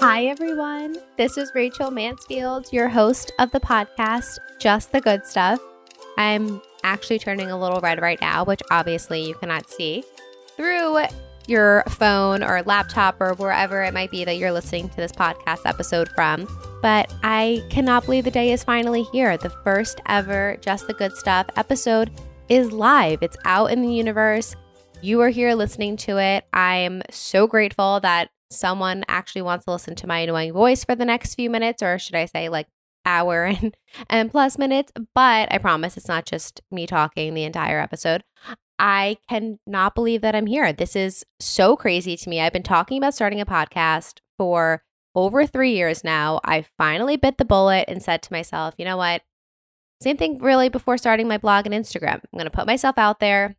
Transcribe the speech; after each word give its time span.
Hi, 0.00 0.28
everyone. 0.28 0.96
This 1.18 1.36
is 1.36 1.52
Rachel 1.54 1.90
Mansfield, 1.90 2.72
your 2.72 2.88
host 2.88 3.32
of 3.38 3.50
the 3.50 3.60
podcast, 3.60 4.38
Just 4.58 4.92
the 4.92 5.00
Good 5.02 5.26
Stuff. 5.26 5.60
I'm 6.16 6.62
actually 6.82 7.18
turning 7.18 7.50
a 7.50 7.60
little 7.60 7.82
red 7.82 8.00
right 8.00 8.18
now, 8.18 8.42
which 8.46 8.62
obviously 8.70 9.20
you 9.22 9.34
cannot 9.34 9.68
see 9.68 10.02
through 10.56 11.00
your 11.46 11.84
phone 11.90 12.42
or 12.42 12.62
laptop 12.62 13.20
or 13.20 13.34
wherever 13.34 13.82
it 13.82 13.92
might 13.92 14.10
be 14.10 14.24
that 14.24 14.38
you're 14.38 14.52
listening 14.52 14.88
to 14.88 14.96
this 14.96 15.12
podcast 15.12 15.66
episode 15.66 16.08
from. 16.12 16.48
But 16.80 17.12
I 17.22 17.62
cannot 17.68 18.06
believe 18.06 18.24
the 18.24 18.30
day 18.30 18.52
is 18.52 18.64
finally 18.64 19.02
here. 19.12 19.36
The 19.36 19.50
first 19.50 20.00
ever 20.06 20.56
Just 20.62 20.86
the 20.86 20.94
Good 20.94 21.14
Stuff 21.14 21.48
episode 21.56 22.10
is 22.48 22.72
live, 22.72 23.22
it's 23.22 23.36
out 23.44 23.70
in 23.70 23.82
the 23.82 23.92
universe. 23.92 24.56
You 25.02 25.20
are 25.20 25.28
here 25.28 25.52
listening 25.52 25.98
to 25.98 26.16
it. 26.16 26.46
I'm 26.54 27.02
so 27.10 27.46
grateful 27.46 28.00
that 28.00 28.30
someone 28.50 29.04
actually 29.08 29.42
wants 29.42 29.64
to 29.64 29.72
listen 29.72 29.94
to 29.96 30.06
my 30.06 30.20
annoying 30.20 30.52
voice 30.52 30.84
for 30.84 30.94
the 30.94 31.04
next 31.04 31.34
few 31.34 31.48
minutes, 31.50 31.82
or 31.82 31.98
should 31.98 32.14
I 32.14 32.26
say, 32.26 32.48
like, 32.48 32.66
hour 33.04 33.44
and, 33.62 33.76
and 34.08 34.30
plus 34.30 34.58
minutes. 34.58 34.92
But 35.14 35.52
I 35.52 35.58
promise 35.58 35.96
it's 35.96 36.08
not 36.08 36.26
just 36.26 36.60
me 36.70 36.86
talking 36.86 37.34
the 37.34 37.44
entire 37.44 37.80
episode. 37.80 38.24
I 38.78 39.18
cannot 39.28 39.94
believe 39.94 40.22
that 40.22 40.34
I'm 40.34 40.46
here. 40.46 40.72
This 40.72 40.96
is 40.96 41.24
so 41.38 41.76
crazy 41.76 42.16
to 42.16 42.30
me. 42.30 42.40
I've 42.40 42.52
been 42.52 42.62
talking 42.62 42.96
about 42.96 43.14
starting 43.14 43.40
a 43.40 43.46
podcast 43.46 44.20
for 44.38 44.82
over 45.14 45.46
three 45.46 45.74
years 45.74 46.02
now. 46.02 46.40
I 46.44 46.64
finally 46.78 47.16
bit 47.16 47.36
the 47.36 47.44
bullet 47.44 47.84
and 47.88 48.02
said 48.02 48.22
to 48.22 48.32
myself, 48.32 48.74
you 48.78 48.86
know 48.86 48.96
what? 48.96 49.22
Same 50.00 50.16
thing 50.16 50.38
really 50.38 50.70
before 50.70 50.96
starting 50.96 51.28
my 51.28 51.36
blog 51.36 51.66
and 51.66 51.74
Instagram. 51.74 52.14
I'm 52.14 52.38
going 52.38 52.44
to 52.44 52.50
put 52.50 52.66
myself 52.66 52.96
out 52.96 53.20
there. 53.20 53.56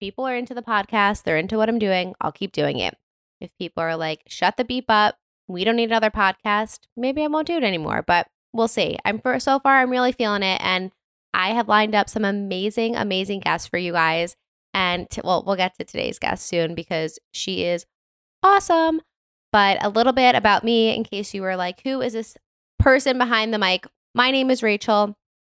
People 0.00 0.26
are 0.26 0.34
into 0.34 0.54
the 0.54 0.62
podcast, 0.62 1.22
they're 1.22 1.36
into 1.36 1.56
what 1.56 1.68
I'm 1.68 1.78
doing. 1.78 2.14
I'll 2.20 2.32
keep 2.32 2.52
doing 2.52 2.78
it. 2.78 2.96
If 3.40 3.50
people 3.58 3.82
are 3.82 3.96
like, 3.96 4.22
shut 4.26 4.56
the 4.56 4.64
beep 4.64 4.86
up, 4.88 5.16
we 5.48 5.64
don't 5.64 5.76
need 5.76 5.90
another 5.90 6.10
podcast, 6.10 6.80
maybe 6.96 7.22
I 7.22 7.26
won't 7.26 7.46
do 7.46 7.56
it 7.56 7.64
anymore, 7.64 8.04
but 8.06 8.28
we'll 8.52 8.68
see. 8.68 8.98
I'm 9.04 9.18
for 9.18 9.38
so 9.40 9.58
far, 9.58 9.78
I'm 9.78 9.90
really 9.90 10.12
feeling 10.12 10.42
it. 10.42 10.60
And 10.62 10.92
I 11.32 11.50
have 11.50 11.68
lined 11.68 11.94
up 11.94 12.08
some 12.08 12.24
amazing, 12.24 12.96
amazing 12.96 13.40
guests 13.40 13.68
for 13.68 13.78
you 13.78 13.92
guys. 13.92 14.36
And 14.74 15.08
t- 15.10 15.20
well, 15.24 15.42
we'll 15.44 15.56
get 15.56 15.74
to 15.78 15.84
today's 15.84 16.18
guest 16.18 16.46
soon 16.46 16.74
because 16.74 17.18
she 17.32 17.64
is 17.64 17.86
awesome. 18.42 19.00
But 19.52 19.84
a 19.84 19.88
little 19.88 20.12
bit 20.12 20.34
about 20.36 20.64
me 20.64 20.94
in 20.94 21.02
case 21.02 21.34
you 21.34 21.42
were 21.42 21.56
like, 21.56 21.80
who 21.82 22.00
is 22.00 22.12
this 22.12 22.36
person 22.78 23.18
behind 23.18 23.52
the 23.52 23.58
mic? 23.58 23.86
My 24.14 24.30
name 24.30 24.50
is 24.50 24.62
Rachel. 24.62 25.16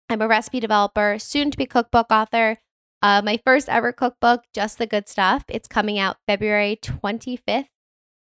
I'm 0.09 0.23
a 0.23 0.29
recipe 0.29 0.61
developer, 0.61 1.19
soon 1.19 1.51
to 1.51 1.59
be 1.59 1.67
cookbook 1.67 2.07
author. 2.11 2.59
Uh, 3.03 3.21
my 3.23 3.41
first 3.45 3.69
ever 3.69 3.93
cookbook, 3.93 4.45
Just 4.55 4.79
the 4.79 4.87
Good 4.87 5.09
Stuff. 5.09 5.45
It's 5.49 5.69
coming 5.69 5.99
out 5.99 6.19
February 6.27 6.79
25th, 6.81 7.67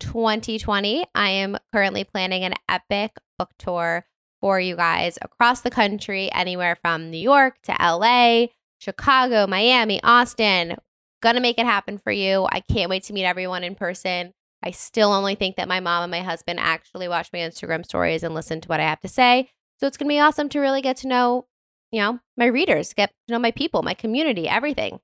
2020. 0.02 1.06
I 1.14 1.28
am 1.28 1.56
currently 1.72 2.04
planning 2.04 2.42
an 2.42 2.54
epic 2.68 3.12
book 3.38 3.50
tour 3.58 4.04
for 4.40 4.58
you 4.58 4.74
guys 4.74 5.16
across 5.22 5.60
the 5.60 5.70
country, 5.70 6.30
anywhere 6.32 6.76
from 6.82 7.10
New 7.10 7.18
York 7.18 7.56
to 7.62 7.76
LA, 7.80 8.46
Chicago, 8.78 9.46
Miami, 9.46 10.02
Austin. 10.02 10.76
Gonna 11.22 11.40
make 11.40 11.58
it 11.58 11.66
happen 11.66 11.98
for 11.98 12.10
you. 12.10 12.48
I 12.50 12.60
can't 12.60 12.90
wait 12.90 13.04
to 13.04 13.12
meet 13.12 13.24
everyone 13.24 13.62
in 13.62 13.76
person. 13.76 14.32
I 14.62 14.72
still 14.72 15.12
only 15.12 15.36
think 15.36 15.56
that 15.56 15.68
my 15.68 15.78
mom 15.78 16.02
and 16.02 16.10
my 16.10 16.20
husband 16.20 16.58
actually 16.58 17.06
watch 17.06 17.30
my 17.32 17.38
Instagram 17.38 17.84
stories 17.84 18.24
and 18.24 18.34
listen 18.34 18.60
to 18.60 18.68
what 18.68 18.80
I 18.80 18.84
have 18.84 19.00
to 19.00 19.08
say. 19.08 19.50
So 19.78 19.86
it's 19.86 19.96
gonna 19.96 20.08
be 20.08 20.18
awesome 20.18 20.48
to 20.48 20.58
really 20.58 20.82
get 20.82 20.96
to 20.98 21.08
know, 21.08 21.46
you 21.92 22.00
know, 22.00 22.18
my 22.36 22.46
readers, 22.46 22.92
get 22.92 23.10
to 23.28 23.32
know 23.34 23.38
my 23.38 23.52
people, 23.52 23.82
my 23.82 23.94
community, 23.94 24.48
everything. 24.48 24.98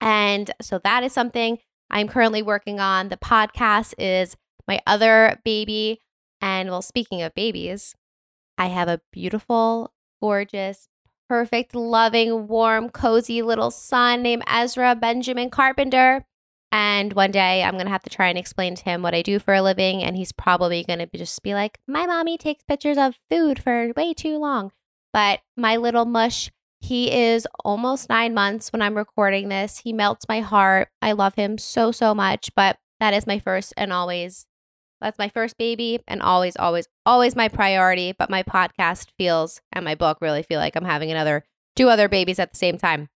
And 0.00 0.50
so 0.60 0.80
that 0.82 1.04
is 1.04 1.12
something 1.12 1.58
I'm 1.94 2.08
currently 2.08 2.42
working 2.42 2.80
on. 2.80 3.08
The 3.08 3.16
podcast 3.16 3.94
is 3.98 4.36
my 4.66 4.80
other 4.84 5.40
baby. 5.44 6.00
And 6.40 6.68
well, 6.68 6.82
speaking 6.82 7.22
of 7.22 7.34
babies, 7.34 7.94
I 8.58 8.66
have 8.66 8.88
a 8.88 9.00
beautiful, 9.12 9.92
gorgeous, 10.20 10.88
perfect, 11.28 11.74
loving, 11.74 12.48
warm, 12.48 12.90
cozy 12.90 13.42
little 13.42 13.70
son 13.70 14.22
named 14.22 14.42
Ezra 14.48 14.96
Benjamin 14.96 15.50
Carpenter. 15.50 16.26
And 16.72 17.12
one 17.12 17.30
day 17.30 17.62
I'm 17.62 17.74
going 17.74 17.86
to 17.86 17.92
have 17.92 18.02
to 18.02 18.10
try 18.10 18.26
and 18.26 18.36
explain 18.36 18.74
to 18.74 18.84
him 18.84 19.00
what 19.00 19.14
I 19.14 19.22
do 19.22 19.38
for 19.38 19.54
a 19.54 19.62
living. 19.62 20.02
And 20.02 20.16
he's 20.16 20.32
probably 20.32 20.82
going 20.82 20.98
to 20.98 21.08
just 21.16 21.40
be 21.44 21.54
like, 21.54 21.78
My 21.86 22.06
mommy 22.06 22.36
takes 22.36 22.64
pictures 22.64 22.98
of 22.98 23.14
food 23.30 23.62
for 23.62 23.92
way 23.96 24.12
too 24.12 24.38
long. 24.38 24.72
But 25.12 25.38
my 25.56 25.76
little 25.76 26.04
mush, 26.04 26.50
he 26.84 27.10
is 27.10 27.48
almost 27.64 28.10
nine 28.10 28.34
months 28.34 28.70
when 28.70 28.82
I'm 28.82 28.94
recording 28.94 29.48
this. 29.48 29.78
He 29.78 29.94
melts 29.94 30.28
my 30.28 30.40
heart. 30.40 30.88
I 31.00 31.12
love 31.12 31.34
him 31.34 31.56
so, 31.56 31.92
so 31.92 32.14
much. 32.14 32.50
But 32.54 32.76
that 33.00 33.14
is 33.14 33.26
my 33.26 33.38
first 33.38 33.72
and 33.76 33.92
always 33.92 34.46
that's 35.00 35.18
my 35.18 35.28
first 35.28 35.58
baby 35.58 36.00
and 36.06 36.22
always, 36.22 36.56
always, 36.56 36.86
always 37.04 37.34
my 37.34 37.48
priority. 37.48 38.12
But 38.12 38.30
my 38.30 38.42
podcast 38.42 39.08
feels 39.18 39.62
and 39.72 39.84
my 39.84 39.94
book 39.94 40.18
really 40.20 40.42
feel 40.42 40.60
like 40.60 40.76
I'm 40.76 40.84
having 40.84 41.10
another 41.10 41.44
two 41.74 41.88
other 41.88 42.08
babies 42.08 42.38
at 42.38 42.52
the 42.52 42.58
same 42.58 42.76
time. 42.76 43.08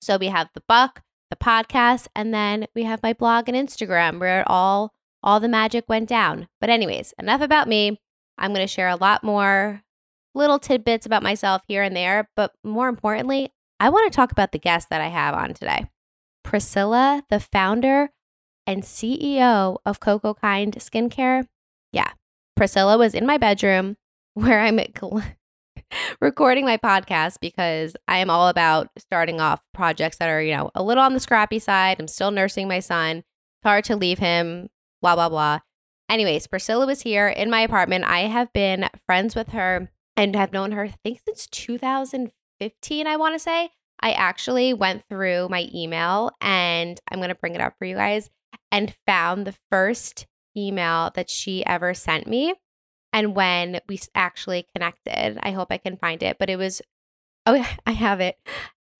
So 0.00 0.16
we 0.16 0.28
have 0.28 0.48
the 0.54 0.62
book, 0.66 1.02
the 1.30 1.36
podcast, 1.36 2.08
and 2.16 2.32
then 2.32 2.66
we 2.74 2.84
have 2.84 3.02
my 3.02 3.12
blog 3.12 3.48
and 3.48 3.56
Instagram 3.56 4.20
where 4.20 4.40
it 4.40 4.46
all 4.48 4.94
all 5.22 5.38
the 5.38 5.48
magic 5.48 5.84
went 5.86 6.08
down. 6.08 6.48
But 6.60 6.70
anyways, 6.70 7.12
enough 7.18 7.42
about 7.42 7.68
me. 7.68 8.00
I'm 8.38 8.52
going 8.52 8.66
to 8.66 8.72
share 8.72 8.88
a 8.88 8.96
lot 8.96 9.22
more 9.22 9.82
little 10.34 10.58
tidbits 10.58 11.06
about 11.06 11.22
myself 11.22 11.62
here 11.66 11.82
and 11.82 11.96
there, 11.96 12.28
but 12.36 12.52
more 12.64 12.88
importantly, 12.88 13.52
I 13.80 13.90
want 13.90 14.10
to 14.10 14.16
talk 14.16 14.32
about 14.32 14.52
the 14.52 14.58
guest 14.58 14.90
that 14.90 15.00
I 15.00 15.08
have 15.08 15.34
on 15.34 15.54
today. 15.54 15.86
Priscilla, 16.44 17.24
the 17.30 17.40
founder 17.40 18.10
and 18.66 18.82
CEO 18.82 19.78
of 19.84 20.00
Coco 20.00 20.34
Kind 20.34 20.74
Skincare. 20.76 21.46
Yeah, 21.92 22.10
Priscilla 22.56 22.96
was 22.96 23.14
in 23.14 23.26
my 23.26 23.38
bedroom 23.38 23.96
where 24.34 24.60
I'm 24.60 24.80
recording 26.20 26.64
my 26.64 26.76
podcast 26.76 27.38
because 27.40 27.96
I 28.08 28.18
am 28.18 28.30
all 28.30 28.48
about 28.48 28.88
starting 28.98 29.40
off 29.40 29.60
projects 29.74 30.18
that 30.18 30.28
are, 30.28 30.42
you 30.42 30.56
know, 30.56 30.70
a 30.74 30.82
little 30.82 31.02
on 31.02 31.14
the 31.14 31.20
scrappy 31.20 31.58
side. 31.58 31.96
I'm 31.98 32.08
still 32.08 32.30
nursing 32.30 32.68
my 32.68 32.80
son. 32.80 33.18
It's 33.18 33.64
hard 33.64 33.84
to 33.84 33.96
leave 33.96 34.18
him, 34.18 34.68
blah, 35.00 35.14
blah, 35.14 35.28
blah. 35.28 35.60
Anyways, 36.08 36.46
Priscilla 36.46 36.86
was 36.86 37.02
here 37.02 37.28
in 37.28 37.50
my 37.50 37.60
apartment. 37.60 38.04
I 38.04 38.20
have 38.20 38.52
been 38.52 38.88
friends 39.06 39.34
with 39.34 39.48
her 39.48 39.90
and 40.16 40.36
have 40.36 40.52
known 40.52 40.72
her, 40.72 40.84
I 40.84 40.94
think, 41.02 41.20
since 41.24 41.46
2015, 41.46 43.06
I 43.06 43.16
want 43.16 43.34
to 43.34 43.38
say. 43.38 43.70
I 44.00 44.12
actually 44.12 44.74
went 44.74 45.04
through 45.08 45.48
my 45.48 45.68
email 45.72 46.32
and 46.40 47.00
I'm 47.10 47.20
going 47.20 47.28
to 47.28 47.36
bring 47.36 47.54
it 47.54 47.60
up 47.60 47.74
for 47.78 47.84
you 47.84 47.94
guys 47.94 48.30
and 48.70 48.94
found 49.06 49.46
the 49.46 49.54
first 49.70 50.26
email 50.56 51.12
that 51.14 51.30
she 51.30 51.64
ever 51.64 51.94
sent 51.94 52.26
me. 52.26 52.54
And 53.12 53.36
when 53.36 53.80
we 53.88 54.00
actually 54.14 54.66
connected, 54.74 55.38
I 55.42 55.52
hope 55.52 55.68
I 55.70 55.78
can 55.78 55.96
find 55.96 56.22
it, 56.22 56.38
but 56.38 56.50
it 56.50 56.56
was, 56.56 56.82
oh, 57.46 57.64
I 57.86 57.92
have 57.92 58.20
it. 58.20 58.38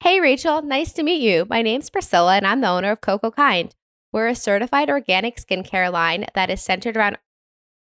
Hey, 0.00 0.20
Rachel, 0.20 0.62
nice 0.62 0.92
to 0.94 1.02
meet 1.02 1.22
you. 1.22 1.46
My 1.48 1.62
name's 1.62 1.90
Priscilla, 1.90 2.36
and 2.36 2.46
I'm 2.46 2.60
the 2.60 2.68
owner 2.68 2.90
of 2.90 3.00
Coco 3.00 3.30
Kind. 3.30 3.74
We're 4.12 4.28
a 4.28 4.34
certified 4.34 4.90
organic 4.90 5.36
skincare 5.36 5.90
line 5.90 6.26
that 6.34 6.50
is 6.50 6.60
centered 6.60 6.96
around 6.96 7.18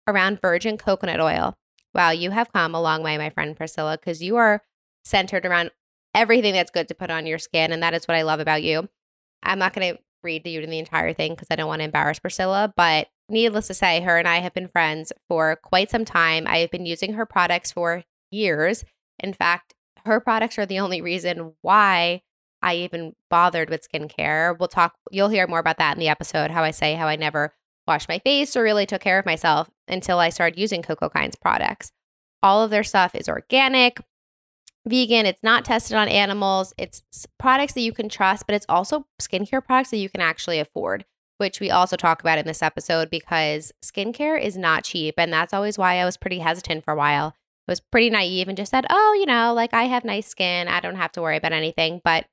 around 0.07 0.41
virgin 0.41 0.77
coconut 0.77 1.19
oil. 1.19 1.55
Wow, 1.93 2.11
you 2.11 2.31
have 2.31 2.53
come 2.53 2.73
a 2.73 2.81
long 2.81 3.03
way, 3.03 3.17
my 3.17 3.29
friend 3.29 3.55
Priscilla, 3.55 3.97
because 3.97 4.21
you 4.21 4.37
are 4.37 4.63
centered 5.03 5.45
around 5.45 5.71
everything 6.13 6.53
that's 6.53 6.71
good 6.71 6.87
to 6.87 6.95
put 6.95 7.09
on 7.09 7.25
your 7.25 7.39
skin. 7.39 7.71
And 7.71 7.83
that 7.83 7.93
is 7.93 8.07
what 8.07 8.17
I 8.17 8.21
love 8.21 8.39
about 8.39 8.63
you. 8.63 8.89
I'm 9.43 9.59
not 9.59 9.73
going 9.73 9.95
to 9.95 10.01
read 10.23 10.45
you 10.45 10.65
the 10.65 10.79
entire 10.79 11.13
thing 11.13 11.33
because 11.33 11.47
I 11.49 11.55
don't 11.55 11.67
want 11.67 11.79
to 11.79 11.85
embarrass 11.85 12.19
Priscilla, 12.19 12.73
but 12.75 13.07
needless 13.29 13.67
to 13.67 13.73
say, 13.73 14.01
her 14.01 14.17
and 14.17 14.27
I 14.27 14.37
have 14.37 14.53
been 14.53 14.67
friends 14.67 15.11
for 15.27 15.57
quite 15.63 15.89
some 15.89 16.05
time. 16.05 16.45
I 16.47 16.59
have 16.59 16.71
been 16.71 16.85
using 16.85 17.13
her 17.13 17.25
products 17.25 17.71
for 17.71 18.03
years. 18.29 18.85
In 19.19 19.33
fact, 19.33 19.73
her 20.05 20.19
products 20.19 20.57
are 20.59 20.65
the 20.65 20.79
only 20.79 21.01
reason 21.01 21.53
why 21.61 22.21
I 22.61 22.75
even 22.75 23.13
bothered 23.29 23.69
with 23.69 23.87
skincare. 23.89 24.57
We'll 24.57 24.67
talk, 24.67 24.95
you'll 25.09 25.29
hear 25.29 25.47
more 25.47 25.59
about 25.59 25.77
that 25.77 25.95
in 25.95 25.99
the 25.99 26.09
episode, 26.09 26.51
how 26.51 26.63
I 26.63 26.71
say 26.71 26.95
how 26.95 27.07
I 27.07 27.15
never 27.15 27.53
washed 27.91 28.09
my 28.09 28.19
face 28.19 28.55
or 28.55 28.63
really 28.63 28.85
took 28.85 29.01
care 29.01 29.19
of 29.19 29.25
myself 29.25 29.69
until 29.87 30.19
I 30.19 30.29
started 30.29 30.59
using 30.59 30.81
Coco 30.81 31.09
Kinds 31.09 31.35
products. 31.35 31.91
All 32.41 32.63
of 32.63 32.71
their 32.71 32.83
stuff 32.83 33.13
is 33.13 33.29
organic, 33.29 33.99
vegan, 34.87 35.25
it's 35.25 35.43
not 35.43 35.65
tested 35.65 35.95
on 35.95 36.07
animals. 36.07 36.73
It's 36.77 37.03
products 37.37 37.73
that 37.73 37.81
you 37.81 37.93
can 37.93 38.09
trust, 38.09 38.45
but 38.47 38.55
it's 38.55 38.65
also 38.67 39.05
skincare 39.21 39.63
products 39.63 39.91
that 39.91 39.97
you 39.97 40.09
can 40.09 40.21
actually 40.21 40.59
afford, 40.59 41.05
which 41.37 41.59
we 41.59 41.69
also 41.69 41.95
talk 41.95 42.21
about 42.21 42.39
in 42.39 42.45
this 42.45 42.63
episode 42.63 43.09
because 43.09 43.71
skincare 43.83 44.41
is 44.41 44.57
not 44.57 44.83
cheap. 44.83 45.15
And 45.17 45.31
that's 45.31 45.53
always 45.53 45.77
why 45.77 45.95
I 45.95 46.05
was 46.05 46.17
pretty 46.17 46.39
hesitant 46.39 46.83
for 46.83 46.93
a 46.93 46.97
while. 46.97 47.35
I 47.67 47.71
was 47.71 47.79
pretty 47.79 48.09
naive 48.09 48.47
and 48.47 48.57
just 48.57 48.71
said, 48.71 48.85
oh, 48.89 49.15
you 49.19 49.25
know, 49.25 49.53
like 49.53 49.73
I 49.73 49.83
have 49.83 50.03
nice 50.03 50.27
skin. 50.27 50.67
I 50.67 50.79
don't 50.79 50.95
have 50.95 51.11
to 51.13 51.21
worry 51.21 51.37
about 51.37 51.53
anything. 51.53 52.01
But 52.03 52.25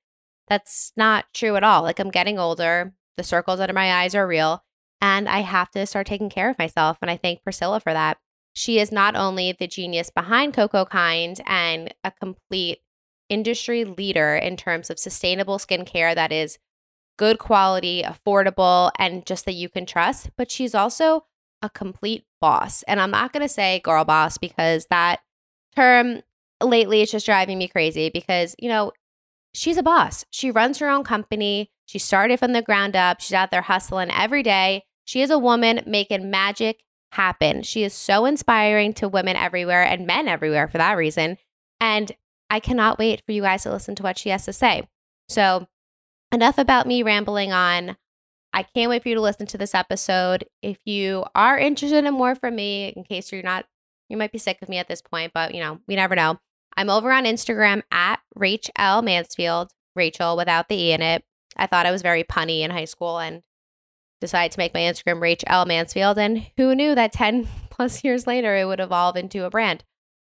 that's 0.49 0.93
not 0.97 1.27
true 1.35 1.57
at 1.57 1.65
all. 1.65 1.83
Like 1.83 1.99
I'm 1.99 2.11
getting 2.11 2.39
older. 2.39 2.95
The 3.19 3.25
circles 3.25 3.61
under 3.61 3.75
my 3.75 3.93
eyes 3.93 4.15
are 4.15 4.27
real. 4.27 4.63
And 5.01 5.29
I 5.29 5.41
have 5.41 5.71
to 5.73 5.87
start 5.87 6.07
taking 6.07 6.31
care 6.31 6.51
of 6.51 6.59
myself. 6.59 6.99
And 7.01 7.11
I 7.11 7.17
thank 7.17 7.43
Priscilla 7.43 7.81
for 7.81 7.93
that. 7.93 8.19
She 8.53 8.81
is 8.81 8.91
not 8.91 9.15
only 9.15 9.53
the 9.53 9.69
genius 9.69 10.11
behind 10.11 10.55
Coco 10.55 10.85
Kind 10.85 11.41
and 11.47 11.95
a 12.03 12.11
complete 12.11 12.81
industry 13.29 13.85
leader 13.85 14.35
in 14.35 14.57
terms 14.57 14.91
of 14.91 14.99
sustainable 14.99 15.59
skincare 15.59 16.15
that 16.15 16.33
is 16.33 16.59
good 17.19 17.39
quality, 17.39 18.03
affordable, 18.03 18.91
and 18.99 19.27
just 19.27 19.45
that 19.45 19.53
you 19.53 19.69
can 19.69 19.87
trust, 19.87 20.31
but 20.37 20.51
she's 20.51 20.75
also 20.75 21.25
a 21.63 21.69
complete 21.69 22.25
boss. 22.41 22.83
And 22.85 23.01
I'm 23.01 23.11
not 23.11 23.33
going 23.33 23.43
to 23.43 23.49
say 23.49 23.81
girl 23.81 24.05
boss 24.05 24.39
because 24.39 24.87
that 24.91 25.21
term 25.77 26.23
lately 26.63 27.03
is 27.03 27.11
just 27.11 27.27
driving 27.27 27.59
me 27.59 27.69
crazy 27.69 28.11
because, 28.11 28.55
you 28.59 28.69
know, 28.69 28.93
she's 29.53 29.77
a 29.77 29.83
boss. 29.83 30.25
She 30.31 30.51
runs 30.51 30.79
her 30.79 30.89
own 30.89 31.05
company. 31.05 31.71
She 31.87 31.99
started 31.99 32.39
from 32.39 32.53
the 32.53 32.63
ground 32.63 32.97
up. 32.97 33.21
She's 33.21 33.35
out 33.35 33.51
there 33.51 33.63
hustling 33.63 34.11
every 34.11 34.43
day. 34.43 34.85
She 35.09 35.23
is 35.23 35.31
a 35.31 35.39
woman 35.39 35.81
making 35.87 36.31
magic 36.31 36.85
happen. 37.13 37.63
She 37.63 37.83
is 37.83 37.95
so 37.95 38.27
inspiring 38.27 38.93
to 38.93 39.09
women 39.09 39.37
everywhere 39.37 39.83
and 39.83 40.07
men 40.07 40.29
everywhere 40.29 40.69
for 40.69 40.77
that 40.77 40.99
reason. 40.99 41.39
And 41.81 42.13
I 42.51 42.61
cannot 42.61 42.99
wait 42.99 43.23
for 43.25 43.33
you 43.33 43.41
guys 43.41 43.63
to 43.63 43.71
listen 43.71 43.95
to 43.95 44.03
what 44.03 44.19
she 44.19 44.29
has 44.29 44.45
to 44.45 44.53
say. 44.53 44.87
So, 45.27 45.67
enough 46.31 46.59
about 46.59 46.87
me 46.87 47.03
rambling 47.03 47.53
on. 47.53 47.97
I 48.53 48.65
can't 48.65 48.91
wait 48.91 49.03
for 49.03 49.09
you 49.09 49.15
to 49.15 49.23
listen 49.23 49.47
to 49.47 49.57
this 49.57 49.75
episode. 49.75 50.45
If 50.61 50.77
you 50.85 51.25
are 51.35 51.57
interested 51.57 52.05
in 52.05 52.13
more 52.13 52.35
from 52.35 52.57
me, 52.57 52.93
in 52.95 53.03
case 53.03 53.33
you're 53.33 53.43
not, 53.43 53.65
you 54.11 54.19
might 54.19 54.33
be 54.33 54.37
sick 54.37 54.59
of 54.61 54.69
me 54.69 54.77
at 54.77 54.89
this 54.89 55.01
point, 55.01 55.33
but 55.33 55.55
you 55.55 55.61
know, 55.63 55.81
we 55.89 55.97
never 55.97 56.17
know. 56.17 56.39
I'm 56.77 56.91
over 56.91 57.13
on 57.13 57.25
Instagram 57.25 57.81
at 57.91 58.21
Rachel 58.35 59.01
Mansfield, 59.01 59.71
Rachel 59.97 60.37
without 60.37 60.69
the 60.69 60.77
E 60.77 60.93
in 60.93 61.01
it. 61.01 61.25
I 61.57 61.67
thought 61.67 61.87
I 61.87 61.93
was 61.93 62.03
very 62.03 62.25
punny 62.25 62.61
in 62.61 62.71
high 62.71 62.85
school 62.85 63.19
and 63.19 63.43
decided 64.21 64.53
to 64.53 64.59
make 64.59 64.75
my 64.75 64.81
Instagram 64.81 65.21
Rach 65.21 65.45
L 65.47 65.65
Mansfield. 65.65 66.19
And 66.19 66.47
who 66.57 66.75
knew 66.75 66.95
that 66.95 67.13
10 67.13 67.49
plus 67.71 68.05
years 68.05 68.27
later 68.27 68.57
it 68.57 68.67
would 68.67 68.81
evolve 68.81 69.17
into 69.17 69.45
a 69.45 69.51
brand? 69.51 69.85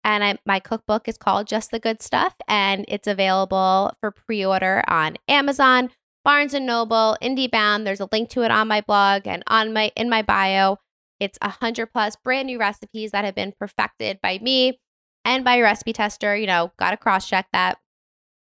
And 0.04 0.24
I, 0.24 0.38
my 0.44 0.58
cookbook 0.58 1.08
is 1.08 1.16
called 1.16 1.46
Just 1.46 1.70
the 1.70 1.78
Good 1.78 2.02
Stuff, 2.02 2.34
and 2.48 2.84
it's 2.88 3.06
available 3.06 3.92
for 4.00 4.10
pre 4.10 4.44
order 4.44 4.82
on 4.88 5.16
Amazon, 5.28 5.90
Barnes 6.24 6.54
and 6.54 6.66
Noble, 6.66 7.16
IndieBound. 7.22 7.84
There's 7.84 8.00
a 8.00 8.08
link 8.10 8.28
to 8.30 8.42
it 8.42 8.50
on 8.50 8.66
my 8.66 8.80
blog 8.80 9.26
and 9.26 9.44
on 9.46 9.72
my 9.72 9.92
in 9.94 10.10
my 10.10 10.22
bio. 10.22 10.78
It's 11.20 11.38
a 11.40 11.50
hundred 11.50 11.92
plus 11.92 12.16
brand 12.16 12.46
new 12.46 12.58
recipes 12.58 13.12
that 13.12 13.24
have 13.24 13.36
been 13.36 13.52
perfected 13.56 14.18
by 14.20 14.40
me 14.42 14.80
and 15.24 15.44
by 15.44 15.56
a 15.56 15.62
recipe 15.62 15.92
tester. 15.92 16.36
You 16.36 16.48
know, 16.48 16.72
got 16.78 16.90
to 16.90 16.96
cross 16.96 17.28
check 17.28 17.46
that. 17.52 17.78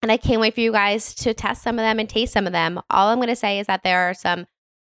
And 0.03 0.11
I 0.11 0.17
can't 0.17 0.39
wait 0.39 0.53
for 0.53 0.61
you 0.61 0.71
guys 0.71 1.13
to 1.15 1.33
test 1.33 1.63
some 1.63 1.77
of 1.79 1.83
them 1.83 1.99
and 1.99 2.07
taste 2.07 2.33
some 2.33 2.45
of 2.47 2.53
them. 2.53 2.79
All 2.89 3.09
I'm 3.09 3.17
going 3.17 3.27
to 3.27 3.35
say 3.35 3.59
is 3.59 3.67
that 3.67 3.83
there 3.83 4.09
are 4.09 4.13
some 4.13 4.45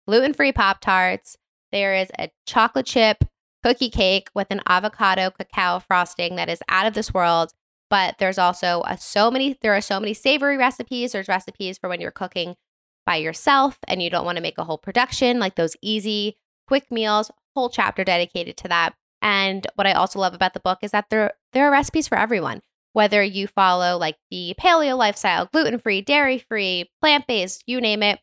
gluten 0.08 0.32
free 0.32 0.52
Pop 0.52 0.80
Tarts. 0.80 1.36
There 1.70 1.94
is 1.94 2.08
a 2.18 2.30
chocolate 2.46 2.86
chip 2.86 3.24
cookie 3.62 3.90
cake 3.90 4.28
with 4.34 4.46
an 4.50 4.62
avocado 4.66 5.30
cacao 5.30 5.80
frosting 5.80 6.36
that 6.36 6.48
is 6.48 6.62
out 6.68 6.86
of 6.86 6.94
this 6.94 7.12
world. 7.12 7.52
But 7.90 8.16
there's 8.18 8.38
also 8.38 8.82
a, 8.86 8.96
so 8.96 9.30
many, 9.30 9.58
there 9.60 9.74
are 9.74 9.82
so 9.82 10.00
many 10.00 10.14
savory 10.14 10.56
recipes. 10.56 11.12
There's 11.12 11.28
recipes 11.28 11.76
for 11.76 11.88
when 11.88 12.00
you're 12.00 12.10
cooking 12.10 12.56
by 13.04 13.16
yourself 13.16 13.78
and 13.86 14.02
you 14.02 14.08
don't 14.08 14.24
want 14.24 14.36
to 14.36 14.42
make 14.42 14.56
a 14.58 14.64
whole 14.64 14.78
production, 14.78 15.38
like 15.38 15.56
those 15.56 15.76
easy, 15.82 16.36
quick 16.66 16.90
meals, 16.90 17.30
whole 17.54 17.68
chapter 17.68 18.04
dedicated 18.04 18.56
to 18.58 18.68
that. 18.68 18.94
And 19.20 19.66
what 19.74 19.86
I 19.86 19.92
also 19.92 20.18
love 20.18 20.34
about 20.34 20.54
the 20.54 20.60
book 20.60 20.78
is 20.82 20.92
that 20.92 21.06
there 21.10 21.32
there 21.52 21.66
are 21.66 21.72
recipes 21.72 22.08
for 22.08 22.16
everyone. 22.16 22.62
Whether 22.92 23.22
you 23.22 23.46
follow 23.46 23.98
like 23.98 24.16
the 24.30 24.54
paleo 24.58 24.96
lifestyle, 24.96 25.46
gluten 25.46 25.78
free, 25.78 26.00
dairy 26.00 26.38
free, 26.38 26.90
plant 27.00 27.26
based, 27.26 27.64
you 27.66 27.80
name 27.80 28.02
it. 28.02 28.20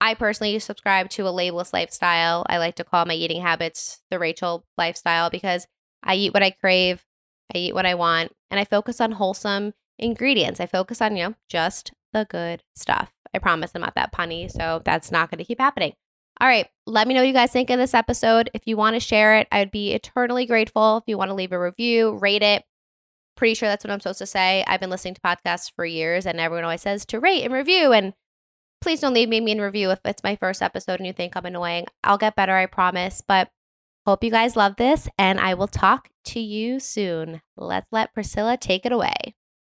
I 0.00 0.14
personally 0.14 0.58
subscribe 0.58 1.10
to 1.10 1.26
a 1.26 1.32
labelless 1.32 1.72
lifestyle. 1.72 2.46
I 2.48 2.58
like 2.58 2.76
to 2.76 2.84
call 2.84 3.04
my 3.04 3.14
eating 3.14 3.42
habits 3.42 4.00
the 4.10 4.18
Rachel 4.18 4.64
lifestyle 4.78 5.28
because 5.28 5.66
I 6.02 6.14
eat 6.14 6.32
what 6.32 6.42
I 6.42 6.50
crave, 6.50 7.04
I 7.54 7.58
eat 7.58 7.74
what 7.74 7.86
I 7.86 7.94
want, 7.94 8.32
and 8.50 8.58
I 8.58 8.64
focus 8.64 9.00
on 9.00 9.12
wholesome 9.12 9.74
ingredients. 9.98 10.60
I 10.60 10.66
focus 10.66 11.02
on, 11.02 11.16
you 11.16 11.24
know, 11.24 11.34
just 11.48 11.92
the 12.12 12.26
good 12.28 12.62
stuff. 12.74 13.12
I 13.34 13.38
promise 13.38 13.72
I'm 13.74 13.82
not 13.82 13.94
that 13.94 14.12
punny, 14.12 14.50
so 14.50 14.80
that's 14.84 15.12
not 15.12 15.30
going 15.30 15.38
to 15.38 15.44
keep 15.44 15.60
happening. 15.60 15.92
All 16.40 16.48
right, 16.48 16.66
let 16.86 17.06
me 17.06 17.12
know 17.12 17.20
what 17.20 17.26
you 17.28 17.34
guys 17.34 17.52
think 17.52 17.68
of 17.68 17.78
this 17.78 17.92
episode. 17.92 18.50
If 18.54 18.62
you 18.64 18.78
want 18.78 18.96
to 18.96 19.00
share 19.00 19.36
it, 19.36 19.46
I 19.52 19.58
would 19.58 19.70
be 19.70 19.92
eternally 19.92 20.46
grateful. 20.46 20.96
If 20.96 21.04
you 21.06 21.18
want 21.18 21.28
to 21.28 21.34
leave 21.34 21.52
a 21.52 21.60
review, 21.60 22.16
rate 22.16 22.42
it. 22.42 22.64
Pretty 23.36 23.54
sure 23.54 23.68
that's 23.68 23.84
what 23.84 23.90
I'm 23.90 24.00
supposed 24.00 24.20
to 24.20 24.26
say. 24.26 24.64
I've 24.66 24.80
been 24.80 24.88
listening 24.88 25.14
to 25.14 25.20
podcasts 25.20 25.70
for 25.76 25.84
years, 25.84 26.24
and 26.24 26.40
everyone 26.40 26.64
always 26.64 26.80
says 26.80 27.04
to 27.06 27.20
rate 27.20 27.44
and 27.44 27.52
review. 27.52 27.92
And 27.92 28.14
please 28.80 29.00
don't 29.00 29.14
leave 29.14 29.28
me 29.28 29.38
a 29.38 29.42
mean 29.42 29.60
review 29.60 29.90
if 29.90 30.00
it's 30.04 30.22
my 30.22 30.36
first 30.36 30.62
episode 30.62 31.00
and 31.00 31.06
you 31.06 31.12
think 31.12 31.36
I'm 31.36 31.46
annoying. 31.46 31.86
I'll 32.02 32.18
get 32.18 32.36
better, 32.36 32.54
I 32.54 32.66
promise. 32.66 33.22
But 33.26 33.50
hope 34.06 34.24
you 34.24 34.30
guys 34.30 34.56
love 34.56 34.76
this, 34.76 35.08
and 35.18 35.38
I 35.38 35.54
will 35.54 35.68
talk 35.68 36.08
to 36.24 36.40
you 36.40 36.80
soon. 36.80 37.42
Let's 37.56 37.88
let 37.92 38.14
Priscilla 38.14 38.56
take 38.56 38.86
it 38.86 38.92
away. 38.92 39.34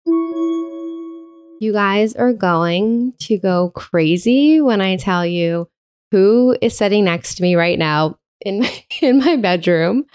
You 0.05 1.73
guys 1.73 2.15
are 2.15 2.33
going 2.33 3.13
to 3.19 3.37
go 3.37 3.69
crazy 3.71 4.61
when 4.61 4.81
I 4.81 4.95
tell 4.95 5.25
you 5.25 5.69
who 6.11 6.57
is 6.61 6.77
sitting 6.77 7.05
next 7.05 7.35
to 7.35 7.43
me 7.43 7.55
right 7.55 7.79
now 7.79 8.17
in 8.41 8.59
my, 8.59 8.83
in 9.01 9.19
my 9.19 9.35
bedroom, 9.35 10.05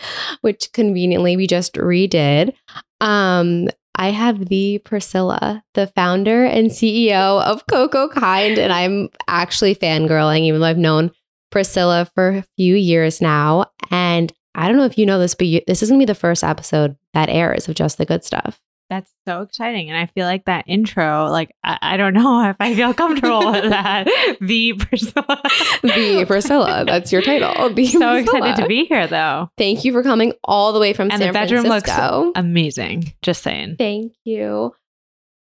which 0.41 0.73
conveniently 0.73 1.37
we 1.37 1.47
just 1.47 1.75
redid. 1.75 2.55
Um, 3.01 3.69
I 3.97 4.11
have 4.11 4.47
the 4.47 4.79
Priscilla, 4.79 5.65
the 5.75 5.87
founder 5.89 6.45
and 6.45 6.71
CEO 6.71 7.43
of 7.43 7.67
Coco 7.67 8.09
Kind, 8.09 8.59
and 8.59 8.73
I'm 8.73 9.09
actually 9.27 9.75
fangirling, 9.75 10.41
even 10.41 10.61
though 10.61 10.67
I've 10.67 10.77
known 10.77 11.11
Priscilla 11.51 12.09
for 12.15 12.29
a 12.29 12.45
few 12.57 12.75
years 12.77 13.23
now. 13.23 13.67
And 13.91 14.33
I 14.55 14.69
don't 14.69 14.77
know 14.77 14.85
if 14.85 14.99
you 14.99 15.07
know 15.07 15.19
this, 15.19 15.35
but 15.35 15.47
you, 15.47 15.63
this 15.67 15.83
is 15.83 15.89
gonna 15.89 15.99
be 15.99 16.05
the 16.05 16.15
first 16.15 16.45
episode 16.45 16.97
that 17.15 17.31
airs 17.31 17.69
of 17.69 17.75
Just 17.75 17.97
the 17.97 18.07
Good 18.07 18.23
Stuff. 18.23 18.61
That's 18.89 19.11
so 19.27 19.43
exciting. 19.43 19.89
And 19.91 19.99
I 19.99 20.07
feel 20.07 20.27
like 20.27 20.45
that 20.45 20.65
intro, 20.69 21.27
like, 21.29 21.55
I, 21.65 21.79
I 21.83 21.97
don't 21.97 22.15
know 22.21 22.49
if 22.49 22.57
I 22.61 22.75
feel 22.75 22.95
comfortable 22.95 23.51
with 23.51 23.65
that. 23.71 24.07
The 24.41 24.75
Priscilla. 24.75 25.41
the 25.83 26.25
Priscilla. 26.27 26.85
That's 26.87 27.11
your 27.13 27.23
title. 27.23 27.71
The 27.75 27.87
so 27.87 27.99
Priscilla. 27.99 28.19
excited 28.21 28.63
to 28.63 28.69
be 28.69 28.85
here, 28.85 29.07
though. 29.07 29.51
Thank 29.59 29.85
you 29.85 29.93
for 29.93 30.03
coming 30.03 30.33
all 30.45 30.73
the 30.73 30.79
way 30.81 30.93
from 30.93 31.11
and 31.11 31.19
San 31.19 31.29
the 31.29 31.33
bedroom 31.33 31.65
Francisco. 31.65 32.21
looks 32.27 32.39
amazing. 32.39 33.13
Just 33.23 33.43
saying. 33.43 33.77
Thank 33.77 34.13
you. 34.25 34.73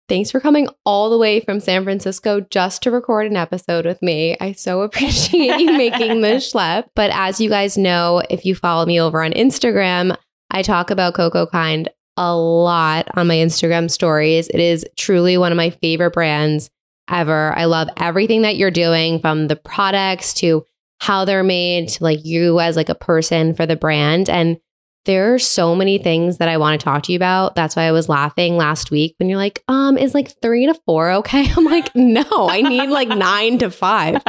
Thanks 0.10 0.30
for 0.32 0.40
coming 0.40 0.68
all 0.86 1.10
the 1.10 1.18
way 1.18 1.40
from 1.40 1.60
San 1.60 1.84
Francisco 1.86 2.42
just 2.42 2.84
to 2.84 2.92
record 2.92 3.26
an 3.26 3.38
episode 3.38 3.86
with 3.86 4.02
me. 4.02 4.36
I 4.40 4.52
so 4.52 4.82
appreciate 4.82 5.60
you 5.60 5.72
making 5.78 6.22
this 6.22 6.52
schlep. 6.54 6.86
But 6.94 7.10
as 7.14 7.40
you 7.42 7.50
guys 7.50 7.78
know, 7.78 8.22
if 8.30 8.46
you 8.46 8.54
follow 8.54 8.86
me 8.86 9.00
over 9.00 9.24
on 9.24 9.32
Instagram, 9.32 10.16
I 10.52 10.62
talk 10.62 10.92
about 10.92 11.16
Coco 11.16 11.46
Kind 11.48 11.90
a 12.18 12.36
lot 12.36 13.08
on 13.16 13.28
my 13.28 13.36
Instagram 13.36 13.90
stories. 13.90 14.48
It 14.50 14.60
is 14.60 14.86
truly 14.98 15.38
one 15.38 15.52
of 15.52 15.58
my 15.58 15.70
favorite 15.70 16.14
brands 16.14 16.70
ever. 17.10 17.54
I 17.58 17.66
love 17.66 17.90
everything 17.98 18.44
that 18.44 18.56
you're 18.56 18.72
doing 18.72 19.20
from 19.20 19.48
the 19.48 19.56
products 19.56 20.34
to 20.36 20.66
how 21.00 21.26
they're 21.26 21.44
made 21.44 21.90
to 21.90 22.04
like 22.04 22.24
you 22.24 22.60
as 22.60 22.76
like 22.76 22.90
a 22.90 22.96
person 22.96 23.54
for 23.54 23.66
the 23.66 23.76
brand 23.76 24.30
and 24.30 24.58
there 25.06 25.34
are 25.34 25.40
so 25.40 25.76
many 25.76 25.98
things 25.98 26.38
that 26.38 26.48
I 26.48 26.58
want 26.58 26.80
to 26.80 26.84
talk 26.84 27.04
to 27.04 27.12
you 27.12 27.18
about. 27.18 27.56
That's 27.56 27.76
why 27.76 27.84
I 27.84 27.92
was 27.92 28.08
laughing 28.08 28.56
last 28.56 28.90
week 28.90 29.16
when 29.18 29.28
you're 29.28 29.38
like, 29.38 29.62
um, 29.68 29.98
is 29.98 30.14
like 30.14 30.40
three 30.42 30.66
to 30.66 30.74
four 30.86 31.12
okay? 31.12 31.46
I'm 31.58 31.66
like, 31.66 31.94
no, 31.96 32.24
I 32.32 32.62
need 32.62 32.90
like 32.90 33.08
nine 33.10 33.58
to 33.60 33.70
five. 33.70 34.22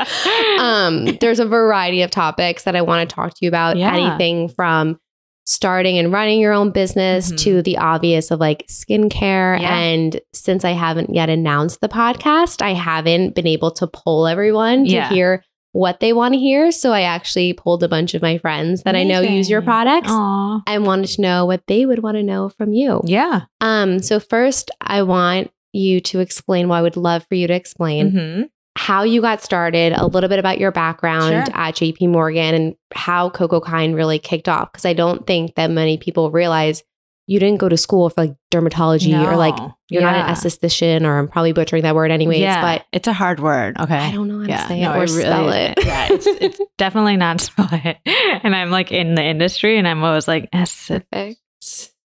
Um, 0.58 1.16
there's 1.20 1.38
a 1.38 1.46
variety 1.46 2.02
of 2.02 2.10
topics 2.10 2.64
that 2.64 2.74
I 2.74 2.82
want 2.82 3.08
to 3.08 3.14
talk 3.14 3.30
to 3.30 3.38
you 3.42 3.48
about. 3.48 3.76
Yeah. 3.76 3.94
Anything 3.94 4.48
from 4.48 4.98
starting 5.44 5.98
and 5.98 6.12
running 6.12 6.40
your 6.40 6.52
own 6.52 6.70
business 6.70 7.30
Mhm. 7.32 7.38
to 7.38 7.62
the 7.62 7.76
obvious 7.78 8.30
of 8.30 8.40
like 8.40 8.66
skincare. 8.66 9.60
Yeah. 9.60 9.76
And 9.78 10.20
since 10.32 10.64
I 10.64 10.70
haven't 10.72 11.14
yet 11.14 11.28
announced 11.28 11.80
the 11.80 11.88
podcast, 11.88 12.62
I 12.62 12.72
haven't 12.72 13.34
been 13.34 13.46
able 13.46 13.70
to 13.72 13.86
poll 13.86 14.26
everyone 14.26 14.84
to 14.86 14.90
Yeah. 14.90 15.08
hear 15.10 15.44
what 15.72 15.98
they 16.00 16.12
want 16.12 16.34
to 16.34 16.40
hear. 16.40 16.70
So 16.70 16.92
I 16.92 17.02
actually 17.02 17.52
pulled 17.52 17.82
a 17.82 17.88
bunch 17.88 18.14
of 18.14 18.22
my 18.22 18.38
friends 18.38 18.84
that 18.84 18.94
I 18.94 19.02
know 19.02 19.20
use 19.20 19.50
your 19.50 19.60
products 19.60 20.08
Aw. 20.10 20.62
and 20.68 20.86
wanted 20.86 21.08
to 21.08 21.20
know 21.20 21.46
what 21.46 21.62
they 21.66 21.84
would 21.84 22.02
want 22.02 22.16
to 22.16 22.22
know 22.22 22.48
from 22.48 22.72
you. 22.72 23.00
Yeah. 23.04 23.40
Um, 23.60 23.98
so 24.00 24.20
first 24.20 24.70
I 24.80 25.02
want 25.02 25.50
you 25.72 26.00
to 26.00 26.20
explain 26.20 26.68
well, 26.68 26.78
I 26.78 26.82
would 26.82 26.96
love 26.96 27.26
for 27.28 27.34
you 27.34 27.48
to 27.48 27.54
explain 27.54 28.12
Mhm. 28.12 28.48
How 28.84 29.02
you 29.02 29.22
got 29.22 29.42
started, 29.42 29.94
a 29.94 30.04
little 30.04 30.28
bit 30.28 30.38
about 30.38 30.58
your 30.58 30.70
background 30.70 31.46
Sure. 31.46 31.56
at 31.56 31.74
JP 31.74 32.10
Morgan 32.10 32.54
and 32.54 32.76
how 32.94 33.30
Coco 33.30 33.58
Kind 33.58 33.96
really 33.96 34.18
kicked 34.18 34.46
off. 34.46 34.70
Because 34.70 34.84
I 34.84 34.92
don't 34.92 35.26
think 35.26 35.54
that 35.54 35.70
many 35.70 35.96
people 35.96 36.30
realize 36.30 36.82
you 37.26 37.40
didn't 37.40 37.60
go 37.60 37.70
to 37.70 37.78
school 37.78 38.10
for 38.10 38.26
like 38.26 38.36
dermatology 38.52 39.18
or 39.26 39.36
like 39.36 39.56
you're 39.88 40.02
not 40.02 40.16
an 40.16 40.26
esthetician 40.26 41.06
or 41.06 41.18
I'm 41.18 41.28
probably 41.28 41.52
butchering 41.52 41.82
that 41.84 41.94
word 41.94 42.10
anyways, 42.10 42.40
yeah. 42.40 42.60
but 42.60 42.84
it's 42.92 43.08
a 43.08 43.14
hard 43.14 43.40
word. 43.40 43.80
Okay. 43.80 43.96
I 43.96 44.12
don't 44.12 44.28
know 44.28 44.40
how 44.40 44.48
yeah, 44.48 44.60
to 44.60 44.68
say 44.68 44.82
no, 44.82 44.92
it 44.92 44.96
or 44.96 45.00
really 45.00 45.22
spell 45.22 45.48
it. 45.48 45.78
yeah, 45.86 46.08
it's, 46.10 46.26
it's 46.26 46.60
definitely 46.76 47.16
not 47.16 47.40
spell 47.40 47.70
it. 47.72 47.96
And 48.04 48.54
I'm 48.54 48.70
like 48.70 48.92
in 48.92 49.14
the 49.14 49.22
industry, 49.22 49.78
and 49.78 49.88
I'm 49.88 50.04
always 50.04 50.28
like, 50.28 50.50
S. 50.52 50.90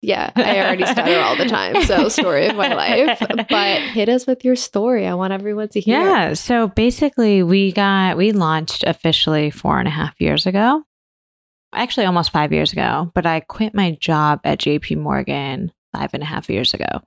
Yeah, 0.02 0.32
I 0.34 0.58
already 0.58 0.84
stutter 0.84 1.20
all 1.24 1.36
the 1.36 1.44
time. 1.46 1.80
So, 1.84 2.08
story 2.08 2.48
of 2.48 2.56
my 2.56 2.74
life. 2.74 3.18
But 3.48 3.80
hit 3.82 4.08
us 4.08 4.26
with 4.26 4.44
your 4.44 4.56
story. 4.56 5.06
I 5.06 5.14
want 5.14 5.32
everyone 5.32 5.68
to 5.68 5.80
hear. 5.80 6.00
Yeah. 6.00 6.32
So 6.34 6.66
basically, 6.68 7.42
we 7.44 7.70
got 7.72 8.16
we 8.16 8.32
launched 8.32 8.82
officially 8.84 9.50
four 9.50 9.78
and 9.78 9.86
a 9.86 9.92
half 9.92 10.20
years 10.20 10.44
ago. 10.44 10.82
Actually, 11.72 12.06
almost 12.06 12.32
five 12.32 12.52
years 12.52 12.72
ago. 12.72 13.12
But 13.14 13.26
I 13.26 13.40
quit 13.40 13.74
my 13.74 13.92
job 13.92 14.40
at 14.44 14.58
J.P. 14.58 14.96
Morgan 14.96 15.70
five 15.92 16.10
and 16.14 16.22
a 16.22 16.26
half 16.26 16.50
years 16.50 16.74
ago, 16.74 17.02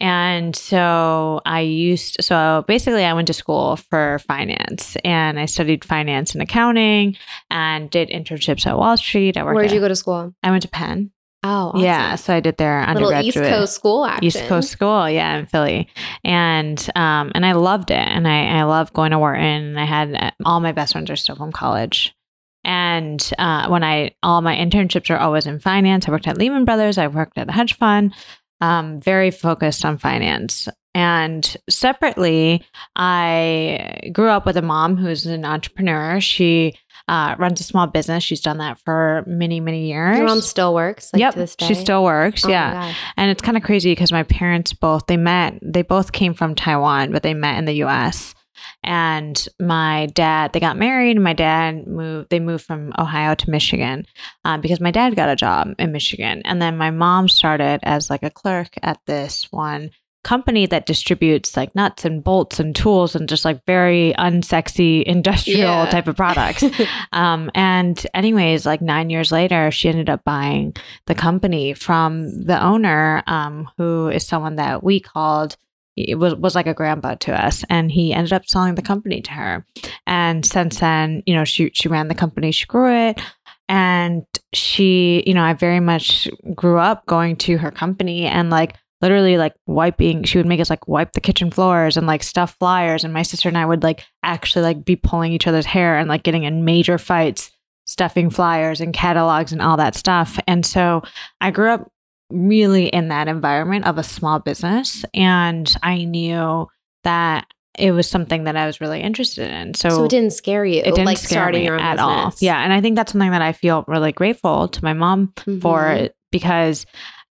And 0.00 0.54
so 0.56 1.40
I 1.44 1.60
used, 1.60 2.16
so 2.20 2.64
basically, 2.66 3.04
I 3.04 3.12
went 3.12 3.26
to 3.26 3.32
school 3.34 3.76
for 3.76 4.18
finance 4.20 4.96
and 5.04 5.38
I 5.38 5.44
studied 5.46 5.84
finance 5.84 6.32
and 6.32 6.40
accounting 6.40 7.16
and 7.50 7.90
did 7.90 8.08
internships 8.08 8.66
at 8.66 8.78
Wall 8.78 8.96
Street. 8.96 9.36
I 9.36 9.42
worked 9.42 9.56
Where'd 9.56 9.66
at- 9.70 9.74
you 9.74 9.80
go 9.80 9.88
to 9.88 9.96
school? 9.96 10.32
I 10.42 10.50
went 10.50 10.62
to 10.62 10.68
Penn. 10.68 11.10
Oh, 11.42 11.68
awesome. 11.68 11.80
Yeah. 11.80 12.16
So 12.16 12.34
I 12.34 12.40
did 12.40 12.58
their 12.58 12.80
Little 12.80 13.08
undergraduate. 13.08 13.46
East 13.46 13.54
Coast 13.54 13.74
school 13.74 14.04
action. 14.04 14.24
East 14.24 14.42
Coast 14.44 14.70
school, 14.70 15.08
yeah, 15.08 15.38
in 15.38 15.46
Philly, 15.46 15.88
and 16.22 16.78
um, 16.94 17.32
and 17.34 17.46
I 17.46 17.52
loved 17.52 17.90
it, 17.90 17.94
and 17.96 18.28
I 18.28 18.58
I 18.58 18.62
love 18.64 18.92
going 18.92 19.12
to 19.12 19.18
Wharton, 19.18 19.44
and 19.44 19.80
I 19.80 19.84
had 19.84 20.14
uh, 20.14 20.30
all 20.44 20.60
my 20.60 20.72
best 20.72 20.92
friends 20.92 21.10
are 21.10 21.16
still 21.16 21.36
from 21.36 21.50
college, 21.50 22.14
and 22.62 23.32
uh, 23.38 23.68
when 23.68 23.82
I 23.82 24.14
all 24.22 24.42
my 24.42 24.54
internships 24.54 25.08
are 25.08 25.18
always 25.18 25.46
in 25.46 25.60
finance. 25.60 26.06
I 26.06 26.10
worked 26.10 26.28
at 26.28 26.36
Lehman 26.36 26.66
Brothers, 26.66 26.98
I 26.98 27.06
worked 27.06 27.38
at 27.38 27.48
a 27.48 27.52
hedge 27.52 27.78
fund, 27.78 28.14
um, 28.60 29.00
very 29.00 29.30
focused 29.30 29.84
on 29.84 29.96
finance. 29.96 30.68
And 30.92 31.56
separately, 31.70 32.66
I 32.96 34.10
grew 34.12 34.28
up 34.28 34.44
with 34.44 34.56
a 34.56 34.62
mom 34.62 34.96
who's 34.96 35.24
an 35.24 35.44
entrepreneur. 35.44 36.20
She 36.20 36.74
uh, 37.10 37.34
runs 37.38 37.60
a 37.60 37.64
small 37.64 37.88
business. 37.88 38.22
She's 38.22 38.40
done 38.40 38.58
that 38.58 38.78
for 38.78 39.24
many, 39.26 39.58
many 39.58 39.88
years. 39.88 40.16
Your 40.16 40.26
mom 40.26 40.40
still 40.40 40.72
works, 40.72 41.12
like 41.12 41.18
yep, 41.18 41.34
to 41.34 41.40
this 41.40 41.56
day. 41.56 41.66
she 41.66 41.74
still 41.74 42.04
works. 42.04 42.44
Oh 42.44 42.48
yeah, 42.48 42.94
and 43.16 43.32
it's 43.32 43.42
kind 43.42 43.56
of 43.56 43.64
crazy 43.64 43.90
because 43.90 44.12
my 44.12 44.22
parents 44.22 44.72
both 44.72 45.06
they 45.06 45.16
met. 45.16 45.58
They 45.60 45.82
both 45.82 46.12
came 46.12 46.34
from 46.34 46.54
Taiwan, 46.54 47.10
but 47.10 47.24
they 47.24 47.34
met 47.34 47.58
in 47.58 47.64
the 47.64 47.74
U.S. 47.74 48.36
And 48.84 49.48
my 49.58 50.06
dad, 50.14 50.52
they 50.52 50.60
got 50.60 50.76
married. 50.76 51.16
And 51.16 51.24
my 51.24 51.32
dad 51.32 51.88
moved. 51.88 52.30
They 52.30 52.38
moved 52.38 52.64
from 52.64 52.92
Ohio 52.96 53.34
to 53.34 53.50
Michigan 53.50 54.06
um, 54.44 54.60
because 54.60 54.80
my 54.80 54.92
dad 54.92 55.16
got 55.16 55.28
a 55.28 55.36
job 55.36 55.74
in 55.80 55.90
Michigan. 55.90 56.42
And 56.44 56.62
then 56.62 56.76
my 56.76 56.92
mom 56.92 57.28
started 57.28 57.80
as 57.82 58.08
like 58.08 58.22
a 58.22 58.30
clerk 58.30 58.68
at 58.82 59.00
this 59.06 59.50
one 59.50 59.90
company 60.22 60.66
that 60.66 60.86
distributes 60.86 61.56
like 61.56 61.74
nuts 61.74 62.04
and 62.04 62.22
bolts 62.22 62.60
and 62.60 62.76
tools 62.76 63.14
and 63.14 63.28
just 63.28 63.44
like 63.44 63.64
very 63.64 64.12
unsexy 64.18 65.02
industrial 65.04 65.60
Yeah. 65.60 65.90
type 65.90 66.08
of 66.08 66.16
products. 66.16 66.62
um, 67.12 67.50
and 67.54 68.06
anyways, 68.12 68.66
like 68.66 68.82
nine 68.82 69.08
years 69.10 69.32
later, 69.32 69.70
she 69.70 69.88
ended 69.88 70.10
up 70.10 70.22
buying 70.24 70.74
the 71.06 71.14
company 71.14 71.72
from 71.72 72.44
the 72.44 72.62
owner, 72.62 73.22
um, 73.26 73.70
who 73.78 74.08
is 74.08 74.26
someone 74.26 74.56
that 74.56 74.82
we 74.82 75.00
called 75.00 75.56
it 75.96 76.18
was 76.18 76.34
was 76.36 76.54
like 76.54 76.66
a 76.68 76.72
grandpa 76.74 77.14
to 77.16 77.32
us, 77.32 77.64
and 77.68 77.90
he 77.90 78.14
ended 78.14 78.32
up 78.32 78.46
selling 78.46 78.74
the 78.74 78.82
company 78.82 79.20
to 79.22 79.32
her. 79.32 79.66
And 80.06 80.46
since 80.46 80.78
then, 80.80 81.22
you 81.26 81.34
know, 81.34 81.44
she 81.44 81.70
she 81.74 81.88
ran 81.88 82.08
the 82.08 82.14
company, 82.14 82.52
she 82.52 82.64
grew 82.66 83.08
it, 83.08 83.20
and 83.68 84.24
she, 84.52 85.22
you 85.26 85.34
know, 85.34 85.42
I 85.42 85.52
very 85.54 85.80
much 85.80 86.28
grew 86.54 86.78
up 86.78 87.06
going 87.06 87.36
to 87.36 87.58
her 87.58 87.70
company 87.70 88.26
and 88.26 88.50
like 88.50 88.76
literally 89.02 89.38
like 89.38 89.54
wiping 89.66 90.24
she 90.24 90.36
would 90.38 90.46
make 90.46 90.60
us 90.60 90.68
like 90.70 90.86
wipe 90.88 91.12
the 91.12 91.20
kitchen 91.20 91.50
floors 91.50 91.96
and 91.96 92.06
like 92.06 92.22
stuff 92.22 92.56
flyers 92.58 93.02
and 93.04 93.12
my 93.14 93.22
sister 93.22 93.48
and 93.48 93.56
I 93.58 93.64
would 93.66 93.82
like 93.82 94.04
actually 94.22 94.62
like 94.62 94.84
be 94.84 94.96
pulling 94.96 95.32
each 95.32 95.46
other's 95.46 95.66
hair 95.66 95.96
and 95.98 96.08
like 96.08 96.22
getting 96.22 96.44
in 96.44 96.64
major 96.64 96.98
fights 96.98 97.50
stuffing 97.86 98.30
flyers 98.30 98.80
and 98.80 98.92
catalogs 98.92 99.52
and 99.52 99.60
all 99.62 99.76
that 99.78 99.94
stuff 99.94 100.38
and 100.46 100.64
so 100.66 101.02
I 101.40 101.50
grew 101.50 101.70
up 101.70 101.90
really 102.30 102.86
in 102.86 103.08
that 103.08 103.26
environment 103.26 103.86
of 103.86 103.98
a 103.98 104.02
small 104.04 104.38
business 104.38 105.04
and 105.14 105.74
I 105.82 106.04
knew 106.04 106.68
that 107.04 107.46
it 107.78 107.92
was 107.92 108.08
something 108.08 108.44
that 108.44 108.56
I 108.56 108.66
was 108.66 108.80
really 108.80 109.00
interested 109.00 109.50
in 109.50 109.74
so, 109.74 109.88
So, 109.88 110.04
it 110.04 110.10
didn't 110.10 110.32
scare 110.34 110.64
you, 110.64 110.80
it 110.80 110.84
didn't 110.84 111.06
like 111.06 111.16
scare 111.18 111.38
starting 111.38 111.60
me 111.62 111.66
your 111.66 111.74
own 111.76 111.80
at 111.80 111.96
business. 111.96 112.06
all 112.06 112.32
yeah 112.40 112.62
and 112.62 112.72
I 112.72 112.80
think 112.80 112.94
that's 112.96 113.10
something 113.12 113.30
that 113.30 113.42
I 113.42 113.52
feel 113.52 113.84
really 113.88 114.12
grateful 114.12 114.68
to 114.68 114.84
my 114.84 114.92
mom 114.92 115.32
for 115.60 115.80
Mhm. 115.84 115.96
it 115.96 116.14
because 116.30 116.86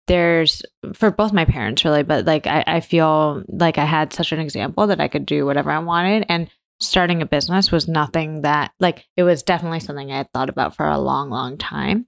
there's 0.10 0.64
for 0.94 1.12
both 1.12 1.32
my 1.32 1.46
parents 1.46 1.86
really 1.86 2.04
but 2.04 2.26
like 2.26 2.48
I, 2.48 2.64
I 2.68 2.80
feel 2.82 3.44
like 3.48 3.78
i 3.78 3.86
had 3.86 4.12
such 4.12 4.32
an 4.32 4.40
example 4.40 4.88
that 4.88 5.00
i 5.00 5.08
could 5.08 5.26
do 5.26 5.46
whatever 5.46 5.72
i 5.72 5.80
wanted 5.80 6.26
and 6.28 6.50
starting 6.80 7.22
a 7.22 7.26
business 7.26 7.72
was 7.72 7.88
nothing 7.88 8.42
that 8.42 8.72
like 8.80 9.06
it 9.18 9.24
was 9.24 9.44
definitely 9.44 9.80
something 9.80 10.12
i 10.12 10.18
had 10.18 10.32
thought 10.34 10.50
about 10.50 10.76
for 10.76 10.88
a 10.88 10.98
long 10.98 11.30
long 11.30 11.58
time. 11.58 12.06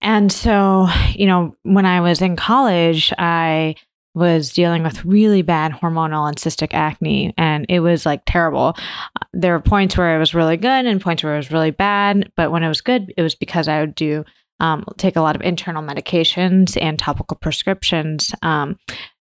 And 0.00 0.30
so 0.30 0.88
you 1.14 1.26
know 1.26 1.56
when 1.64 1.86
i 1.86 2.00
was 2.00 2.22
in 2.22 2.36
college 2.36 3.12
i 3.18 3.74
was 4.14 4.52
dealing 4.52 4.82
with 4.82 5.04
really 5.04 5.42
bad 5.42 5.72
hormonal 5.72 6.28
and 6.28 6.36
cystic 6.38 6.74
acne 6.74 7.32
and 7.36 7.66
it 7.68 7.78
was 7.78 8.04
like 8.04 8.20
terrible. 8.26 8.74
There 9.32 9.52
were 9.52 9.60
points 9.60 9.96
where 9.96 10.16
it 10.16 10.18
was 10.18 10.34
really 10.34 10.56
good 10.56 10.86
and 10.86 11.00
points 11.00 11.22
where 11.22 11.34
it 11.34 11.38
was 11.38 11.52
really 11.52 11.70
bad 11.70 12.32
but 12.36 12.50
when 12.50 12.62
it 12.62 12.68
was 12.68 12.80
good 12.80 13.12
it 13.16 13.22
was 13.22 13.34
because 13.34 13.68
i 13.68 13.80
would 13.80 13.94
do 13.94 14.24
um, 14.60 14.84
take 14.96 15.16
a 15.16 15.20
lot 15.20 15.36
of 15.36 15.42
internal 15.42 15.82
medications 15.82 16.76
and 16.80 16.98
topical 16.98 17.36
prescriptions 17.36 18.34
um, 18.42 18.76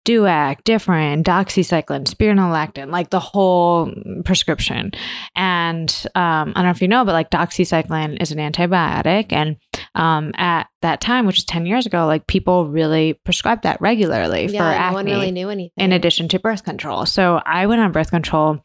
Duac, 0.04 0.62
Differin, 0.64 1.22
Doxycycline, 1.22 2.04
Spironolactone, 2.04 2.90
like 2.90 3.08
the 3.08 3.20
whole 3.20 3.90
prescription. 4.24 4.92
And 5.34 5.90
um, 6.14 6.52
I 6.54 6.56
don't 6.56 6.64
know 6.64 6.70
if 6.70 6.82
you 6.82 6.88
know, 6.88 7.04
but 7.06 7.12
like 7.12 7.30
Doxycycline 7.30 8.20
is 8.20 8.30
an 8.30 8.38
antibiotic. 8.38 9.32
And 9.32 9.56
um, 9.94 10.32
at 10.36 10.68
that 10.82 11.00
time, 11.00 11.24
which 11.24 11.38
is 11.38 11.44
10 11.44 11.64
years 11.64 11.86
ago, 11.86 12.06
like 12.06 12.26
people 12.26 12.68
really 12.68 13.14
prescribed 13.24 13.62
that 13.62 13.80
regularly 13.80 14.46
yeah, 14.46 14.58
for 14.58 14.64
no 14.64 14.84
acne 14.84 14.94
one 14.94 15.06
really 15.06 15.30
knew 15.30 15.48
anything. 15.48 15.72
in 15.78 15.92
addition 15.92 16.28
to 16.28 16.38
birth 16.38 16.64
control. 16.64 17.06
So 17.06 17.40
I 17.44 17.66
went 17.66 17.80
on 17.80 17.92
birth 17.92 18.10
control. 18.10 18.62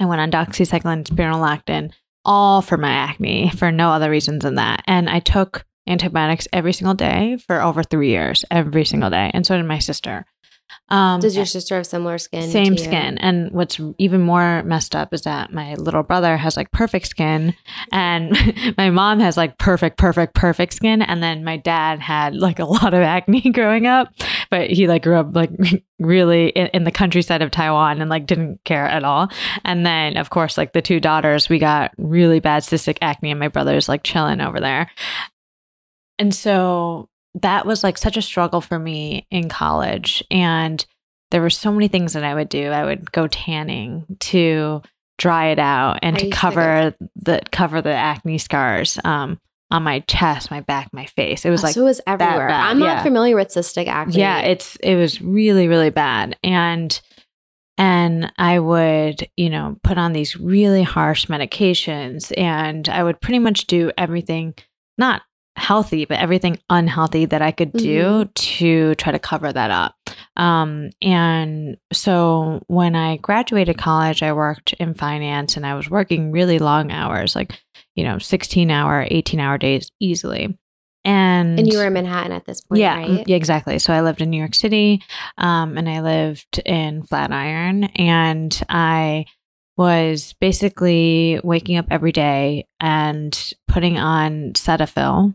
I 0.00 0.06
went 0.06 0.20
on 0.20 0.32
doxycycline, 0.32 1.04
spironolactone, 1.04 1.92
all 2.24 2.62
for 2.62 2.76
my 2.76 2.90
acne 2.90 3.50
for 3.50 3.70
no 3.70 3.90
other 3.90 4.10
reasons 4.10 4.42
than 4.42 4.56
that. 4.56 4.82
And 4.88 5.08
I 5.08 5.20
took 5.20 5.64
antibiotics 5.86 6.48
every 6.52 6.72
single 6.72 6.94
day 6.94 7.36
for 7.46 7.60
over 7.60 7.82
three 7.82 8.10
years, 8.10 8.44
every 8.50 8.84
single 8.84 9.10
day. 9.10 9.30
And 9.34 9.46
so 9.46 9.56
did 9.56 9.66
my 9.66 9.78
sister. 9.78 10.26
Um, 10.90 11.20
Does 11.20 11.36
your 11.36 11.46
sister 11.46 11.76
have 11.76 11.86
similar 11.86 12.18
skin? 12.18 12.50
same 12.50 12.76
skin. 12.76 13.16
And 13.18 13.50
what's 13.52 13.80
even 13.98 14.20
more 14.20 14.62
messed 14.64 14.94
up 14.94 15.14
is 15.14 15.22
that 15.22 15.52
my 15.52 15.74
little 15.74 16.02
brother 16.02 16.36
has 16.36 16.56
like 16.56 16.70
perfect 16.72 17.06
skin, 17.06 17.54
and 17.90 18.36
my 18.76 18.90
mom 18.90 19.20
has 19.20 19.36
like 19.36 19.56
perfect, 19.58 19.96
perfect, 19.96 20.34
perfect 20.34 20.74
skin. 20.74 21.00
And 21.00 21.22
then 21.22 21.42
my 21.42 21.56
dad 21.56 22.00
had 22.00 22.34
like 22.34 22.58
a 22.58 22.64
lot 22.64 22.92
of 22.92 23.00
acne 23.00 23.40
growing 23.52 23.86
up, 23.86 24.08
but 24.50 24.70
he 24.70 24.86
like 24.86 25.02
grew 25.02 25.16
up 25.16 25.34
like 25.34 25.50
really 25.98 26.48
in, 26.48 26.66
in 26.68 26.84
the 26.84 26.90
countryside 26.90 27.40
of 27.40 27.50
Taiwan 27.50 28.00
and 28.00 28.10
like 28.10 28.26
didn't 28.26 28.62
care 28.64 28.86
at 28.86 29.04
all. 29.04 29.28
And 29.64 29.86
then, 29.86 30.16
of 30.18 30.30
course, 30.30 30.58
like 30.58 30.74
the 30.74 30.82
two 30.82 31.00
daughters, 31.00 31.48
we 31.48 31.58
got 31.58 31.92
really 31.96 32.40
bad 32.40 32.62
cystic 32.62 32.98
acne, 33.00 33.30
and 33.30 33.40
my 33.40 33.48
brother's 33.48 33.88
like 33.88 34.02
chilling 34.02 34.40
over 34.40 34.60
there. 34.60 34.90
And 36.18 36.34
so 36.34 37.08
that 37.40 37.66
was 37.66 37.82
like 37.82 37.98
such 37.98 38.16
a 38.16 38.22
struggle 38.22 38.60
for 38.60 38.78
me 38.78 39.26
in 39.30 39.48
college. 39.48 40.22
And 40.30 40.84
there 41.30 41.40
were 41.42 41.50
so 41.50 41.72
many 41.72 41.88
things 41.88 42.12
that 42.12 42.22
I 42.24 42.34
would 42.34 42.48
do. 42.48 42.68
I 42.68 42.84
would 42.84 43.10
go 43.10 43.26
tanning 43.26 44.04
to 44.20 44.82
dry 45.18 45.46
it 45.48 45.58
out 45.58 45.98
and 46.02 46.16
I 46.16 46.18
to 46.20 46.24
used 46.26 46.34
to 46.34 46.40
cover 46.40 46.94
the 47.16 47.40
cover 47.52 47.80
the 47.82 47.92
acne 47.94 48.38
scars 48.38 48.98
um, 49.04 49.40
on 49.70 49.82
my 49.82 50.00
chest, 50.00 50.50
my 50.50 50.60
back, 50.60 50.90
my 50.92 51.06
face. 51.06 51.44
It 51.44 51.50
was 51.50 51.62
Oh, 51.62 51.66
like 51.66 51.74
so 51.74 51.80
it 51.82 51.84
was 51.84 52.00
everywhere. 52.06 52.48
bad, 52.48 52.70
I'm 52.70 52.78
not 52.78 52.98
yeah. 52.98 53.02
familiar 53.02 53.34
with 53.36 53.48
cystic 53.48 53.86
acne. 53.88 54.16
yeah, 54.18 54.40
it's 54.40 54.76
it 54.76 54.94
was 54.96 55.20
really 55.20 55.66
really 55.68 55.90
bad 55.90 56.36
and 56.44 57.00
and 57.76 58.32
I 58.38 58.60
would, 58.60 59.28
you 59.36 59.50
know, 59.50 59.76
put 59.82 59.98
on 59.98 60.12
these 60.12 60.36
really 60.36 60.84
harsh 60.84 61.26
medications 61.26 62.32
and 62.38 62.88
I 62.88 63.02
would 63.02 63.20
pretty 63.20 63.40
much 63.40 63.66
do 63.66 63.90
everything 63.98 64.54
not 64.96 65.22
healthy, 65.56 66.04
but 66.04 66.18
everything 66.18 66.58
unhealthy 66.68 67.26
that 67.26 67.42
I 67.42 67.52
could 67.52 67.72
do 67.72 68.24
to 68.24 68.94
try 68.96 69.12
to 69.12 69.18
cover 69.18 69.52
that 69.52 69.70
up. 69.70 69.94
Um, 70.36 70.90
and 71.00 71.76
so 71.92 72.62
when 72.66 72.96
I 72.96 73.18
graduated 73.18 73.78
college, 73.78 74.22
I 74.22 74.32
worked 74.32 74.72
in 74.74 74.94
finance 74.94 75.56
and 75.56 75.66
I 75.66 75.74
was 75.74 75.88
working 75.88 76.32
really 76.32 76.58
long 76.58 76.90
hours, 76.90 77.36
like, 77.36 77.52
you 77.94 78.04
know, 78.04 78.18
16 78.18 78.70
hour, 78.70 79.06
18 79.08 79.38
hour 79.38 79.58
days 79.58 79.90
easily. 80.00 80.58
And, 81.04 81.58
and 81.58 81.70
you 81.70 81.78
were 81.78 81.86
in 81.86 81.92
Manhattan 81.92 82.32
at 82.32 82.46
this 82.46 82.62
point, 82.62 82.80
yeah, 82.80 82.96
right? 82.96 83.28
yeah, 83.28 83.36
exactly. 83.36 83.78
So 83.78 83.92
I 83.92 84.00
lived 84.00 84.22
in 84.22 84.30
New 84.30 84.38
York 84.38 84.54
City, 84.54 85.02
um, 85.36 85.76
and 85.76 85.88
I 85.88 86.00
lived 86.00 86.58
in 86.64 87.02
Flatiron, 87.02 87.84
and 87.84 88.58
I 88.70 89.26
was 89.76 90.34
basically 90.40 91.40
waking 91.44 91.76
up 91.76 91.86
every 91.90 92.12
day 92.12 92.66
and 92.80 93.52
putting 93.68 93.98
on 93.98 94.52
Cetaphil, 94.52 95.34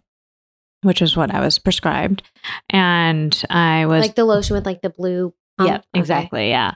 which 0.84 1.02
is 1.02 1.16
what 1.18 1.34
I 1.34 1.40
was 1.42 1.60
prescribed, 1.60 2.24
and 2.70 3.42
I 3.50 3.86
was 3.86 4.02
like 4.02 4.16
the 4.16 4.26
lotion 4.26 4.56
with 4.56 4.66
like 4.66 4.82
the 4.82 4.90
blue. 4.90 5.34
pump? 5.58 5.68
yeah, 5.70 5.76
Okay. 5.78 5.86
exactly. 6.00 6.50
Yeah. 6.50 6.74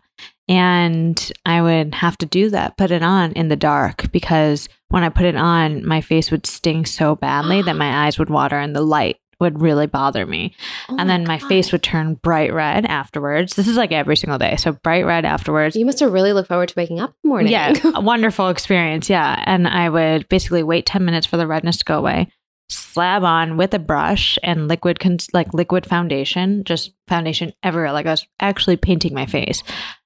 And 0.49 1.31
I 1.45 1.61
would 1.61 1.95
have 1.95 2.17
to 2.17 2.25
do 2.25 2.49
that, 2.49 2.77
put 2.77 2.91
it 2.91 3.01
on 3.01 3.31
in 3.31 3.47
the 3.47 3.55
dark 3.55 4.11
because 4.11 4.67
when 4.89 5.03
I 5.03 5.09
put 5.09 5.25
it 5.25 5.37
on, 5.37 5.85
my 5.85 6.01
face 6.01 6.31
would 6.31 6.45
sting 6.45 6.85
so 6.85 7.15
badly 7.15 7.61
that 7.61 7.77
my 7.77 8.05
eyes 8.05 8.19
would 8.19 8.29
water 8.29 8.59
and 8.59 8.75
the 8.75 8.81
light 8.81 9.17
would 9.39 9.61
really 9.61 9.87
bother 9.87 10.25
me. 10.25 10.53
Oh 10.89 10.97
and 10.99 11.09
then 11.09 11.25
my 11.25 11.37
God. 11.37 11.47
face 11.47 11.71
would 11.71 11.81
turn 11.81 12.15
bright 12.15 12.53
red 12.53 12.85
afterwards. 12.85 13.55
This 13.55 13.67
is 13.67 13.77
like 13.77 13.91
every 13.93 14.15
single 14.17 14.37
day. 14.37 14.57
So 14.57 14.73
bright 14.73 15.05
red 15.05 15.23
afterwards. 15.25 15.75
You 15.77 15.85
must 15.85 15.99
have 16.01 16.11
really 16.11 16.33
looked 16.33 16.49
forward 16.49 16.69
to 16.69 16.75
waking 16.77 16.99
up 16.99 17.11
in 17.11 17.15
the 17.23 17.27
morning. 17.29 17.51
Yeah, 17.53 17.73
a 17.95 18.01
wonderful 18.01 18.49
experience. 18.49 19.09
Yeah. 19.09 19.41
And 19.45 19.65
I 19.67 19.87
would 19.89 20.27
basically 20.29 20.61
wait 20.63 20.85
10 20.85 21.03
minutes 21.05 21.25
for 21.25 21.37
the 21.37 21.47
redness 21.47 21.77
to 21.77 21.85
go 21.85 21.97
away, 21.97 22.29
slab 22.69 23.23
on 23.23 23.57
with 23.57 23.73
a 23.73 23.79
brush 23.79 24.37
and 24.43 24.67
liquid, 24.67 24.99
cons- 24.99 25.27
like 25.33 25.53
liquid 25.53 25.85
foundation, 25.85 26.63
just 26.63 26.91
foundation 27.07 27.53
everywhere. 27.63 27.91
Like 27.91 28.05
I 28.05 28.11
was 28.11 28.25
actually 28.39 28.77
painting 28.77 29.13
my 29.13 29.25
face. 29.25 29.63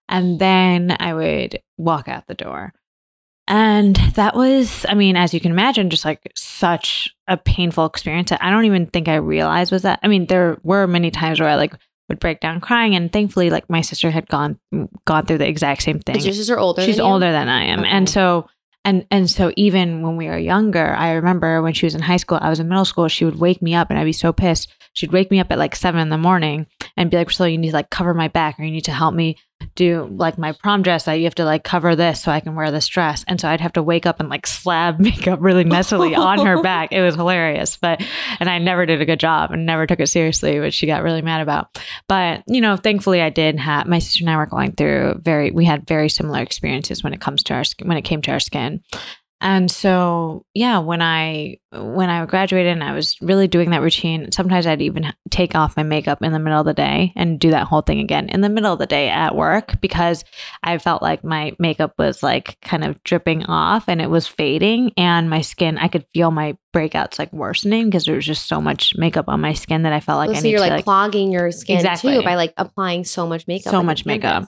And 0.10 0.40
then 0.40 0.96
I 1.00 1.14
would 1.14 1.60
walk 1.78 2.08
out 2.08 2.28
the 2.28 2.34
door. 2.34 2.74
And 3.50 3.96
that 4.16 4.36
was, 4.36 4.86
I 4.90 4.94
mean, 4.94 5.16
as 5.16 5.34
you 5.34 5.40
can 5.40 5.52
imagine, 5.52 5.90
just 5.90 6.04
like 6.04 6.22
such 6.36 7.10
a 7.28 7.38
painful 7.38 7.86
experience. 7.86 8.32
I 8.32 8.50
don't 8.50 8.66
even 8.66 8.88
think 8.88 9.08
I 9.08 9.16
realized 9.16 9.72
was 9.72 9.84
that. 9.84 10.00
I 10.04 10.08
mean, 10.08 10.26
there 10.28 10.58
were 10.64 10.86
many 10.88 11.12
times 11.12 11.40
where 11.40 11.48
I 11.48 11.56
like 11.56 11.74
would 12.10 12.20
break 12.20 12.40
down 12.42 12.60
crying, 12.62 12.96
and 12.96 13.12
thankfully, 13.12 13.50
like 13.50 13.70
my 13.70 13.82
sister 13.82 14.10
had 14.12 14.28
gone 14.28 14.60
gone 15.06 15.26
through 15.26 15.38
the 15.40 15.48
exact 15.48 15.84
same 15.84 16.00
thing. 16.00 16.18
Is 16.18 16.26
your 16.26 16.34
sister 16.34 16.58
older? 16.60 16.82
She's 16.82 16.98
than 16.98 17.06
older 17.06 17.32
than 17.32 17.48
I 17.50 17.66
am, 17.66 17.80
Okay. 17.82 17.90
and 17.90 18.10
so 18.10 18.48
and 18.88 19.06
and 19.12 19.30
so 19.30 19.52
even 19.58 20.02
when 20.02 20.16
we 20.16 20.28
were 20.28 20.38
younger, 20.38 20.96
I 20.96 21.12
remember 21.12 21.62
when 21.62 21.74
she 21.74 21.86
was 21.86 21.94
in 21.94 22.02
high 22.02 22.16
school, 22.16 22.40
I 22.42 22.50
was 22.50 22.62
in 22.62 22.70
middle 22.70 22.86
school. 22.86 23.10
She 23.10 23.26
would 23.26 23.38
wake 23.38 23.62
me 23.62 23.76
up, 23.76 23.90
and 23.90 24.00
I'd 24.00 24.06
be 24.06 24.14
so 24.14 24.32
pissed. 24.32 24.72
She'd 24.94 25.12
wake 25.12 25.30
me 25.30 25.42
up 25.42 25.52
at 25.52 25.58
like 25.58 25.76
seven 25.76 26.00
in 26.00 26.08
the 26.08 26.18
morning 26.18 26.68
and 26.96 27.12
be 27.12 27.18
like, 27.18 27.28
"Priscilla, 27.28 27.50
you 27.50 27.58
need 27.58 27.72
to 27.72 27.76
like 27.76 27.90
cover 27.90 28.14
my 28.14 28.30
back, 28.30 28.58
or 28.58 28.64
you 28.64 28.72
need 28.72 28.86
to 28.86 28.94
help 28.94 29.14
me 29.14 29.36
do 29.76 30.08
like 30.12 30.38
my 30.38 30.52
prom 30.52 30.82
dress. 30.82 31.06
That 31.06 31.14
you 31.14 31.26
have 31.26 31.36
to 31.36 31.46
like 31.46 31.64
cover 31.64 31.96
this 31.96 32.22
so 32.22 32.32
I 32.32 32.40
can 32.40 32.56
wear 32.56 32.72
this 32.72 32.88
dress." 32.88 33.24
And 33.28 33.40
so 33.40 33.48
I'd 33.48 33.62
have 33.62 33.74
to 33.74 33.84
wake 33.84 34.06
up 34.06 34.20
and 34.20 34.30
like 34.30 34.48
slab 34.48 35.00
makeup 35.00 35.40
really 35.42 35.64
messily 35.64 36.18
on 36.18 36.46
her 36.46 36.62
back. 36.64 36.92
It 36.92 37.02
was 37.02 37.16
hilarious, 37.16 37.78
but 37.78 38.04
and 38.40 38.50
I 38.50 38.60
never 38.60 38.86
did 38.86 39.02
a 39.02 39.06
good 39.06 39.20
job 39.20 39.52
and 39.52 39.66
never 39.66 39.88
took 39.88 40.00
it 40.00 40.08
seriously, 40.08 40.60
which 40.60 40.74
she 40.74 40.88
got 40.88 41.04
really 41.04 41.22
mad 41.22 41.42
about. 41.42 41.80
But 42.08 42.44
you 42.48 42.62
know, 42.62 42.78
thankfully, 42.78 43.22
I 43.22 43.30
did 43.30 43.60
have 43.60 43.88
my 43.88 44.00
sister 44.00 44.24
and 44.24 44.30
I 44.30 44.38
were 44.38 44.46
going 44.46 44.74
through 44.74 45.22
very. 45.24 45.52
We 45.52 45.66
had 45.66 45.88
very 45.88 46.10
similar 46.10 46.42
experiences 46.42 47.04
when 47.04 47.14
it 47.14 47.22
comes 47.22 47.44
to 47.44 47.54
our 47.54 47.64
when 47.84 47.98
it 47.98 48.04
came 48.04 48.22
to 48.24 48.32
our 48.32 48.40
skin. 48.40 48.82
And 49.40 49.70
so, 49.70 50.46
yeah, 50.56 50.80
when 50.80 51.02
I 51.02 51.58
when 51.72 52.10
I 52.10 52.26
graduated 52.26 52.72
and 52.72 52.84
I 52.84 52.94
was 52.94 53.18
really 53.22 53.48
doing 53.48 53.70
that 53.70 53.82
routine, 53.84 54.32
sometimes 54.32 54.66
I'd 54.66 54.82
even 54.82 55.14
take 55.30 55.54
off 55.54 55.78
my 55.78 55.84
makeup 55.84 56.24
in 56.24 56.32
the 56.32 56.40
middle 56.40 56.60
of 56.60 56.66
the 56.66 56.74
day 56.74 57.14
and 57.16 57.40
do 57.40 57.52
that 57.52 57.68
whole 57.68 57.82
thing 57.82 58.00
again 58.00 58.30
in 58.30 58.42
the 58.42 58.50
middle 58.50 58.74
of 58.74 58.80
the 58.80 58.88
day 58.88 59.10
at 59.10 59.36
work 59.36 59.80
because 59.80 60.24
I 60.64 60.80
felt 60.80 61.04
like 61.04 61.24
my 61.24 61.54
makeup 61.60 61.94
was 62.00 62.24
like 62.24 62.60
kind 62.62 62.84
of 62.84 63.04
dripping 63.04 63.46
off 63.46 63.88
and 63.88 64.02
it 64.02 64.10
was 64.10 64.26
fading 64.26 64.92
and 64.98 65.30
my 65.30 65.42
skin 65.42 65.78
I 65.78 65.88
could 65.88 66.06
feel 66.14 66.32
my 66.32 66.58
breakouts 66.74 67.20
like 67.20 67.32
worsening 67.32 67.86
because 67.86 68.06
there 68.06 68.16
was 68.16 68.26
just 68.26 68.48
so 68.48 68.60
much 68.60 68.96
makeup 68.98 69.26
on 69.28 69.42
my 69.42 69.54
skin 69.54 69.84
that 69.84 69.94
I 69.94 70.00
felt 70.00 70.18
like 70.18 70.30
Well, 70.30 70.38
I 70.38 70.42
so 70.42 70.48
you're 70.48 70.60
like, 70.60 70.72
like 70.72 70.84
clogging 70.86 71.32
your 71.32 71.52
skin 71.52 71.76
Exactly. 71.78 72.16
too 72.16 72.24
by 72.24 72.36
like 72.36 72.54
applying 72.58 73.04
so 73.04 73.28
much 73.28 73.46
makeup. 73.46 73.72
so 73.72 73.84
much 73.84 74.06
makeup. 74.06 74.48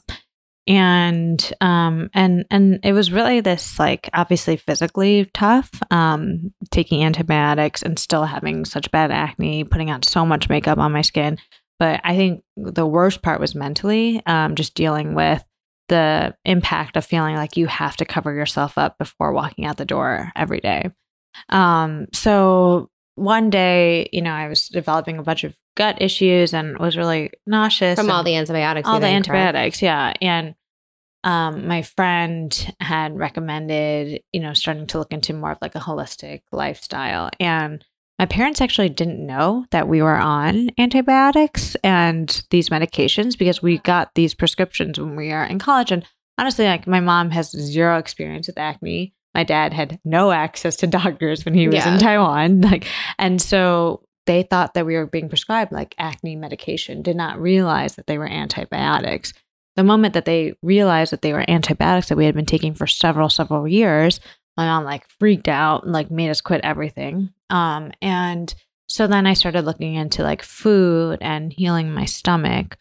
And 0.67 1.53
um 1.61 2.09
and 2.13 2.45
and 2.51 2.79
it 2.83 2.93
was 2.93 3.11
really 3.11 3.39
this 3.41 3.79
like 3.79 4.09
obviously 4.13 4.57
physically 4.57 5.29
tough 5.33 5.69
um 5.89 6.53
taking 6.69 7.03
antibiotics 7.03 7.81
and 7.81 7.97
still 7.97 8.23
having 8.23 8.65
such 8.65 8.91
bad 8.91 9.11
acne 9.11 9.63
putting 9.63 9.89
on 9.89 10.03
so 10.03 10.25
much 10.25 10.49
makeup 10.49 10.77
on 10.77 10.91
my 10.91 11.01
skin. 11.01 11.37
But 11.79 12.01
i 12.03 12.15
think 12.15 12.43
the 12.57 12.85
worst 12.85 13.21
part 13.21 13.39
was 13.39 13.55
mentally 13.55 14.21
um 14.25 14.55
just 14.55 14.75
dealing 14.75 15.15
with 15.15 15.43
the 15.87 16.35
impact 16.45 16.97
of 16.97 17.05
feeling 17.05 17.35
like 17.35 17.57
you 17.57 17.65
have 17.65 17.95
to 17.97 18.05
cover 18.05 18.31
yourself 18.33 18.77
up 18.77 18.97
before 18.99 19.33
walking 19.33 19.65
out 19.65 19.77
the 19.77 19.85
door 19.85 20.31
every 20.35 20.59
day. 20.59 20.91
Um 21.49 22.07
so 22.13 22.89
one 23.15 23.49
day 23.49 24.07
you 24.13 24.21
know 24.21 24.31
i 24.31 24.47
was 24.47 24.69
developing 24.69 25.17
a 25.17 25.23
bunch 25.23 25.43
of 25.43 25.53
gut 25.79 26.01
issues 26.01 26.53
and 26.53 26.77
was 26.77 26.95
really 26.97 27.31
nauseous 27.47 27.97
from 27.97 28.11
all 28.11 28.23
the 28.23 28.35
antibiotics. 28.35 28.87
all 28.87 28.99
the 28.99 29.07
correct? 29.07 29.15
antibiotics 29.29 29.81
yeah 29.81 30.13
and 30.21 30.53
um 31.23 31.67
my 31.67 31.81
friend 31.81 32.73
had 32.81 33.17
recommended 33.17 34.21
you 34.33 34.39
know 34.41 34.53
starting 34.53 34.85
to 34.87 34.97
look 34.99 35.11
into 35.13 35.33
more 35.33 35.51
of 35.53 35.57
like 35.61 35.75
a 35.75 35.79
holistic 35.79 36.41
lifestyle 36.51 37.29
and 37.39 37.83
my 38.19 38.25
parents 38.25 38.59
actually 38.59 38.89
didn't 38.89 39.25
know 39.25 39.65
that 39.71 39.87
we 39.87 40.01
were 40.01 40.17
on 40.17 40.69
antibiotics 40.77 41.75
and 41.83 42.43
these 42.49 42.67
medications 42.69 43.37
because 43.37 43.61
we 43.61 43.77
got 43.79 44.13
these 44.15 44.33
prescriptions 44.33 44.99
when 44.99 45.15
we 45.15 45.29
were 45.29 45.43
in 45.45 45.59
college 45.59 45.91
and 45.91 46.05
honestly 46.37 46.65
like 46.65 46.85
my 46.87 46.99
mom 46.99 47.31
has 47.31 47.51
zero 47.51 47.97
experience 47.97 48.47
with 48.47 48.57
acne 48.57 49.13
my 49.33 49.43
dad 49.43 49.71
had 49.73 49.99
no 50.03 50.31
access 50.31 50.75
to 50.77 50.87
doctors 50.99 51.45
when 51.45 51.53
he 51.53 51.67
was 51.67 51.75
Yeah. 51.77 51.93
in 51.93 51.99
taiwan 51.99 52.61
like 52.61 52.85
and 53.17 53.41
so 53.41 54.03
they 54.29 54.43
thought 54.43 54.75
that 54.75 54.85
we 54.85 54.93
were 54.95 55.07
being 55.07 55.27
prescribed 55.27 55.71
like 55.71 55.95
acne 55.97 56.35
medication, 56.35 57.01
did 57.01 57.15
not 57.15 57.41
realize 57.41 57.95
that 57.95 58.05
they 58.05 58.19
were 58.19 58.29
antibiotics. 58.29 59.33
The 59.75 59.83
moment 59.83 60.13
that 60.13 60.25
they 60.25 60.53
realized 60.61 61.11
that 61.11 61.23
they 61.23 61.33
were 61.33 61.49
antibiotics 61.49 62.09
that 62.09 62.17
we 62.17 62.25
had 62.25 62.35
been 62.35 62.45
taking 62.45 62.75
for 62.75 62.85
several, 62.85 63.29
several 63.29 63.67
years, 63.67 64.19
my 64.55 64.67
mom 64.67 64.83
like 64.83 65.09
freaked 65.19 65.47
out 65.47 65.83
and 65.83 65.93
like 65.93 66.11
made 66.11 66.29
us 66.29 66.41
quit 66.41 66.61
everything. 66.63 67.33
Um, 67.49 67.91
and 68.03 68.53
so 68.85 69.07
then 69.07 69.25
I 69.25 69.33
started 69.33 69.65
looking 69.65 69.95
into 69.95 70.21
like 70.21 70.43
food 70.43 71.17
and 71.21 71.51
healing 71.51 71.91
my 71.91 72.05
stomach. 72.05 72.77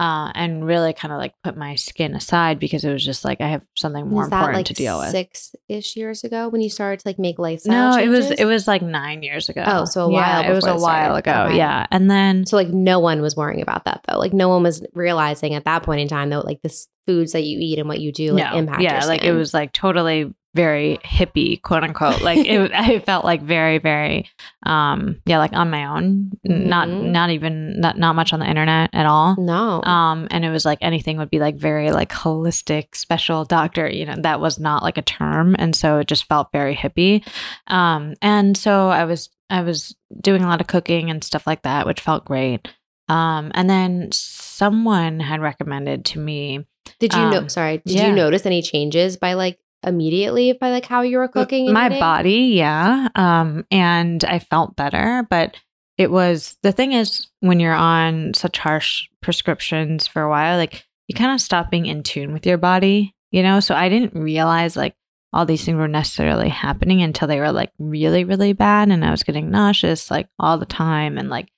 Uh, 0.00 0.32
and 0.34 0.64
really 0.64 0.94
kind 0.94 1.12
of 1.12 1.18
like 1.18 1.34
put 1.44 1.58
my 1.58 1.74
skin 1.74 2.14
aside 2.14 2.58
because 2.58 2.84
it 2.84 2.90
was 2.90 3.04
just 3.04 3.22
like 3.22 3.42
I 3.42 3.48
have 3.48 3.60
something 3.76 4.08
more 4.08 4.26
that 4.26 4.34
important 4.34 4.56
like 4.56 4.66
to 4.66 4.72
deal 4.72 4.98
with. 4.98 5.10
six 5.10 5.54
ish 5.68 5.94
years 5.94 6.24
ago 6.24 6.48
when 6.48 6.62
you 6.62 6.70
started 6.70 7.00
to 7.00 7.08
like 7.08 7.18
make 7.18 7.38
lifestyle 7.38 7.98
No, 7.98 8.02
it 8.02 8.08
was 8.08 8.30
it 8.30 8.46
was 8.46 8.66
like 8.66 8.80
nine 8.80 9.22
years 9.22 9.50
ago. 9.50 9.62
Oh, 9.66 9.84
so 9.84 10.06
a 10.06 10.10
Yeah, 10.10 10.40
while 10.40 10.50
It 10.50 10.54
was 10.54 10.66
a 10.66 10.76
while 10.78 11.16
ago. 11.16 11.44
Okay. 11.48 11.58
Yeah, 11.58 11.84
and 11.90 12.10
then 12.10 12.46
So 12.46 12.56
like 12.56 12.68
no 12.68 12.98
one 12.98 13.20
was 13.20 13.36
worrying 13.36 13.60
about 13.60 13.84
that 13.84 14.00
though. 14.08 14.18
Like 14.18 14.32
no 14.32 14.48
one 14.48 14.62
was 14.62 14.82
realizing 14.94 15.54
at 15.54 15.66
that 15.66 15.82
point 15.82 16.00
in 16.00 16.08
time 16.08 16.30
though, 16.30 16.40
like 16.40 16.62
the 16.62 16.74
foods 17.06 17.32
that 17.32 17.44
you 17.44 17.58
eat 17.60 17.78
and 17.78 17.86
what 17.86 18.00
you 18.00 18.10
do 18.10 18.32
like 18.32 18.52
no, 18.52 18.58
impact. 18.58 18.80
yeah, 18.80 19.04
like 19.04 19.22
it 19.22 19.32
was 19.32 19.52
like 19.52 19.70
totally 19.74 20.32
very 20.54 20.98
hippie, 21.04 21.60
quote 21.62 21.84
unquote. 21.84 22.20
Like 22.22 22.38
it, 22.46 22.72
I 22.74 22.98
felt 23.00 23.24
like 23.24 23.42
very, 23.42 23.78
very, 23.78 24.28
um, 24.66 25.20
yeah, 25.26 25.38
like 25.38 25.52
on 25.52 25.70
my 25.70 25.86
own. 25.86 26.32
N- 26.48 26.68
Not, 26.68 26.88
not 26.88 27.30
even, 27.30 27.80
not, 27.80 27.98
not 27.98 28.14
much 28.16 28.32
on 28.32 28.40
the 28.40 28.48
internet 28.48 28.90
at 28.92 29.06
all. 29.06 29.36
no. 29.38 29.82
Um, 29.82 30.28
and 30.30 30.44
it 30.44 30.50
was 30.50 30.64
like 30.64 30.78
anything 30.80 31.18
would 31.18 31.30
be 31.30 31.38
like 31.38 31.56
very 31.56 31.90
like 31.92 32.10
holistic 32.10 32.94
special 32.94 33.44
doctor, 33.44 33.88
you 33.88 34.06
know, 34.06 34.16
that 34.18 34.40
was 34.40 34.58
not 34.58 34.82
like 34.82 34.98
a 34.98 35.02
term. 35.02 35.54
And 35.58 35.74
so 35.74 35.98
it 35.98 36.06
just 36.08 36.24
felt 36.24 36.52
very 36.52 36.74
hippie. 36.74 37.26
Um, 37.66 38.14
and 38.22 38.56
so 38.56 38.88
I 38.88 39.04
was, 39.04 39.30
I 39.48 39.62
was 39.62 39.94
doing 40.20 40.42
a 40.42 40.48
lot 40.48 40.60
of 40.60 40.66
cooking 40.66 41.10
and 41.10 41.22
stuff 41.22 41.46
like 41.46 41.62
that, 41.62 41.86
which 41.86 42.00
felt 42.00 42.24
great. 42.24 42.68
Um, 43.08 43.50
and 43.54 43.68
then 43.68 44.10
someone 44.12 45.18
had 45.20 45.40
recommended 45.40 46.04
to 46.06 46.18
me 46.18 46.66
did 46.98 47.14
you 47.14 47.18
know? 47.30 47.38
um, 47.38 47.48
Sorry, 47.48 47.78
did 47.78 47.96
yeah. 47.96 48.08
you 48.08 48.14
notice 48.14 48.46
any 48.46 48.62
changes 48.62 49.16
by 49.16 49.34
like 49.34 49.58
immediately 49.84 50.52
by 50.52 50.70
like 50.70 50.86
how 50.86 51.02
you 51.02 51.18
were 51.18 51.28
cooking? 51.28 51.72
my 51.72 51.86
eating? 51.86 51.98
body 51.98 52.52
yeah 52.54 53.08
um 53.14 53.64
and 53.70 54.24
i 54.24 54.38
felt 54.38 54.76
better 54.76 55.26
but 55.30 55.56
it 55.96 56.10
was 56.10 56.56
the 56.62 56.72
thing 56.72 56.92
is 56.92 57.28
when 57.40 57.60
you're 57.60 57.72
on 57.72 58.34
such 58.34 58.58
harsh 58.58 59.08
prescriptions 59.22 60.06
for 60.06 60.22
a 60.22 60.28
while 60.28 60.56
like 60.56 60.86
you 61.08 61.14
kind 61.14 61.32
of 61.32 61.40
stop 61.40 61.70
being 61.70 61.86
in 61.86 62.02
tune 62.02 62.32
with 62.32 62.46
your 62.46 62.58
body 62.58 63.14
you 63.30 63.42
know 63.42 63.60
so 63.60 63.74
i 63.74 63.88
didn't 63.88 64.14
realize 64.14 64.76
like 64.76 64.94
all 65.32 65.46
these 65.46 65.64
things 65.64 65.76
were 65.76 65.88
necessarily 65.88 66.48
happening 66.48 67.02
until 67.02 67.28
they 67.28 67.38
were 67.38 67.52
like 67.52 67.70
really 67.78 68.24
really 68.24 68.52
bad 68.52 68.90
and 68.90 69.04
i 69.04 69.10
was 69.10 69.22
getting 69.22 69.50
nauseous 69.50 70.10
like 70.10 70.28
all 70.38 70.58
the 70.58 70.66
time 70.66 71.16
and 71.16 71.30
like 71.30 71.48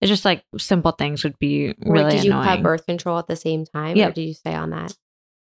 it's 0.00 0.08
just 0.08 0.24
like 0.24 0.44
simple 0.56 0.92
things 0.92 1.24
would 1.24 1.38
be 1.38 1.74
really 1.80 2.16
did 2.16 2.24
you 2.24 2.30
annoying. 2.30 2.48
have 2.48 2.62
birth 2.62 2.86
control 2.86 3.18
at 3.18 3.26
the 3.26 3.36
same 3.36 3.64
time? 3.64 3.98
Or 3.98 4.12
did 4.12 4.28
you 4.28 4.34
stay 4.34 4.54
on 4.54 4.70
that? 4.70 4.94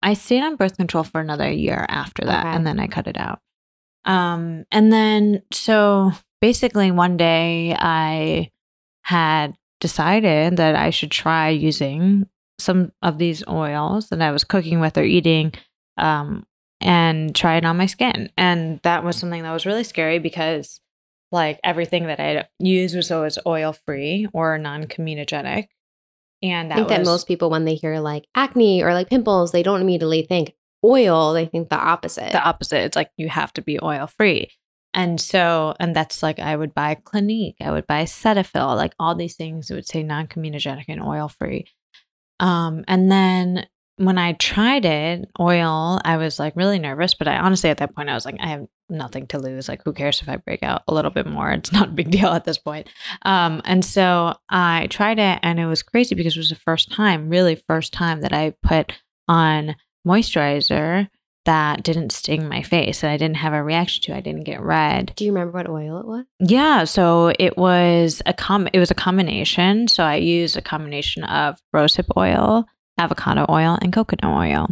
I 0.01 0.13
stayed 0.13 0.43
on 0.43 0.55
birth 0.55 0.77
control 0.77 1.03
for 1.03 1.19
another 1.21 1.51
year 1.51 1.85
after 1.89 2.25
that, 2.25 2.45
Okay. 2.45 2.55
and 2.55 2.65
then 2.65 2.79
I 2.79 2.87
cut 2.87 3.07
it 3.07 3.17
out. 3.17 3.39
Um, 4.05 4.65
and 4.71 4.91
then 4.93 5.41
so 5.51 6.11
basically 6.41 6.89
one 6.91 7.17
day 7.17 7.75
I 7.77 8.49
had 9.03 9.55
decided 9.79 10.57
that 10.57 10.75
I 10.75 10.89
should 10.89 11.11
try 11.11 11.49
using 11.49 12.27
some 12.59 12.91
of 13.01 13.17
these 13.17 13.43
oils 13.47 14.09
that 14.09 14.21
I 14.21 14.31
was 14.31 14.43
cooking 14.43 14.79
with 14.79 14.97
or 14.97 15.03
eating, 15.03 15.53
um, 15.97 16.45
and 16.81 17.35
try 17.35 17.57
it 17.57 17.65
on 17.65 17.77
my 17.77 17.85
skin. 17.85 18.29
And 18.37 18.79
that 18.83 19.03
was 19.03 19.17
something 19.17 19.43
that 19.43 19.51
was 19.51 19.65
really 19.65 19.83
scary 19.83 20.19
because 20.19 20.79
like 21.31 21.59
everything 21.63 22.07
that 22.07 22.19
I 22.19 22.47
used 22.59 22.95
was 22.95 23.11
always 23.11 23.37
oil 23.45 23.73
free 23.73 24.27
or 24.33 24.57
non 24.57 24.85
comedogenic. 24.85 25.67
And 26.41 26.71
I 26.71 26.77
think 26.77 26.89
that 26.89 27.05
most 27.05 27.27
people 27.27 27.49
when 27.49 27.65
they 27.65 27.75
hear 27.75 27.99
like 27.99 28.25
acne 28.33 28.81
or 28.83 28.93
like 28.93 29.09
pimples, 29.09 29.51
they 29.51 29.63
don't 29.63 29.81
immediately 29.81 30.21
think 30.21 30.53
oil. 30.83 31.33
They 31.33 31.45
think 31.45 31.69
the 31.69 31.77
opposite. 31.77 32.31
the 32.31 32.43
opposite. 32.43 32.83
It's 32.83 32.95
like 32.95 33.11
you 33.17 33.29
have 33.29 33.51
to 33.53 33.61
be 33.61 33.79
oil 33.81 34.07
free. 34.07 34.49
And 34.93 35.21
so, 35.21 35.75
and 35.79 35.95
that's 35.95 36.23
like 36.23 36.39
I 36.39 36.55
would 36.55 36.73
buy 36.73 36.95
Clinique, 36.95 37.57
I 37.61 37.71
would 37.71 37.85
buy 37.85 38.03
Cetaphil, 38.03 38.75
like 38.75 38.93
all 38.99 39.13
these 39.13 39.35
things 39.35 39.67
that 39.67 39.75
would 39.75 39.87
say 39.87 40.01
non 40.01 40.27
comedogenic 40.27 40.85
and 40.87 41.01
oil 41.01 41.27
free. 41.27 41.65
Um, 42.39 42.85
and 42.87 43.11
then 43.11 43.67
when 43.99 44.17
I 44.17 44.33
tried 44.33 44.85
it, 44.85 45.29
oil, 45.39 45.99
I 46.05 46.15
was 46.15 46.39
like 46.39 46.55
really 46.55 46.79
nervous, 46.79 47.13
but 47.13 47.27
I 47.27 47.37
honestly 47.37 47.69
at 47.69 47.77
that 47.79 47.93
point 47.93 48.09
I 48.09 48.13
was 48.13 48.25
like, 48.25 48.37
I 48.39 48.47
have 48.47 48.65
nothing 48.89 49.27
to 49.27 49.39
lose. 49.39 49.67
Like, 49.67 49.81
who 49.83 49.91
cares 49.91 50.21
if 50.21 50.29
I 50.29 50.37
break 50.37 50.63
out 50.63 50.83
a 50.87 50.93
little 50.93 51.11
bit 51.11 51.27
more? 51.27 51.51
It's 51.51 51.73
not 51.73 51.89
a 51.89 51.91
big 51.91 52.09
deal 52.11 52.29
at 52.29 52.45
this 52.45 52.57
point. 52.57 52.87
Um, 53.23 53.61
and 53.65 53.83
so 53.83 54.35
I 54.49 54.87
tried 54.89 55.19
it, 55.19 55.39
and 55.43 55.59
it 55.59 55.65
was 55.65 55.83
crazy 55.83 56.15
because 56.15 56.35
it 56.35 56.39
was 56.39 56.49
the 56.49 56.55
first 56.55 56.91
time, 56.91 57.29
really 57.29 57.61
first 57.67 57.91
time 57.91 58.21
that 58.21 58.31
I 58.31 58.55
put 58.63 58.93
on 59.27 59.75
moisturizer 60.07 61.09
that 61.45 61.83
didn't 61.83 62.11
sting 62.11 62.47
my 62.47 62.61
face 62.61 63.01
and 63.01 63.11
I 63.11 63.17
didn't 63.17 63.37
have 63.37 63.53
a 63.53 63.63
reaction 63.63 64.03
to. 64.03 64.15
I 64.15 64.21
didn't 64.21 64.43
get 64.43 64.61
red. 64.61 65.13
Do 65.15 65.25
you 65.25 65.31
remember 65.31 65.57
what 65.57 65.69
oil 65.69 65.99
it 65.99 66.05
was? 66.05 66.25
Yeah, 66.39 66.83
so 66.83 67.33
it 67.39 67.57
was 67.57 68.21
a 68.25 68.33
com 68.33 68.67
it 68.71 68.79
was 68.79 68.91
a 68.91 68.95
combination. 68.95 69.87
So 69.87 70.03
I 70.03 70.15
used 70.15 70.57
a 70.57 70.61
combination 70.61 71.23
of 71.23 71.59
rosehip 71.73 72.05
oil, 72.15 72.65
avocado 72.99 73.45
oil, 73.49 73.77
and 73.81 73.91
coconut 73.93 74.25
oil. 74.25 74.67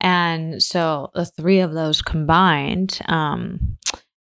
And 0.00 0.62
so 0.62 1.10
the 1.14 1.24
three 1.26 1.60
of 1.60 1.72
those 1.72 2.02
combined, 2.02 2.98
um, 3.06 3.76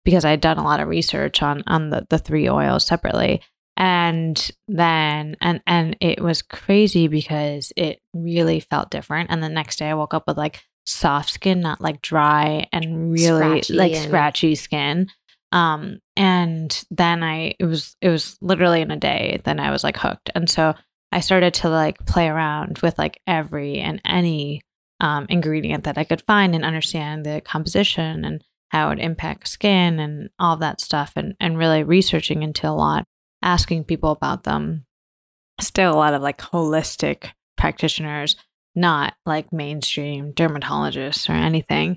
because 0.05 0.25
I 0.25 0.31
had 0.31 0.41
done 0.41 0.59
a 0.59 0.65
lot 0.65 0.81
of 0.81 0.89
research 0.89 1.43
on 1.43 1.63
on 1.67 1.91
the, 1.91 2.07
the 2.11 2.19
three 2.19 2.49
oils 2.49 2.87
separately. 2.87 3.43
And 3.79 4.51
then 4.69 5.37
and 5.41 5.61
and 5.67 5.97
it 6.01 6.23
was 6.23 6.41
crazy 6.41 7.09
because 7.09 7.73
it 7.77 8.01
really 8.15 8.61
felt 8.61 8.91
different. 8.91 9.31
And 9.31 9.43
the 9.43 9.51
next 9.51 9.79
day 9.79 9.91
I 9.91 9.95
woke 9.95 10.15
up 10.15 10.25
with 10.27 10.39
like 10.39 10.63
soft 10.87 11.31
skin, 11.31 11.61
not 11.61 11.81
like 11.81 12.01
dry 12.01 12.69
and 12.73 13.13
really 13.13 13.63
Scratchy 13.63 13.75
like 13.75 13.93
and- 13.93 14.05
scratchy 14.07 14.55
skin. 14.55 15.09
Um, 15.53 16.01
and 16.17 16.85
then 16.91 17.23
I 17.23 17.55
it 17.59 17.67
was 17.67 17.97
it 18.01 18.09
was 18.09 18.37
literally 18.41 18.81
in 18.81 18.91
a 18.91 18.97
day, 18.97 19.41
then 19.45 19.61
I 19.61 19.71
was 19.71 19.85
like 19.85 19.99
hooked. 19.99 20.31
And 20.35 20.49
so 20.49 20.75
I 21.17 21.21
started 21.21 21.55
to 21.55 21.71
like 21.71 22.05
play 22.05 22.29
around 22.29 22.81
with 22.83 22.99
like 22.99 23.23
every 23.27 23.79
and 23.79 24.03
any 24.05 24.61
um, 25.01 25.25
ingredient 25.31 25.85
that 25.85 25.97
I 25.97 26.05
could 26.05 26.21
find 26.21 26.55
and 26.55 26.63
understand 26.63 27.25
the 27.25 27.41
composition 27.41 28.23
and 28.23 28.45
how 28.69 28.91
it 28.91 28.99
impacts 28.99 29.53
skin 29.53 29.99
and 29.99 30.29
all 30.39 30.59
that 30.59 30.79
stuff 30.79 31.15
and, 31.17 31.35
and 31.41 31.57
really 31.57 31.85
researching 31.85 32.43
into 32.43 32.69
a 32.69 32.77
lot, 32.77 33.07
asking 33.41 33.85
people 33.85 34.11
about 34.11 34.45
them. 34.45 34.85
Still 35.59 35.95
a 35.95 35.97
lot 35.97 36.13
of 36.13 36.21
like 36.21 36.37
holistic 36.37 37.31
practitioners, 37.57 38.37
not 38.75 39.15
like 39.25 39.55
mainstream 39.55 40.35
dermatologists 40.35 41.31
or 41.31 41.33
anything. 41.33 41.97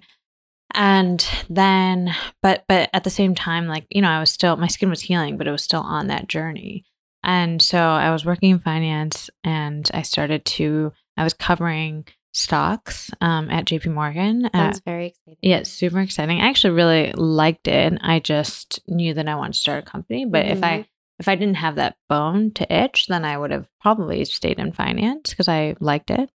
And 0.73 1.27
then 1.49 2.15
but 2.41 2.63
but 2.69 2.89
at 2.93 3.03
the 3.03 3.09
same 3.09 3.35
time, 3.35 3.67
like, 3.67 3.85
you 3.89 4.01
know, 4.01 4.07
I 4.07 4.21
was 4.21 4.29
still 4.29 4.55
my 4.55 4.67
skin 4.67 4.89
was 4.89 5.01
healing, 5.01 5.35
but 5.35 5.45
it 5.45 5.51
was 5.51 5.63
still 5.63 5.81
on 5.81 6.07
that 6.07 6.29
journey. 6.29 6.85
And 7.23 7.61
so 7.61 7.77
I 7.79 8.11
was 8.11 8.25
working 8.25 8.51
in 8.51 8.59
finance 8.59 9.29
and 9.43 9.89
I 9.93 10.01
started 10.03 10.45
to 10.45 10.93
I 11.17 11.23
was 11.23 11.33
covering 11.33 12.05
stocks 12.31 13.11
um, 13.21 13.49
at 13.49 13.65
JP 13.65 13.93
Morgan. 13.93 14.45
Uh, 14.45 14.49
Sounds 14.57 14.79
very 14.85 15.07
exciting. 15.07 15.37
yeah, 15.41 15.63
super 15.63 15.99
exciting. 15.99 16.39
I 16.39 16.47
actually 16.47 16.75
really 16.75 17.11
liked 17.13 17.67
it. 17.67 17.97
I 18.01 18.19
just 18.19 18.79
knew 18.87 19.13
that 19.15 19.27
I 19.27 19.35
wanted 19.35 19.53
to 19.53 19.59
start 19.59 19.83
a 19.83 19.89
company. 19.89 20.25
But 20.25 20.45
if 20.45 20.63
I 20.63 20.87
if 21.19 21.27
I 21.27 21.35
didn't 21.35 21.55
have 21.57 21.75
that 21.75 21.97
bone 22.07 22.51
to 22.51 22.73
itch, 22.73 23.07
then 23.07 23.25
I 23.25 23.37
would 23.37 23.51
have 23.51 23.67
probably 23.81 24.23
stayed 24.25 24.57
in 24.59 24.71
finance 24.71 25.31
because 25.31 25.49
I 25.49 25.75
liked 25.81 26.11
it. 26.11 26.29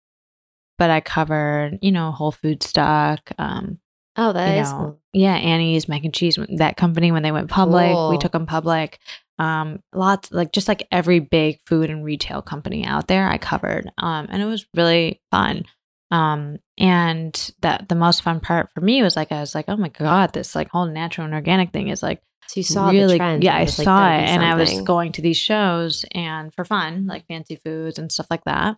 But 0.80 0.90
I 0.90 1.02
covered, 1.02 1.78
you 1.84 1.92
know, 1.92 2.12
Whole 2.12 2.32
Food 2.32 2.64
stock, 2.64 3.30
um, 3.38 3.78
Oh, 4.18 4.34
that 4.34 4.58
is 4.58 4.72
know, 4.72 4.78
cool. 4.78 5.00
yeah, 5.14 5.36
Annie's 5.36 5.88
mac 5.88 6.04
and 6.04 6.14
cheese. 6.14 6.38
That 6.58 6.76
company 6.76 7.12
when 7.12 7.22
they 7.24 7.32
went 7.32 7.50
public, 7.50 7.96
we 8.10 8.18
took 8.18 8.32
them 8.32 8.46
public. 8.48 9.00
Um, 9.42 9.82
lots 9.92 10.32
like 10.32 10.52
just 10.52 10.68
like 10.68 10.88
every 10.92 11.20
big 11.20 11.60
food 11.66 11.90
and 11.90 12.06
retail 12.06 12.44
company 12.44 12.86
out 12.86 13.08
there, 13.08 13.28
I 13.28 13.40
covered. 13.40 13.92
Um, 13.98 14.28
and 14.30 14.40
it 14.40 14.46
was 14.46 14.68
really 14.76 15.20
fun. 15.32 15.66
Um, 16.12 16.60
and 16.78 17.52
that 17.62 17.90
the 17.90 17.96
most 17.96 18.22
fun 18.22 18.40
part 18.40 18.70
for 18.74 18.82
me 18.82 19.02
was 19.02 19.16
like 19.16 19.32
I 19.32 19.40
was 19.40 19.56
like, 19.56 19.66
oh 19.68 19.78
my 19.78 19.90
god, 19.90 20.34
this 20.34 20.54
like 20.56 20.70
whole 20.70 20.86
natural 20.86 21.26
and 21.26 21.34
organic 21.34 21.72
thing 21.74 21.88
is 21.88 22.04
like 22.04 22.22
So 22.48 22.60
you 22.60 22.64
saw 22.64 22.90
really 22.90 23.14
the 23.14 23.18
trend. 23.18 23.44
yeah 23.44 23.56
i 23.56 23.62
like, 23.62 23.70
saw 23.70 24.08
it 24.12 24.28
and 24.28 24.44
i 24.44 24.56
was 24.56 24.82
going 24.82 25.14
to 25.14 25.22
these 25.22 25.38
shows 25.38 26.04
and 26.14 26.54
for 26.54 26.66
fun 26.66 27.08
like 27.08 27.26
fancy 27.28 27.56
foods 27.56 27.98
and 27.98 28.12
stuff 28.12 28.28
like 28.30 28.44
that 28.44 28.76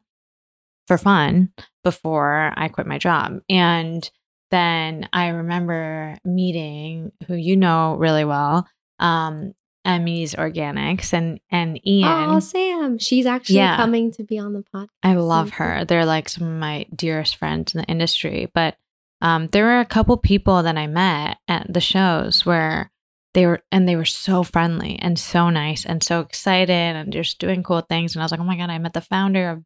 for 0.88 0.98
fun 1.00 1.50
before 1.84 2.54
i 2.56 2.68
quit 2.68 2.86
my 2.86 3.00
job 3.00 3.40
and 3.50 4.12
then 4.52 5.10
i 5.12 5.30
remember 5.30 6.16
meeting 6.24 7.12
who 7.26 7.34
you 7.34 7.58
know 7.58 7.96
really 7.96 8.26
well 8.26 8.68
um 9.00 9.56
emmy's 9.86 10.34
organics 10.36 11.14
and 11.14 11.40
and 11.52 11.80
ian 11.86 12.08
Oh, 12.30 12.40
Sam. 12.40 12.98
She's 13.00 13.26
actually 13.26 13.58
Yeah. 13.58 13.76
coming 13.78 14.12
to 14.14 14.24
be 14.24 14.40
on 14.40 14.54
the 14.54 14.64
podcast. 14.74 14.88
I 15.04 15.16
love 15.16 15.52
her. 15.52 15.86
They're 15.86 16.06
like 16.06 16.30
some 16.30 16.44
of 16.48 16.54
my 16.60 16.86
dearest 16.96 17.36
friends 17.36 17.74
in 17.76 17.82
the 17.82 17.88
industry. 17.88 18.50
But 18.54 18.78
um, 19.22 19.48
there 19.48 19.66
were 19.66 19.80
a 19.80 19.86
couple 19.86 20.18
people 20.18 20.64
that 20.64 20.78
I 20.78 20.88
met 20.88 21.38
at 21.48 21.72
the 21.72 21.80
shows 21.82 22.46
where 22.46 22.92
they 23.34 23.46
were, 23.48 23.62
and 23.72 23.88
they 23.88 23.96
were 23.96 24.06
so 24.06 24.44
friendly 24.44 24.98
and 25.00 25.18
so 25.18 25.50
nice 25.50 25.86
and 25.86 26.04
so 26.04 26.20
excited 26.20 26.70
and 26.70 27.12
just 27.12 27.40
doing 27.40 27.64
cool 27.64 27.82
things. 27.82 28.16
And 28.16 28.22
I 28.22 28.26
was 28.26 28.32
like, 28.32 28.42
oh 28.42 28.44
my 28.46 28.58
God, 28.58 28.70
I 28.70 28.78
met 28.80 28.94
the 28.94 29.02
founder 29.02 29.50
of 29.50 29.64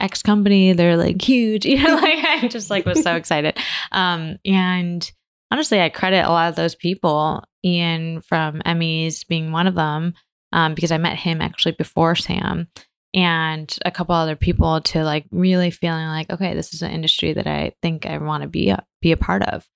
X 0.00 0.22
company. 0.22 0.72
They're 0.74 0.96
like 0.96 1.22
huge. 1.22 1.64
You 1.66 1.82
know, 1.82 1.94
like 1.94 2.24
I 2.24 2.48
just 2.48 2.68
like 2.68 2.84
was 2.84 3.02
so 3.02 3.14
excited. 3.20 3.56
Um, 3.92 4.36
and 4.44 5.10
honestly, 5.50 5.80
I 5.80 5.88
credit 5.88 6.24
a 6.24 6.30
lot 6.30 6.48
of 6.48 6.56
those 6.56 6.74
people, 6.74 7.42
Ian 7.64 8.20
from 8.22 8.60
Emmys 8.66 9.26
being 9.26 9.52
one 9.52 9.66
of 9.66 9.74
them, 9.74 10.14
um, 10.52 10.74
because 10.74 10.92
I 10.92 10.98
met 10.98 11.16
him 11.16 11.40
actually 11.40 11.72
before 11.72 12.14
Sam 12.14 12.68
and 13.16 13.78
a 13.84 13.90
couple 13.90 14.14
other 14.14 14.36
people 14.36 14.82
to 14.82 15.02
like 15.02 15.24
really 15.32 15.70
feeling 15.70 16.06
like 16.06 16.30
okay 16.30 16.54
this 16.54 16.74
is 16.74 16.82
an 16.82 16.90
industry 16.90 17.32
that 17.32 17.46
i 17.46 17.72
think 17.82 18.06
i 18.06 18.18
want 18.18 18.42
to 18.42 18.48
be 18.48 18.68
a, 18.68 18.84
be 19.00 19.10
a 19.10 19.16
part 19.16 19.42
of. 19.42 19.66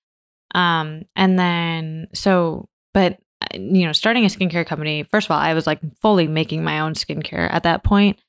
Um 0.53 1.03
and 1.15 1.39
then 1.39 2.07
so 2.13 2.69
but 2.93 3.17
uh, 3.41 3.57
you 3.57 3.85
know 3.85 3.93
starting 3.93 4.25
a 4.25 4.27
skincare 4.27 4.65
company 4.65 5.03
first 5.03 5.27
of 5.27 5.31
all 5.31 5.39
i 5.39 5.53
was 5.53 5.65
like 5.65 5.79
fully 6.01 6.27
making 6.27 6.63
my 6.63 6.81
own 6.81 6.93
skincare 6.93 7.51
at 7.51 7.63
that 7.63 7.83
point 7.83 8.19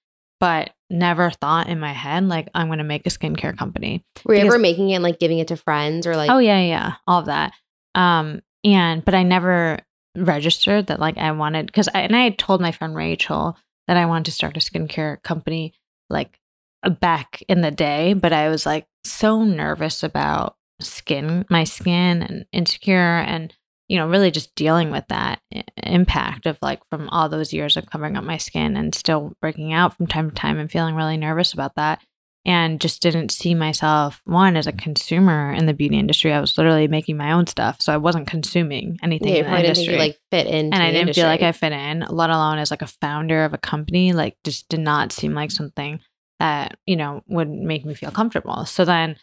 but 0.41 0.71
never 0.93 1.31
thought 1.31 1.69
in 1.69 1.81
my 1.81 1.93
head 1.93 2.29
like 2.29 2.49
i'm 2.55 2.67
going 2.69 2.79
to 2.79 2.85
make 2.85 3.07
a 3.07 3.11
skincare 3.11 3.57
company. 3.57 4.05
Were 4.25 4.35
you 4.35 4.41
because- 4.43 4.55
ever 4.55 4.61
making 4.61 4.91
it 4.91 4.95
and 4.95 5.03
like 5.03 5.19
giving 5.19 5.39
it 5.39 5.49
to 5.49 5.57
friends 5.57 6.07
or 6.07 6.17
like 6.17 6.31
oh 6.31 6.39
yeah 6.39 6.61
yeah 6.61 6.95
all 7.07 7.21
of 7.21 7.27
that. 7.27 7.53
Um 7.95 8.43
and 8.65 9.05
but 9.05 9.15
i 9.15 9.23
never 9.23 9.79
registered 10.17 10.87
that 10.87 11.01
like 11.01 11.17
i 11.19 11.33
wanted 11.33 11.67
because 11.67 11.89
i 11.95 12.01
and 12.01 12.15
i 12.15 12.23
had 12.25 12.39
told 12.39 12.61
my 12.61 12.71
friend 12.71 12.95
rachel 12.95 13.57
that 13.89 13.97
i 13.97 14.07
wanted 14.07 14.27
to 14.27 14.31
start 14.33 14.57
a 14.57 14.61
skincare 14.61 15.23
company 15.23 15.73
like 16.11 16.39
uh, 16.83 16.91
back 16.91 17.43
in 17.49 17.63
the 17.63 17.71
day 17.71 18.13
but 18.13 18.33
i 18.33 18.49
was 18.49 18.67
like 18.67 18.87
so 19.05 19.43
nervous 19.43 20.03
about 20.03 20.57
skin 20.81 21.45
my 21.49 21.65
skin 21.65 22.23
and 22.23 22.45
insecure 22.53 22.97
and 22.97 23.55
you 23.93 23.99
know 23.99 24.09
really 24.09 24.31
just 24.31 24.55
dealing 24.55 24.91
with 24.91 25.07
that 25.09 25.39
impact 25.83 26.47
of 26.47 26.57
like 26.63 26.81
from 26.89 27.11
all 27.11 27.29
those 27.29 27.53
years 27.53 27.77
of 27.77 27.91
covering 27.91 28.17
up 28.17 28.25
my 28.25 28.39
skin 28.39 28.75
and 28.75 28.95
still 28.95 29.35
breaking 29.43 29.75
out 29.75 29.95
from 29.95 30.07
time 30.07 30.31
to 30.31 30.35
time 30.35 30.59
and 30.59 30.71
feeling 30.71 30.95
really 30.95 31.19
nervous 31.19 31.53
about 31.53 31.75
that 31.75 32.01
and 32.47 32.81
just 32.81 33.03
didn't 33.03 33.31
see 33.31 33.55
myself 33.55 34.23
one 34.25 34.57
as 34.57 34.67
a 34.67 34.73
consumer 34.73 35.53
in 35.53 35.67
the 35.67 35.75
beauty 35.75 35.99
industry. 35.99 36.33
I 36.33 36.41
was 36.41 36.57
literally 36.57 36.89
making 36.89 37.19
my 37.19 37.33
own 37.33 37.47
stuff, 37.47 37.83
so 37.83 37.93
I 37.93 37.99
wasn't 37.99 38.27
consuming 38.27 38.99
anything 39.03 39.29
yeah, 39.29 39.35
in 39.35 39.45
the 39.45 39.49
probably 39.49 39.63
didn't 39.63 39.77
think 39.77 39.89
industry. 39.89 40.09
like 40.09 40.21
fit 40.31 40.47
into 40.47 40.75
and 40.75 40.83
I 40.83 40.91
didn't 40.91 41.15
feel 41.15 41.27
like 41.27 41.43
I 41.43 41.53
fit 41.53 41.73
in, 41.73 42.01
let 42.09 42.31
alone 42.31 42.59
as 42.59 42.71
like 42.71 42.83
a 42.83 42.87
founder 42.87 43.45
of 43.45 43.53
a 43.53 43.59
company. 43.59 44.15
Like, 44.15 44.39
just 44.43 44.71
did 44.71 44.81
not 44.81 45.13
seem 45.13 45.35
like 45.35 45.51
something 45.51 46.01
that 46.41 46.79
you 46.87 46.97
know 46.97 47.23
would 47.29 47.49
make 47.49 47.85
me 47.85 47.95
feel 47.95 48.11
comfortable. 48.11 48.65
So 48.65 48.85
then, 48.85 49.17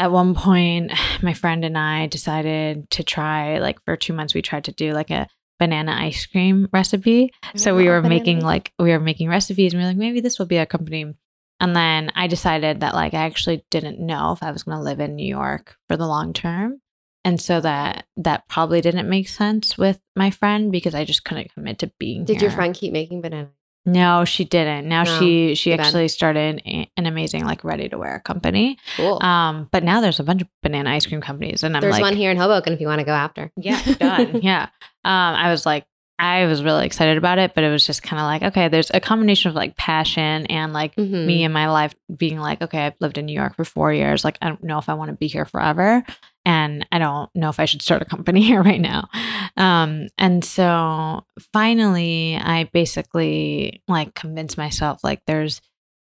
at 0.00 0.10
one 0.10 0.34
point, 0.34 0.92
my 1.22 1.34
friend 1.34 1.62
and 1.62 1.76
I 1.76 2.06
decided 2.06 2.88
to 2.92 3.04
try. 3.04 3.58
Like 3.58 3.84
for 3.84 3.96
two 3.96 4.14
months, 4.14 4.32
we 4.32 4.40
tried 4.40 4.64
to 4.64 4.72
do 4.72 4.92
like 4.92 5.10
a 5.10 5.28
banana 5.58 5.92
ice 5.92 6.24
cream 6.24 6.68
recipe. 6.72 7.30
I 7.42 7.58
So 7.58 7.76
we 7.76 7.86
were 7.86 8.00
making 8.00 8.40
like 8.40 8.72
we 8.78 8.90
were 8.90 8.98
making 8.98 9.28
recipes, 9.28 9.74
and 9.74 9.80
we 9.80 9.84
were 9.84 9.90
like, 9.90 9.98
maybe 9.98 10.20
this 10.20 10.38
will 10.38 10.46
be 10.46 10.56
a 10.56 10.64
company. 10.64 11.14
And 11.60 11.76
then 11.76 12.10
I 12.14 12.28
decided 12.28 12.80
that 12.80 12.94
like 12.94 13.12
I 13.12 13.26
actually 13.26 13.66
didn't 13.70 14.00
know 14.00 14.32
if 14.32 14.42
I 14.42 14.50
was 14.50 14.62
going 14.62 14.78
to 14.78 14.82
live 14.82 15.00
in 15.00 15.16
New 15.16 15.28
York 15.28 15.76
for 15.86 15.98
the 15.98 16.06
long 16.06 16.32
term. 16.32 16.80
And 17.22 17.38
so 17.38 17.60
that 17.60 18.06
that 18.16 18.48
probably 18.48 18.80
didn't 18.80 19.10
make 19.10 19.28
sense 19.28 19.76
with 19.76 20.00
my 20.16 20.30
friend 20.30 20.72
because 20.72 20.94
I 20.94 21.04
just 21.04 21.24
couldn't 21.24 21.52
commit 21.52 21.80
to 21.80 21.92
being 21.98 22.24
Did 22.24 22.40
your 22.40 22.50
friend 22.50 22.74
keep 22.74 22.94
making 22.94 23.20
banana? 23.20 23.50
No, 23.86 24.24
she 24.26 24.44
didn't. 24.44 24.88
Now 24.88 25.04
No, 25.04 25.18
she 25.18 25.54
she 25.54 25.70
bad. 25.70 25.80
actually 25.80 26.08
started 26.08 26.60
a- 26.66 26.90
an 26.96 27.06
amazing 27.06 27.44
like 27.44 27.64
ready 27.64 27.88
to 27.88 27.96
wear 27.98 28.20
company. 28.20 28.78
Cool. 28.96 29.22
Um, 29.22 29.68
but 29.72 29.82
now 29.84 30.00
there's 30.00 30.20
a 30.20 30.24
bunch 30.24 30.42
of 30.42 30.48
banana 30.62 30.90
ice 30.90 31.06
cream 31.06 31.20
companies, 31.20 31.62
and 31.62 31.74
I'm 31.76 31.80
There's 31.80 31.92
like, 31.92 32.02
one 32.02 32.16
here 32.16 32.30
in 32.30 32.36
Hoboken 32.36 32.72
if 32.74 32.80
you 32.80 32.86
want 32.86 32.98
to 33.00 33.04
go 33.06 33.12
after. 33.12 33.50
yeah, 33.56 33.82
done. 33.98 34.40
yeah. 34.42 34.64
Um, 35.04 35.34
I 35.34 35.50
was 35.50 35.64
like, 35.64 35.86
I 36.18 36.44
was 36.44 36.62
really 36.62 36.84
excited 36.84 37.16
about 37.16 37.38
it, 37.38 37.54
but 37.54 37.64
it 37.64 37.70
was 37.70 37.86
just 37.86 38.02
kind 38.02 38.20
of 38.20 38.26
like, 38.26 38.42
okay, 38.52 38.68
there's 38.68 38.90
a 38.92 39.00
combination 39.00 39.48
of 39.48 39.54
like 39.54 39.74
passion 39.78 40.44
and 40.46 40.74
like 40.74 40.94
Mhm. 40.96 41.24
me 41.24 41.44
and 41.44 41.54
my 41.54 41.70
life 41.70 41.94
being 42.14 42.38
like, 42.38 42.60
okay, 42.60 42.84
I've 42.84 42.94
lived 43.00 43.16
in 43.16 43.24
New 43.24 43.32
York 43.32 43.56
for 43.56 43.64
four 43.64 43.90
years. 43.94 44.22
Like, 44.22 44.36
I 44.42 44.48
don't 44.48 44.62
know 44.62 44.76
if 44.76 44.90
I 44.90 44.94
want 44.94 45.10
to 45.10 45.16
be 45.16 45.28
here 45.28 45.46
forever. 45.46 46.04
And 46.50 46.84
I 46.90 46.98
don't 46.98 47.30
know 47.36 47.48
if 47.48 47.60
I 47.60 47.64
should 47.64 47.80
start 47.80 48.02
a 48.02 48.06
company 48.06 48.42
here 48.50 48.60
right 48.60 48.80
now. 48.80 49.08
Um, 49.56 50.08
and 50.18 50.44
so 50.44 51.24
finally, 51.52 52.36
I 52.36 52.64
basically 52.72 53.84
like 53.86 54.14
convinced 54.14 54.58
myself 54.58 55.04
like 55.04 55.22
there's 55.26 55.60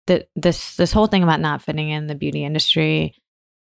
the, 0.06 0.26
this 0.36 0.76
this 0.76 0.92
whole 0.92 1.08
thing 1.08 1.22
about 1.22 1.40
not 1.40 1.60
fitting 1.60 1.90
in 1.90 2.06
the 2.06 2.14
beauty 2.14 2.42
industry, 2.42 3.14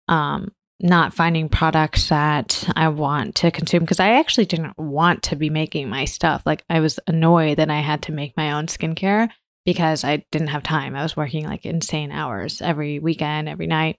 um, 0.08 0.50
not 0.80 1.14
finding 1.14 1.48
products 1.48 2.08
that 2.08 2.68
I 2.74 2.88
want 2.88 3.36
to 3.36 3.52
consume 3.52 3.84
because 3.84 4.00
I 4.00 4.18
actually 4.18 4.46
didn't 4.46 4.76
want 4.76 5.22
to 5.24 5.36
be 5.36 5.50
making 5.50 5.88
my 5.88 6.06
stuff. 6.06 6.42
Like 6.44 6.64
I 6.68 6.80
was 6.80 6.98
annoyed 7.06 7.58
that 7.58 7.70
I 7.70 7.80
had 7.80 8.02
to 8.02 8.12
make 8.12 8.36
my 8.36 8.50
own 8.50 8.66
skincare 8.66 9.28
because 9.64 10.02
I 10.02 10.24
didn't 10.32 10.48
have 10.48 10.64
time. 10.64 10.96
I 10.96 11.04
was 11.04 11.16
working 11.16 11.44
like 11.44 11.64
insane 11.64 12.10
hours 12.10 12.60
every 12.60 12.98
weekend, 12.98 13.48
every 13.48 13.68
night. 13.68 13.96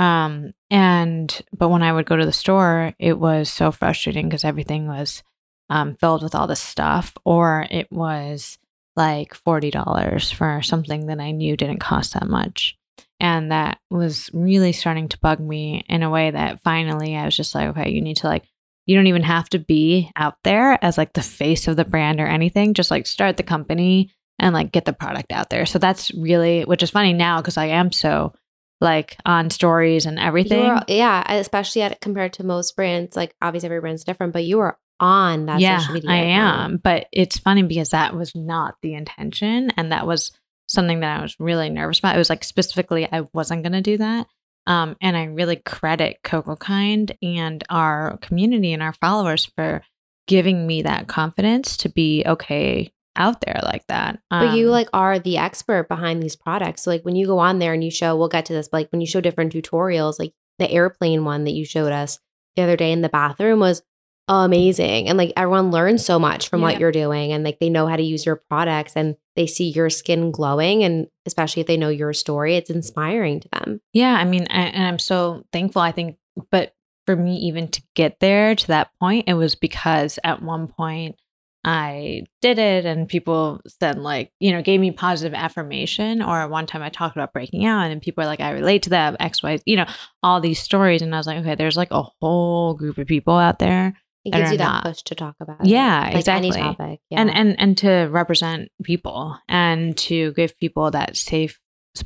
Um, 0.00 0.54
and 0.70 1.42
but 1.52 1.68
when 1.68 1.82
I 1.82 1.92
would 1.92 2.06
go 2.06 2.16
to 2.16 2.24
the 2.24 2.32
store, 2.32 2.94
it 2.98 3.18
was 3.18 3.50
so 3.50 3.70
frustrating 3.70 4.28
because 4.28 4.44
everything 4.46 4.88
was 4.88 5.22
um, 5.68 5.94
filled 5.96 6.22
with 6.22 6.34
all 6.34 6.46
this 6.46 6.60
stuff, 6.60 7.12
or 7.26 7.66
it 7.70 7.92
was 7.92 8.58
like 8.96 9.34
forty 9.34 9.70
dollars 9.70 10.30
for 10.30 10.62
something 10.62 11.06
that 11.06 11.20
I 11.20 11.32
knew 11.32 11.54
didn't 11.54 11.80
cost 11.80 12.14
that 12.14 12.28
much. 12.28 12.78
And 13.20 13.52
that 13.52 13.78
was 13.90 14.30
really 14.32 14.72
starting 14.72 15.08
to 15.08 15.18
bug 15.18 15.38
me 15.38 15.84
in 15.86 16.02
a 16.02 16.08
way 16.08 16.30
that 16.30 16.62
finally 16.62 17.14
I 17.14 17.26
was 17.26 17.36
just 17.36 17.54
like, 17.54 17.68
okay, 17.68 17.90
you 17.90 18.00
need 18.00 18.16
to 18.18 18.26
like 18.26 18.44
you 18.86 18.96
don't 18.96 19.06
even 19.06 19.22
have 19.22 19.50
to 19.50 19.58
be 19.58 20.10
out 20.16 20.36
there 20.44 20.82
as 20.82 20.96
like 20.96 21.12
the 21.12 21.20
face 21.20 21.68
of 21.68 21.76
the 21.76 21.84
brand 21.84 22.20
or 22.20 22.26
anything. 22.26 22.72
Just 22.72 22.90
like 22.90 23.06
start 23.06 23.36
the 23.36 23.42
company 23.42 24.10
and 24.38 24.54
like 24.54 24.72
get 24.72 24.86
the 24.86 24.94
product 24.94 25.30
out 25.30 25.50
there. 25.50 25.66
So 25.66 25.78
that's 25.78 26.10
really, 26.14 26.62
which 26.64 26.82
is 26.82 26.88
funny 26.88 27.12
now 27.12 27.42
because 27.42 27.58
I 27.58 27.66
am 27.66 27.92
so 27.92 28.32
like 28.80 29.16
on 29.24 29.50
stories 29.50 30.06
and 30.06 30.18
everything. 30.18 30.78
Yeah, 30.88 31.24
especially 31.34 31.82
at 31.82 32.00
compared 32.00 32.34
to 32.34 32.44
most 32.44 32.76
brands. 32.76 33.16
Like 33.16 33.34
obviously 33.42 33.68
every 33.68 33.80
brand's 33.80 34.04
different, 34.04 34.32
but 34.32 34.44
you 34.44 34.60
are 34.60 34.78
on 34.98 35.46
that 35.46 35.60
yeah, 35.60 35.78
social 35.78 35.94
media. 35.94 36.10
I 36.10 36.16
am. 36.16 36.76
But 36.76 37.06
it's 37.12 37.38
funny 37.38 37.62
because 37.62 37.90
that 37.90 38.14
was 38.14 38.34
not 38.34 38.76
the 38.82 38.94
intention. 38.94 39.70
And 39.76 39.92
that 39.92 40.06
was 40.06 40.32
something 40.66 41.00
that 41.00 41.18
I 41.18 41.22
was 41.22 41.36
really 41.40 41.68
nervous 41.68 41.98
about. 41.98 42.14
It 42.14 42.18
was 42.18 42.30
like 42.30 42.44
specifically, 42.44 43.08
I 43.10 43.26
wasn't 43.32 43.62
going 43.62 43.72
to 43.72 43.80
do 43.80 43.98
that. 43.98 44.26
Um, 44.66 44.96
and 45.00 45.16
I 45.16 45.24
really 45.24 45.56
credit 45.56 46.18
Coco 46.22 46.54
Kind 46.54 47.16
and 47.22 47.64
our 47.70 48.18
community 48.18 48.72
and 48.72 48.82
our 48.82 48.92
followers 48.92 49.46
for 49.56 49.82
giving 50.26 50.66
me 50.66 50.82
that 50.82 51.08
confidence 51.08 51.78
to 51.78 51.88
be 51.88 52.22
okay 52.24 52.92
out 53.16 53.40
there 53.40 53.60
like 53.62 53.86
that. 53.88 54.20
Um, 54.30 54.46
but 54.46 54.56
you 54.56 54.66
Um, 54.66 54.72
like 54.72 54.88
are 54.92 55.18
the 55.18 55.36
expert 55.38 55.88
behind 55.88 56.22
these 56.22 56.36
products. 56.36 56.82
So 56.82 56.90
like 56.90 57.04
when 57.04 57.16
you 57.16 57.26
go 57.26 57.38
on 57.38 57.58
there 57.58 57.72
and 57.72 57.82
you 57.82 57.90
show, 57.90 58.16
we'll 58.16 58.28
get 58.28 58.46
to 58.46 58.52
this, 58.52 58.68
but 58.68 58.78
like 58.78 58.92
when 58.92 59.00
you 59.00 59.06
show 59.06 59.20
different 59.20 59.52
tutorials, 59.52 60.18
like 60.18 60.32
the 60.58 60.70
airplane 60.70 61.24
one 61.24 61.44
that 61.44 61.52
you 61.52 61.64
showed 61.64 61.92
us 61.92 62.18
the 62.56 62.62
other 62.62 62.76
day 62.76 62.92
in 62.92 63.02
the 63.02 63.08
bathroom 63.08 63.60
was 63.60 63.82
amazing. 64.28 65.08
And 65.08 65.18
like 65.18 65.32
everyone 65.36 65.70
learns 65.70 66.04
so 66.04 66.18
much 66.18 66.48
from 66.48 66.60
Yeah. 66.60 66.66
what 66.68 66.80
you're 66.80 66.92
doing 66.92 67.32
and 67.32 67.42
like 67.44 67.58
they 67.58 67.68
know 67.68 67.86
how 67.86 67.96
to 67.96 68.02
use 68.02 68.24
your 68.24 68.36
products 68.36 68.92
and 68.94 69.16
they 69.34 69.46
see 69.46 69.70
your 69.70 69.90
skin 69.90 70.30
glowing 70.30 70.84
and 70.84 71.08
especially 71.26 71.60
if 71.62 71.66
they 71.66 71.76
know 71.76 71.88
your 71.88 72.12
story, 72.12 72.54
it's 72.56 72.70
inspiring 72.70 73.40
to 73.40 73.48
them. 73.52 73.80
Yeah, 73.92 74.14
I 74.14 74.24
mean, 74.24 74.46
I, 74.50 74.62
and 74.66 74.86
I'm 74.86 74.98
so 74.98 75.44
thankful. 75.52 75.82
I 75.82 75.92
think, 75.92 76.16
but 76.50 76.74
for 77.06 77.16
me, 77.16 77.38
even 77.38 77.68
to 77.68 77.82
get 77.96 78.20
there 78.20 78.54
to 78.54 78.66
that 78.68 78.90
point, 79.00 79.24
it 79.28 79.34
was 79.34 79.56
because 79.56 80.18
at 80.22 80.42
one 80.42 80.68
point 80.68 81.16
I 81.62 82.22
did 82.40 82.58
it, 82.58 82.86
and 82.86 83.06
people 83.08 83.60
said 83.80 83.98
like, 83.98 84.32
you 84.40 84.52
know, 84.52 84.62
gave 84.62 84.80
me 84.80 84.90
positive 84.92 85.34
affirmation. 85.34 86.22
Or 86.22 86.48
one 86.48 86.66
time 86.66 86.82
I 86.82 86.88
talked 86.88 87.16
about 87.16 87.32
breaking 87.32 87.66
out, 87.66 87.90
and 87.90 88.00
people 88.00 88.24
are 88.24 88.26
like, 88.26 88.40
I 88.40 88.50
relate 88.52 88.84
to 88.84 88.90
that 88.90 89.16
X, 89.20 89.42
Y, 89.42 89.58
you 89.66 89.76
know, 89.76 89.86
all 90.22 90.40
these 90.40 90.60
stories, 90.60 91.02
and 91.02 91.14
I 91.14 91.18
was 91.18 91.26
like, 91.26 91.38
okay, 91.38 91.54
there's 91.54 91.76
like 91.76 91.90
a 91.90 92.02
whole 92.20 92.74
group 92.74 92.96
of 92.98 93.06
people 93.06 93.34
out 93.36 93.58
there 93.58 93.94
It 94.24 94.32
gives 94.32 94.52
you 94.52 94.58
that 94.58 94.64
not. 94.64 94.84
push 94.84 95.02
to 95.02 95.14
talk 95.14 95.36
about. 95.40 95.60
it. 95.60 95.66
Yeah, 95.66 96.00
like 96.04 96.16
exactly. 96.16 96.48
any 96.50 96.60
topic. 96.60 97.00
Yeah. 97.10 97.20
and 97.20 97.30
and 97.30 97.60
and 97.60 97.78
to 97.78 98.08
represent 98.10 98.70
people 98.82 99.36
and 99.48 99.96
to 99.98 100.32
give 100.32 100.56
people 100.58 100.90
that 100.92 101.16
safe 101.16 101.58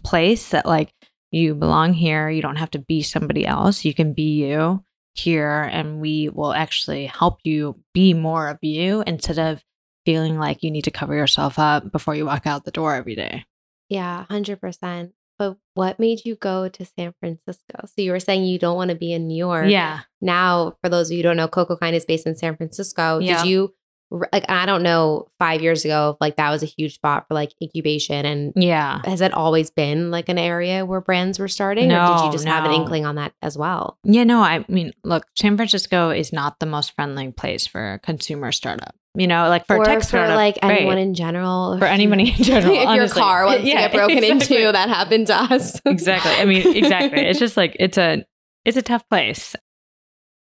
place 0.03 0.51
that 0.51 0.67
like 0.67 0.93
you 1.31 1.55
belong 1.55 1.93
here 1.93 2.29
you 2.31 2.41
don't 2.43 2.57
have 2.57 2.71
to 2.71 2.79
be 2.79 3.03
somebody 3.03 3.47
else 3.47 3.85
you 3.85 3.93
can 3.93 4.13
be 4.15 4.35
you 4.45 4.83
here 5.15 5.63
and 5.73 6.01
we 6.01 6.29
will 6.29 6.53
actually 6.53 7.07
help 7.07 7.39
you 7.45 7.81
be 7.93 8.15
more 8.15 8.49
of 8.49 8.59
you 8.63 9.03
instead 9.07 9.39
of 9.39 9.63
feeling 10.05 10.39
like 10.39 10.63
you 10.63 10.71
need 10.71 10.85
to 10.85 10.91
cover 10.91 11.15
yourself 11.15 11.59
up 11.59 11.91
before 11.91 12.15
you 12.15 12.27
walk 12.27 12.47
out 12.47 12.65
the 12.65 12.71
door 12.71 12.95
every 12.95 13.15
day 13.15 13.45
Yeah, 13.89 14.25
100%. 14.29 15.13
But 15.39 15.57
what 15.75 15.99
made 15.99 16.25
you 16.25 16.37
go 16.37 16.69
to 16.69 16.85
San 16.85 17.13
Francisco? 17.19 17.87
So 17.87 18.03
you 18.03 18.13
were 18.13 18.21
saying 18.21 18.45
you 18.45 18.59
don't 18.59 18.77
want 18.77 18.91
to 18.91 18.97
be 18.97 19.13
in 19.13 19.27
New 19.27 19.37
York. 19.37 19.67
yeah 19.69 20.01
Now, 20.21 20.77
for 20.83 20.89
those 20.89 21.09
of 21.09 21.13
you 21.13 21.19
who 21.19 21.23
don't 21.25 21.37
know, 21.37 21.49
Coco 21.49 21.77
Kind 21.77 21.97
is 21.97 22.05
based 22.05 22.27
in 22.27 22.37
San 22.37 22.57
Francisco. 22.57 23.19
Yeah. 23.19 23.43
Did 23.43 23.51
you, 23.51 23.75
like, 24.11 24.45
I 24.49 24.67
don't 24.67 24.83
know, 24.83 25.27
five 25.39 25.61
years 25.63 25.85
ago, 25.85 26.11
if, 26.11 26.17
like 26.21 26.37
that 26.37 26.51
was 26.51 26.63
a 26.63 26.67
huge 26.67 26.95
spot 26.95 27.27
for 27.27 27.35
like 27.35 27.53
incubation. 27.63 28.25
And 28.27 28.53
yeah 28.57 29.01
has 29.05 29.19
that 29.21 29.33
always 29.33 29.71
been 29.71 30.11
like 30.11 30.29
an 30.29 30.39
area 30.39 30.85
where 30.87 31.01
brands 31.01 31.39
were 31.39 31.49
starting? 31.49 31.85
or 31.87 31.89
did 31.89 32.17
No, 32.17 32.25
you 32.27 32.33
just 32.33 32.47
have 32.47 32.65
an 32.65 32.73
inkling 32.73 33.07
on 33.07 33.17
that 33.17 33.33
as 33.43 33.59
well? 33.59 33.99
Yeah, 34.05 34.25
no, 34.25 34.41
I 34.41 34.65
mean, 34.69 34.93
look, 35.05 35.25
San 35.37 35.57
Francisco 35.57 36.11
is 36.11 36.33
not 36.33 36.61
the 36.61 36.67
most 36.67 36.93
friendly 36.95 37.33
place 37.33 37.67
for 37.67 37.95
a 37.95 37.99
consumer 37.99 38.53
startup. 38.53 38.95
You 39.17 39.29
know, 39.29 39.49
like 39.49 39.67
for 39.69 39.77
or 39.79 39.85
tech 39.85 39.99
for 40.01 40.05
startup, 40.05 40.37
like 40.37 40.59
anyone 40.63 40.99
in 40.99 41.15
general. 41.15 41.79
for 41.79 41.85
anybody 41.85 42.31
in 42.31 42.35
general. 42.43 42.75
if 42.75 42.97
your 42.97 43.09
car 43.09 43.45
wants 43.47 43.65
Yeah, 43.65 43.75
to 43.75 43.79
get 43.81 43.93
broken 43.93 44.19
exactly. 44.25 44.57
into, 44.63 44.73
that 44.73 44.89
happened 44.89 45.29
to 45.29 45.35
us. 45.37 45.81
exactly. 45.87 46.33
I 46.33 46.45
mean, 46.45 46.77
exactly. 46.77 47.21
It's 47.23 47.39
just 47.39 47.57
like 47.57 47.77
it's 47.79 47.97
a 47.97 48.25
it's 48.65 48.77
a 48.77 48.83
tough 48.83 49.09
place. 49.09 49.55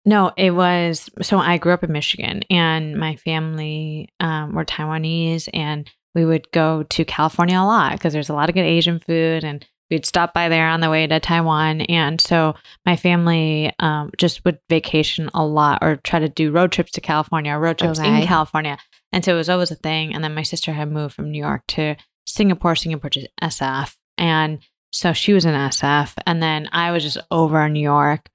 No, 0.06 0.32
it 0.38 0.52
was 0.52 1.10
so 1.22 1.38
I 1.38 1.58
grew 1.58 1.74
up 1.74 1.84
in 1.84 1.92
Michigan 1.92 2.42
and 2.50 2.98
my 2.98 3.16
family 3.18 4.10
um, 4.20 4.54
were 4.54 4.66
Taiwanese 4.66 5.48
and 5.54 5.90
we 6.16 6.26
would 6.26 6.50
go 6.52 6.84
to 6.84 7.06
California 7.06 7.58
a 7.60 7.64
lot 7.64 7.94
because 7.94 8.12
there's 8.12 8.30
a 8.30 8.34
lot 8.34 8.50
of 8.50 8.56
good 8.56 8.66
Asian 8.66 9.00
food 9.00 9.44
and 9.44 9.66
we'd 9.92 10.06
stop 10.06 10.34
by 10.34 10.50
there 10.50 10.68
on 10.68 10.80
the 10.82 10.90
way 10.90 11.06
to 11.06 11.20
Taiwan. 11.20 11.82
And 11.82 12.20
so 12.20 12.56
my 12.86 12.96
family 12.96 13.74
um, 13.80 14.10
just 14.18 14.44
would 14.44 14.58
vacation 14.70 15.30
a 15.34 15.46
lot 15.46 15.80
or 15.82 15.98
try 15.98 16.20
to 16.20 16.30
do 16.30 16.52
road 16.52 16.72
trips 16.72 16.92
to 16.94 17.02
California, 17.02 17.56
road 17.58 17.78
trips 17.78 18.00
Okay. 18.00 18.22
in 18.22 18.28
California. 18.28 18.78
And 19.12 19.24
so 19.24 19.34
it 19.34 19.38
was 19.38 19.50
always 19.50 19.70
a 19.72 19.76
thing. 19.76 20.14
And 20.16 20.24
then 20.24 20.34
my 20.34 20.44
sister 20.44 20.72
had 20.74 20.90
moved 20.92 21.14
from 21.14 21.30
New 21.32 21.40
York 21.44 21.64
to 21.70 21.96
Singapore, 22.26 22.76
Singapore 22.76 23.10
to 23.12 23.28
SF. 23.42 23.96
And 24.18 24.60
so 24.92 25.14
she 25.14 25.34
was 25.34 25.46
in 25.46 25.54
SF. 25.54 26.14
And 26.26 26.42
then 26.42 26.70
I 26.72 26.92
was 26.92 27.04
just 27.04 27.18
over 27.30 27.66
in 27.66 27.74
New 27.74 27.82
York. 27.82 28.28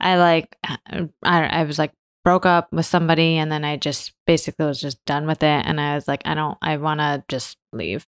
I 0.00 0.16
like, 0.16 0.56
I, 0.64 1.08
I 1.22 1.64
was 1.64 1.78
like, 1.78 1.92
broke 2.24 2.46
up 2.46 2.72
with 2.72 2.86
somebody. 2.86 3.36
And 3.36 3.50
then 3.52 3.64
I 3.64 3.76
just 3.76 4.12
basically 4.26 4.66
was 4.66 4.80
just 4.80 5.04
done 5.04 5.26
with 5.26 5.42
it. 5.42 5.66
And 5.66 5.80
I 5.80 5.94
was 5.94 6.08
like, 6.08 6.22
I 6.24 6.34
don't, 6.34 6.56
I 6.62 6.76
want 6.78 7.00
to 7.00 7.22
just 7.28 7.56
leave. 7.72 8.06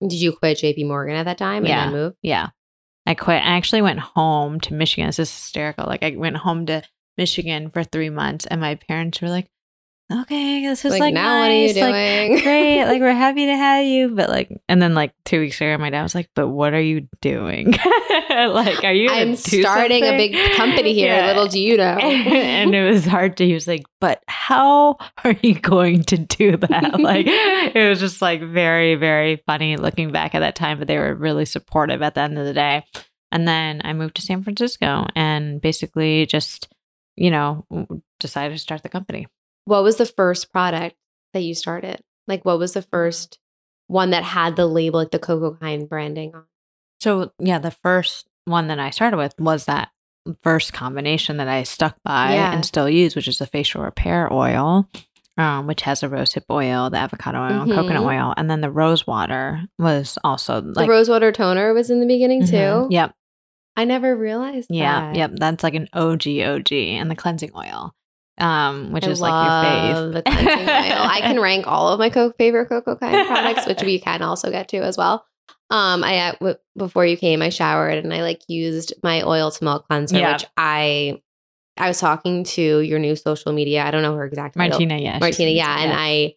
Did 0.00 0.14
you 0.14 0.32
quit 0.32 0.58
JP 0.58 0.86
Morgan 0.86 1.16
at 1.16 1.24
that 1.24 1.38
time 1.38 1.64
Yeah. 1.66 1.84
and 1.86 1.94
then 1.94 2.00
move? 2.00 2.14
Yeah. 2.22 2.48
I 3.06 3.14
quit. 3.14 3.42
I 3.42 3.56
actually 3.56 3.82
went 3.82 4.00
home 4.00 4.60
to 4.60 4.74
Michigan. 4.74 5.06
This 5.08 5.18
is 5.18 5.30
hysterical. 5.34 5.86
Like 5.86 6.02
I 6.02 6.14
went 6.16 6.36
home 6.36 6.66
to 6.66 6.82
Michigan 7.16 7.70
for 7.70 7.82
three 7.82 8.10
months 8.10 8.46
and 8.46 8.60
my 8.60 8.74
parents 8.76 9.20
were 9.20 9.28
like, 9.28 9.48
okay, 10.10 10.66
this 10.66 10.84
is 10.84 10.92
Like, 10.92 11.00
like, 11.00 11.14
now 11.14 11.40
what 11.40 11.50
are 11.50 11.54
you 11.54 11.74
nice, 11.74 11.76
like, 11.76 12.42
great. 12.42 12.84
Like 12.84 13.00
we're 13.00 13.12
happy 13.12 13.46
to 13.46 13.56
have 13.56 13.84
you. 13.84 14.08
But 14.08 14.28
like, 14.30 14.50
and 14.68 14.80
then 14.80 14.94
like 14.94 15.12
two 15.24 15.40
weeks 15.40 15.60
later, 15.60 15.76
my 15.78 15.90
dad 15.90 16.02
was 16.02 16.14
like, 16.14 16.30
but 16.34 16.48
what 16.48 16.72
are 16.72 16.80
you 16.80 17.08
doing? 17.20 17.72
like, 18.30 18.84
are 18.84 18.92
you, 18.92 19.10
I'm 19.10 19.36
starting 19.36 20.04
a 20.04 20.16
big 20.16 20.56
company 20.56 20.94
here. 20.94 21.08
Yeah. 21.18 21.26
Little 21.28 21.46
do 21.46 21.58
you 21.58 21.76
know. 21.76 21.96
and 21.98 22.74
it 22.74 22.86
was 22.86 23.04
hard 23.04 23.36
to, 23.38 23.46
he 23.46 23.54
was 23.54 23.66
like, 23.66 23.84
but 24.00 24.22
how 24.26 24.96
are 25.24 25.34
you 25.42 25.54
going 25.54 26.02
to 26.04 26.18
do 26.18 26.56
that? 26.56 27.00
like, 27.00 27.26
it 27.26 27.88
was 27.88 28.00
just 28.00 28.20
like 28.20 28.42
very, 28.42 28.94
very 28.94 29.42
funny 29.46 29.76
looking 29.76 30.12
back 30.12 30.34
at 30.34 30.40
that 30.40 30.54
time, 30.54 30.78
but 30.78 30.86
they 30.86 30.98
were 30.98 31.14
really 31.14 31.44
supportive 31.44 32.02
at 32.02 32.14
the 32.14 32.20
end 32.20 32.38
of 32.38 32.44
the 32.44 32.52
day. 32.52 32.84
And 33.30 33.46
then 33.46 33.80
I 33.84 33.92
moved 33.92 34.16
to 34.16 34.22
San 34.22 34.42
Francisco 34.42 35.06
and 35.14 35.60
basically 35.60 36.26
just, 36.26 36.68
you 37.16 37.30
know, 37.30 37.66
decided 38.20 38.54
to 38.54 38.58
start 38.58 38.82
the 38.82 38.88
company. 38.88 39.26
What 39.68 39.82
was 39.82 39.96
the 39.96 40.06
first 40.06 40.50
product 40.50 40.96
that 41.34 41.40
you 41.40 41.54
started? 41.54 42.00
Like, 42.26 42.44
what 42.44 42.58
was 42.58 42.72
the 42.72 42.82
first 42.82 43.38
one 43.86 44.10
that 44.10 44.24
had 44.24 44.56
the 44.56 44.66
label, 44.66 44.98
like 45.00 45.10
the 45.10 45.18
Coco 45.18 45.54
Kind 45.54 45.88
branding 45.88 46.34
on? 46.34 46.44
So, 47.00 47.32
yeah, 47.38 47.58
the 47.58 47.70
first 47.70 48.26
one 48.46 48.68
that 48.68 48.78
I 48.78 48.90
started 48.90 49.16
with 49.18 49.34
was 49.38 49.66
that 49.66 49.90
first 50.42 50.72
combination 50.72 51.36
that 51.36 51.48
I 51.48 51.62
stuck 51.62 51.96
by 52.04 52.34
Yeah. 52.34 52.52
and 52.52 52.64
still 52.64 52.88
use, 52.88 53.14
which 53.14 53.28
is 53.28 53.38
the 53.38 53.46
facial 53.46 53.82
repair 53.82 54.32
oil, 54.32 54.88
um, 55.36 55.66
which 55.66 55.82
has 55.82 56.00
the 56.00 56.08
rosehip 56.08 56.44
oil, 56.50 56.90
the 56.90 56.98
avocado 56.98 57.38
oil, 57.38 57.62
and 57.62 57.72
coconut 57.72 58.02
oil. 58.04 58.34
And 58.36 58.50
then 58.50 58.60
the 58.60 58.70
rose 58.70 59.06
water 59.06 59.62
was 59.78 60.18
also 60.24 60.60
like, 60.62 60.86
the 60.86 60.90
rosewater 60.92 61.30
toner 61.32 61.72
was 61.74 61.90
in 61.90 62.00
the 62.00 62.06
beginning 62.06 62.42
Mhm. 62.42 62.50
too. 62.50 62.88
Yep. 62.90 63.14
I 63.76 63.84
never 63.84 64.16
realized. 64.16 64.68
Yeah. 64.70 65.12
that. 65.12 65.16
Yep. 65.16 65.30
That's 65.36 65.62
like 65.62 65.74
an 65.74 65.88
OG, 65.92 66.42
OG. 66.42 66.72
And 66.98 67.10
the 67.10 67.14
cleansing 67.14 67.52
oil, 67.56 67.94
um, 68.40 68.92
which 68.92 69.04
I 69.06 69.10
is 69.10 69.20
like 69.20 69.30
your 69.32 70.02
fave. 70.02 70.12
the 70.14 70.22
cleansing 70.22 70.48
oil. 70.68 71.08
I 71.08 71.20
can 71.22 71.40
rank 71.40 71.66
all 71.66 71.88
of 71.88 71.98
my 71.98 72.10
co- 72.10 72.32
favorite 72.38 72.68
Coco 72.68 72.96
Kind 72.96 73.26
products, 73.26 73.66
which 73.66 73.82
we 73.82 73.98
can 74.00 74.22
also 74.22 74.50
get 74.50 74.68
to 74.68 74.78
as 74.78 74.96
well. 74.96 75.24
Um, 75.70 76.02
I 76.02 76.18
uh, 76.18 76.32
w- 76.32 76.56
before 76.76 77.04
you 77.04 77.16
came, 77.16 77.42
I 77.42 77.50
showered 77.50 78.02
and 78.02 78.12
I 78.14 78.22
like 78.22 78.42
used 78.48 78.94
my 79.02 79.22
oil 79.22 79.50
to 79.50 79.64
milk 79.64 79.86
cleanser, 79.86 80.18
Yeah. 80.18 80.32
which 80.32 80.46
I 80.56 81.20
I 81.76 81.88
was 81.88 82.00
talking 82.00 82.44
to 82.44 82.80
your 82.80 82.98
new 82.98 83.14
social 83.16 83.52
media. 83.52 83.84
I 83.84 83.90
don't 83.90 84.02
know 84.02 84.14
her 84.16 84.24
exact 84.24 84.56
title. 84.56 84.70
Martina, 84.70 84.96
yeah. 84.98 85.18
Martina, 85.18 85.50
yeah, 85.50 85.76
and 85.80 85.92
I. 85.94 86.34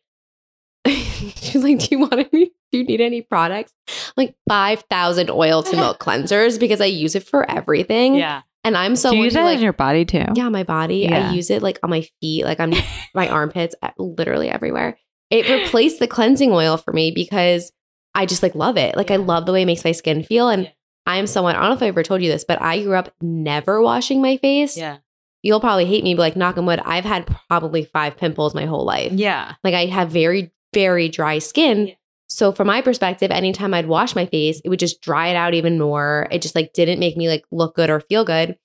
She's 0.87 1.63
like, 1.63 1.79
"Do 1.79 1.87
you 1.91 1.99
want 1.99 2.13
any? 2.13 2.51
Do 2.71 2.77
you 2.77 2.83
need 2.83 3.01
any 3.01 3.21
products?" 3.21 3.73
Like 4.17 4.35
five 4.49 4.83
thousand 4.89 5.29
oil 5.29 5.63
to 5.63 5.75
milk 5.75 5.99
cleansers 5.99 6.59
because 6.59 6.81
I 6.81 6.85
use 6.85 7.15
it 7.15 7.23
for 7.23 7.49
everything. 7.49 8.15
yeah. 8.15 8.41
And 8.63 8.77
I'm 8.77 8.95
someone 8.95 9.17
you 9.19 9.23
use 9.25 9.33
who 9.33 9.39
that 9.39 9.45
like 9.45 9.57
in 9.57 9.63
your 9.63 9.73
body 9.73 10.05
too? 10.05 10.25
yeah, 10.35 10.49
my 10.49 10.63
body. 10.63 11.07
Yeah. 11.09 11.29
I 11.29 11.33
use 11.33 11.49
it 11.49 11.61
like 11.61 11.79
on 11.83 11.89
my 11.89 12.07
feet, 12.19 12.43
like 12.45 12.59
on 12.59 12.73
my 13.15 13.27
armpits, 13.27 13.75
literally 13.97 14.49
everywhere. 14.49 14.97
It 15.29 15.49
replaced 15.49 15.99
the 15.99 16.07
cleansing 16.07 16.51
oil 16.51 16.77
for 16.77 16.91
me 16.93 17.11
because 17.11 17.71
I 18.13 18.25
just 18.25 18.43
like 18.43 18.55
love 18.55 18.77
it. 18.77 18.95
Like 18.97 19.11
I 19.11 19.15
love 19.15 19.45
the 19.45 19.53
way 19.53 19.61
it 19.61 19.65
makes 19.65 19.85
my 19.85 19.93
skin 19.93 20.23
feel. 20.23 20.49
And 20.49 20.63
Yeah. 20.65 20.69
I'm 21.07 21.25
someone, 21.27 21.55
I 21.55 21.61
don't 21.61 21.69
know 21.69 21.75
if 21.75 21.81
I 21.83 21.87
ever 21.87 22.03
told 22.03 22.21
you 22.21 22.29
this, 22.29 22.43
but 22.43 22.61
I 22.61 22.83
grew 22.83 22.95
up 22.95 23.11
never 23.21 23.81
washing 23.81 24.21
my 24.21 24.37
face. 24.37 24.77
Yeah. 24.77 24.97
You'll 25.41 25.59
probably 25.59 25.85
hate 25.85 26.03
me, 26.03 26.13
but 26.13 26.21
like 26.21 26.35
knock 26.35 26.57
on 26.57 26.65
wood, 26.67 26.79
I've 26.85 27.05
had 27.05 27.25
probably 27.47 27.85
five 27.85 28.17
pimples 28.17 28.53
my 28.53 28.65
whole 28.65 28.85
life. 28.85 29.11
Yeah. 29.13 29.53
Like 29.63 29.73
I 29.73 29.85
have 29.87 30.09
very, 30.11 30.51
very 30.73 31.09
dry 31.09 31.39
skin. 31.39 31.93
So 32.31 32.53
from 32.53 32.67
my 32.67 32.81
perspective, 32.81 33.29
anytime 33.29 33.73
I'd 33.73 33.87
wash 33.87 34.15
my 34.15 34.25
face, 34.25 34.61
it 34.63 34.69
would 34.69 34.79
just 34.79 35.01
dry 35.01 35.27
it 35.27 35.35
out 35.35 35.53
even 35.53 35.77
more. 35.77 36.27
It 36.31 36.41
just 36.41 36.55
like 36.55 36.71
didn't 36.73 36.99
make 36.99 37.17
me 37.17 37.27
like 37.27 37.43
look 37.51 37.75
good 37.75 37.89
or 37.89 37.99
feel 37.99 38.23
good. 38.23 38.57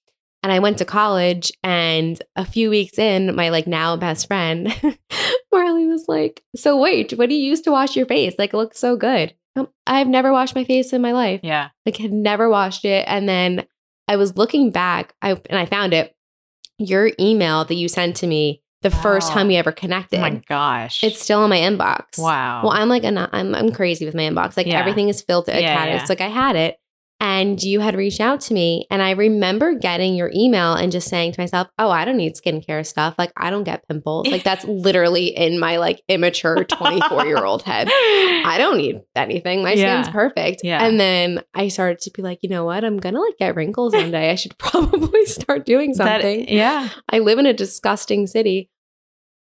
And 0.43 0.53
I 0.53 0.61
went 0.61 0.79
to 0.79 0.85
college 0.85 1.51
and 1.65 2.23
a 2.37 2.45
few 2.45 2.71
weeks 2.71 2.99
in, 2.99 3.35
my 3.35 3.49
like 3.49 3.67
now 3.67 3.97
best 3.97 4.29
friend, 4.29 4.73
Marley 5.53 5.87
was 5.87 6.05
like, 6.07 6.45
So 6.55 6.81
wait, 6.81 7.13
what 7.15 7.29
do 7.29 7.35
you 7.35 7.43
use 7.43 7.61
to 7.63 7.73
wash 7.73 7.97
your 7.97 8.07
face? 8.07 8.35
Like 8.39 8.55
it 8.55 8.57
looks 8.57 8.79
so 8.79 8.97
good. 8.97 9.35
Um, 9.57 9.69
I've 9.87 10.07
never 10.07 10.33
washed 10.33 10.55
my 10.55 10.65
face 10.65 10.93
in 10.93 11.03
my 11.03 11.13
life. 11.13 11.41
Yeah. 11.43 11.71
Like 11.85 11.97
had 11.97 12.13
never 12.13 12.49
washed 12.49 12.85
it. 12.85 13.05
And 13.09 13.29
then 13.29 13.67
I 14.07 14.17
was 14.17 14.37
looking 14.37 14.71
back, 14.71 15.15
I 15.21 15.33
and 15.51 15.59
I 15.59 15.67
found 15.67 15.93
it. 15.93 16.15
Your 16.79 17.11
email 17.19 17.65
that 17.65 17.75
you 17.75 17.89
sent 17.89 18.17
to 18.17 18.27
me 18.27 18.63
the 18.91 18.97
first 18.97 19.33
time 19.33 19.49
we 19.49 19.57
ever 19.57 19.73
connected. 19.73 20.19
Oh 20.19 20.23
my 20.23 20.43
gosh. 20.49 21.03
It's 21.03 21.21
still 21.21 21.43
in 21.45 21.51
my 21.51 21.59
inbox. 21.59 22.19
wow. 22.19 22.63
Well, 22.63 22.73
I'm 22.73 22.89
like 22.89 23.05
an, 23.05 23.19
I'm 23.19 23.55
I'm 23.55 23.73
crazy 23.73 24.05
with 24.05 24.15
my 24.15 24.23
inbox. 24.23 24.57
Like 24.57 24.67
Yeah. 24.67 24.79
everything 24.81 25.09
is 25.09 25.23
filtered. 25.23 25.57
Yeah, 25.57 25.85
Yeah. 25.87 26.01
It's 26.01 26.09
like 26.09 26.21
I 26.21 26.29
had 26.29 26.55
it, 26.57 26.77
and 27.19 27.63
you 27.63 27.81
had 27.81 27.97
reached 27.97 28.21
out 28.21 28.43
to 28.43 28.53
me, 28.55 28.87
and 28.91 29.01
I 29.01 29.13
remember 29.13 29.75
getting 29.75 30.15
your 30.15 30.31
email 30.35 30.75
and 30.75 30.93
just 30.93 31.09
saying 31.09 31.33
to 31.33 31.41
myself, 31.41 31.67
"Oh, 31.79 31.89
I 31.91 32.05
don't 32.05 32.19
need 32.19 32.35
skincare 32.37 32.85
stuff. 32.85 33.15
Like 33.17 33.33
I 33.37 33.49
don't 33.49 33.65
get 33.65 33.89
pimples. 33.89 34.27
Like 34.29 34.45
that's 34.45 34.65
literally 34.87 35.29
in 35.29 35.59
my 35.59 35.79
like 35.79 36.03
immature 36.09 36.63
24 36.65 37.25
year 37.27 37.43
old 37.43 37.63
head. 37.63 37.89
I 37.91 38.57
don't 38.63 38.77
need 38.77 39.01
anything. 39.15 39.63
My 39.63 39.75
skin's 39.75 40.11
perfect. 40.11 40.61
Yeah. 40.63 40.85
And 40.85 41.01
then 41.01 41.43
I 41.55 41.69
started 41.69 42.01
to 42.01 42.11
be 42.11 42.21
like, 42.23 42.41
you 42.43 42.51
know 42.51 42.65
what? 42.67 42.85
I'm 42.85 42.99
gonna 42.99 43.21
like 43.21 43.39
get 43.39 43.57
wrinkles 43.57 43.95
one 43.95 44.11
day. 44.11 44.31
I 44.31 44.35
should 44.35 44.57
probably 44.67 45.25
start 45.25 45.65
doing 45.65 45.93
That- 45.97 46.21
something. 46.21 46.49
yeah. 46.49 46.91
I 47.09 47.21
live 47.21 47.39
in 47.39 47.47
a 47.47 47.55
disgusting 47.55 48.27
city 48.27 48.69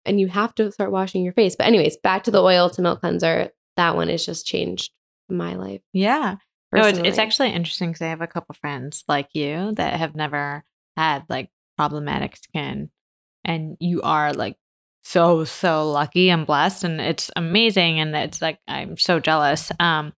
and 0.05 0.19
you 0.19 0.27
have 0.27 0.53
to 0.55 0.71
start 0.71 0.91
washing 0.91 1.23
your 1.23 1.33
face. 1.33 1.55
But, 1.55 1.67
anyways, 1.67 1.97
back 1.97 2.23
to 2.23 2.31
the 2.31 2.41
oil 2.41 2.69
to 2.71 2.81
milk 2.81 3.01
cleanser. 3.01 3.49
That 3.77 3.95
one 3.95 4.09
has 4.09 4.25
just 4.25 4.45
changed 4.45 4.91
my 5.29 5.55
life. 5.55 5.81
Yeah. 5.93 6.35
No, 6.71 6.85
it's, 6.85 6.99
it's 6.99 7.17
actually 7.17 7.51
interesting 7.51 7.89
because 7.89 8.01
I 8.01 8.07
have 8.07 8.21
a 8.21 8.27
couple 8.27 8.55
friends 8.55 9.03
like 9.07 9.29
you 9.33 9.73
that 9.75 9.99
have 9.99 10.15
never 10.15 10.63
had 10.97 11.23
like 11.29 11.49
problematic 11.77 12.35
skin. 12.35 12.89
And 13.45 13.77
you 13.79 14.01
are 14.01 14.33
like 14.33 14.55
so, 15.03 15.43
so 15.43 15.91
lucky 15.91 16.29
and 16.29 16.47
blessed. 16.47 16.83
And 16.83 16.99
it's 16.99 17.29
amazing. 17.35 17.99
And 17.99 18.15
it's 18.15 18.41
like, 18.41 18.59
I'm 18.67 18.97
so 18.97 19.19
jealous. 19.19 19.71
Um, 19.79 20.13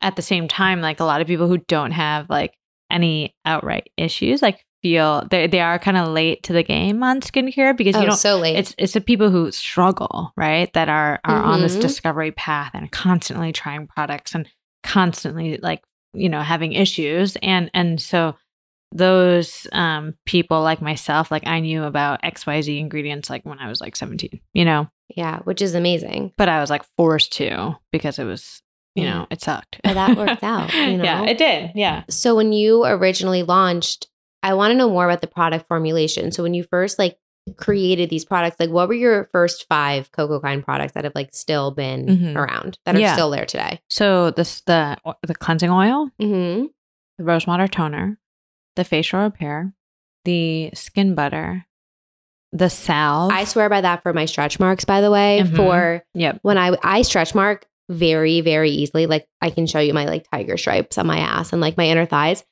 at 0.00 0.16
the 0.16 0.22
same 0.22 0.48
time, 0.48 0.80
like 0.80 1.00
a 1.00 1.04
lot 1.04 1.20
of 1.20 1.26
people 1.26 1.48
who 1.48 1.58
don't 1.58 1.92
have 1.92 2.28
like 2.28 2.54
any 2.90 3.34
outright 3.44 3.90
issues, 3.96 4.42
like 4.42 4.64
feel 4.82 5.26
they, 5.30 5.46
they 5.46 5.60
are 5.60 5.78
kind 5.78 5.96
of 5.96 6.08
late 6.08 6.42
to 6.44 6.52
the 6.52 6.62
game 6.62 7.02
on 7.02 7.20
skincare 7.20 7.76
because 7.76 7.94
oh, 7.96 8.00
you 8.00 8.06
don't 8.06 8.16
so 8.16 8.38
late. 8.38 8.56
it's 8.56 8.74
it's 8.78 8.92
the 8.94 9.00
people 9.00 9.30
who 9.30 9.50
struggle, 9.52 10.32
right? 10.36 10.72
That 10.74 10.88
are 10.88 11.20
are 11.24 11.40
on 11.40 11.62
this 11.62 11.76
Mhm. 11.76 11.80
discovery 11.82 12.32
path 12.32 12.72
and 12.74 12.90
constantly 12.90 13.52
trying 13.52 13.86
products 13.86 14.34
and 14.34 14.48
constantly 14.82 15.58
like, 15.58 15.82
you 16.12 16.28
know, 16.28 16.40
having 16.40 16.72
issues. 16.72 17.36
And 17.42 17.70
and 17.72 18.00
so 18.00 18.34
those 18.94 19.66
um 19.72 20.14
people 20.26 20.60
like 20.62 20.82
myself, 20.82 21.30
like 21.30 21.46
I 21.46 21.60
knew 21.60 21.84
about 21.84 22.22
XYZ 22.22 22.78
ingredients 22.78 23.30
like 23.30 23.44
when 23.46 23.58
I 23.58 23.68
was 23.68 23.80
like 23.80 23.96
17, 23.96 24.40
you 24.52 24.64
know, 24.64 24.88
yeah, 25.16 25.38
which 25.40 25.62
is 25.62 25.74
amazing. 25.74 26.32
but 26.36 26.48
I 26.48 26.60
was 26.60 26.70
like 26.70 26.84
forced 26.96 27.32
to 27.34 27.76
because 27.90 28.18
it 28.18 28.24
was, 28.24 28.62
you 28.94 29.04
Yeah. 29.04 29.10
know, 29.20 29.26
it 29.30 29.40
sucked. 29.40 29.80
But 29.82 29.94
that 29.94 30.16
worked 30.16 30.42
out, 30.54 30.74
you 30.74 30.98
Yeah, 30.98 31.20
know? 31.20 31.24
it 31.26 31.38
did. 31.38 31.72
Yeah. 31.74 32.04
So, 32.10 32.34
when 32.34 32.52
you 32.52 32.84
originally 32.84 33.42
launched, 33.42 34.08
I 34.42 34.54
want 34.54 34.72
to 34.72 34.76
know 34.76 34.88
more 34.90 35.04
about 35.06 35.20
the 35.20 35.26
product 35.26 35.66
formulation. 35.68 36.32
So, 36.32 36.42
when 36.42 36.54
you 36.54 36.64
first 36.64 36.98
like 36.98 37.18
created 37.56 38.08
these 38.08 38.24
products, 38.24 38.56
like 38.60 38.70
what 38.70 38.86
were 38.88 38.94
your 38.94 39.28
first 39.32 39.66
five 39.68 40.12
Coco 40.12 40.38
Kind 40.40 40.64
products 40.64 40.92
that 40.92 41.04
have 41.04 41.14
like 41.14 41.30
still 41.34 41.72
been 41.72 42.06
Mhm. 42.06 42.36
around 42.36 42.78
that 42.86 42.94
are 42.94 43.00
Yeah. 43.00 43.14
still 43.14 43.30
there 43.30 43.46
today? 43.46 43.80
So 43.88 44.30
this 44.30 44.60
the 44.62 44.96
the 45.26 45.34
cleansing 45.34 45.70
oil, 45.70 46.08
Mm-hmm. 46.20 46.66
the 47.18 47.24
rose 47.24 47.46
water 47.46 47.66
toner, 47.66 48.18
the 48.76 48.84
facial 48.84 49.20
repair, 49.20 49.72
the 50.24 50.70
skin 50.74 51.14
butter, 51.16 51.66
the 52.52 52.70
salve. 52.70 53.32
I 53.32 53.42
swear 53.44 53.68
by 53.68 53.80
that 53.80 54.02
for 54.04 54.12
my 54.12 54.24
stretch 54.26 54.60
marks, 54.60 54.84
by 54.84 55.00
the 55.00 55.10
way, 55.10 55.42
Mhm. 55.44 55.56
for 55.56 56.04
yep. 56.14 56.38
when 56.42 56.58
I 56.58 56.76
I 56.84 57.02
stretch 57.02 57.34
mark 57.34 57.66
very 57.88 58.40
very 58.40 58.70
easily. 58.70 59.06
Like 59.06 59.26
I 59.40 59.50
can 59.50 59.66
show 59.66 59.80
you 59.80 59.92
my 59.94 60.04
like 60.04 60.26
tiger 60.30 60.56
stripes 60.56 60.96
on 60.96 61.06
my 61.08 61.18
ass 61.18 61.52
and 61.52 61.60
like 61.60 61.76
my 61.76 61.86
inner 61.86 62.06
thighs. 62.06 62.44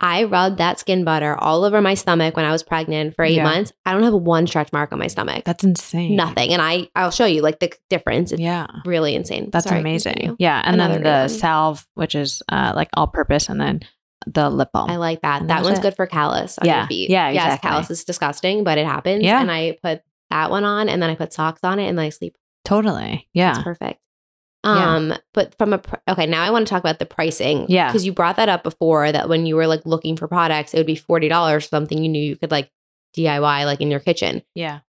I 0.00 0.24
rubbed 0.24 0.58
that 0.58 0.78
skin 0.78 1.02
butter 1.04 1.34
all 1.36 1.64
over 1.64 1.80
my 1.80 1.94
stomach 1.94 2.36
when 2.36 2.44
I 2.44 2.52
was 2.52 2.62
pregnant 2.62 3.16
for 3.16 3.24
eight 3.24 3.34
Yeah. 3.34 3.44
months. 3.44 3.72
I 3.84 3.92
don't 3.92 4.04
have 4.04 4.14
one 4.14 4.46
stretch 4.46 4.72
mark 4.72 4.92
on 4.92 4.98
my 5.00 5.08
stomach. 5.08 5.44
That's 5.44 5.64
insane. 5.64 6.14
Nothing. 6.14 6.52
And 6.52 6.62
I 6.62 6.88
I'll 6.94 7.10
show 7.10 7.26
you 7.26 7.42
like 7.42 7.58
the 7.58 7.72
difference. 7.90 8.30
It's 8.32 8.40
Yeah. 8.40 8.66
really 8.84 9.14
insane. 9.14 9.50
That's 9.52 9.66
Sorry, 9.66 9.80
amazing. 9.80 10.12
continue. 10.14 10.36
Yeah. 10.38 10.62
And 10.64 10.74
Another 10.74 10.94
then 10.94 11.02
the 11.02 11.18
one. 11.20 11.28
salve, 11.28 11.86
which 11.94 12.14
is 12.14 12.42
uh, 12.48 12.72
like 12.76 12.88
all 12.94 13.08
purpose, 13.08 13.48
and 13.48 13.60
then 13.60 13.80
the 14.26 14.50
lip 14.50 14.70
balm. 14.72 14.90
I 14.90 14.96
like 14.96 15.22
that. 15.22 15.40
And 15.40 15.50
That 15.50 15.62
one's 15.62 15.78
it. 15.78 15.82
good 15.82 15.96
for 15.96 16.06
callus 16.06 16.58
on 16.58 16.66
Yeah. 16.66 16.78
your 16.80 16.86
feet. 16.88 17.10
Yeah, 17.10 17.30
Yes, 17.30 17.60
callus 17.60 17.90
is 17.90 18.04
disgusting, 18.04 18.62
but 18.64 18.78
it 18.78 18.86
happens. 18.86 19.24
Yeah. 19.24 19.40
And 19.40 19.50
I 19.50 19.78
put 19.82 20.02
that 20.30 20.50
one 20.50 20.64
on 20.64 20.88
and 20.88 21.02
then 21.02 21.08
I 21.10 21.14
put 21.14 21.32
socks 21.32 21.60
on 21.64 21.78
it 21.78 21.88
and 21.88 21.96
then 21.98 22.04
I 22.06 22.08
sleep. 22.10 22.36
totally. 22.64 23.28
Yeah. 23.32 23.50
It's 23.50 23.58
Yeah. 23.58 23.92
Perfect. 24.62 24.80
Yeah. 24.80 24.94
Um, 24.96 25.14
but 25.34 25.54
from 25.58 25.72
a 25.72 25.78
pr- 25.78 25.96
okay, 26.08 26.26
now 26.26 26.42
I 26.42 26.50
want 26.50 26.66
to 26.66 26.70
talk 26.70 26.82
about 26.82 26.98
the 26.98 27.06
pricing. 27.06 27.66
Yeah. 27.68 27.88
because 27.88 28.04
you 28.04 28.12
brought 28.12 28.36
that 28.36 28.48
up 28.48 28.62
before 28.62 29.10
that 29.12 29.28
when 29.28 29.46
you 29.46 29.56
were 29.56 29.66
like 29.66 29.84
looking 29.84 30.16
for 30.16 30.28
products, 30.28 30.74
it 30.74 30.78
would 30.78 30.86
be 30.86 30.96
forty 30.96 31.28
dollars 31.28 31.68
something 31.68 32.02
you 32.02 32.08
knew 32.08 32.22
you 32.22 32.36
could 32.36 32.50
like 32.50 32.70
DIY 33.16 33.64
like 33.64 33.80
in 33.80 33.90
your 33.90 34.00
kitchen. 34.00 34.42
Yeah. 34.54 34.80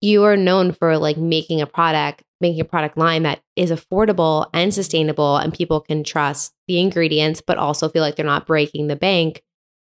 You 0.00 0.24
are 0.24 0.36
known 0.36 0.72
for 0.72 0.98
like 0.98 1.16
making 1.16 1.60
a 1.60 1.66
product, 1.66 2.24
making 2.40 2.60
a 2.60 2.64
product 2.64 2.98
line 2.98 3.22
that 3.22 3.40
is 3.54 3.70
affordable 3.70 4.48
and 4.52 4.74
sustainable, 4.74 5.36
and 5.36 5.54
people 5.54 5.80
can 5.80 6.02
trust 6.02 6.52
the 6.66 6.80
ingredients, 6.80 7.40
but 7.40 7.58
also 7.58 7.88
feel 7.88 8.02
like 8.02 8.16
they're 8.16 8.26
not 8.26 8.46
breaking 8.46 8.88
the 8.88 8.96
bank. 8.96 9.42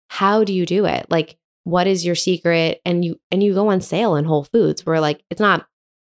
How 0.09 0.43
do 0.43 0.53
you 0.53 0.65
do 0.65 0.85
it? 0.85 1.07
Like, 1.09 1.37
what 1.65 1.87
is 1.87 2.05
your 2.05 2.15
secret? 2.15 2.79
And 2.85 3.03
you 3.03 3.19
and 3.31 3.43
you 3.43 3.53
go 3.53 3.69
on 3.71 3.81
sale 3.81 4.15
in 4.15 4.23
Whole 4.25 4.45
Foods, 4.45 4.85
where 4.85 5.01
like 5.01 5.23
it's 5.29 5.41
not 5.41 5.65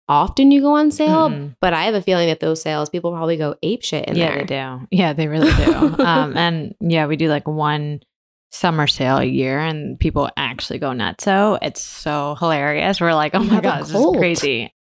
often 0.09 0.51
you 0.51 0.61
go 0.61 0.75
on 0.75 0.91
sale, 0.91 1.31
Mm-mm. 1.31 1.57
but 1.61 1.73
I 1.73 1.85
have 1.85 1.95
a 1.95 2.03
feeling 2.03 2.29
that 2.29 2.41
those 2.41 2.63
sales 2.63 2.91
people 2.91 3.13
probably 3.13 3.37
go 3.37 3.57
ape 3.63 3.83
shit 3.83 4.09
in 4.09 4.17
yeah, 4.17 4.29
there. 4.29 4.39
they 4.39 4.45
do. 4.45 4.89
Yeah, 4.91 5.13
they 5.13 5.29
really 5.29 5.53
do. 5.53 5.73
um, 6.05 6.37
and 6.37 6.75
yeah, 6.81 7.07
we 7.07 7.17
do 7.17 7.29
like 7.29 7.47
one 7.47 8.01
summer 8.51 8.87
sale 8.87 9.19
a 9.19 9.25
year, 9.25 9.59
and 9.59 9.99
people 9.99 10.29
actually 10.37 10.79
go 10.79 10.93
nuts. 10.93 11.25
So 11.25 11.59
it's 11.63 11.81
so 11.81 12.37
hilarious. 12.39 13.01
We're 13.01 13.15
like, 13.15 13.35
oh 13.35 13.43
my 13.43 13.61
god, 13.61 13.85
this 13.85 13.95
is 13.95 14.17
crazy. 14.17 14.75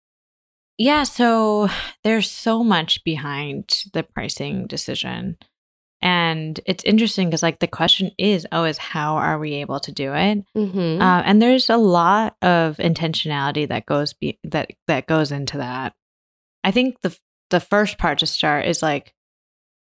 Yeah, 0.78 1.04
so 1.04 1.70
there's 2.04 2.30
so 2.30 2.64
much 2.64 3.04
behind 3.04 3.84
the 3.94 4.04
pricing 4.04 4.66
decision. 4.66 5.38
And 6.02 6.60
it's 6.66 6.84
interesting 6.84 7.28
because, 7.30 7.44
like, 7.44 7.60
the 7.60 7.68
question 7.68 8.12
is 8.18 8.48
always, 8.52 8.78
how 8.80 9.18
are 9.18 9.38
we 9.38 9.54
able 9.56 9.80
to 9.82 9.92
do 9.92 10.14
it? 10.14 10.44
Mm-hmm. 10.58 11.02
Uh, 11.02 11.22
and 11.22 11.40
there's 11.42 11.70
a 11.70 11.78
lot 11.78 12.36
of 12.42 12.78
intentionality 12.78 13.68
that 13.68 13.86
goes 13.86 14.14
be- 14.14 14.40
that 14.44 14.72
that 14.88 15.06
goes 15.06 15.32
into 15.32 15.58
that. 15.58 15.94
I 16.64 16.72
think 16.72 17.02
the 17.02 17.16
the 17.52 17.60
first 17.60 17.98
part 17.98 18.20
to 18.20 18.26
start 18.26 18.66
is 18.66 18.82
like 18.82 19.14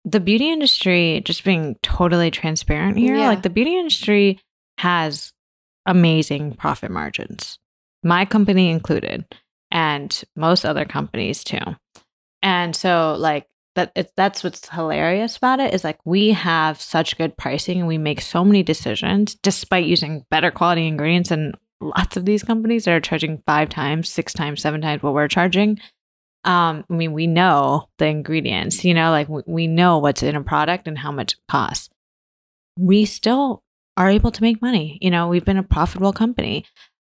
the 0.05 0.21
beauty 0.21 0.51
industry. 0.51 1.23
Just 1.25 1.42
being 1.42 1.77
totally 1.83 2.31
transparent 2.31 2.99
here, 2.99 3.16
Yeah. 3.16 3.27
like 3.27 3.42
the 3.42 3.51
beauty 3.51 3.77
industry 3.77 4.38
has 4.79 5.33
amazing 5.87 6.53
profit 6.55 6.90
margins, 6.90 7.59
my 8.05 8.25
company 8.25 8.71
included, 8.71 9.25
and 9.73 10.23
most 10.37 10.64
other 10.64 10.85
companies 10.85 11.42
too. 11.42 11.59
And 12.42 12.77
so, 12.77 13.16
like 13.19 13.47
that, 13.77 13.93
it's 13.95 14.12
that's 14.17 14.43
what's 14.43 14.69
hilarious 14.69 15.37
about 15.37 15.61
it 15.61 15.73
is 15.73 15.85
like 15.85 15.99
we 16.05 16.33
have 16.33 16.81
such 16.81 17.17
good 17.17 17.37
pricing 17.37 17.79
and 17.79 17.87
we 17.87 17.99
make 17.99 18.21
so 18.21 18.45
many 18.45 18.62
decisions 18.62 19.37
despite 19.37 19.87
using 19.87 20.25
better 20.31 20.51
quality 20.51 20.87
ingredients 20.87 21.31
and 21.31 21.55
lots 21.81 22.17
of 22.17 22.25
these 22.25 22.43
companies 22.43 22.85
that 22.85 22.93
are 22.93 23.01
charging 23.01 23.43
five 23.47 23.69
times, 23.69 24.09
six 24.09 24.33
times, 24.33 24.61
seven 24.61 24.81
times 24.81 25.03
what 25.03 25.15
we're 25.15 25.29
charging. 25.29 25.79
Um, 26.45 26.85
I 26.91 26.95
mean, 26.95 27.12
we 27.12 27.27
know 27.27 27.89
the 27.99 28.07
ingredients, 28.07 28.85
you 28.85 28.95
know, 28.95 29.11
like 29.11 29.29
we, 29.29 29.43
we 29.47 29.67
know 29.67 29.99
what's 29.99 30.23
in 30.23 30.37
a 30.37 30.43
product 30.43 30.89
and 30.89 30.99
how 30.99 31.12
much 31.12 31.35
it 31.35 31.39
costs. 31.49 31.91
We 32.79 33.05
still 33.05 33.62
are 33.97 34.09
able 34.09 34.31
to 34.31 34.43
make 34.43 34.62
money. 34.62 34.99
You 35.01 35.11
know, 35.11 35.29
we've 35.29 35.45
been 35.45 35.57
a 35.57 35.62
profitable 35.62 36.12
company. 36.12 36.64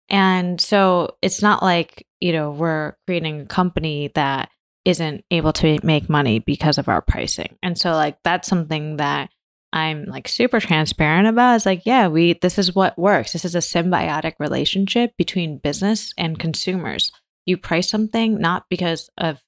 And 0.09 0.61
so 0.61 1.17
it's 1.23 1.41
not 1.41 1.63
like, 1.63 2.07
you 2.21 2.33
know, 2.33 2.51
we're 2.51 2.95
creating 3.07 3.43
a 3.43 3.47
company 3.47 4.11
that 4.15 4.51
isn't 4.91 5.25
able 5.31 5.53
to 5.55 5.79
make 5.83 6.09
money 6.11 6.41
because 6.41 6.79
of 6.79 6.89
our 6.89 7.01
pricing. 7.01 7.57
And 7.63 7.79
so 7.79 7.93
like 7.93 8.19
that's 8.23 8.49
something 8.49 8.97
that 8.97 9.31
I'm 9.73 10.05
like 10.07 10.27
super 10.29 10.61
transparent 10.61 11.29
about. 11.29 11.57
It's 11.57 11.67
like, 11.67 11.83
yeah, 11.87 12.09
we 12.09 12.35
this 12.35 12.59
is 12.59 12.75
what 12.75 12.99
works. 12.99 13.33
This 13.33 13.45
is 13.45 13.55
a 13.55 13.59
symbiotic 13.59 14.35
relationship 14.39 15.17
between 15.17 15.59
business 15.59 16.13
and 16.19 16.39
consumers. 16.39 17.13
You 17.47 17.57
price 17.57 17.89
something 17.89 18.39
not 18.39 18.65
because 18.69 19.09
of 19.17 19.41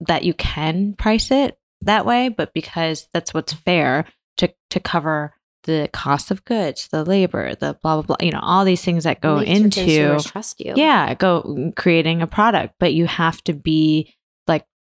that 0.00 0.24
you 0.24 0.34
can 0.34 0.94
price 0.94 1.30
it 1.30 1.58
that 1.82 2.06
way, 2.06 2.28
but 2.28 2.54
because 2.54 3.08
that's 3.12 3.34
what's 3.34 3.52
fair 3.52 4.06
to 4.38 4.52
to 4.70 4.80
cover 4.80 5.34
the 5.64 5.88
cost 5.92 6.30
of 6.30 6.44
goods, 6.44 6.88
the 6.88 7.04
labor, 7.04 7.54
the 7.54 7.76
blah 7.82 8.00
blah 8.00 8.02
blah, 8.02 8.16
you 8.20 8.30
know, 8.30 8.40
all 8.42 8.64
these 8.64 8.84
things 8.84 9.04
that 9.04 9.20
go 9.20 9.38
into 9.38 10.18
trust 10.20 10.60
you. 10.60 10.74
yeah, 10.76 11.14
go 11.14 11.72
creating 11.76 12.22
a 12.22 12.26
product, 12.26 12.74
but 12.78 12.94
you 12.94 13.06
have 13.06 13.42
to 13.44 13.52
be 13.52 14.14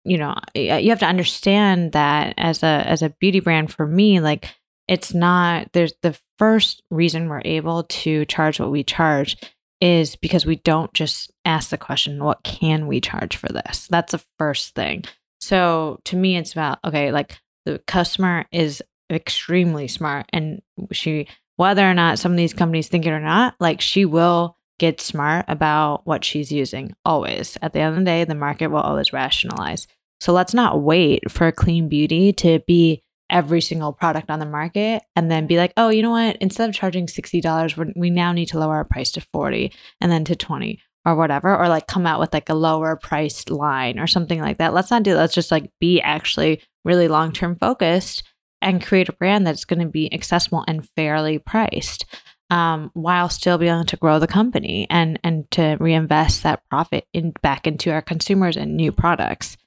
you 0.08 0.18
know, 0.18 0.34
uh, 0.56 0.76
you 0.76 0.90
have 0.90 1.00
to 1.00 1.06
understand 1.06 1.92
that 1.92 2.34
as 2.36 2.62
a 2.62 2.66
as 2.86 3.02
a 3.02 3.10
beauty 3.20 3.40
brand 3.40 3.72
for 3.72 3.86
me, 3.86 4.20
like 4.20 4.48
it's 4.86 5.12
not 5.12 5.72
there's 5.72 5.92
the 6.02 6.18
first 6.38 6.82
reason 6.90 7.28
we're 7.28 7.42
able 7.44 7.84
to 7.84 8.24
charge 8.24 8.58
what 8.58 8.70
we 8.70 8.82
charge 8.82 9.36
is 9.80 10.16
because 10.16 10.46
we 10.46 10.56
don't 10.56 10.92
just 10.94 11.30
ask 11.44 11.70
the 11.70 11.78
question, 11.78 12.22
what 12.22 12.42
can 12.42 12.86
we 12.86 13.00
charge 13.00 13.36
for 13.36 13.48
this? 13.48 13.86
That's 13.90 14.12
the 14.12 14.24
first 14.38 14.74
thing. 14.74 15.04
So 15.40 16.00
to 16.04 16.16
me, 16.16 16.36
it's 16.36 16.52
about, 16.52 16.78
okay, 16.84 17.12
like 17.12 17.38
the 17.64 17.78
customer 17.86 18.46
is 18.50 18.82
extremely 19.10 19.88
smart 19.88 20.26
and 20.32 20.62
she, 20.90 21.28
whether 21.56 21.88
or 21.88 21.94
not 21.94 22.18
some 22.18 22.32
of 22.32 22.38
these 22.38 22.54
companies 22.54 22.88
think 22.88 23.06
it 23.06 23.10
or 23.10 23.20
not, 23.20 23.54
like 23.60 23.80
she 23.80 24.04
will 24.04 24.56
get 24.78 25.00
smart 25.00 25.44
about 25.48 26.06
what 26.06 26.24
she's 26.24 26.52
using 26.52 26.94
always. 27.04 27.56
At 27.62 27.72
the 27.72 27.80
end 27.80 27.94
of 27.94 27.98
the 28.00 28.04
day, 28.04 28.24
the 28.24 28.34
market 28.34 28.68
will 28.68 28.80
always 28.80 29.12
rationalize. 29.12 29.86
So 30.20 30.32
let's 30.32 30.54
not 30.54 30.82
wait 30.82 31.30
for 31.30 31.50
clean 31.52 31.88
beauty 31.88 32.32
to 32.34 32.60
be 32.66 33.02
every 33.30 33.60
single 33.60 33.92
product 33.92 34.30
on 34.30 34.38
the 34.38 34.46
market 34.46 35.02
and 35.14 35.30
then 35.30 35.46
be 35.46 35.56
like, 35.56 35.72
oh, 35.76 35.90
you 35.90 36.02
know 36.02 36.10
what? 36.10 36.36
Instead 36.36 36.68
of 36.68 36.74
charging 36.74 37.06
$60, 37.06 37.76
we're, 37.76 38.10
now 38.10 38.32
need 38.32 38.46
to 38.46 38.58
lower 38.58 38.76
our 38.76 38.84
price 38.84 39.12
to 39.12 39.20
40 39.32 39.72
and 40.00 40.10
then 40.10 40.24
to 40.24 40.36
20 40.36 40.80
or 41.04 41.14
whatever, 41.14 41.56
or 41.56 41.68
like 41.68 41.86
come 41.86 42.06
out 42.06 42.20
with 42.20 42.32
like 42.32 42.48
a 42.48 42.54
lower 42.54 42.96
priced 42.96 43.50
line 43.50 43.98
or 43.98 44.06
something 44.06 44.40
like 44.40 44.58
that. 44.58 44.74
Let's 44.74 44.90
not 44.90 45.02
do 45.02 45.14
that. 45.14 45.20
Let's 45.20 45.34
just 45.34 45.50
like 45.50 45.70
be 45.80 46.00
actually 46.00 46.62
really 46.84 47.08
long 47.08 47.32
term 47.32 47.56
focused 47.56 48.24
and 48.60 48.84
create 48.84 49.08
a 49.08 49.12
brand 49.12 49.46
that's 49.46 49.64
going 49.64 49.80
to 49.80 49.86
be 49.86 50.12
accessible 50.12 50.64
and 50.66 50.88
fairly 50.96 51.38
priced. 51.38 52.04
Um, 52.50 52.90
while 52.94 53.28
still 53.28 53.58
being 53.58 53.74
able 53.74 53.84
to 53.84 53.98
grow 53.98 54.18
the 54.18 54.26
company 54.26 54.86
and 54.88 55.20
and 55.22 55.50
to 55.50 55.76
reinvest 55.80 56.44
that 56.44 56.62
profit 56.70 57.04
in 57.12 57.34
back 57.42 57.66
into 57.66 57.92
our 57.92 58.00
consumers 58.00 58.56
and 58.56 58.74
new 58.74 58.90
products. 58.90 59.57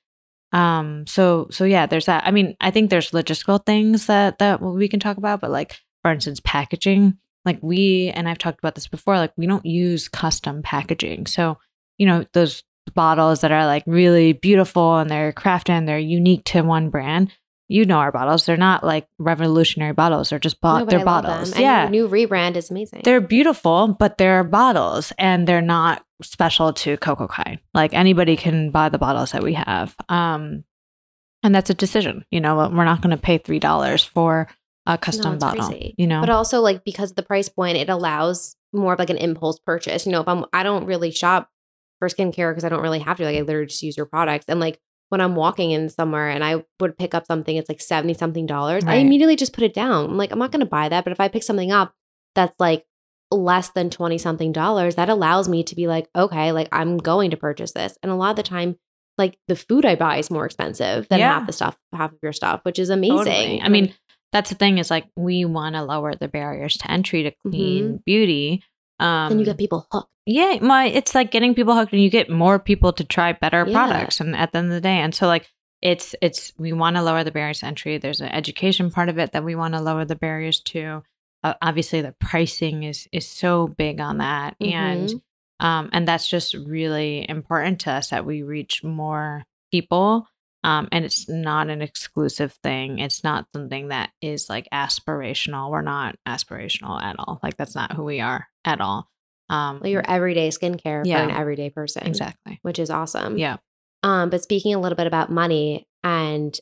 Um, 0.52 1.06
so 1.08 1.48
so 1.52 1.64
yeah, 1.64 1.86
there's 1.86 2.06
that. 2.06 2.26
I 2.26 2.32
mean, 2.32 2.56
I 2.60 2.72
think 2.72 2.90
there's 2.90 3.12
logistical 3.12 3.66
things 3.66 4.08
that 4.08 4.40
that 4.40 4.62
we 4.62 4.88
can 4.88 5.00
talk 5.00 5.18
about, 5.18 5.42
but 5.42 5.52
like 5.52 5.80
for 6.02 6.12
instance, 6.12 6.42
packaging. 6.44 7.18
Like 7.44 7.60
we 7.62 8.12
and 8.14 8.30
I've 8.30 8.38
talked 8.38 8.60
about 8.60 8.76
this 8.76 8.88
before. 8.88 9.18
Like 9.18 9.34
we 9.38 9.48
don't 9.48 9.66
use 9.66 10.08
custom 10.08 10.62
packaging. 10.62 11.26
So 11.26 11.58
you 11.98 12.06
know 12.06 12.26
those 12.34 12.64
bottles 12.94 13.42
that 13.42 13.52
are 13.52 13.66
like 13.66 13.84
really 13.86 14.34
beautiful 14.34 14.98
and 14.98 15.10
they're 15.10 15.34
crafted 15.34 15.70
and 15.70 15.88
they're 15.88 16.00
unique 16.00 16.44
to 16.46 16.62
one 16.62 16.90
brand. 16.90 17.32
You 17.72 17.86
know 17.86 17.98
our 17.98 18.12
bottles. 18.12 18.46
They're 18.46 18.58
not 18.58 18.84
like 18.84 19.08
revolutionary 19.18 19.94
bottles. 19.94 20.30
They're 20.30 20.40
just 20.40 20.60
bo- 20.60 20.80
No, 20.80 20.86
they're 20.86 21.00
I 21.00 21.04
bottles. 21.04 21.52
And 21.52 21.62
Yeah, 21.62 21.88
new 21.90 22.08
rebrand 22.08 22.56
is 22.56 22.70
amazing. 22.70 23.02
they're 23.04 23.22
beautiful, 23.22 23.96
but 24.00 24.18
they're 24.18 24.44
bottles 24.44 25.14
and 25.18 25.48
they're 25.48 25.62
not 25.62 26.06
special 26.22 26.74
to 26.74 26.98
Coco 26.98 27.28
Kind. 27.28 27.60
Like 27.74 27.94
anybody 27.94 28.36
can 28.36 28.72
buy 28.72 28.90
the 28.90 28.98
bottles 28.98 29.32
that 29.32 29.44
we 29.44 29.54
have. 29.54 29.96
Um, 30.10 30.64
and 31.44 31.56
that's 31.56 31.70
a 31.70 31.74
decision. 31.74 32.26
You 32.30 32.42
know, 32.42 32.56
we're 32.58 32.86
not 32.86 33.02
going 33.02 33.16
to 33.16 33.22
pay 33.22 33.38
three 33.38 33.60
dollars 33.60 34.04
for 34.04 34.48
a 34.86 34.98
custom 34.98 35.36
it's 35.36 35.44
bottle. 35.44 35.68
crazy. 35.68 35.96
You 35.98 36.08
know, 36.08 36.22
but 36.22 36.30
also 36.30 36.62
like 36.62 36.84
because 36.84 37.12
of 37.12 37.16
the 37.16 37.24
price 37.24 37.50
point, 37.50 37.78
it 37.78 37.90
allows 37.90 38.56
more 38.74 38.94
of 38.94 39.00
like 39.00 39.10
an 39.10 39.18
impulse 39.18 39.60
purchase. 39.60 40.06
You 40.06 40.12
know, 40.12 40.22
if 40.22 40.28
I'm 40.28 40.46
I 40.54 40.64
don't 40.64 40.86
really 40.86 41.12
shop 41.12 41.50
for 42.00 42.10
skincare 42.10 42.52
because 42.52 42.64
I 42.64 42.70
don't 42.70 42.82
really 42.82 43.00
have 43.00 43.18
to. 43.18 43.24
Like 43.24 43.38
I 43.38 43.42
literally 43.42 43.68
just 43.68 43.84
use 43.84 43.96
your 43.96 44.06
products. 44.06 44.46
And 44.48 44.60
like 44.60 44.80
when 45.12 45.20
I'm 45.20 45.36
walking 45.36 45.72
in 45.72 45.90
somewhere 45.90 46.30
and 46.30 46.42
I 46.42 46.64
would 46.80 46.98
pick 46.98 47.14
up 47.14 47.26
something, 47.26 47.56
it's 47.56 47.68
like 47.68 47.82
70 47.82 48.14
something 48.14 48.46
dollars. 48.46 48.86
I 48.86 48.96
immediately 48.96 49.36
just 49.36 49.52
put 49.52 49.66
it 49.66 49.74
down. 49.74 50.06
I'm 50.06 50.18
like, 50.18 50.32
I'm 50.32 50.40
not 50.40 50.52
gonna 50.52 50.66
buy 50.66 50.88
that. 50.88 51.04
But 51.04 51.12
if 51.12 51.20
I 51.20 51.28
pick 51.28 51.44
something 51.44 51.72
up 51.72 51.94
that's 52.34 52.58
like 52.60 52.86
less 53.30 53.70
than 53.70 53.90
20 53.90 54.18
something 54.18 54.54
dollars, 54.54 54.96
that 54.96 55.10
allows 55.10 55.50
me 55.50 55.64
to 55.66 55.76
be 55.76 55.88
like, 55.88 56.08
okay, 56.16 56.54
like 56.54 56.70
I'm 56.72 56.98
going 56.98 57.32
to 57.32 57.38
purchase 57.38 57.74
this. 57.74 57.98
And 58.02 58.12
a 58.12 58.16
lot 58.16 58.32
of 58.32 58.36
the 58.38 58.44
time, 58.44 58.78
like 59.18 59.38
the 59.50 59.56
food 59.58 59.86
I 59.86 59.96
buy 59.96 60.18
is 60.18 60.32
more 60.32 60.46
expensive 60.46 61.10
than 61.10 61.20
Yeah. 61.20 61.34
half 61.34 61.48
the 61.48 61.54
stuff, 61.54 61.78
half 61.94 62.14
of 62.14 62.20
your 62.24 62.34
stuff, 62.34 62.62
which 62.64 62.80
is 62.80 62.90
amazing. 62.90 63.18
Totally. 63.18 63.62
I 63.62 63.68
mean, 63.68 63.94
that's 64.32 64.50
the 64.50 64.56
thing 64.56 64.78
is 64.78 64.90
like 64.90 65.08
we 65.18 65.44
want 65.44 65.76
to 65.76 65.84
lower 65.84 66.16
the 66.16 66.30
barriers 66.30 66.78
to 66.78 66.90
entry 66.90 67.24
to 67.24 67.32
mm-hmm. 67.32 67.50
clean 67.50 68.04
beauty. 68.06 68.64
Um, 69.02 69.30
then 69.30 69.40
you 69.40 69.46
get 69.46 69.58
people 69.58 69.88
hooked. 69.92 70.10
yeah, 70.26 70.60
my 70.62 70.86
it's 70.86 71.16
like 71.16 71.32
getting 71.32 71.56
people 71.56 71.76
hooked, 71.76 71.94
and 71.94 72.02
you 72.02 72.10
get 72.10 72.30
more 72.30 72.60
people 72.60 72.94
to 72.94 73.04
try 73.04 73.34
better 73.34 73.66
Yeah. 73.68 73.74
products. 73.74 74.20
And 74.22 74.36
at 74.36 74.52
the 74.52 74.60
end 74.60 74.68
of 74.68 74.74
the 74.74 74.82
day, 74.82 74.98
and 74.98 75.14
so 75.16 75.28
like 75.28 75.50
it's 75.82 76.14
it's 76.22 76.54
we 76.58 76.74
want 76.74 76.96
to 76.96 77.02
lower 77.02 77.24
the 77.24 77.32
barriers 77.32 77.60
to 77.60 77.66
entry. 77.66 77.98
There's 77.98 78.22
an 78.22 78.30
education 78.32 78.92
part 78.92 79.10
of 79.10 79.18
it 79.18 79.32
that 79.32 79.44
we 79.44 79.56
want 79.56 79.74
to 79.74 79.82
lower 79.82 80.06
the 80.06 80.16
barriers 80.16 80.60
to. 80.62 81.04
Uh, 81.44 81.56
obviously, 81.62 82.02
the 82.02 82.14
pricing 82.20 82.84
is 82.84 83.08
is 83.12 83.28
so 83.28 83.68
big 83.68 84.00
on 84.00 84.20
that, 84.20 84.56
and 84.62 85.10
Mm-hmm. 85.10 85.66
um, 85.66 85.90
and 85.92 86.08
that's 86.08 86.28
just 86.28 86.54
really 86.54 87.26
important 87.28 87.80
to 87.82 87.92
us 87.92 88.10
that 88.12 88.26
we 88.26 88.44
reach 88.44 88.84
more 88.84 89.44
people. 89.72 90.28
Um, 90.64 90.88
and 90.92 91.04
it's 91.06 91.28
not 91.28 91.70
an 91.70 91.82
exclusive 91.82 92.54
thing. 92.64 93.00
It's 93.00 93.24
not 93.24 93.48
something 93.54 93.88
that 93.88 94.12
is 94.22 94.50
like 94.50 94.68
aspirational. 94.74 95.72
We're 95.72 95.82
not 95.82 96.16
aspirational 96.28 97.02
at 97.02 97.16
all. 97.18 97.40
Like 97.42 97.58
that's 97.58 97.76
not 97.76 97.94
who 97.94 98.04
we 98.04 98.20
are 98.20 98.48
at 98.66 98.80
all. 98.82 99.10
Um, 99.50 99.80
Well, 99.82 99.90
your 99.92 100.04
everyday 100.08 100.50
skincare 100.50 101.04
Yeah. 101.06 101.18
for 101.26 101.30
an 101.32 101.36
everyday 101.36 101.70
person. 101.70 102.06
exactly. 102.06 102.60
Which 102.62 102.80
is 102.80 102.90
awesome. 102.90 103.38
Yeah. 103.38 103.58
Um, 104.04 104.30
but 104.30 104.42
speaking 104.44 104.74
a 104.74 104.80
little 104.80 104.96
bit 104.96 105.08
about 105.08 105.32
money, 105.32 105.88
and 106.04 106.58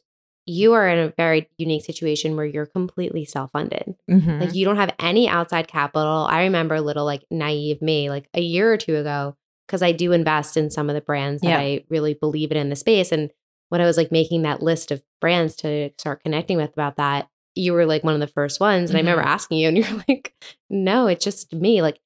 you 0.46 0.74
are 0.74 0.90
in 0.90 0.98
a 0.98 1.14
very 1.16 1.48
unique 1.58 1.86
situation 1.86 2.36
where 2.36 2.46
you're 2.46 2.66
completely 2.66 3.24
self-funded. 3.26 3.96
Mhm. 4.10 4.42
Like 4.42 4.56
you 4.56 4.66
don't 4.66 4.78
have 4.78 4.96
any 5.00 5.28
outside 5.30 5.68
capital. 5.68 6.26
I 6.30 6.44
remember 6.44 6.76
a 6.76 6.82
little 6.82 7.06
like 7.06 7.24
naive 7.30 7.82
me, 7.82 8.10
like 8.10 8.28
a 8.34 8.42
year 8.42 8.72
or 8.74 8.78
two 8.78 8.96
ago, 8.96 9.36
because 9.68 9.84
I 9.84 9.92
do 9.92 10.12
invest 10.12 10.58
in 10.58 10.72
some 10.72 10.90
of 10.90 10.96
the 10.96 11.02
brands 11.02 11.42
that 11.44 11.50
Yeah. 11.50 11.60
I 11.60 11.84
really 11.90 12.16
believe 12.16 12.52
in 12.52 12.58
in 12.58 12.70
the 12.70 12.76
space. 12.76 13.12
And 13.12 13.30
when 13.70 13.82
I 13.82 13.86
was 13.86 13.98
like 13.98 14.12
making 14.12 14.42
that 14.44 14.62
list 14.62 14.92
of 14.92 15.02
brands 15.22 15.56
to 15.58 15.92
start 15.98 16.24
connecting 16.24 16.58
with 16.58 16.74
about 16.74 16.98
that, 16.98 17.30
you 17.56 17.74
were 17.74 17.86
like 17.86 18.04
one 18.04 18.14
of 18.14 18.20
the 18.20 18.28
first 18.28 18.60
ones. 18.60 18.90
And 18.90 18.98
I 18.98 19.02
remember 19.02 19.24
Mhm. 19.24 19.28
asking 19.28 19.58
you, 19.60 19.68
and 19.68 19.78
you're 19.78 20.04
like, 20.08 20.34
no, 20.70 21.08
it's 21.08 21.24
just 21.24 21.54
me. 21.54 21.82
Like 21.82 22.00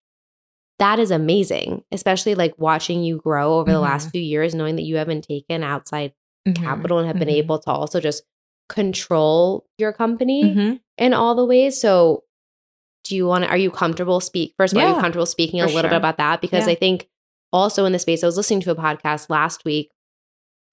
that 0.79 0.99
is 0.99 1.11
amazing, 1.11 1.83
especially 1.91 2.35
like 2.35 2.53
watching 2.57 3.03
you 3.03 3.17
grow 3.17 3.59
over 3.59 3.71
the 3.71 3.79
last 3.79 4.09
few 4.11 4.21
years, 4.21 4.55
knowing 4.55 4.75
that 4.75 4.83
you 4.83 4.97
haven't 4.97 5.23
taken 5.27 5.63
outside 5.63 6.13
Mhm. 6.47 6.55
capital 6.55 6.97
and 6.99 7.07
have 7.07 7.19
been 7.19 7.27
Mhm. 7.29 7.37
able 7.37 7.59
to 7.59 7.69
also 7.71 7.99
just 7.99 8.23
control 8.67 9.65
your 9.77 9.93
company 9.93 10.81
in 10.97 11.13
all 11.13 11.35
the 11.35 11.45
ways. 11.45 11.79
So 11.79 12.23
do 13.05 13.15
you 13.15 13.27
want 13.27 13.43
to, 13.43 13.49
are 13.49 13.57
you 13.57 13.69
comfortable 13.71 14.19
speak 14.19 14.53
first 14.57 14.73
of 14.73 14.79
all, 14.79 14.85
are 14.85 14.95
you 14.95 15.01
comfortable 15.01 15.25
speaking 15.25 15.61
a 15.61 15.65
little 15.67 15.89
bit 15.89 15.97
about 15.97 16.17
that? 16.17 16.41
Because 16.41 16.65
Yeah. 16.67 16.71
I 16.73 16.75
think 16.75 17.07
also 17.51 17.85
in 17.85 17.91
the 17.93 17.99
space, 17.99 18.23
I 18.23 18.27
was 18.27 18.37
listening 18.37 18.61
to 18.61 18.71
a 18.71 18.75
podcast 18.75 19.29
last 19.29 19.63
week 19.65 19.91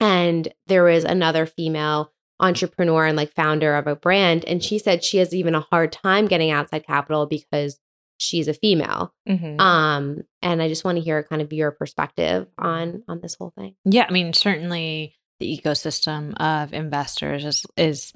and 0.00 0.52
there 0.66 0.84
was 0.84 1.04
another 1.04 1.46
female 1.46 2.12
entrepreneur 2.40 3.06
and 3.06 3.16
like 3.16 3.34
founder 3.34 3.76
of 3.76 3.86
a 3.86 3.94
brand. 3.94 4.44
And 4.46 4.64
she 4.64 4.78
said 4.78 5.04
she 5.04 5.18
has 5.18 5.34
even 5.34 5.54
a 5.54 5.60
hard 5.60 5.92
time 5.92 6.26
getting 6.26 6.50
outside 6.50 6.86
capital 6.86 7.26
because 7.26 7.78
she's 8.18 8.48
a 8.48 8.54
female. 8.54 9.14
Mhm. 9.28 9.60
Um, 9.60 10.22
and 10.42 10.62
I 10.62 10.68
just 10.68 10.84
want 10.84 10.96
to 10.96 11.04
hear 11.04 11.22
kind 11.22 11.42
of 11.42 11.52
your 11.52 11.70
perspective 11.70 12.46
on 12.58 13.02
on 13.08 13.20
this 13.20 13.34
whole 13.34 13.52
thing. 13.56 13.74
Yeah, 13.84 14.06
I 14.08 14.12
mean, 14.12 14.32
certainly 14.32 15.16
the 15.38 15.58
ecosystem 15.58 16.34
of 16.38 16.72
investors 16.72 17.44
is 17.44 17.66
is 17.76 18.12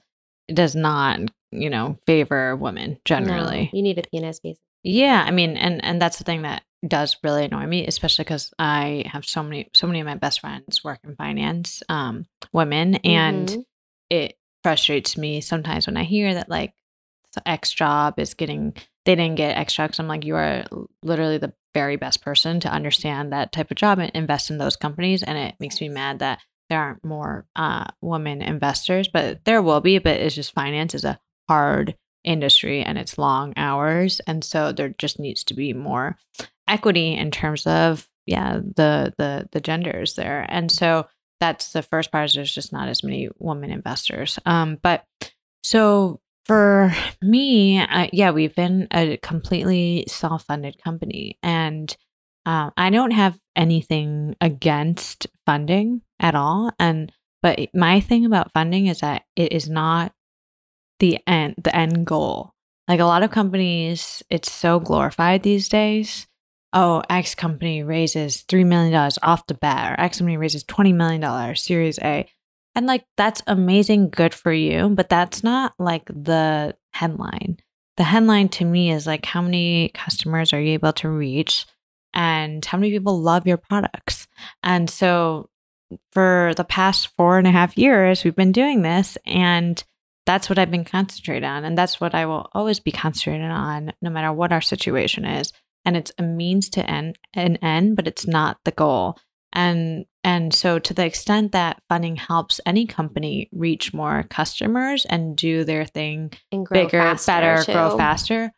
does 0.53 0.75
not, 0.75 1.21
you 1.53 1.71
know, 1.71 1.99
favor 2.07 2.57
women 2.57 2.99
generally. 3.05 3.71
No, 3.73 3.77
you 3.77 3.83
need 3.83 3.99
a 3.99 4.03
penis 4.03 4.41
base. 4.41 4.59
Yeah, 4.83 5.23
I 5.27 5.31
mean, 5.31 5.57
and 5.57 5.83
and 5.85 6.01
that's 6.01 6.19
the 6.19 6.25
thing 6.25 6.43
that 6.43 6.63
does 6.87 7.17
really 7.23 7.45
annoy 7.45 7.67
me, 7.67 7.87
especially 7.87 8.25
because 8.25 8.53
I 8.59 9.05
have 9.07 9.25
so 9.25 9.43
many 9.43 9.71
so 9.75 9.87
many 9.87 10.01
of 10.01 10.07
my 10.07 10.17
best 10.17 10.41
friends 10.41 10.85
work 10.85 11.01
in 11.05 11.17
finance, 11.17 11.83
um, 11.89 12.27
women, 12.53 12.97
and 12.97 13.49
Mhm. 13.49 13.65
it 14.11 14.39
frustrates 14.63 15.17
me 15.17 15.41
sometimes 15.41 15.87
when 15.87 15.97
I 15.97 16.05
hear 16.05 16.35
that 16.35 16.49
like 16.49 16.75
the 17.35 17.47
X 17.49 17.73
job 17.73 18.19
is 18.19 18.35
getting 18.35 18.75
they 19.05 19.15
didn't 19.15 19.35
get 19.37 19.57
X 19.59 19.77
because 19.77 19.99
I'm 19.99 20.09
like 20.09 20.25
you 20.25 20.35
are 20.37 20.65
literally 21.03 21.39
the 21.39 21.53
very 21.75 21.97
best 21.97 22.23
person 22.23 22.61
to 22.61 22.73
understand 22.73 23.33
that 23.33 23.53
type 23.53 23.71
of 23.71 23.77
job 23.77 23.99
and 23.99 24.11
invest 24.15 24.51
in 24.51 24.59
those 24.59 24.77
companies, 24.77 25.23
and 25.23 25.37
it 25.37 25.57
makes 25.61 25.81
me 25.81 25.89
mad 25.89 26.21
that 26.21 26.41
there 26.71 26.81
aren't 26.81 27.05
more 27.05 27.47
uh, 27.57 27.85
women 28.01 28.41
investors, 28.41 29.09
but 29.09 29.45
there 29.45 29.61
will 29.61 29.81
be. 29.81 29.99
But 29.99 30.21
it's 30.21 30.35
just 30.35 30.55
finance 30.55 30.95
is 30.95 31.05
a 31.05 31.19
hard 31.49 31.97
industry 32.25 32.83
and 32.83 32.97
it's 32.97 33.19
long 33.19 33.53
hours, 33.57 34.21
and 34.27 34.43
so 34.45 34.73
there 34.73 34.89
just 34.91 35.19
needs 35.19 35.45
to 35.45 35.55
be 35.55 35.73
more 35.73 36.17
equity 36.69 37.15
in 37.15 37.31
terms 37.31 37.67
of 37.67 38.09
yeah 38.27 38.59
the 38.59 39.13
the 39.19 39.49
the 39.53 39.61
genders 39.61 40.15
there, 40.15 40.47
and 40.49 40.71
so 40.71 41.07
that's 41.41 41.73
the 41.73 41.83
first 41.83 42.11
part. 42.13 42.27
Is 42.27 42.35
there's 42.35 42.55
just 42.55 42.73
not 42.73 42.89
as 42.89 43.03
many 43.03 43.29
women 43.39 43.71
investors. 43.71 44.39
Um, 44.47 44.79
but 44.83 45.05
so 45.63 46.21
for 46.47 46.93
me, 47.23 47.79
uh, 47.81 48.09
yeah, 48.13 48.31
we've 48.31 48.55
been 48.55 48.87
a 48.93 49.17
completely 49.19 50.05
self-funded 50.09 50.83
company, 50.83 51.39
and 51.43 51.95
um, 52.47 52.73
I 52.77 52.91
don't 52.91 53.13
have 53.13 53.39
anything 53.57 54.37
against 54.41 55.27
funding 55.47 56.03
at 56.21 56.35
all. 56.35 56.71
And 56.79 57.13
but 57.43 57.69
my 57.75 58.01
thing 58.01 58.25
about 58.27 58.53
funding 58.53 58.87
is 58.87 59.01
that 59.01 59.25
it 59.37 59.53
is 59.53 59.69
not 59.69 60.13
the 61.01 61.19
end 61.27 61.57
the 61.63 61.75
end 61.75 62.07
goal. 62.07 62.53
like 62.89 63.01
a 63.01 63.05
lot 63.05 63.23
of 63.23 63.31
companies, 63.31 64.23
it's 64.31 64.51
so 64.53 64.81
glorified 64.81 65.43
these 65.43 65.69
days. 65.69 66.27
Oh, 66.77 67.03
X 67.09 67.37
company 67.37 67.85
raises 67.85 68.43
$3 68.49 68.67
million 68.67 68.93
off 69.23 69.47
the 69.47 69.55
bat, 69.55 69.93
or 69.93 70.03
X 70.03 70.19
company 70.19 70.37
raises 70.37 70.65
$20 70.65 70.93
million, 70.93 71.57
Series 71.57 71.99
A. 72.01 72.29
And 72.75 72.87
like, 72.87 73.05
that's 73.17 73.43
amazing, 73.47 74.11
good 74.11 74.35
for 74.35 74.53
you. 74.53 74.89
But 74.89 75.09
that's 75.09 75.45
not 75.45 75.75
like 75.79 76.07
the 76.07 76.75
headline. 76.93 77.59
The 77.97 78.03
headline 78.03 78.49
to 78.51 78.65
me 78.65 78.91
is 78.91 79.07
like, 79.07 79.25
how 79.25 79.41
many 79.41 79.91
customers 79.95 80.53
are 80.53 80.61
you 80.61 80.73
able 80.73 80.93
to 80.95 81.09
reach? 81.09 81.67
And 82.13 82.65
how 82.65 82.77
many 82.79 82.91
people 82.91 83.21
love 83.21 83.47
your 83.47 83.57
products? 83.57 84.27
And 84.65 84.91
so 84.91 85.49
for 86.13 86.53
the 86.57 86.65
past 86.65 87.09
four 87.17 87.39
and 87.39 87.47
a 87.47 87.53
half 87.53 87.79
years, 87.79 88.25
we've 88.25 88.35
been 88.35 88.53
doing 88.53 88.83
this. 88.83 89.17
And 89.25 89.83
that's 90.27 90.49
what 90.49 90.59
I've 90.59 90.71
been 90.71 90.85
concentrated 90.85 91.45
on. 91.45 91.65
And 91.65 91.79
that's 91.79 92.01
what 92.01 92.15
I 92.15 92.27
will 92.27 92.49
always 92.53 92.81
be 92.81 92.91
concentrated 92.91 93.49
on, 93.49 93.93
no 94.03 94.11
matter 94.11 94.33
what 94.33 94.53
our 94.53 94.61
situation 94.61 95.25
is. 95.25 95.53
And 95.85 95.97
it's 95.97 96.13
a 96.19 96.23
means 96.23 96.69
to 96.71 96.89
end 96.89 97.19
an 97.35 97.57
end, 97.57 97.97
but 97.97 98.07
it's 98.07 98.27
not 98.27 98.59
the 98.65 98.73
goal. 98.73 99.19
And 99.53 100.07
and 100.25 100.53
so 100.53 100.79
to 100.79 100.95
the 100.95 101.05
extent 101.05 101.53
that 101.53 101.83
funding 101.89 102.17
helps 102.17 102.61
any 102.65 102.87
company 102.87 103.49
reach 103.53 103.93
more 103.93 104.25
customers 104.31 105.05
and 105.05 105.37
do 105.37 105.65
their 105.65 105.85
thing 105.85 106.33
bigger, 106.51 107.15
better, 107.27 107.63
too. 107.63 107.73
grow 107.73 107.97
faster, 107.97 108.51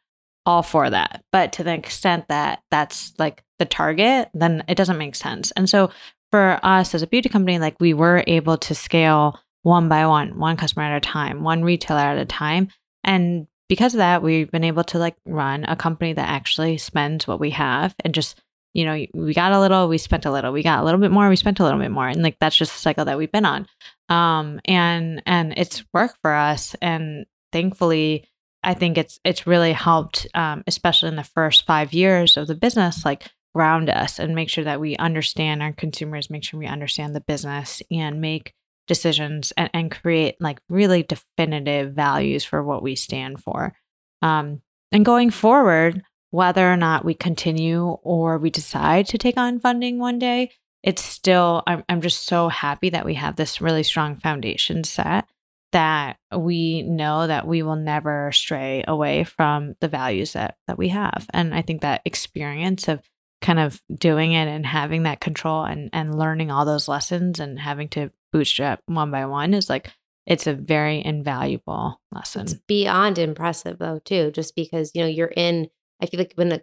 all 0.46 0.62
for 0.62 0.88
that. 0.88 1.24
But 1.32 1.52
to 1.54 1.64
the 1.64 1.74
extent 1.74 2.28
that 2.28 2.62
that's 2.70 3.12
like 3.18 3.42
the 3.58 3.64
target, 3.64 4.30
then 4.32 4.64
it 4.68 4.76
doesn't 4.76 4.98
make 4.98 5.16
sense. 5.16 5.50
And 5.52 5.68
so 5.68 5.90
for 6.30 6.60
us 6.62 6.94
as 6.94 7.02
a 7.02 7.06
beauty 7.06 7.28
company, 7.28 7.58
like 7.58 7.76
we 7.80 7.92
were 7.92 8.22
able 8.26 8.56
to 8.58 8.74
scale 8.74 9.38
one 9.62 9.88
by 9.88 10.06
one, 10.06 10.38
one 10.38 10.56
customer 10.56 10.84
at 10.84 10.96
a 10.96 11.00
time, 11.00 11.42
one 11.42 11.64
retailer 11.64 12.00
at 12.00 12.18
a 12.18 12.24
time. 12.24 12.68
And 13.02 13.48
because 13.68 13.94
of 13.94 13.98
that, 13.98 14.22
we've 14.22 14.50
been 14.50 14.64
able 14.64 14.84
to 14.84 14.98
like 14.98 15.16
run 15.26 15.64
a 15.64 15.76
company 15.76 16.12
that 16.12 16.28
actually 16.28 16.78
spends 16.78 17.26
what 17.26 17.40
we 17.40 17.50
have 17.50 17.94
and 18.04 18.14
just, 18.14 18.40
you 18.74 18.84
know, 18.84 19.06
we 19.14 19.34
got 19.34 19.52
a 19.52 19.60
little, 19.60 19.88
we 19.88 19.98
spent 19.98 20.26
a 20.26 20.30
little, 20.30 20.52
we 20.52 20.62
got 20.62 20.80
a 20.80 20.84
little 20.84 21.00
bit 21.00 21.10
more, 21.10 21.28
we 21.28 21.36
spent 21.36 21.60
a 21.60 21.64
little 21.64 21.78
bit 21.78 21.90
more. 21.90 22.08
And 22.08 22.22
like 22.22 22.36
that's 22.40 22.56
just 22.56 22.72
the 22.72 22.78
cycle 22.78 23.04
that 23.06 23.18
we've 23.18 23.32
been 23.32 23.46
on. 23.46 23.66
Um 24.08 24.60
and 24.64 25.22
and 25.26 25.54
it's 25.56 25.84
worked 25.92 26.18
for 26.22 26.32
us. 26.32 26.76
And 26.80 27.26
thankfully, 27.52 28.24
I 28.62 28.74
think 28.74 28.98
it's 28.98 29.20
it's 29.24 29.46
really 29.46 29.72
helped, 29.72 30.26
um, 30.34 30.64
especially 30.66 31.08
in 31.08 31.16
the 31.16 31.24
first 31.24 31.66
five 31.66 31.92
years 31.92 32.36
of 32.36 32.48
the 32.48 32.54
business, 32.54 33.04
like 33.04 33.30
ground 33.54 33.88
us 33.88 34.18
and 34.18 34.34
make 34.34 34.50
sure 34.50 34.64
that 34.64 34.80
we 34.80 34.96
understand 34.96 35.62
our 35.62 35.72
consumers, 35.72 36.28
make 36.28 36.44
sure 36.44 36.60
we 36.60 36.66
understand 36.66 37.14
the 37.14 37.20
business 37.20 37.80
and 37.90 38.20
make 38.20 38.52
decisions 38.86 39.52
and, 39.56 39.70
and 39.72 39.90
create 39.90 40.36
like 40.40 40.60
really 40.68 41.02
definitive 41.02 41.92
values 41.92 42.44
for 42.44 42.62
what 42.62 42.82
we 42.82 42.94
stand 42.94 43.40
for. 43.40 43.74
Um, 44.22 44.62
and 44.92 45.04
going 45.04 45.30
forward, 45.30 46.02
whether 46.30 46.70
or 46.70 46.76
not 46.76 47.04
we 47.04 47.14
continue 47.14 47.84
or 47.84 48.38
we 48.38 48.50
decide 48.50 49.06
to 49.08 49.18
take 49.18 49.36
on 49.36 49.60
funding 49.60 49.98
one 49.98 50.18
day, 50.18 50.52
it's 50.82 51.02
still, 51.02 51.62
I'm, 51.66 51.84
I'm 51.88 52.00
just 52.00 52.24
so 52.24 52.48
happy 52.48 52.90
that 52.90 53.04
we 53.04 53.14
have 53.14 53.36
this 53.36 53.60
really 53.60 53.82
strong 53.82 54.16
foundation 54.16 54.84
set 54.84 55.28
that 55.72 56.16
we 56.34 56.82
know 56.82 57.26
that 57.26 57.46
we 57.46 57.62
will 57.62 57.76
never 57.76 58.30
stray 58.32 58.84
away 58.86 59.24
from 59.24 59.74
the 59.80 59.88
values 59.88 60.32
that 60.32 60.56
that 60.68 60.78
we 60.78 60.88
have 60.88 61.26
and 61.34 61.54
i 61.54 61.60
think 61.60 61.82
that 61.82 62.02
experience 62.04 62.88
of 62.88 63.02
kind 63.42 63.58
of 63.58 63.82
doing 63.94 64.32
it 64.32 64.48
and 64.48 64.64
having 64.64 65.02
that 65.02 65.20
control 65.20 65.64
and 65.64 65.90
and 65.92 66.18
learning 66.18 66.50
all 66.50 66.64
those 66.64 66.88
lessons 66.88 67.40
and 67.40 67.58
having 67.58 67.88
to 67.88 68.10
bootstrap 68.36 68.80
one 68.86 69.10
by 69.10 69.26
one 69.26 69.54
is 69.54 69.70
like 69.70 69.90
it's 70.26 70.46
a 70.46 70.54
very 70.54 71.04
invaluable 71.04 72.00
lesson. 72.12 72.42
It's 72.42 72.54
beyond 72.54 73.18
impressive 73.18 73.78
though 73.78 74.00
too, 74.04 74.30
just 74.32 74.54
because 74.56 74.90
you 74.94 75.02
know 75.02 75.08
you're 75.08 75.32
in. 75.36 75.68
I 76.02 76.06
feel 76.06 76.18
like 76.18 76.32
when 76.34 76.50
the, 76.50 76.62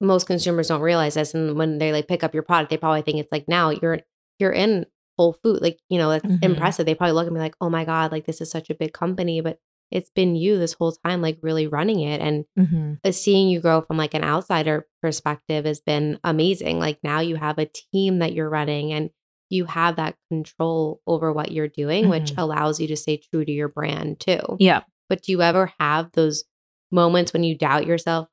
most 0.00 0.26
consumers 0.26 0.68
don't 0.68 0.82
realize 0.82 1.14
this, 1.14 1.32
and 1.32 1.56
when 1.56 1.78
they 1.78 1.92
like 1.92 2.08
pick 2.08 2.22
up 2.22 2.34
your 2.34 2.42
product, 2.42 2.70
they 2.70 2.76
probably 2.76 3.02
think 3.02 3.18
it's 3.18 3.32
like 3.32 3.46
now 3.48 3.70
you're 3.70 4.00
you're 4.38 4.52
in 4.52 4.84
Whole 5.16 5.32
Food, 5.32 5.62
like 5.62 5.78
you 5.88 5.98
know 5.98 6.10
that's 6.10 6.26
mm-hmm. 6.26 6.44
impressive. 6.44 6.84
They 6.84 6.94
probably 6.94 7.14
look 7.14 7.26
at 7.26 7.32
me 7.32 7.40
like, 7.40 7.56
oh 7.60 7.70
my 7.70 7.84
god, 7.84 8.12
like 8.12 8.26
this 8.26 8.40
is 8.40 8.50
such 8.50 8.68
a 8.68 8.74
big 8.74 8.92
company, 8.92 9.40
but 9.40 9.58
it's 9.90 10.10
been 10.10 10.34
you 10.34 10.58
this 10.58 10.72
whole 10.72 10.92
time, 10.92 11.22
like 11.22 11.38
really 11.42 11.66
running 11.66 12.00
it, 12.00 12.20
and 12.20 12.44
mm-hmm. 12.58 13.10
Seeing 13.10 13.48
you 13.48 13.60
grow 13.60 13.82
from 13.82 13.96
like 13.96 14.14
an 14.14 14.24
outsider 14.24 14.86
perspective 15.00 15.64
has 15.64 15.80
been 15.80 16.18
amazing. 16.24 16.78
Like 16.80 16.98
now 17.04 17.20
you 17.20 17.36
have 17.36 17.58
a 17.58 17.70
team 17.92 18.18
that 18.18 18.34
you're 18.34 18.50
running, 18.50 18.92
and 18.92 19.10
you 19.48 19.64
have 19.66 19.96
that 19.96 20.16
control 20.30 21.00
over 21.06 21.32
what 21.32 21.52
you're 21.52 21.68
doing, 21.68 22.04
mm-hmm. 22.04 22.10
which 22.10 22.32
allows 22.36 22.80
you 22.80 22.88
to 22.88 22.96
stay 22.96 23.18
true 23.18 23.44
to 23.44 23.52
your 23.52 23.68
brand 23.68 24.20
too. 24.20 24.56
Yeah. 24.58 24.82
But 25.08 25.22
do 25.22 25.32
you 25.32 25.42
ever 25.42 25.72
have 25.78 26.10
those 26.12 26.44
moments 26.90 27.32
when 27.32 27.44
you 27.44 27.56
doubt 27.56 27.86
yourself? 27.86 28.28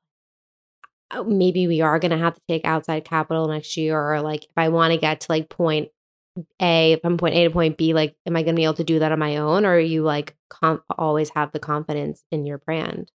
Oh, 1.10 1.24
maybe 1.24 1.66
we 1.66 1.80
are 1.80 1.98
going 1.98 2.10
to 2.10 2.18
have 2.18 2.34
to 2.34 2.40
take 2.48 2.64
outside 2.64 3.04
capital 3.04 3.46
next 3.46 3.76
year, 3.76 3.98
or 3.98 4.20
like 4.20 4.44
if 4.44 4.52
I 4.56 4.70
want 4.70 4.92
to 4.92 4.98
get 4.98 5.20
to 5.20 5.26
like 5.30 5.48
point 5.48 5.88
A 6.60 6.98
from 7.02 7.18
point 7.18 7.34
A 7.34 7.44
to 7.44 7.50
point 7.50 7.76
B, 7.76 7.94
like 7.94 8.16
am 8.26 8.34
I 8.34 8.42
going 8.42 8.56
to 8.56 8.58
be 8.58 8.64
able 8.64 8.74
to 8.74 8.84
do 8.84 8.98
that 8.98 9.12
on 9.12 9.18
my 9.18 9.36
own, 9.36 9.64
or 9.64 9.74
are 9.74 9.78
you 9.78 10.02
like 10.02 10.34
comp- 10.48 10.82
always 10.98 11.30
have 11.30 11.52
the 11.52 11.60
confidence 11.60 12.24
in 12.32 12.44
your 12.44 12.58
brand? 12.58 13.12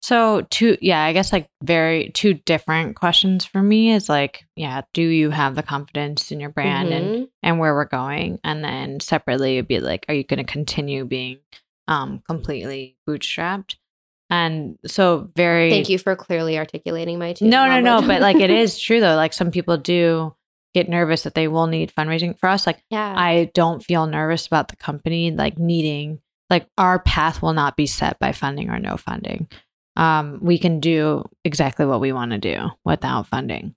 So 0.00 0.46
two 0.50 0.76
yeah, 0.80 1.02
I 1.02 1.12
guess 1.12 1.32
like 1.32 1.48
very 1.62 2.10
two 2.10 2.34
different 2.34 2.96
questions 2.96 3.44
for 3.44 3.62
me 3.62 3.92
is 3.92 4.08
like, 4.08 4.44
yeah, 4.54 4.82
do 4.94 5.02
you 5.02 5.30
have 5.30 5.54
the 5.54 5.62
confidence 5.62 6.30
in 6.30 6.40
your 6.40 6.50
brand 6.50 6.90
mm-hmm. 6.90 7.14
and 7.14 7.28
and 7.42 7.58
where 7.58 7.74
we're 7.74 7.84
going? 7.84 8.38
And 8.44 8.62
then 8.62 9.00
separately 9.00 9.56
it'd 9.56 9.68
be 9.68 9.80
like, 9.80 10.06
are 10.08 10.14
you 10.14 10.24
gonna 10.24 10.44
continue 10.44 11.04
being 11.04 11.38
um 11.88 12.22
completely 12.26 12.96
bootstrapped? 13.08 13.74
And 14.30 14.78
so 14.86 15.30
very 15.34 15.70
Thank 15.70 15.88
you 15.88 15.98
for 15.98 16.14
clearly 16.14 16.58
articulating 16.58 17.18
my 17.18 17.32
two. 17.32 17.46
No, 17.46 17.66
no, 17.66 17.80
no, 17.80 18.06
but 18.06 18.20
like 18.20 18.36
it 18.36 18.50
is 18.50 18.78
true 18.78 19.00
though. 19.00 19.16
Like 19.16 19.32
some 19.32 19.50
people 19.50 19.78
do 19.78 20.34
get 20.74 20.88
nervous 20.88 21.22
that 21.22 21.34
they 21.34 21.48
will 21.48 21.66
need 21.66 21.92
fundraising 21.92 22.38
for 22.38 22.48
us. 22.48 22.66
Like 22.66 22.84
yeah. 22.90 23.14
I 23.16 23.50
don't 23.52 23.82
feel 23.82 24.06
nervous 24.06 24.46
about 24.46 24.68
the 24.68 24.76
company 24.76 25.32
like 25.32 25.58
needing 25.58 26.20
like 26.50 26.66
our 26.78 26.98
path 26.98 27.42
will 27.42 27.52
not 27.52 27.76
be 27.76 27.86
set 27.86 28.18
by 28.18 28.32
funding 28.32 28.70
or 28.70 28.78
no 28.78 28.96
funding 28.96 29.48
um, 29.98 30.38
we 30.40 30.58
can 30.58 30.78
do 30.78 31.24
exactly 31.44 31.84
what 31.84 32.00
we 32.00 32.12
want 32.12 32.30
to 32.30 32.38
do 32.38 32.68
without 32.84 33.26
funding. 33.26 33.74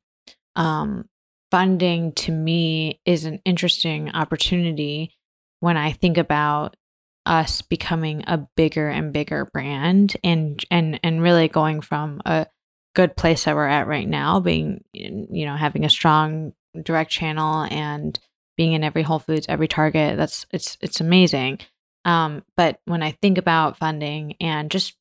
Um, 0.56 1.10
funding 1.50 2.14
to 2.14 2.32
me 2.32 3.02
is 3.06 3.26
an 3.26 3.42
interesting 3.44 4.12
opportunity 4.12 5.18
when 5.62 5.78
I 5.78 5.92
think 5.92 6.18
about 6.18 6.78
us 7.26 7.62
becoming 7.64 8.24
a 8.28 8.38
bigger 8.56 8.88
and 8.88 9.12
bigger 9.14 9.46
brand 9.46 10.16
and 10.24 10.64
and 10.72 11.00
and 11.04 11.22
really 11.22 11.48
going 11.48 11.82
from 11.82 12.20
a 12.26 12.48
good 12.96 13.16
place 13.16 13.44
that 13.44 13.56
we're 13.56 13.68
at 13.68 13.88
right 13.88 14.08
now 14.08 14.40
being 14.40 14.84
you 14.92 15.46
know 15.46 15.56
having 15.56 15.86
a 15.86 15.90
strong 15.90 16.52
direct 16.82 17.12
channel 17.12 17.68
and 17.70 18.20
being 18.58 18.74
in 18.74 18.84
every 18.84 19.04
whole 19.04 19.20
foods 19.20 19.46
every 19.48 19.68
target 19.68 20.18
that's 20.18 20.48
it's 20.52 20.78
it's 20.82 21.00
amazing 21.00 21.60
um, 22.06 22.44
but 22.58 22.80
when 22.86 23.04
i 23.04 23.12
think 23.22 23.38
about 23.38 23.78
funding 23.78 24.36
and 24.42 24.72
just 24.72 24.96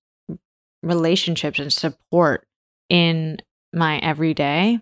relationships 0.83 1.59
and 1.59 1.73
support 1.73 2.47
in 2.89 3.39
my 3.73 3.99
everyday, 3.99 4.81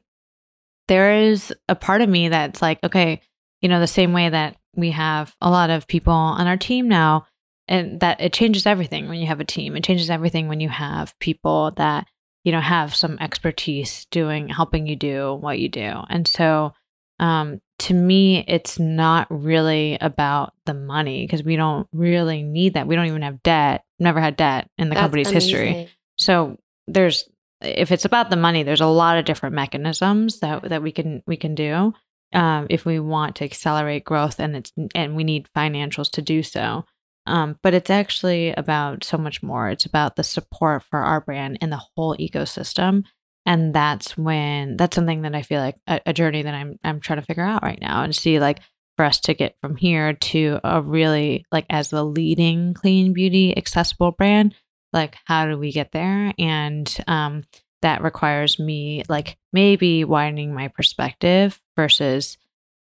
there 0.88 1.12
is 1.12 1.52
a 1.68 1.74
part 1.74 2.00
of 2.00 2.08
me 2.08 2.28
that's 2.28 2.62
like, 2.62 2.82
okay, 2.82 3.20
you 3.60 3.68
know, 3.68 3.80
the 3.80 3.86
same 3.86 4.12
way 4.12 4.28
that 4.28 4.56
we 4.74 4.92
have 4.92 5.34
a 5.40 5.50
lot 5.50 5.70
of 5.70 5.86
people 5.86 6.12
on 6.12 6.46
our 6.46 6.56
team 6.56 6.88
now, 6.88 7.26
and 7.66 8.00
that 8.00 8.20
it 8.20 8.32
changes 8.32 8.66
everything 8.66 9.08
when 9.08 9.18
you 9.18 9.26
have 9.26 9.40
a 9.40 9.44
team. 9.44 9.76
It 9.76 9.84
changes 9.84 10.08
everything 10.08 10.48
when 10.48 10.60
you 10.60 10.68
have 10.68 11.18
people 11.18 11.72
that, 11.76 12.06
you 12.44 12.52
know, 12.52 12.60
have 12.60 12.94
some 12.94 13.18
expertise 13.20 14.06
doing, 14.10 14.48
helping 14.48 14.86
you 14.86 14.96
do 14.96 15.34
what 15.34 15.58
you 15.58 15.68
do. 15.68 15.92
And 16.08 16.26
so, 16.26 16.72
um, 17.18 17.60
to 17.80 17.94
me, 17.94 18.44
it's 18.48 18.78
not 18.78 19.26
really 19.30 19.98
about 20.00 20.52
the 20.66 20.74
money 20.74 21.24
because 21.24 21.42
we 21.42 21.56
don't 21.56 21.86
really 21.92 22.42
need 22.42 22.74
that. 22.74 22.86
We 22.86 22.96
don't 22.96 23.06
even 23.06 23.22
have 23.22 23.42
debt, 23.42 23.84
never 23.98 24.20
had 24.20 24.36
debt 24.36 24.68
in 24.78 24.88
the 24.88 24.94
That's 24.94 25.04
company's 25.04 25.28
amazing. 25.28 25.66
history. 25.66 25.90
So 26.16 26.58
there's 26.86 27.28
if 27.60 27.90
it's 27.90 28.04
about 28.04 28.30
the 28.30 28.36
money, 28.36 28.62
there's 28.62 28.80
a 28.80 28.86
lot 28.86 29.18
of 29.18 29.24
different 29.24 29.54
mechanisms 29.54 30.40
that 30.40 30.68
that 30.68 30.82
we 30.82 30.92
can 30.92 31.22
we 31.26 31.36
can 31.36 31.54
do 31.54 31.92
um, 32.32 32.66
if 32.70 32.84
we 32.84 32.98
want 33.00 33.36
to 33.36 33.44
accelerate 33.44 34.04
growth, 34.04 34.38
and 34.38 34.56
it's 34.56 34.72
and 34.94 35.16
we 35.16 35.24
need 35.24 35.48
financials 35.56 36.10
to 36.12 36.22
do 36.22 36.42
so. 36.42 36.84
Um, 37.26 37.58
but 37.62 37.74
it's 37.74 37.90
actually 37.90 38.52
about 38.52 39.04
so 39.04 39.18
much 39.18 39.42
more. 39.42 39.68
It's 39.68 39.84
about 39.84 40.16
the 40.16 40.24
support 40.24 40.82
for 40.82 41.00
our 41.00 41.20
brand 41.20 41.58
and 41.60 41.70
the 41.70 41.82
whole 41.94 42.16
ecosystem, 42.16 43.04
and 43.48 43.74
that's 43.74 44.16
when 44.16 44.76
that's 44.76 44.94
something 44.94 45.22
that 45.22 45.34
I 45.34 45.40
feel 45.40 45.60
like 45.60 45.76
a, 45.86 46.00
a 46.06 46.12
journey 46.12 46.42
that 46.42 46.54
I'm 46.54 46.78
I'm 46.84 47.00
trying 47.00 47.18
to 47.18 47.24
figure 47.24 47.42
out 47.42 47.62
right 47.62 47.80
now 47.80 48.02
and 48.02 48.14
see 48.14 48.38
like 48.38 48.60
for 48.96 49.06
us 49.06 49.20
to 49.20 49.34
get 49.34 49.56
from 49.62 49.74
here 49.74 50.12
to 50.12 50.60
a 50.62 50.82
really 50.82 51.46
like 51.50 51.64
as 51.70 51.88
the 51.88 52.04
leading 52.04 52.74
clean 52.74 53.14
beauty 53.14 53.56
accessible 53.56 54.12
brand 54.12 54.54
like 54.92 55.16
how 55.24 55.46
do 55.46 55.56
we 55.56 55.72
get 55.72 55.92
there 55.92 56.32
and 56.38 56.94
um, 57.08 57.42
that 57.80 58.02
requires 58.02 58.58
me 58.58 59.02
like 59.08 59.38
maybe 59.52 60.04
widening 60.04 60.52
my 60.52 60.68
perspective 60.68 61.58
versus 61.74 62.36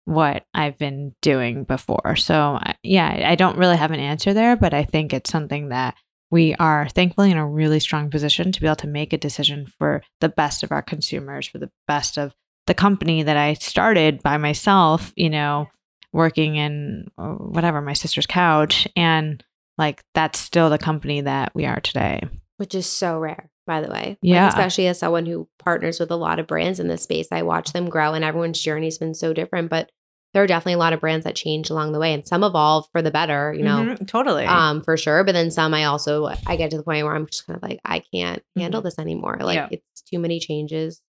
what 0.06 0.46
I've 0.54 0.78
been 0.78 1.16
doing 1.22 1.64
before. 1.64 2.16
So 2.16 2.60
yeah, 2.84 3.24
I 3.28 3.36
don't 3.36 3.58
really 3.58 3.78
have 3.78 3.92
an 3.92 4.00
answer 4.00 4.34
there, 4.34 4.56
but 4.56 4.74
I 4.74 4.84
think 4.84 5.14
it's 5.14 5.30
something 5.30 5.70
that 5.70 5.96
we 6.32 6.56
are 6.56 6.88
thankfully 6.88 7.30
in 7.30 7.38
a 7.38 7.48
really 7.48 7.80
strong 7.80 8.10
position 8.10 8.52
to 8.52 8.62
be 8.62 8.66
able 8.66 8.78
to 8.78 8.88
make 8.88 9.14
a 9.14 9.18
decision 9.18 9.68
for 9.78 10.02
the 10.22 10.30
best 10.30 10.64
of 10.64 10.72
our 10.72 10.82
consumers, 10.82 11.46
for 11.46 11.58
the 11.58 11.70
best 11.88 12.18
of 12.18 12.34
the 12.68 12.74
company 12.74 13.22
that 13.24 13.38
I 13.38 13.54
started 13.56 14.24
by 14.24 14.38
myself, 14.38 15.12
you 15.16 15.30
know, 15.30 15.68
working 16.14 16.56
in 16.56 17.08
uh, 17.18 17.34
whatever 17.34 17.82
my 17.82 17.94
sister's 17.94 18.26
couch. 18.26 18.88
And 18.96 19.44
like 19.78 20.02
that's 20.14 20.40
still 20.40 20.70
the 20.70 20.78
company 20.78 21.22
that 21.22 21.54
we 21.54 21.66
are 21.66 21.82
today. 21.82 22.22
Which 22.58 22.76
is 22.76 22.86
so 22.86 23.20
rare, 23.20 23.50
by 23.68 23.82
the 23.82 23.90
way. 23.90 24.18
Yeah. 24.22 24.46
Like, 24.46 24.54
especially 24.54 24.88
as 24.88 25.00
someone 25.00 25.26
who 25.26 25.50
partners 25.60 26.00
with 26.00 26.12
a 26.12 26.16
lot 26.16 26.40
of 26.40 26.48
brands 26.48 26.80
in 26.80 26.88
this 26.88 27.04
space, 27.04 27.28
I 27.32 27.42
watch 27.42 27.74
them 27.74 27.90
grow 27.90 28.14
and 28.14 28.24
everyone's 28.24 28.62
journey's 28.62 28.98
been 28.98 29.16
so 29.16 29.34
different. 29.34 29.70
But 29.70 29.92
there 30.34 30.44
are 30.44 30.48
definitely 30.48 30.74
a 30.74 30.78
lot 30.78 30.94
of 30.94 31.02
brands 31.02 31.26
that 31.26 31.36
change 31.36 31.70
along 31.70 31.92
the 31.92 32.00
way 32.00 32.14
and 32.14 32.26
some 32.28 32.44
evolve 32.44 32.88
for 32.92 33.02
the 33.02 33.12
better, 33.12 33.54
you 33.54 33.64
know, 33.64 33.84
Mhm, 33.84 34.08
totally. 34.08 34.46
um, 34.46 34.82
for 34.82 34.96
sure. 34.98 35.24
But 35.24 35.34
then 35.34 35.52
some 35.52 35.74
I 35.74 35.86
also 35.86 36.26
I 36.48 36.56
get 36.56 36.72
to 36.72 36.78
the 36.78 36.84
point 36.84 37.06
where 37.06 37.16
I'm 37.16 37.26
just 37.28 37.46
kind 37.46 37.58
of 37.58 37.64
like, 37.64 37.80
I 37.84 38.00
can't 38.14 38.42
handle 38.56 38.82
this 38.82 38.98
anymore. 39.00 39.38
Like 39.42 39.60
Mm-hmm. 39.60 39.74
Yeah. 39.74 39.80
it's 39.92 40.02
too 40.02 40.20
many 40.20 40.40
changes. 40.40 41.02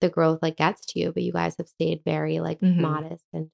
The 0.00 0.08
growth 0.10 0.40
like 0.42 0.56
gets 0.56 0.84
to 0.86 0.98
you, 1.00 1.12
but 1.12 1.22
you 1.22 1.32
guys 1.32 1.54
have 1.58 1.68
stayed 1.68 2.02
very 2.04 2.40
like 2.40 2.60
Mhm. 2.60 2.76
modest 2.80 3.24
and 3.32 3.50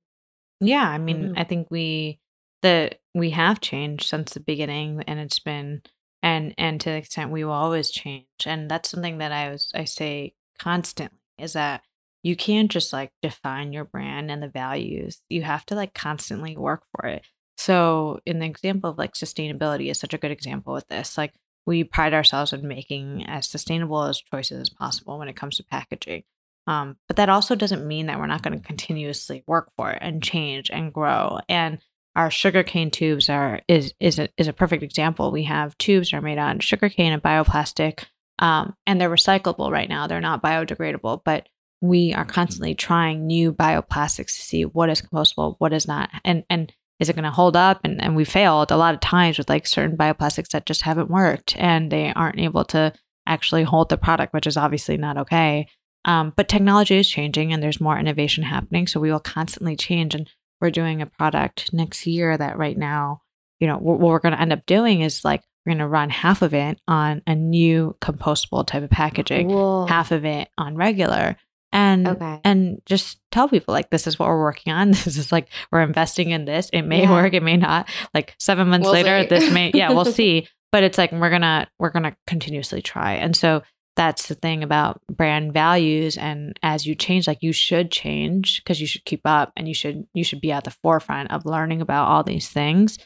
Yeah, 0.61 0.89
I 0.89 0.99
mean, 0.99 1.31
Mhm. 1.31 1.39
I 1.39 1.45
think 1.45 1.71
we 1.71 2.21
the 2.63 2.93
we 3.15 3.31
have 3.31 3.61
changed 3.61 4.07
since 4.09 4.33
the 4.35 4.41
beginning, 4.41 5.03
and 5.07 5.19
it's 5.21 5.39
been 5.41 5.83
and 6.23 6.55
and 6.57 6.81
to 6.81 6.91
the 6.91 6.97
extent 6.97 7.31
we 7.33 7.45
will 7.45 7.53
always 7.53 7.91
change, 7.91 8.27
and 8.47 8.71
that's 8.71 8.89
something 8.89 9.19
that 9.19 9.33
I 9.33 9.51
was 9.51 9.71
I 9.75 9.85
say 9.85 10.35
constantly 10.59 11.19
is 11.39 11.53
that 11.55 11.83
you 12.23 12.37
can't 12.37 12.71
just 12.71 12.93
like 12.93 13.13
define 13.21 13.73
your 13.73 13.85
brand 13.85 14.31
and 14.31 14.43
the 14.43 14.49
values. 14.49 15.21
You 15.29 15.43
have 15.43 15.67
to 15.67 15.75
like 15.75 15.95
constantly 15.95 16.57
work 16.57 16.85
for 16.95 17.07
it. 17.09 17.27
So, 17.57 18.21
in 18.27 18.39
the 18.39 18.47
example 18.47 18.91
of 18.91 18.99
like 18.99 19.15
sustainability 19.15 19.91
is 19.91 19.99
such 19.99 20.15
a 20.15 20.19
good 20.19 20.31
example 20.31 20.73
with 20.73 20.89
this. 20.89 21.19
Like 21.19 21.35
we 21.67 21.85
pride 21.85 22.15
ourselves 22.15 22.53
in 22.53 22.67
making 22.67 23.25
as 23.27 23.49
sustainable 23.49 24.03
as 24.05 24.21
choices 24.21 24.61
as 24.61 24.71
possible 24.71 25.19
when 25.19 25.29
it 25.29 25.37
comes 25.37 25.57
to 25.57 25.65
packaging. 25.65 26.25
Um, 26.67 26.97
but 27.09 27.17
that 27.17 27.29
also 27.29 27.55
doesn't 27.55 27.87
mean 27.87 28.07
that 28.07 28.19
we're 28.19 28.27
not 28.27 28.43
going 28.43 28.59
to 28.59 28.67
continuously 28.67 29.43
work 29.47 29.71
for 29.77 29.91
it 29.91 29.99
and 30.01 30.23
change 30.23 30.71
and 30.71 30.93
grow. 30.93 31.39
And 31.49 31.79
our 32.15 32.31
sugarcane 32.31 32.91
tubes 32.91 33.29
are 33.29 33.63
is 33.69 33.95
is 33.99 34.19
a, 34.19 34.29
is 34.37 34.49
a 34.49 34.53
perfect 34.53 34.83
example. 34.83 35.33
We 35.33 35.45
have 35.45 35.77
tubes 35.79 36.11
that 36.11 36.19
are 36.19 36.23
made 36.23 36.39
on 36.39 36.61
sugarcane 36.61 37.13
and 37.13 37.23
bioplastic, 37.23 38.05
um, 38.39 38.77
and 38.87 39.01
they're 39.01 39.11
recyclable 39.11 39.71
right 39.71 39.89
now. 39.89 40.07
They're 40.07 40.21
not 40.21 40.43
biodegradable, 40.43 41.23
but 41.25 41.49
we 41.83 42.15
are 42.15 42.25
constantly 42.25 42.75
trying 42.75 43.27
new 43.27 43.53
bioplastics 43.53 44.35
to 44.37 44.43
see 44.43 44.63
what 44.65 44.89
is 44.89 45.03
compostable, 45.03 45.57
what 45.59 45.75
is 45.75 45.87
not, 45.87 46.09
and 46.25 46.45
and 46.49 46.73
is 46.99 47.09
it 47.09 47.17
going 47.17 47.25
to 47.25 47.31
hold 47.31 47.57
up? 47.57 47.81
And 47.85 48.01
and 48.01 48.17
we 48.17 48.25
failed 48.25 48.71
a 48.71 48.77
lot 48.77 48.95
of 48.95 49.01
times 49.01 49.37
with 49.37 49.51
like 49.51 49.67
certain 49.67 49.97
bioplastics 49.97 50.49
that 50.51 50.65
just 50.65 50.83
haven't 50.83 51.11
worked, 51.11 51.55
and 51.59 51.93
they 51.93 52.13
aren't 52.15 52.39
able 52.39 52.65
to 52.67 52.95
actually 53.27 53.65
hold 53.65 53.89
the 53.89 53.99
product, 53.99 54.33
which 54.33 54.47
is 54.47 54.57
obviously 54.57 54.97
not 54.97 55.19
okay. 55.19 55.67
Um, 56.05 56.33
but 56.37 56.49
technology 56.49 56.97
is 56.97 57.09
changing 57.09 57.53
and 57.53 57.63
there's 57.63 57.81
more 57.81 57.99
innovation 57.99 58.43
happening. 58.45 58.87
So 58.87 59.01
we 59.01 59.13
will 59.13 59.21
constantly 59.21 59.77
change. 59.77 60.15
And 60.15 60.29
we're 60.61 60.71
doing 60.71 61.01
a 61.01 61.07
product 61.07 61.73
next 61.73 62.07
year 62.07 62.37
that 62.37 62.59
right 62.59 62.77
now, 62.77 63.23
you 63.61 63.67
know, 63.67 63.77
what, 63.77 64.01
what 64.01 64.11
we're 64.11 64.19
going 64.19 64.35
to 64.35 64.41
end 64.41 64.53
up 64.53 64.67
doing 64.67 65.01
is 65.01 65.25
like 65.25 65.43
we're 65.65 65.71
going 65.71 65.79
to 65.79 65.89
run 65.89 66.11
half 66.11 66.43
of 66.43 66.55
it 66.55 66.81
on 66.89 67.23
a 67.27 67.35
new 67.35 67.97
compostable 68.01 68.67
type 68.67 68.83
of 68.83 68.91
packaging, 68.91 69.49
Whoa. 69.49 69.87
half 69.87 70.11
of 70.11 70.25
it 70.25 70.49
on 70.59 70.77
regular. 70.77 71.37
And 71.73 72.07
Okay. 72.07 72.41
and 72.45 72.81
just 72.87 73.19
tell 73.31 73.49
people 73.49 73.73
like 73.73 73.91
this 73.91 74.07
is 74.07 74.19
what 74.19 74.29
we're 74.29 74.43
working 74.43 74.73
on. 74.73 74.89
This 75.05 75.17
is 75.17 75.33
like 75.33 75.49
we're 75.71 75.83
investing 75.83 76.31
in 76.31 76.45
this. 76.45 76.69
It 76.73 76.83
may 76.83 77.03
Yeah. 77.03 77.13
work, 77.13 77.33
it 77.35 77.43
may 77.43 77.57
not. 77.57 77.89
Like 78.15 78.35
seven 78.39 78.69
months 78.69 78.85
We'll 78.85 78.93
later, 78.93 79.23
see. 79.23 79.29
this 79.29 79.51
may 79.53 79.71
yeah, 79.75 79.91
we'll 79.91 80.05
see. 80.21 80.49
But 80.71 80.83
it's 80.85 80.99
like 80.99 81.13
we're 81.13 81.31
gonna 81.31 81.69
we're 81.79 81.91
gonna 81.91 82.17
continuously 82.27 82.83
try. 82.83 83.15
And 83.15 83.37
so 83.37 83.63
that's 83.95 84.29
the 84.29 84.35
thing 84.35 84.63
about 84.63 85.03
brand 85.11 85.53
values 85.53 86.17
and 86.17 86.59
as 86.63 86.87
you 86.87 86.95
change 86.95 87.27
like 87.27 87.43
you 87.43 87.53
should 87.53 87.91
change 87.91 88.63
because 88.65 88.81
you 88.81 88.87
should 88.87 89.05
keep 89.05 89.21
up 89.27 89.53
and 89.55 89.69
you 89.69 89.75
should 89.75 90.07
you 90.15 90.25
should 90.25 90.41
be 90.41 90.51
at 90.51 90.65
the 90.65 90.71
forefront 90.71 91.31
of 91.31 91.45
learning 91.45 91.83
about 91.83 92.09
all 92.09 92.23
these 92.25 92.49
things 92.49 92.97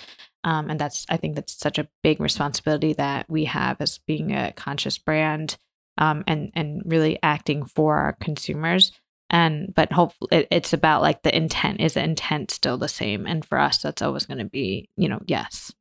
um, 0.44 0.70
and 0.70 0.78
that's 0.78 1.04
i 1.08 1.16
think 1.16 1.34
that's 1.34 1.58
such 1.58 1.76
a 1.80 1.88
big 2.04 2.20
responsibility 2.20 2.92
that 2.92 3.28
we 3.28 3.46
have 3.46 3.80
as 3.80 3.98
being 4.06 4.30
a 4.32 4.52
conscious 4.52 4.96
brand 4.96 5.56
um, 5.98 6.24
and 6.26 6.50
and 6.54 6.82
really 6.84 7.18
acting 7.22 7.64
for 7.64 7.96
our 7.96 8.12
consumers 8.20 8.92
and 9.30 9.74
but 9.74 9.92
hopefully 9.92 10.28
it, 10.32 10.48
it's 10.50 10.72
about 10.72 11.02
like 11.02 11.22
the 11.22 11.36
intent 11.36 11.80
is 11.80 11.94
the 11.94 12.02
intent 12.04 12.50
still 12.50 12.78
the 12.78 12.88
same 12.88 13.26
and 13.26 13.44
for 13.44 13.58
us 13.58 13.78
that's 13.78 14.02
always 14.02 14.24
going 14.26 14.38
to 14.38 14.44
be 14.44 14.88
you 14.96 15.08
know 15.08 15.20
yes 15.26 15.72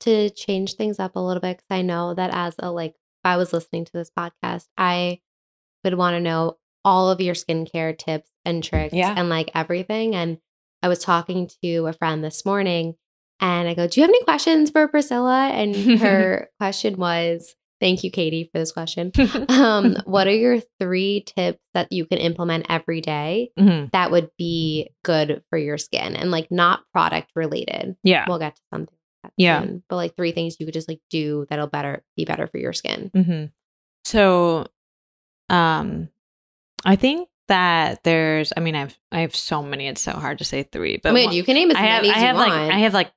to 0.00 0.28
change 0.30 0.74
things 0.74 0.98
up 0.98 1.16
a 1.16 1.20
little 1.20 1.40
bit 1.40 1.56
because 1.58 1.66
I 1.78 1.82
know 1.82 2.14
that 2.14 2.30
as 2.32 2.54
a 2.58 2.70
like 2.70 2.90
if 2.92 2.96
I 3.24 3.36
was 3.36 3.52
listening 3.52 3.84
to 3.86 3.92
this 3.92 4.10
podcast, 4.10 4.66
I 4.76 5.20
would 5.82 5.94
want 5.94 6.14
to 6.14 6.20
know 6.20 6.58
all 6.84 7.10
of 7.10 7.20
your 7.22 7.34
skincare 7.34 7.96
tips 7.96 8.28
and 8.44 8.62
tricks 8.62 8.92
Yeah. 8.92 9.14
and 9.16 9.28
like 9.30 9.50
everything. 9.54 10.14
And 10.14 10.38
I 10.82 10.88
was 10.88 10.98
talking 10.98 11.48
to 11.62 11.86
a 11.86 11.94
friend 11.94 12.22
this 12.22 12.44
morning 12.44 12.96
and 13.40 13.66
I 13.66 13.72
go, 13.74 13.86
Do 13.86 13.98
you 14.00 14.02
have 14.02 14.10
any 14.10 14.22
questions 14.24 14.70
for 14.70 14.86
Priscilla? 14.88 15.46
And 15.48 15.74
her 16.00 16.50
question 16.60 16.96
was, 16.96 17.54
Thank 17.80 18.04
you, 18.04 18.10
Katie, 18.10 18.48
for 18.52 18.58
this 18.58 18.72
question. 18.72 19.10
Um, 19.48 19.96
what 20.04 20.26
are 20.26 20.34
your 20.34 20.60
three 20.80 21.22
tips 21.26 21.58
that 21.74 21.90
you 21.92 22.06
can 22.06 22.18
implement 22.18 22.66
every 22.68 23.00
day 23.00 23.50
Mhm. 23.58 23.90
that 23.92 24.10
would 24.10 24.30
be 24.38 24.90
good 25.04 25.42
for 25.50 25.58
your 25.58 25.76
skin 25.78 26.16
and 26.16 26.30
like 26.30 26.50
not 26.50 26.80
product 26.92 27.30
related? 27.34 27.96
yeah 28.02 28.24
we'll 28.28 28.38
get 28.38 28.56
to 28.56 28.62
something 28.72 28.96
like 29.22 29.32
Yeah. 29.36 29.60
soon. 29.62 29.82
but 29.88 29.96
like 29.96 30.16
three 30.16 30.32
things 30.32 30.56
you 30.60 30.66
could 30.66 30.74
just 30.74 30.88
like 30.88 31.00
do 31.10 31.46
that'll 31.50 31.66
better 31.66 32.02
be 32.16 32.24
better 32.24 32.46
for 32.46 32.58
your 32.58 32.72
skin 32.72 33.10
hmm 33.14 33.44
So, 34.04 34.66
um, 35.50 36.08
I 36.84 36.96
think 36.96 37.28
that 37.48 38.02
there's. 38.04 38.52
I 38.56 38.60
mean, 38.60 38.74
I've 38.74 38.98
I 39.12 39.20
have 39.20 39.34
so 39.36 39.62
many. 39.62 39.86
It's 39.88 40.00
so 40.00 40.12
hard 40.12 40.38
to 40.38 40.44
say 40.44 40.62
three, 40.62 40.98
but 41.02 41.12
mean 41.12 41.26
one- 41.26 41.34
you 41.36 41.42
can 41.44 41.54
name 41.54 41.70
as 41.70 41.76
I 41.76 41.80
have 41.80 42.02
many 42.02 42.10
as 42.10 42.16
I 42.16 42.20
have 42.26 42.36
you 42.36 42.40
like 42.40 42.50
want 42.50 42.72
I 42.72 42.78
have 42.80 42.94
like 42.94 43.12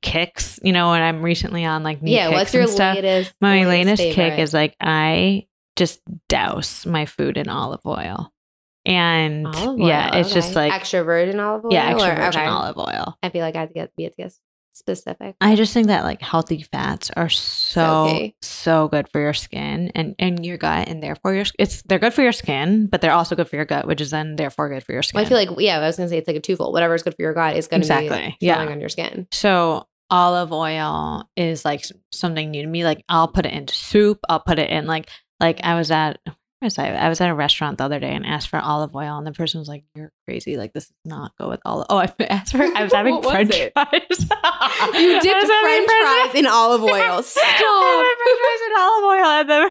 kicks. 0.00 0.58
You 0.62 0.72
know, 0.72 0.92
and 0.92 1.02
I'm 1.02 1.22
recently 1.22 1.64
on 1.64 1.82
like 1.82 2.02
new 2.02 2.12
yeah 2.12 2.28
kicks 2.28 2.38
what's 2.38 2.54
your 2.54 2.62
and 2.62 2.72
stuff. 2.72 2.94
latest 2.96 3.34
My 3.40 3.66
latest 3.66 4.02
kick 4.02 4.38
is 4.38 4.54
like 4.54 4.74
I 4.80 5.46
just 5.76 6.00
douse 6.28 6.86
my 6.86 7.06
food 7.06 7.36
in 7.36 7.48
olive 7.48 7.80
oil, 7.86 8.32
and 8.84 9.46
olive 9.46 9.78
yeah, 9.78 10.10
oil, 10.12 10.20
it's 10.20 10.34
just 10.34 10.54
like 10.54 10.72
extra 10.72 11.02
virgin 11.02 11.40
olive 11.40 11.64
oil 11.64 11.72
yeah, 11.72 11.90
extra 11.90 12.12
or- 12.12 12.16
virgin 12.16 12.40
okay. 12.40 12.50
olive 12.50 12.78
oil. 12.78 13.16
i 13.22 13.28
feel 13.28 13.42
like 13.42 13.56
i 13.56 13.60
have 13.60 13.68
to 13.68 13.74
get 13.74 13.94
be 13.96 14.08
to 14.08 14.14
get 14.16 14.32
specific 14.74 15.36
I 15.40 15.54
just 15.54 15.72
think 15.74 15.88
that 15.88 16.04
like 16.04 16.20
healthy 16.22 16.62
fats 16.62 17.10
are 17.16 17.28
so 17.28 18.06
Okay. 18.06 18.34
so 18.42 18.88
good 18.88 19.08
for 19.08 19.20
your 19.20 19.34
skin 19.34 19.92
and 19.94 20.14
and 20.18 20.44
your 20.44 20.56
gut, 20.56 20.88
and 20.88 21.02
therefore 21.02 21.34
your 21.34 21.44
it's 21.58 21.82
they're 21.82 21.98
good 21.98 22.14
for 22.14 22.22
your 22.22 22.32
skin, 22.32 22.86
but 22.86 23.00
they're 23.00 23.12
also 23.12 23.34
good 23.36 23.48
for 23.48 23.56
your 23.56 23.64
gut, 23.64 23.86
which 23.86 24.00
is 24.00 24.10
then 24.10 24.36
therefore 24.36 24.68
good 24.70 24.82
for 24.82 24.92
your 24.92 25.02
skin. 25.02 25.18
Well, 25.18 25.26
i 25.26 25.28
feel 25.28 25.38
like 25.38 25.60
yeah 25.60 25.78
i 25.78 25.86
was 25.86 25.96
gonna 25.96 26.08
say 26.08 26.18
it's 26.18 26.28
like 26.28 26.36
a 26.36 26.40
twofold 26.40 26.72
whatever's 26.72 27.02
good 27.02 27.14
for 27.14 27.22
your 27.22 27.34
gut 27.34 27.56
is 27.56 27.68
gonna 27.68 27.80
Exactly, 27.80 28.36
be 28.40 28.46
yeah. 28.46 28.58
on 28.58 28.80
your 28.80 28.88
skin 28.88 29.26
so 29.32 29.86
olive 30.10 30.52
oil 30.52 31.24
is 31.36 31.64
like 31.64 31.82
something 32.10 32.50
new 32.50 32.60
to 32.62 32.68
me. 32.68 32.84
Like 32.84 33.02
I'll 33.08 33.28
put 33.28 33.46
it 33.46 33.52
into 33.54 33.74
soup. 33.74 34.18
I'll 34.28 34.40
put 34.40 34.58
it 34.58 34.68
in 34.70 34.86
like 34.86 35.08
like 35.40 35.60
I 35.64 35.74
was 35.74 35.90
at 35.90 36.18
I? 36.70 36.88
I 36.90 37.08
was 37.08 37.20
at 37.20 37.28
a 37.30 37.34
restaurant 37.34 37.78
the 37.78 37.84
other 37.84 37.98
day 38.00 38.14
and 38.14 38.24
asked 38.26 38.48
for 38.48 38.58
olive 38.58 38.94
oil, 38.94 39.18
and 39.18 39.26
the 39.26 39.32
person 39.32 39.58
was 39.60 39.68
like, 39.68 39.84
"You're 39.94 40.12
crazy! 40.26 40.56
Like 40.56 40.72
this 40.72 40.86
does 40.86 40.94
not 41.04 41.32
go 41.38 41.48
with 41.48 41.60
olive." 41.64 41.86
Oh, 41.90 41.98
I 41.98 42.12
asked 42.30 42.52
for. 42.56 42.62
I 42.62 42.82
was 42.84 42.92
having 42.94 43.14
What 43.16 43.30
French 43.32 43.54
it? 43.54 43.72
fries. 43.72 43.90
you 45.00 45.20
dipped 45.20 45.42
was 45.42 45.50
french 45.50 45.90
fries 45.90 46.34
in 46.34 46.46
olive 46.46 46.82
oil 46.82 47.22
stop 47.22 47.44
I 47.44 48.14
french 48.22 48.40
fries 48.42 48.62
in 48.68 48.80
olive 48.80 49.04
oil, 49.04 49.40
and 49.40 49.48
the, 49.50 49.70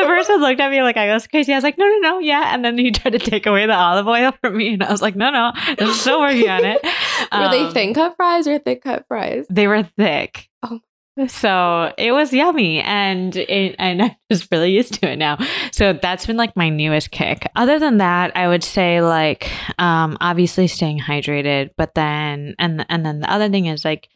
the 0.00 0.06
person 0.06 0.40
looked 0.40 0.60
at 0.60 0.70
me 0.70 0.82
like 0.82 0.96
I 0.96 1.12
was 1.12 1.26
crazy. 1.26 1.52
I 1.52 1.56
was 1.56 1.64
like, 1.64 1.78
"No, 1.78 1.86
no, 1.86 1.98
no, 1.98 2.18
yeah." 2.18 2.54
And 2.54 2.64
then 2.64 2.76
he 2.78 2.90
tried 2.90 3.12
to 3.12 3.18
take 3.18 3.46
away 3.46 3.66
the 3.66 3.74
olive 3.76 4.06
oil 4.08 4.32
from 4.40 4.56
me, 4.56 4.74
and 4.74 4.82
I 4.82 4.90
was 4.90 5.02
like, 5.02 5.16
"No, 5.16 5.30
no, 5.30 5.52
I'm 5.54 5.92
still 5.94 6.20
working 6.20 6.48
on 6.48 6.64
it." 6.64 6.82
were 6.82 7.48
they 7.50 7.64
Um, 7.64 7.72
thin 7.72 7.94
cut 7.94 8.16
fries 8.16 8.46
or 8.46 8.58
thick 8.58 8.82
cut 8.82 9.04
fries 9.08 9.46
They 9.48 9.66
were 9.68 9.82
thick. 9.96 10.48
Oh. 10.62 10.80
So 11.28 11.92
it 11.98 12.12
was 12.12 12.32
yummy, 12.32 12.80
and 12.80 13.36
it, 13.36 13.76
and 13.78 14.02
I'm 14.02 14.16
just 14.30 14.48
really 14.50 14.72
used 14.72 14.94
to 14.94 15.10
it 15.10 15.16
now. 15.16 15.38
So 15.70 15.92
that's 15.92 16.26
been 16.26 16.38
like 16.38 16.56
my 16.56 16.70
newest 16.70 17.10
kick. 17.10 17.46
Other 17.54 17.78
than 17.78 17.98
that, 17.98 18.34
I 18.36 18.48
would 18.48 18.64
say 18.64 19.02
like 19.02 19.50
um, 19.78 20.16
obviously 20.20 20.66
staying 20.68 21.00
hydrated, 21.00 21.70
but 21.76 21.94
then 21.94 22.54
and 22.58 22.86
and 22.88 23.04
then 23.04 23.20
the 23.20 23.30
other 23.30 23.50
thing 23.50 23.66
is 23.66 23.84
like 23.84 24.08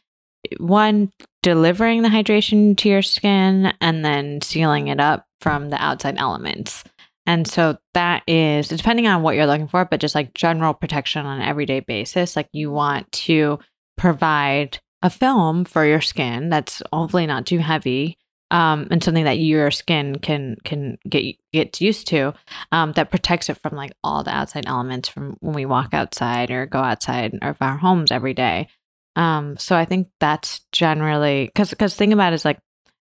one 0.59 1.11
delivering 1.43 2.01
the 2.01 2.09
hydration 2.09 2.75
to 2.77 2.89
your 2.89 3.03
skin, 3.03 3.73
and 3.79 4.03
then 4.03 4.41
sealing 4.41 4.87
it 4.87 4.99
up 4.99 5.27
from 5.39 5.69
the 5.69 5.81
outside 5.81 6.17
elements. 6.17 6.83
And 7.27 7.45
so 7.45 7.77
that 7.93 8.23
is 8.25 8.69
depending 8.69 9.05
on 9.05 9.21
what 9.21 9.35
you're 9.35 9.45
looking 9.45 9.67
for, 9.67 9.85
but 9.85 9.99
just 9.99 10.15
like 10.15 10.33
general 10.33 10.73
protection 10.73 11.25
on 11.25 11.41
an 11.41 11.47
everyday 11.47 11.81
basis. 11.81 12.35
Like 12.35 12.47
you 12.53 12.71
want 12.71 13.11
to 13.11 13.59
provide 13.97 14.79
a 15.07 15.09
film 15.09 15.65
for 15.65 15.85
your 15.85 16.01
skin 16.01 16.49
that's 16.49 16.83
hopefully 16.91 17.25
not 17.25 17.45
too 17.45 17.59
heavy 17.59 18.17
um, 18.51 18.87
and 18.91 19.03
something 19.03 19.25
that 19.25 19.39
your 19.39 19.71
skin 19.71 20.19
can 20.19 20.55
can 20.63 20.97
get 21.09 21.35
get 21.51 21.81
used 21.81 22.07
to 22.07 22.33
um, 22.71 22.93
that 22.93 23.09
protects 23.09 23.49
it 23.49 23.57
from 23.57 23.75
like 23.75 23.91
all 24.03 24.23
the 24.23 24.35
outside 24.35 24.65
elements 24.67 25.09
from 25.09 25.35
when 25.39 25.53
we 25.53 25.65
walk 25.65 25.93
outside 25.93 26.49
or 26.51 26.65
go 26.65 26.79
outside 26.79 27.37
of 27.41 27.57
our 27.59 27.77
homes 27.77 28.11
every 28.11 28.33
day. 28.33 28.69
Um, 29.17 29.57
so 29.57 29.75
I 29.75 29.83
think 29.83 30.07
that's 30.19 30.61
generally 30.71 31.47
because 31.47 31.71
because 31.71 31.95
think 31.95 32.13
about 32.13 32.31
it 32.31 32.35
is 32.35 32.45
like 32.45 32.59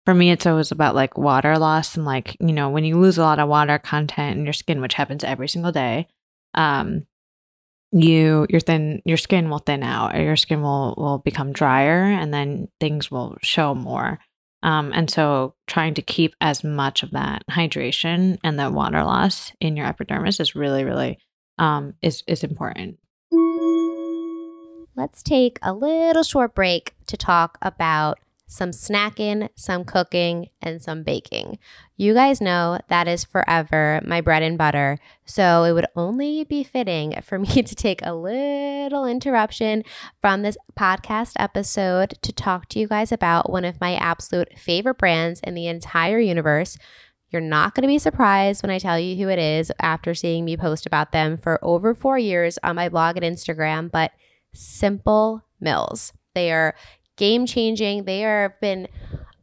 for 0.05 0.13
me, 0.13 0.31
it's 0.31 0.45
always 0.45 0.71
about 0.71 0.95
like 0.95 1.17
water 1.17 1.57
loss 1.57 1.95
and 1.95 2.05
like, 2.05 2.35
you 2.39 2.53
know, 2.53 2.69
when 2.69 2.83
you 2.83 2.99
lose 2.99 3.17
a 3.17 3.23
lot 3.23 3.39
of 3.39 3.49
water 3.49 3.77
content 3.77 4.37
in 4.37 4.45
your 4.45 4.53
skin, 4.53 4.81
which 4.81 4.95
happens 4.95 5.23
every 5.23 5.47
single 5.47 5.71
day, 5.71 6.07
um, 6.55 7.05
you 7.91 8.47
your 8.49 8.61
thin 8.61 9.01
your 9.05 9.17
skin 9.17 9.49
will 9.49 9.59
thin 9.59 9.83
out 9.83 10.15
your 10.15 10.37
skin 10.37 10.61
will 10.61 10.95
will 10.97 11.17
become 11.19 11.51
drier 11.51 12.03
and 12.03 12.33
then 12.33 12.67
things 12.79 13.11
will 13.11 13.37
show 13.41 13.75
more. 13.75 14.19
Um, 14.63 14.91
and 14.93 15.09
so 15.09 15.55
trying 15.67 15.95
to 15.95 16.01
keep 16.01 16.35
as 16.39 16.63
much 16.63 17.01
of 17.03 17.11
that 17.11 17.43
hydration 17.49 18.37
and 18.43 18.59
that 18.59 18.73
water 18.73 19.03
loss 19.03 19.51
in 19.59 19.75
your 19.75 19.87
epidermis 19.87 20.39
is 20.39 20.55
really 20.55 20.83
really 20.83 21.17
um, 21.57 21.95
is 22.01 22.23
is 22.27 22.43
important. 22.43 22.97
Let's 24.95 25.23
take 25.23 25.57
a 25.61 25.73
little 25.73 26.23
short 26.23 26.53
break 26.53 26.93
to 27.07 27.17
talk 27.17 27.57
about 27.61 28.19
some 28.51 28.71
snacking, 28.71 29.47
some 29.55 29.85
cooking, 29.85 30.49
and 30.61 30.81
some 30.81 31.03
baking. 31.03 31.57
You 31.95 32.13
guys 32.13 32.41
know 32.41 32.79
that 32.89 33.07
is 33.07 33.23
forever 33.23 34.01
my 34.05 34.19
bread 34.19 34.43
and 34.43 34.57
butter. 34.57 34.99
So 35.23 35.63
it 35.63 35.71
would 35.71 35.85
only 35.95 36.43
be 36.43 36.61
fitting 36.61 37.21
for 37.23 37.39
me 37.39 37.63
to 37.63 37.75
take 37.75 38.05
a 38.05 38.13
little 38.13 39.05
interruption 39.05 39.83
from 40.19 40.41
this 40.41 40.57
podcast 40.77 41.33
episode 41.37 42.15
to 42.21 42.33
talk 42.33 42.67
to 42.69 42.79
you 42.79 42.89
guys 42.89 43.13
about 43.13 43.49
one 43.49 43.63
of 43.63 43.79
my 43.79 43.95
absolute 43.95 44.59
favorite 44.59 44.97
brands 44.97 45.39
in 45.45 45.55
the 45.55 45.67
entire 45.67 46.19
universe. 46.19 46.77
You're 47.29 47.41
not 47.41 47.73
going 47.73 47.83
to 47.83 47.87
be 47.87 47.99
surprised 47.99 48.63
when 48.63 48.69
I 48.69 48.79
tell 48.79 48.99
you 48.99 49.15
who 49.15 49.29
it 49.29 49.39
is 49.39 49.71
after 49.79 50.13
seeing 50.13 50.43
me 50.43 50.57
post 50.57 50.85
about 50.85 51.13
them 51.13 51.37
for 51.37 51.57
over 51.63 51.95
four 51.95 52.19
years 52.19 52.59
on 52.63 52.75
my 52.75 52.89
blog 52.89 53.15
and 53.15 53.25
Instagram, 53.25 53.89
but 53.89 54.11
Simple 54.53 55.41
Mills. 55.61 56.11
They 56.35 56.51
are 56.51 56.75
game 57.21 57.45
changing. 57.45 58.05
They 58.05 58.21
have 58.21 58.59
been 58.59 58.87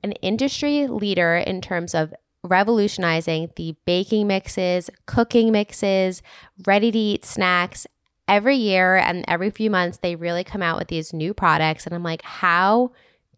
an 0.03 0.11
industry 0.13 0.89
leader 0.89 1.37
in 1.37 1.61
terms 1.61 1.95
of 1.95 2.13
revolutionizing 2.43 3.53
the 3.55 3.77
baking 3.87 4.27
mixes, 4.27 4.91
cooking 5.07 5.53
mixes, 5.53 6.21
ready 6.67 6.91
to 6.91 6.99
eat 6.99 7.25
snacks. 7.25 7.87
Every 8.27 8.57
year 8.57 8.97
and 8.97 9.25
every 9.29 9.51
few 9.51 9.71
months, 9.71 9.99
they 9.99 10.17
really 10.17 10.43
come 10.43 10.61
out 10.61 10.77
with 10.77 10.89
these 10.89 11.13
new 11.13 11.33
products. 11.33 11.87
And 11.87 11.95
I'm 11.95 12.03
like, 12.03 12.23
how 12.23 12.91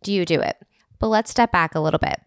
do 0.03 0.11
you 0.11 0.25
do 0.25 0.41
it? 0.41 0.57
But 0.99 1.09
let's 1.09 1.31
step 1.31 1.53
back 1.53 1.75
a 1.75 1.81
little 1.81 1.99
bit. 1.99 2.19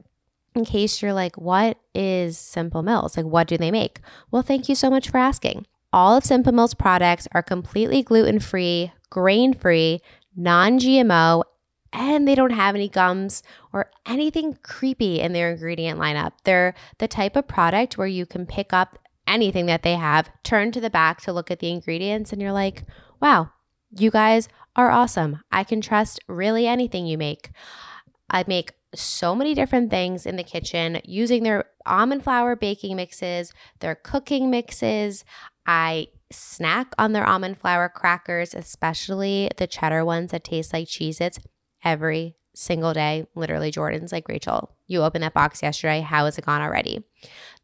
In 0.54 0.66
case 0.66 1.02
you're 1.02 1.14
like, 1.14 1.36
what 1.36 1.80
is 1.96 2.38
Simple 2.38 2.84
Mills? 2.84 3.18
Like, 3.18 3.26
what 3.26 3.48
do 3.48 3.58
they 3.58 3.72
make? 3.72 4.02
Well, 4.30 4.44
thank 4.44 4.70
you 4.70 4.76
so 4.76 4.92
much 4.92 5.10
for 5.10 5.18
asking. 5.18 5.66
All 5.92 6.16
of 6.16 6.24
Simple 6.24 6.54
Mills 6.54 6.76
products 6.76 7.28
are 7.32 7.42
completely 7.42 8.04
gluten 8.04 8.40
free, 8.40 8.92
grain 9.10 9.56
free, 9.56 10.00
non 10.36 10.80
GMO, 10.80 11.44
and 11.94 12.28
they 12.28 12.36
don't 12.36 12.52
have 12.52 12.76
any 12.76 12.90
gums 12.90 13.44
or 13.72 13.92
anything 14.06 14.58
creepy 14.64 15.22
in 15.22 15.32
their 15.32 15.52
ingredient 15.52 16.00
lineup. 16.00 16.34
They're 16.44 16.74
the 16.98 17.08
type 17.08 17.36
of 17.36 17.48
product 17.48 17.98
where 17.98 18.08
you 18.08 18.26
can 18.26 18.46
pick 18.46 18.74
up 18.74 18.98
anything 19.28 19.68
that 19.68 19.84
they 19.84 19.96
have, 19.96 20.30
turn 20.44 20.72
to 20.72 20.82
the 20.82 20.90
back 20.90 21.22
to 21.22 21.32
look 21.32 21.50
at 21.52 21.60
the 21.60 21.70
ingredients, 21.70 22.34
and 22.34 22.42
you're 22.42 22.52
like, 22.52 22.84
wow, 23.22 23.52
you 23.96 24.12
guys 24.12 24.50
are 24.76 24.92
awesome. 24.92 25.40
I 25.52 25.64
can 25.64 25.80
trust 25.80 26.20
really 26.28 26.68
anything 26.68 27.06
you 27.06 27.18
make. 27.18 27.52
I 28.30 28.44
make 28.48 28.74
so 28.96 29.36
many 29.36 29.54
different 29.54 29.92
things 29.92 30.26
in 30.26 30.36
the 30.36 30.44
kitchen 30.44 31.00
using 31.04 31.44
their 31.44 31.66
almond 31.86 32.24
flour 32.24 32.56
baking 32.56 32.96
mixes, 32.96 33.54
their 33.80 33.96
cooking 33.96 34.50
mixes. 34.50 35.24
I 35.66 36.08
snack 36.32 36.94
on 36.98 37.14
their 37.14 37.26
almond 37.26 37.60
flour 37.60 37.88
crackers, 37.90 38.56
especially 38.56 39.50
the 39.58 39.68
cheddar 39.68 40.04
ones 40.04 40.32
that 40.32 40.44
taste 40.44 40.74
like 40.74 40.88
Cheez 40.88 41.22
Its 41.22 41.40
every 41.84 42.36
single 42.54 42.94
day. 42.94 43.26
Literally, 43.36 43.72
Jordan's 43.72 44.12
like, 44.12 44.28
Rachel, 44.30 44.72
you 44.88 45.02
opened 45.02 45.24
that 45.24 45.34
box 45.34 45.64
yesterday. 45.64 46.02
How 46.02 46.26
is 46.26 46.38
it 46.38 46.46
gone 46.46 46.62
already? 46.62 47.04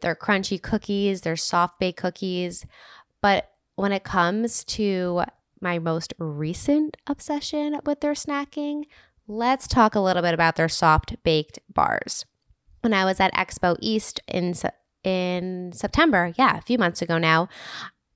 They're 0.01 0.15
crunchy 0.15 0.61
cookies, 0.61 1.21
they're 1.21 1.35
soft 1.35 1.79
baked 1.79 1.99
cookies. 1.99 2.65
But 3.21 3.49
when 3.75 3.91
it 3.91 4.03
comes 4.03 4.63
to 4.65 5.23
my 5.61 5.79
most 5.79 6.13
recent 6.17 6.97
obsession 7.07 7.79
with 7.85 8.01
their 8.01 8.13
snacking, 8.13 8.85
let's 9.27 9.67
talk 9.67 9.95
a 9.95 9.99
little 9.99 10.21
bit 10.21 10.33
about 10.33 10.55
their 10.55 10.69
soft 10.69 11.21
baked 11.23 11.59
bars. 11.73 12.25
When 12.81 12.93
I 12.93 13.05
was 13.05 13.19
at 13.19 13.33
Expo 13.33 13.75
East 13.79 14.21
in 14.27 14.53
in 15.03 15.71
September, 15.73 16.33
yeah, 16.37 16.57
a 16.57 16.61
few 16.61 16.77
months 16.77 17.01
ago 17.01 17.17
now, 17.17 17.47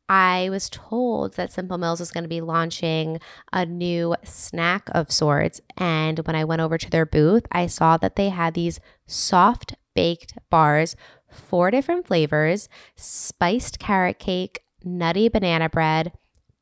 I 0.10 0.50
was 0.50 0.70
told 0.70 1.36
that 1.36 1.52
Simple 1.52 1.78
Mills 1.78 2.02
is 2.02 2.12
going 2.12 2.24
to 2.24 2.30
be 2.30 2.42
launching 2.42 3.20
a 3.52 3.66
new 3.66 4.16
snack 4.24 4.90
of 4.92 5.12
sorts. 5.12 5.62
And 5.78 6.20
when 6.20 6.36
I 6.36 6.44
went 6.44 6.62
over 6.62 6.78
to 6.78 6.90
their 6.90 7.06
booth, 7.06 7.46
I 7.52 7.68
saw 7.68 7.98
that 7.98 8.16
they 8.16 8.30
had 8.30 8.54
these 8.54 8.80
soft 9.08 9.76
baked 9.96 10.38
bars, 10.50 10.96
four 11.30 11.72
different 11.72 12.08
flavors 12.08 12.70
spiced 12.96 13.80
carrot 13.80 14.20
cake, 14.20 14.62
nutty 14.84 15.30
banana 15.30 15.70
bread, 15.70 16.12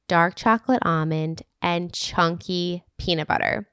dark 0.07 0.35
chocolate 0.35 0.83
almond, 0.83 1.41
and 1.61 1.93
chunky 1.93 2.83
peanut 2.97 3.27
butter. 3.27 3.67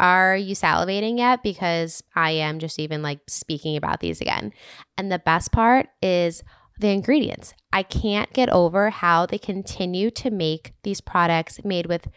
Are 0.00 0.36
you 0.36 0.54
salivating 0.54 1.18
yet? 1.18 1.42
Because 1.42 2.02
I 2.16 2.32
am 2.32 2.58
just 2.58 2.78
even 2.78 3.02
like 3.02 3.20
speaking 3.28 3.76
about 3.76 4.00
these 4.00 4.20
again. 4.20 4.52
And 4.96 5.12
the 5.12 5.18
best 5.18 5.52
part 5.52 5.88
is, 6.02 6.42
the 6.78 6.88
ingredients. 6.88 7.54
I 7.72 7.82
can't 7.82 8.32
get 8.32 8.48
over 8.48 8.90
how 8.90 9.26
they 9.26 9.38
continue 9.38 10.10
to 10.12 10.30
make 10.30 10.72
these 10.82 11.00
products 11.00 11.64
made 11.64 11.86
with 11.86 12.08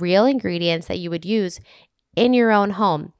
real 0.00 0.26
ingredients 0.26 0.86
that 0.88 0.98
you 0.98 1.10
would 1.10 1.24
use 1.24 1.60
in 2.16 2.34
your 2.34 2.50
own 2.50 2.70
home. 2.70 3.12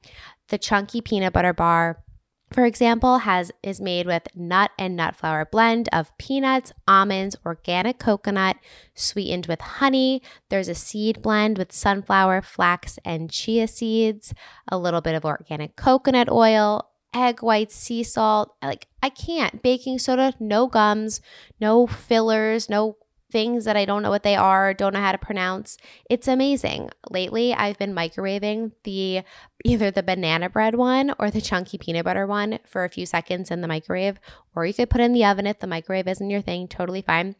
The 0.49 0.57
chunky 0.57 1.01
peanut 1.01 1.33
butter 1.33 1.53
bar, 1.53 2.03
for 2.51 2.65
example, 2.65 3.19
has 3.19 3.51
is 3.63 3.81
made 3.81 4.05
with 4.05 4.27
nut 4.35 4.71
and 4.77 4.95
nut 4.95 5.15
flour 5.15 5.45
blend 5.45 5.89
of 5.91 6.15
peanuts, 6.17 6.71
almonds, 6.87 7.35
organic 7.45 7.97
coconut, 7.97 8.57
sweetened 8.93 9.47
with 9.47 9.61
honey. 9.61 10.21
There's 10.49 10.67
a 10.67 10.75
seed 10.75 11.21
blend 11.21 11.57
with 11.57 11.71
sunflower, 11.73 12.43
flax, 12.43 12.99
and 13.03 13.31
chia 13.31 13.67
seeds, 13.67 14.33
a 14.67 14.77
little 14.77 15.01
bit 15.01 15.15
of 15.15 15.25
organic 15.25 15.75
coconut 15.75 16.29
oil, 16.29 16.87
egg 17.15 17.41
whites, 17.41 17.75
sea 17.75 18.03
salt. 18.03 18.55
Like, 18.61 18.87
I 19.01 19.09
can't. 19.09 19.63
Baking 19.63 19.97
soda, 19.97 20.33
no 20.39 20.67
gums, 20.67 21.21
no 21.59 21.87
fillers, 21.87 22.69
no 22.69 22.97
things 23.31 23.65
that 23.65 23.75
I 23.75 23.85
don't 23.85 24.01
know 24.01 24.09
what 24.09 24.23
they 24.23 24.35
are, 24.35 24.73
don't 24.73 24.93
know 24.93 25.01
how 25.01 25.11
to 25.11 25.17
pronounce. 25.17 25.77
It's 26.09 26.27
amazing. 26.27 26.89
Lately, 27.09 27.53
I've 27.53 27.77
been 27.77 27.93
microwaving 27.93 28.71
the 28.83 29.23
either 29.65 29.91
the 29.91 30.03
banana 30.03 30.49
bread 30.49 30.75
one 30.75 31.13
or 31.19 31.31
the 31.31 31.41
chunky 31.41 31.77
peanut 31.77 32.05
butter 32.05 32.27
one 32.27 32.59
for 32.65 32.85
a 32.85 32.89
few 32.89 33.05
seconds 33.05 33.51
in 33.51 33.61
the 33.61 33.67
microwave, 33.67 34.19
or 34.55 34.65
you 34.65 34.73
could 34.73 34.89
put 34.89 35.01
in 35.01 35.13
the 35.13 35.25
oven 35.25 35.47
if 35.47 35.59
the 35.59 35.67
microwave 35.67 36.07
isn't 36.07 36.29
your 36.29 36.41
thing, 36.41 36.67
totally 36.67 37.01
fine. 37.01 37.35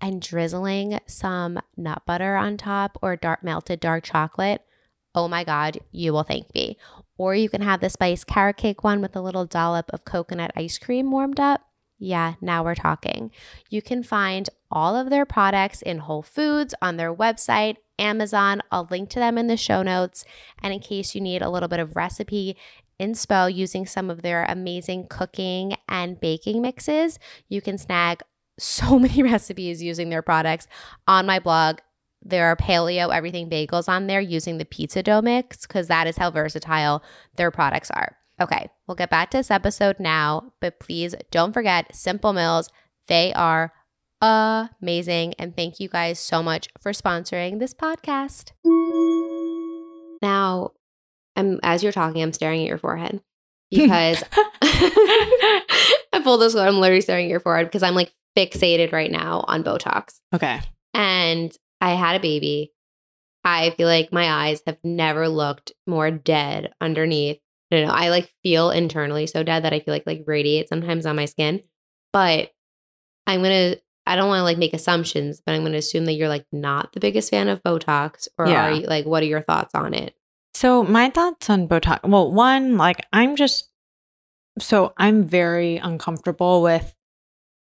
And 0.00 0.22
drizzling 0.22 0.98
some 1.06 1.58
nut 1.76 2.02
butter 2.06 2.36
on 2.36 2.56
top 2.56 2.96
or 3.02 3.16
dark 3.16 3.42
melted 3.42 3.80
dark 3.80 4.04
chocolate. 4.04 4.64
Oh 5.14 5.26
my 5.26 5.42
God, 5.42 5.80
you 5.90 6.12
will 6.12 6.22
thank 6.22 6.54
me. 6.54 6.78
Or 7.20 7.34
you 7.34 7.50
can 7.50 7.60
have 7.60 7.82
the 7.82 7.90
spice 7.90 8.24
carrot 8.24 8.56
cake 8.56 8.82
one 8.82 9.02
with 9.02 9.14
a 9.14 9.20
little 9.20 9.44
dollop 9.44 9.90
of 9.90 10.06
coconut 10.06 10.52
ice 10.56 10.78
cream 10.78 11.10
warmed 11.10 11.38
up. 11.38 11.60
Yeah, 11.98 12.36
now 12.40 12.64
we're 12.64 12.74
talking. 12.74 13.30
You 13.68 13.82
can 13.82 14.02
find 14.02 14.48
all 14.70 14.96
of 14.96 15.10
their 15.10 15.26
products 15.26 15.82
in 15.82 15.98
Whole 15.98 16.22
Foods 16.22 16.74
on 16.80 16.96
their 16.96 17.14
website, 17.14 17.76
Amazon. 17.98 18.62
I'll 18.72 18.88
link 18.90 19.10
to 19.10 19.18
them 19.18 19.36
in 19.36 19.48
the 19.48 19.58
show 19.58 19.82
notes. 19.82 20.24
And 20.62 20.72
in 20.72 20.80
case 20.80 21.14
you 21.14 21.20
need 21.20 21.42
a 21.42 21.50
little 21.50 21.68
bit 21.68 21.78
of 21.78 21.94
recipe 21.94 22.56
inspo 22.98 23.54
using 23.54 23.84
some 23.84 24.08
of 24.08 24.22
their 24.22 24.46
amazing 24.48 25.08
cooking 25.10 25.76
and 25.90 26.18
baking 26.18 26.62
mixes, 26.62 27.18
you 27.50 27.60
can 27.60 27.76
snag 27.76 28.22
so 28.58 28.98
many 28.98 29.22
recipes 29.22 29.82
using 29.82 30.08
their 30.08 30.22
products 30.22 30.66
on 31.06 31.26
my 31.26 31.38
blog 31.38 31.80
there 32.22 32.46
are 32.46 32.56
paleo 32.56 33.14
everything 33.14 33.48
bagels 33.48 33.88
on 33.88 34.06
there 34.06 34.20
using 34.20 34.58
the 34.58 34.64
pizza 34.64 35.02
dough 35.02 35.22
mix 35.22 35.66
because 35.66 35.88
that 35.88 36.06
is 36.06 36.18
how 36.18 36.30
versatile 36.30 37.02
their 37.36 37.50
products 37.50 37.90
are. 37.90 38.16
Okay, 38.40 38.68
we'll 38.86 38.94
get 38.94 39.10
back 39.10 39.30
to 39.30 39.36
this 39.36 39.50
episode 39.50 40.00
now, 40.00 40.52
but 40.60 40.80
please 40.80 41.14
don't 41.30 41.52
forget 41.52 41.94
Simple 41.94 42.32
Mills. 42.32 42.70
They 43.06 43.32
are 43.34 43.72
amazing. 44.20 45.34
And 45.38 45.54
thank 45.54 45.80
you 45.80 45.88
guys 45.88 46.18
so 46.18 46.42
much 46.42 46.68
for 46.80 46.92
sponsoring 46.92 47.58
this 47.58 47.74
podcast. 47.74 48.52
Now, 50.22 50.72
I'm 51.36 51.60
as 51.62 51.82
you're 51.82 51.92
talking, 51.92 52.22
I'm 52.22 52.32
staring 52.32 52.62
at 52.62 52.68
your 52.68 52.78
forehead 52.78 53.22
because 53.70 54.22
I 54.62 56.20
pulled 56.22 56.40
this 56.40 56.54
one. 56.54 56.66
I'm 56.66 56.80
literally 56.80 57.00
staring 57.00 57.26
at 57.26 57.30
your 57.30 57.40
forehead 57.40 57.66
because 57.66 57.82
I'm 57.82 57.94
like 57.94 58.12
fixated 58.36 58.92
right 58.92 59.10
now 59.10 59.44
on 59.48 59.64
Botox. 59.64 60.20
Okay. 60.34 60.60
And 60.94 61.54
I 61.80 61.90
had 61.90 62.16
a 62.16 62.20
baby. 62.20 62.72
I 63.44 63.70
feel 63.70 63.88
like 63.88 64.12
my 64.12 64.30
eyes 64.30 64.62
have 64.66 64.78
never 64.84 65.28
looked 65.28 65.72
more 65.86 66.10
dead 66.10 66.72
underneath. 66.80 67.38
I 67.70 67.76
don't 67.76 67.86
know. 67.86 67.94
I 67.94 68.10
like 68.10 68.32
feel 68.42 68.70
internally 68.70 69.26
so 69.26 69.42
dead 69.42 69.64
that 69.64 69.72
I 69.72 69.80
feel 69.80 69.94
like 69.94 70.06
like 70.06 70.24
radiate 70.26 70.68
sometimes 70.68 71.06
on 71.06 71.16
my 71.16 71.24
skin. 71.24 71.62
But 72.12 72.50
I'm 73.26 73.42
gonna 73.42 73.76
I 74.06 74.16
don't 74.16 74.28
want 74.28 74.40
to 74.40 74.44
like 74.44 74.58
make 74.58 74.74
assumptions, 74.74 75.40
but 75.44 75.54
I'm 75.54 75.62
gonna 75.62 75.78
assume 75.78 76.04
that 76.06 76.14
you're 76.14 76.28
like 76.28 76.46
not 76.52 76.92
the 76.92 77.00
biggest 77.00 77.30
fan 77.30 77.48
of 77.48 77.62
Botox, 77.62 78.28
or 78.36 78.48
yeah. 78.48 78.66
are 78.66 78.72
you 78.72 78.86
like 78.86 79.06
what 79.06 79.22
are 79.22 79.26
your 79.26 79.42
thoughts 79.42 79.74
on 79.74 79.94
it? 79.94 80.14
So 80.54 80.82
my 80.82 81.10
thoughts 81.10 81.48
on 81.48 81.68
Botox. 81.68 82.02
Well, 82.08 82.30
one, 82.32 82.76
like 82.76 83.06
I'm 83.12 83.36
just 83.36 83.68
so 84.58 84.92
I'm 84.96 85.22
very 85.24 85.76
uncomfortable 85.76 86.62
with 86.62 86.94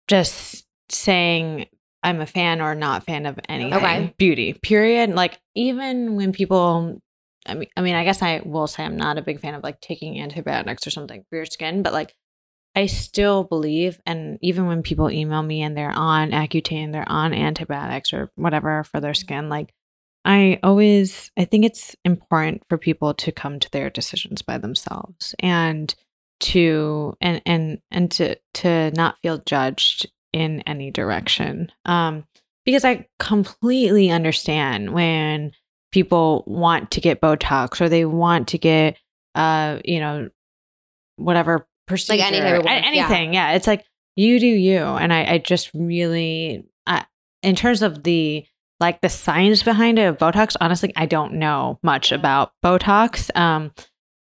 just 0.07 0.65
saying 0.91 1.67
I'm 2.03 2.21
a 2.21 2.27
fan 2.27 2.61
or 2.61 2.75
not 2.75 3.05
fan 3.05 3.27
of 3.27 3.39
anything 3.49 3.75
Okay. 3.75 4.15
beauty. 4.19 4.53
Period. 4.55 5.11
Like 5.11 5.39
even 5.55 6.17
when 6.17 6.33
people 6.33 7.01
I 7.47 7.55
mean 7.55 7.69
I 7.77 7.81
mean 7.83 7.95
I 7.95 8.05
guess 8.05 8.23
I 8.23 8.41
will 8.45 8.67
say 8.67 8.85
I'm 8.85 8.97
not 8.97 9.19
a 9.19 9.23
big 9.23 9.41
fan 9.41 9.55
of 9.55 9.63
like 9.63 9.81
taking 9.81 10.21
antibiotics 10.21 10.87
or 10.87 10.91
something 10.91 11.25
for 11.29 11.37
your 11.37 11.47
skin, 11.47 11.83
but 11.83 11.93
like 11.93 12.15
I 12.77 12.87
still 12.87 13.43
believe 13.45 13.99
and 14.07 14.39
even 14.43 14.67
when 14.67 14.83
people 14.83 15.11
email 15.11 15.43
me 15.43 15.63
and 15.63 15.77
they're 15.77 15.91
on 15.91 16.31
Accutane, 16.31 16.93
they're 16.93 17.09
on 17.11 17.35
antibiotics 17.35 18.13
or 18.13 18.31
whatever 18.37 18.85
for 18.85 19.01
their 19.01 19.15
skin, 19.15 19.49
like 19.49 19.73
I 20.25 20.61
always 20.63 21.31
I 21.37 21.45
think 21.47 21.65
it's 21.65 21.97
important 22.05 22.63
for 22.69 22.79
people 22.79 23.15
to 23.15 23.33
come 23.33 23.59
to 23.61 23.71
their 23.71 23.91
decisions 23.91 24.43
by 24.43 24.59
themselves 24.59 25.35
and 25.41 25.93
to 26.41 27.17
and 27.21 27.43
and 27.47 27.81
and 27.91 28.11
to 28.13 28.37
to 28.55 28.91
not 28.93 29.17
feel 29.23 29.39
judged 29.39 30.09
in 30.33 30.61
any 30.63 30.91
direction. 30.91 31.71
Um 31.85 32.25
because 32.65 32.85
I 32.85 33.07
completely 33.19 34.11
understand 34.11 34.93
when 34.93 35.53
people 35.91 36.45
want 36.47 36.91
to 36.93 37.01
get 37.01 37.21
botox 37.21 37.81
or 37.81 37.89
they 37.89 38.05
want 38.05 38.49
to 38.49 38.59
get 38.59 38.97
uh 39.35 39.79
you 39.85 40.01
know 40.01 40.29
whatever 41.17 41.67
procedure 41.87 42.23
any 42.23 42.39
type 42.39 42.59
of 42.59 42.65
work, 42.65 42.67
a- 42.67 42.95
yeah. 42.95 43.05
anything. 43.07 43.35
Yeah. 43.35 43.53
It's 43.53 43.67
like 43.67 43.85
you 44.17 44.39
do 44.39 44.47
you 44.47 44.79
and 44.79 45.13
I 45.13 45.25
I 45.25 45.39
just 45.39 45.71
really 45.75 46.67
I, 46.87 47.05
in 47.43 47.57
terms 47.57 47.83
of 47.83 48.03
the 48.03 48.45
like 48.81 49.01
the 49.01 49.09
science 49.09 49.63
behind 49.63 49.99
it 49.99 50.05
of 50.05 50.19
Botox, 50.19 50.57
honestly, 50.61 50.93
I 50.97 51.07
don't 51.07 51.35
know 51.35 51.79
much 51.83 52.13
about 52.13 52.53
Botox. 52.65 53.35
Um, 53.37 53.73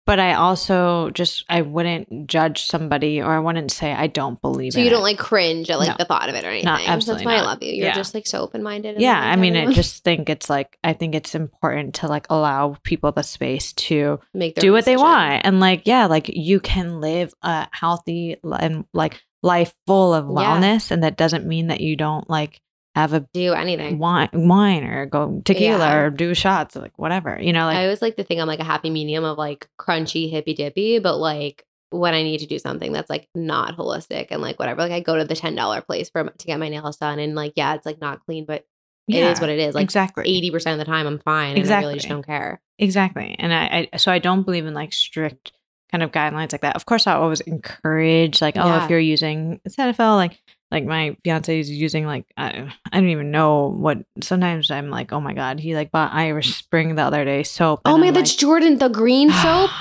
but 0.05 0.19
I 0.19 0.33
also 0.33 1.09
just 1.11 1.43
I 1.49 1.61
wouldn't 1.61 2.27
judge 2.27 2.63
somebody 2.65 3.21
or 3.21 3.31
I 3.31 3.39
wouldn't 3.39 3.71
say 3.71 3.91
I 3.91 4.07
don't 4.07 4.39
believe 4.41 4.73
So 4.73 4.79
you 4.79 4.89
don't 4.89 4.99
it. 4.99 5.03
like 5.03 5.17
cringe 5.17 5.69
at 5.69 5.79
like 5.79 5.89
No. 5.89 5.95
the 5.97 6.05
thought 6.05 6.29
of 6.29 6.35
it 6.35 6.43
or 6.45 6.49
anything. 6.49 6.65
Not- 6.65 6.79
That's 6.79 6.89
absolutely 6.89 7.25
why 7.25 7.35
I 7.35 7.41
love 7.41 7.61
you. 7.63 7.73
You're 7.73 7.87
Yeah. 7.87 7.95
just 7.95 8.13
like 8.13 8.27
so 8.27 8.39
open 8.41 8.63
minded. 8.63 8.99
yeah, 8.99 9.19
I 9.19 9.35
mean, 9.35 9.55
I 9.55 9.73
just 9.73 10.03
think 10.03 10.29
it's 10.29 10.49
like 10.49 10.77
I 10.83 10.93
think 10.93 11.15
it's 11.15 11.35
important 11.35 11.95
to 11.95 12.07
like 12.07 12.27
allow 12.29 12.77
people 12.83 13.11
the 13.11 13.23
space 13.23 13.73
to 13.73 14.19
make 14.33 14.55
do 14.55 14.71
what 14.71 14.85
they 14.85 14.97
want 14.97 15.41
and 15.45 15.59
like 15.59 15.83
yeah, 15.85 16.05
like 16.05 16.29
you 16.29 16.59
can 16.59 17.01
live 17.01 17.33
a 17.41 17.67
healthy 17.71 18.37
and 18.43 18.85
like 18.93 19.21
life 19.43 19.73
full 19.85 20.13
of 20.13 20.25
Yeah. 20.25 20.31
wellness, 20.31 20.89
and 20.91 21.03
that 21.03 21.17
doesn't 21.17 21.45
mean 21.45 21.67
that 21.67 21.79
you 21.81 21.95
don't 21.95 22.27
like 22.29 22.61
have 22.95 23.13
a 23.13 23.19
Do 23.33 23.53
anything. 23.53 23.99
wine, 23.99 24.29
wine 24.33 24.83
or 24.85 25.05
go 25.05 25.41
tequila 25.45 25.77
Yeah. 25.85 25.95
or 25.95 26.09
do 26.09 26.33
shots 26.33 26.75
or 26.77 26.79
like 26.81 26.97
whatever, 26.97 27.37
you 27.41 27.53
know, 27.53 27.65
like 27.65 27.77
I 27.77 27.83
always 27.83 28.01
like 28.01 28.15
to 28.15 28.23
think 28.23 28.39
I'm 28.41 28.47
like 28.47 28.59
a 28.59 28.63
happy 28.63 28.89
medium 28.89 29.23
of 29.23 29.37
like 29.37 29.67
crunchy, 29.79 30.29
hippy 30.31 30.53
dippy, 30.53 30.99
but 30.99 31.17
like 31.17 31.65
when 31.91 32.13
I 32.13 32.23
need 32.23 32.39
to 32.39 32.47
do 32.47 32.57
something 32.59 32.91
that's 32.91 33.09
like 33.09 33.27
not 33.35 33.77
holistic 33.77 34.27
and 34.31 34.41
like 34.41 34.57
whatever, 34.59 34.81
like 34.81 34.91
I 34.91 34.99
go 35.01 35.15
to 35.17 35.25
the 35.25 35.35
ten 35.35 35.55
dollar 35.55 35.81
place 35.81 36.09
for 36.09 36.23
to 36.23 36.47
get 36.47 36.59
my 36.59 36.69
nails 36.69 36.97
done, 36.97 37.19
and 37.19 37.35
like 37.35 37.53
yeah, 37.55 37.75
it's 37.75 37.85
like 37.85 38.01
not 38.01 38.25
clean, 38.25 38.45
but 38.45 38.65
it 39.07 39.15
yeah, 39.17 39.31
is 39.31 39.39
what 39.39 39.49
it 39.49 39.59
is. 39.59 39.75
Like 39.75 39.83
exactly. 39.83 40.23
eighty 40.27 40.49
percent 40.49 40.79
of 40.79 40.85
the 40.85 40.91
time, 40.91 41.05
I'm 41.05 41.19
fine, 41.19 41.57
and 41.57 41.69
I 41.71 41.79
really 41.81 41.93
just 41.95 42.05
Exactly. 42.05 42.09
don't 42.09 42.25
care. 42.25 42.61
Exactly. 42.79 43.35
And 43.39 43.53
I, 43.53 43.87
I 43.93 43.97
so 43.97 44.11
I 44.11 44.19
don't 44.19 44.43
believe 44.43 44.65
in 44.65 44.73
like 44.73 44.93
strict 44.93 45.51
kind 45.91 46.01
of 46.01 46.11
guidelines 46.11 46.51
like 46.51 46.61
that. 46.61 46.75
Of 46.75 46.85
course 46.85 47.05
I 47.07 47.13
always 47.13 47.39
encourage 47.41 48.41
like, 48.41 48.57
oh, 48.57 48.65
Yeah. 48.65 48.83
if 48.83 48.89
you're 48.89 48.99
using 48.99 49.61
Cetaphil, 49.69 50.15
like 50.15 50.39
like 50.75 50.85
my 50.85 51.17
fiance 51.23 51.59
is 51.59 51.71
using 51.71 52.05
like 52.05 52.25
I, 52.37 52.71
I 52.91 52.99
don't 52.99 53.09
even 53.09 53.31
know 53.31 53.69
what 53.75 53.99
sometimes 54.21 54.69
I'm 54.69 54.89
like, 54.91 55.11
oh 55.11 55.19
my 55.21 55.33
God, 55.33 55.59
he 55.59 55.73
like 55.75 55.89
bought 55.91 56.13
Irish 56.13 56.53
Spring 56.55 56.93
the 56.95 57.01
other 57.01 57.25
day 57.25 57.41
soap. 57.43 57.81
Oh 57.85 57.97
man, 57.97 58.09
I'm 58.09 58.13
that's 58.13 58.31
like, 58.33 58.39
Jordan, 58.39 58.77
the 58.77 58.89
green 58.89 59.31
soap. 59.43 59.71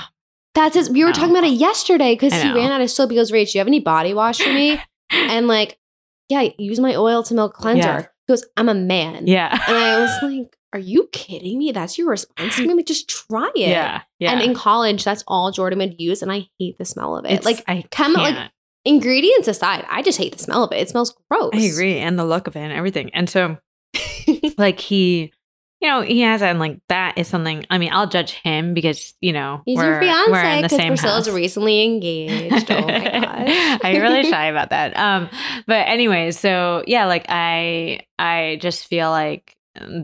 That's 0.55 0.75
his. 0.75 0.89
We 0.89 1.03
were 1.03 1.09
No. 1.09 1.13
talking 1.13 1.31
about 1.31 1.43
it 1.43 1.53
yesterday 1.53 2.13
because 2.13 2.33
he 2.33 2.51
ran 2.51 2.71
out 2.71 2.79
of 2.81 2.89
soap. 2.89 3.11
He 3.11 3.17
goes, 3.17 3.29
Rach, 3.31 3.51
do 3.51 3.57
you 3.57 3.59
have 3.59 3.67
any 3.67 3.81
body 3.81 4.13
wash 4.13 4.39
for 4.39 4.53
me? 4.53 4.79
and 5.11 5.47
like, 5.47 5.77
yeah, 6.29 6.47
use 6.57 6.79
my 6.79 6.95
oil 6.95 7.23
to 7.23 7.33
milk 7.33 7.53
cleanser. 7.53 7.79
Yeah. 7.87 8.01
He 8.01 8.31
goes, 8.31 8.45
I'm 8.57 8.69
a 8.69 8.73
man. 8.73 9.27
yeah. 9.27 9.51
And 9.67 9.77
I 9.77 9.99
was 9.99 10.17
like, 10.23 10.55
are 10.73 10.79
you 10.79 11.07
kidding 11.11 11.57
me? 11.59 11.71
That's 11.73 11.97
your 11.97 12.09
response 12.09 12.55
to 12.55 12.65
me? 12.67 12.73
Like, 12.73 12.85
just 12.85 13.07
try 13.09 13.51
it. 13.55 13.67
yeah. 13.69 14.01
Yeah. 14.19 14.31
And 14.31 14.41
in 14.41 14.53
college, 14.55 15.03
that's 15.03 15.23
all 15.27 15.51
Jordan 15.51 15.79
would 15.79 15.99
use, 16.01 16.21
and 16.21 16.31
I 16.31 16.47
hate 16.57 16.77
the 16.77 16.85
smell 16.85 17.17
of 17.17 17.25
it. 17.25 17.31
It's- 17.33 17.45
like 17.45 17.63
I 17.67 17.83
chem- 17.91 18.13
like. 18.13 18.51
Ingredients 18.85 19.47
aside, 19.47 19.85
I 19.89 20.01
just 20.01 20.17
hate 20.17 20.33
the 20.33 20.43
smell 20.43 20.63
of 20.63 20.71
it. 20.71 20.77
It 20.77 20.89
smells 20.89 21.15
gross. 21.29 21.51
I 21.53 21.59
agree. 21.61 21.97
And 21.97 22.17
the 22.17 22.25
look 22.25 22.47
of 22.47 22.55
it 22.55 22.59
and 22.59 22.73
everything. 22.73 23.09
And 23.13 23.29
so 23.29 23.57
like 24.57 24.79
he 24.79 25.31
you 25.81 25.89
know, 25.89 26.01
he 26.01 26.21
has 26.21 26.41
and 26.41 26.57
like 26.57 26.79
that 26.89 27.17
is 27.17 27.27
something 27.27 27.65
I 27.69 27.77
mean, 27.77 27.91
I'll 27.91 28.07
judge 28.07 28.31
him 28.31 28.73
because, 28.73 29.13
you 29.21 29.33
know, 29.33 29.61
He's 29.65 29.77
we're, 29.77 29.91
your 29.91 29.99
fiance 30.01 30.31
we're 30.31 30.43
in 30.43 30.61
the 30.61 30.69
same 30.69 30.87
Priscilla's 30.93 31.27
house. 31.27 31.35
recently 31.35 31.83
engaged. 31.83 32.71
Oh 32.71 32.81
my 32.81 32.99
God. 33.79 33.81
I'm 33.85 34.01
really 34.01 34.23
shy 34.29 34.45
about 34.45 34.69
that. 34.69 34.97
Um, 34.97 35.29
but 35.67 35.87
anyway, 35.87 36.31
so 36.31 36.83
yeah, 36.87 37.05
like 37.05 37.25
I 37.29 37.99
I 38.17 38.57
just 38.61 38.87
feel 38.87 39.09
like 39.09 39.55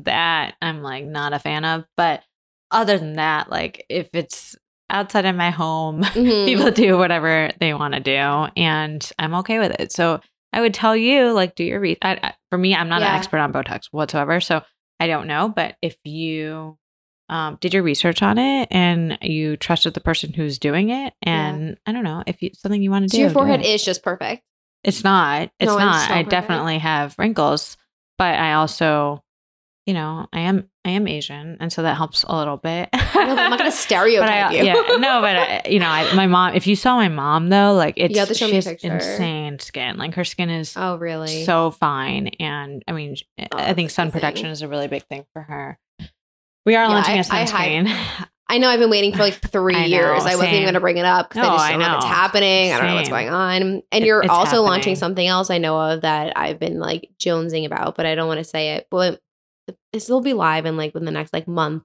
that 0.04 0.56
I'm 0.62 0.84
like 0.84 1.06
not 1.06 1.34
a 1.34 1.40
fan 1.40 1.64
of. 1.66 1.86
But 1.96 2.22
other 2.70 2.98
than 2.98 3.14
that, 3.14 3.50
like 3.50 3.86
if 3.90 4.10
it's 4.14 4.56
outside 4.92 5.26
of 5.26 5.36
my 5.36 5.50
home, 5.52 6.02
Mhm. 6.04 6.46
people 6.46 6.72
do 6.72 6.98
whatever 6.98 7.52
they 7.60 7.74
want 7.74 7.94
to 7.94 8.00
do, 8.00 8.12
and 8.58 9.10
I'm 9.18 9.34
okay 9.36 9.60
with 9.60 9.72
it. 9.80 9.92
So 9.92 10.20
I 10.54 10.62
would 10.62 10.74
tell 10.74 10.96
you, 10.96 11.32
like, 11.32 11.56
do 11.56 11.64
your 11.64 11.80
research. 11.80 12.20
For 12.50 12.58
me, 12.58 12.76
I'm 12.76 12.89
not 12.89 13.02
Yeah. 13.02 13.10
an 13.10 13.16
expert 13.16 13.39
on 13.39 13.54
Botox 13.54 13.86
whatsoever, 13.92 14.42
so 14.42 14.62
I 15.00 15.08
don't 15.08 15.28
know. 15.28 15.50
But 15.50 15.78
if 15.82 15.96
you 16.04 16.78
um, 17.30 17.58
did 17.62 17.74
your 17.74 17.84
research 17.84 18.22
on 18.22 18.38
it 18.38 18.68
and 18.72 19.18
you 19.22 19.56
trusted 19.56 19.94
the 19.94 20.02
person 20.02 20.34
who's 20.34 20.60
doing 20.60 20.89
it, 20.89 21.14
and 21.24 21.78
I 21.86 21.94
don't 21.94 22.04
know 22.04 22.24
if 22.28 22.42
you 22.42 22.52
something 22.54 22.82
you 22.84 22.92
want 22.92 23.06
to 23.06 23.10
So 23.10 23.16
do, 23.18 23.22
your 23.22 23.30
do 23.30 23.34
forehead 23.34 23.62
it. 23.62 23.66
is 23.68 23.84
just 23.86 24.04
perfect. 24.04 24.44
It's 24.84 25.04
not. 25.04 25.44
It's 25.60 25.70
No, 25.70 25.78
it's 25.78 25.80
not. 25.80 26.08
so 26.08 26.14
I 26.14 26.18
perfect. 26.24 26.30
definitely 26.32 26.80
have 26.80 27.16
wrinkles, 27.18 27.78
but 28.18 28.36
I 28.38 28.54
also, 28.54 29.24
you 29.86 29.94
know, 29.94 30.28
I 30.32 30.42
am 30.42 30.70
I 30.86 30.92
am 30.92 31.08
Asian, 31.08 31.58
and 31.60 31.72
so 31.74 31.82
that 31.84 31.98
helps 31.98 32.24
a 32.24 32.36
little 32.36 32.58
bit. 32.58 32.90
No, 32.94 33.00
I'm 33.14 33.50
not 33.50 33.58
gonna 33.60 33.72
stereotype 33.72 34.28
But 34.50 34.56
I, 34.56 34.60
you. 34.60 34.64
yeah, 34.66 34.74
no, 34.98 35.22
but 35.22 35.36
I, 35.36 35.62
you 35.70 35.80
know, 35.80 35.88
I, 35.88 36.14
my 36.14 36.28
mom. 36.28 36.54
If 36.56 36.68
you 36.68 36.76
saw 36.76 36.96
my 36.96 37.08
mom 37.10 37.50
though, 37.50 37.74
like 37.74 37.96
it's 37.98 38.18
have 38.18 38.28
to 38.28 38.34
show 38.34 38.46
she 38.48 38.52
me 38.52 38.58
a 38.58 38.60
has 38.60 38.66
picture. 38.66 38.94
insane 38.94 39.60
skin. 39.60 39.98
Like 39.98 40.16
her 40.16 40.24
skin 40.24 40.50
is 40.50 40.76
Oh 40.78 40.98
really? 40.98 41.46
so 41.46 41.72
fine, 41.72 42.28
and 42.40 42.84
I 42.88 42.92
mean, 42.94 43.16
Oh, 43.40 43.46
I 43.54 43.74
think 43.74 43.90
sun 43.90 44.06
amazing. 44.06 44.12
protection 44.20 44.46
is 44.48 44.62
a 44.62 44.68
really 44.68 44.88
big 44.88 45.04
thing 45.06 45.26
for 45.34 45.42
her. 45.42 45.80
We 46.66 46.76
are 46.76 46.84
Yeah, 46.84 46.90
launching 46.90 47.16
I- 47.16 47.18
a 47.18 47.42
I 47.42 47.46
sunscreen. 47.46 48.28
I 48.50 48.58
know 48.58 48.68
I've 48.70 48.80
been 48.80 48.90
waiting 48.90 49.14
for 49.14 49.20
like 49.20 49.36
three 49.52 49.74
I 49.76 49.88
know, 49.88 49.96
years. 49.96 50.26
I 50.26 50.36
wasn't 50.36 50.50
even 50.54 50.64
going 50.64 50.74
to 50.74 50.82
bring 50.82 50.98
it 50.98 51.06
up 51.06 51.30
because 51.30 51.42
No, 51.42 51.54
I 51.54 51.58
just 51.58 51.70
don't 51.72 51.80
know 51.80 51.86
if 51.88 51.96
it's 51.96 52.04
know. 52.06 52.10
happening. 52.12 52.74
I 52.74 52.78
don't 52.80 52.88
know 52.88 52.96
what's 52.96 53.08
going 53.08 53.30
on. 53.30 53.82
And 53.94 54.06
you're 54.06 54.22
it's 54.24 54.30
also 54.30 54.62
launching 54.62 54.96
something 54.98 55.26
else 55.26 55.50
I 55.50 55.58
know 55.58 55.80
of 55.80 56.02
that 56.02 56.38
I've 56.38 56.60
been 56.60 56.78
like 56.78 57.10
jonesing 57.18 57.66
about, 57.66 57.96
but 57.96 58.06
I 58.06 58.14
don't 58.14 58.28
want 58.28 58.40
to 58.40 58.44
say 58.44 58.74
it. 58.76 58.88
But 58.92 59.22
this 59.93 60.09
will 60.09 60.22
be 60.22 60.34
live 60.34 60.65
in 60.65 60.78
like 60.78 60.93
within 60.93 61.05
the 61.05 61.11
next 61.11 61.34
like 61.34 61.47
month. 61.47 61.84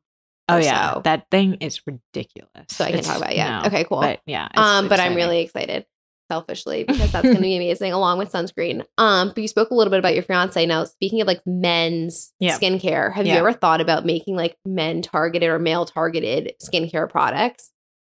oh 0.48 0.56
yeah, 0.58 0.94
so. 0.94 1.00
that 1.04 1.26
thing 1.30 1.54
is 1.60 1.80
ridiculous. 1.86 2.50
So 2.68 2.84
I 2.84 2.88
can 2.90 2.98
It's- 3.00 3.06
talk 3.06 3.16
about 3.18 3.32
it. 3.32 3.36
Yeah. 3.36 3.60
no, 3.60 3.66
Okay, 3.66 3.84
cool. 3.84 4.00
But 4.00 4.20
yeah, 4.26 4.46
it's 4.50 4.58
um, 4.58 4.88
but 4.88 5.00
I'm 5.00 5.14
really 5.14 5.40
excited 5.40 5.86
selfishly 6.30 6.82
because 6.84 7.12
that's 7.12 7.22
going 7.22 7.36
to 7.42 7.42
be 7.42 7.56
amazing 7.56 7.92
along 7.92 8.18
with 8.18 8.32
sunscreen. 8.32 8.84
Um, 8.98 9.28
but 9.28 9.38
you 9.38 9.46
spoke 9.48 9.70
a 9.70 9.74
little 9.74 9.90
bit 9.92 9.98
about 10.00 10.14
your 10.14 10.24
fiance. 10.24 10.64
Now, 10.66 10.82
speaking 10.84 11.20
of 11.20 11.26
like 11.28 11.40
men's 11.46 12.32
Yeah. 12.40 12.58
skincare, 12.58 13.12
have 13.12 13.26
you 13.26 13.34
ever 13.34 13.52
thought 13.52 13.80
about 13.80 14.04
making 14.04 14.34
like 14.36 14.56
men 14.64 15.02
targeted 15.02 15.48
or 15.48 15.58
male 15.60 15.86
targeted 15.86 16.54
skincare 16.60 17.08
products? 17.08 17.70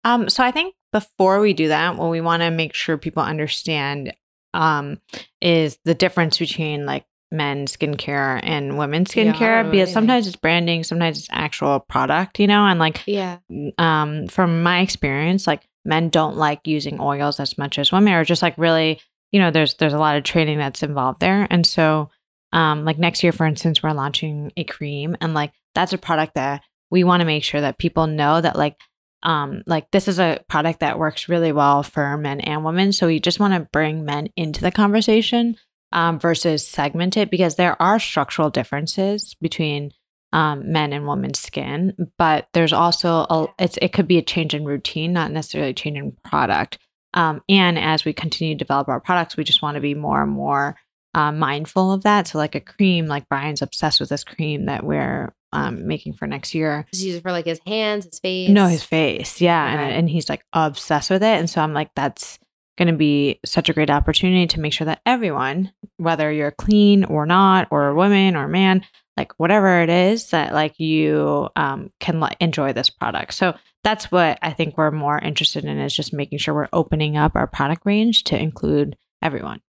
Um, 0.05 0.29
so 0.29 0.41
I 0.43 0.51
think 0.51 0.73
before 0.93 1.41
we 1.41 1.51
do 1.53 1.67
that, 1.67 1.97
what 1.97 2.09
we 2.09 2.21
want 2.21 2.43
to 2.43 2.49
make 2.49 2.73
sure 2.73 2.97
people 2.97 3.23
understand 3.23 4.13
um, 4.53 5.01
is 5.41 5.77
the 5.83 5.93
difference 5.93 6.37
between 6.37 6.85
like 6.85 7.05
men's 7.31 7.75
skincare 7.75 8.39
and 8.43 8.77
women's 8.77 9.15
Yeah, 9.15 9.33
skincare 9.33 9.65
know 9.65 9.71
because 9.71 9.91
sometimes 9.91 10.27
it's 10.27 10.35
branding, 10.35 10.83
sometimes 10.83 11.19
it's 11.19 11.27
actual 11.31 11.79
product, 11.79 12.39
you 12.39 12.47
know, 12.47 12.65
and 12.65 12.79
like 12.79 13.01
Yeah. 13.05 13.37
um, 13.77 14.27
from 14.27 14.63
my 14.63 14.79
experience, 14.79 15.47
like 15.47 15.67
men 15.85 16.09
don't 16.09 16.37
like 16.37 16.65
using 16.65 16.99
oils 16.99 17.39
as 17.39 17.57
much 17.57 17.79
as 17.79 17.91
women, 17.91 18.13
or 18.13 18.23
just 18.23 18.41
like 18.41 18.57
really, 18.57 18.99
you 19.31 19.39
know, 19.39 19.51
there's 19.51 19.75
there's 19.75 19.93
a 19.93 19.99
lot 19.99 20.17
of 20.17 20.23
training 20.23 20.57
that's 20.57 20.83
involved 20.83 21.19
there, 21.19 21.47
and 21.49 21.65
so 21.65 22.09
um, 22.53 22.85
like 22.85 22.97
next 22.97 23.23
year, 23.23 23.33
for 23.33 23.45
instance, 23.45 23.83
we're 23.83 23.91
launching 23.91 24.51
a 24.55 24.63
cream, 24.63 25.17
and 25.19 25.33
like 25.33 25.51
that's 25.75 25.93
a 25.93 25.97
product 25.97 26.35
that 26.35 26.61
we 26.89 27.03
want 27.03 27.19
to 27.21 27.25
make 27.25 27.43
sure 27.43 27.61
that 27.61 27.77
people 27.77 28.07
know 28.07 28.39
that 28.39 28.55
like 28.55 28.77
um 29.23 29.63
like 29.65 29.89
this 29.91 30.07
is 30.07 30.19
a 30.19 30.39
product 30.47 30.79
that 30.79 30.99
works 30.99 31.27
really 31.27 31.51
well 31.51 31.83
for 31.83 32.17
men 32.17 32.39
and 32.39 32.63
women. 32.63 32.93
So 32.93 33.07
we 33.07 33.19
just 33.19 33.39
want 33.39 33.53
to 33.53 33.67
bring 33.73 34.05
men 34.05 34.29
into 34.37 34.61
the 34.61 34.71
conversation 34.71 35.57
um 35.91 36.19
versus 36.19 36.65
segment 36.65 37.17
it 37.17 37.31
because 37.31 37.55
there 37.55 37.81
are 37.81 37.99
structural 37.99 38.49
differences 38.49 39.35
between 39.41 39.91
um 40.33 40.71
men 40.71 40.93
and 40.93 41.07
women's 41.07 41.39
skin 41.39 41.93
but 42.17 42.47
there's 42.53 42.73
also 42.73 43.25
a 43.29 43.47
it's 43.59 43.77
it 43.81 43.93
could 43.93 44.07
be 44.07 44.17
a 44.17 44.23
change 44.23 44.53
in 44.53 44.65
routine 44.65 45.13
not 45.13 45.31
necessarily 45.31 45.71
a 45.71 45.73
change 45.73 45.97
in 45.97 46.11
product 46.23 46.77
um 47.13 47.41
and 47.47 47.79
as 47.79 48.03
we 48.03 48.13
continue 48.13 48.53
to 48.55 48.63
develop 48.63 48.87
our 48.87 48.99
products 48.99 49.37
we 49.37 49.43
just 49.43 49.61
want 49.61 49.75
to 49.75 49.81
be 49.81 49.93
more 49.93 50.21
and 50.23 50.31
more 50.31 50.75
uh, 51.13 51.31
mindful 51.31 51.91
of 51.91 52.03
that 52.03 52.27
so 52.27 52.37
like 52.37 52.53
a 52.53 52.59
cream 52.59 53.07
like 53.07 53.27
brian's 53.29 53.61
obsessed 53.61 53.99
with 53.99 54.09
this 54.09 54.23
cream 54.23 54.65
that 54.65 54.83
we're 54.83 55.33
um, 55.53 55.87
making 55.87 56.13
for 56.13 56.27
next 56.27 56.53
year 56.53 56.85
Just 56.91 57.05
use 57.05 57.15
it 57.15 57.21
for 57.21 57.31
like 57.31 57.45
his 57.45 57.61
hands, 57.65 58.05
his 58.05 58.19
face. 58.19 58.49
no, 58.49 58.67
his 58.67 58.83
face. 58.83 59.39
Yeah. 59.39 59.65
And, 59.65 59.93
and 59.93 60.09
he's 60.09 60.29
like 60.29 60.43
obsessed 60.53 61.09
with 61.09 61.23
it. 61.23 61.39
And 61.39 61.49
so 61.49 61.61
I'm 61.61 61.73
like, 61.73 61.89
that's 61.95 62.37
going 62.77 62.87
to 62.87 62.93
be 62.93 63.39
such 63.45 63.69
a 63.69 63.73
great 63.73 63.89
opportunity 63.89 64.47
to 64.47 64.59
make 64.59 64.73
sure 64.73 64.85
that 64.85 65.01
everyone, 65.05 65.71
whether 65.97 66.31
you're 66.31 66.51
clean 66.51 67.03
or 67.03 67.25
not, 67.25 67.67
or 67.71 67.87
a 67.87 67.95
woman 67.95 68.35
or 68.35 68.45
a 68.45 68.49
man, 68.49 68.83
like 69.17 69.33
whatever 69.37 69.81
it 69.81 69.89
is, 69.89 70.29
that 70.29 70.53
like 70.53 70.79
you 70.79 71.49
um, 71.55 71.91
can 71.99 72.19
like 72.19 72.37
enjoy 72.39 72.73
this 72.73 72.89
product. 72.89 73.33
So 73.33 73.55
that's 73.83 74.11
what 74.11 74.37
I 74.41 74.51
think 74.51 74.77
we're 74.77 74.91
more 74.91 75.17
interested 75.17 75.65
in 75.65 75.79
is 75.79 75.95
just 75.95 76.13
making 76.13 76.39
sure 76.39 76.53
we're 76.53 76.69
opening 76.71 77.17
up 77.17 77.35
our 77.35 77.47
product 77.47 77.83
range 77.85 78.23
to 78.25 78.39
include 78.39 78.95
everyone. 79.21 79.61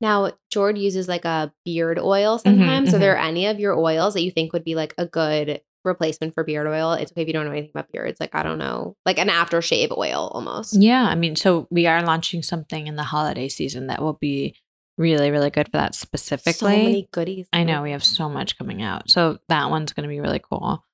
Now, 0.00 0.32
Jord 0.50 0.76
uses 0.76 1.08
like 1.08 1.24
a 1.24 1.52
beard 1.64 1.98
oil 1.98 2.38
sometimes. 2.38 2.90
So, 2.90 2.96
mhm. 2.96 3.00
there 3.00 3.14
are 3.14 3.24
any 3.24 3.46
of 3.46 3.58
your 3.58 3.74
oils 3.78 4.14
that 4.14 4.22
you 4.22 4.30
think 4.30 4.52
would 4.52 4.64
be 4.64 4.74
like 4.74 4.94
a 4.98 5.06
good 5.06 5.62
replacement 5.86 6.34
for 6.34 6.44
beard 6.44 6.66
oil? 6.66 6.92
It's 6.92 7.12
okay 7.12 7.22
if 7.22 7.28
you 7.28 7.32
don't 7.32 7.46
know 7.46 7.52
anything 7.52 7.70
about 7.70 7.90
beards. 7.90 8.20
Like, 8.20 8.34
I 8.34 8.42
don't 8.42 8.58
know, 8.58 8.96
like 9.06 9.18
an 9.18 9.28
aftershave 9.28 9.96
oil 9.96 10.30
almost. 10.34 10.74
Yeah, 10.74 11.04
I 11.04 11.14
mean, 11.14 11.36
so 11.36 11.66
we 11.70 11.86
are 11.86 12.02
launching 12.02 12.42
something 12.42 12.86
in 12.86 12.96
the 12.96 13.02
holiday 13.02 13.48
season 13.48 13.86
that 13.86 14.02
will 14.02 14.14
be 14.20 14.56
really, 14.98 15.30
really 15.30 15.50
good 15.50 15.66
for 15.66 15.78
that 15.78 15.94
specifically. 15.94 16.52
So 16.52 16.68
many 16.68 17.08
goodies. 17.12 17.48
I 17.52 17.64
know 17.64 17.82
we 17.82 17.92
have 17.92 18.04
so 18.04 18.28
much 18.28 18.58
coming 18.58 18.82
out. 18.82 19.10
So 19.10 19.38
that 19.48 19.70
one's 19.70 19.92
going 19.92 20.04
to 20.04 20.08
be 20.08 20.20
really 20.20 20.40
cool. 20.40 20.84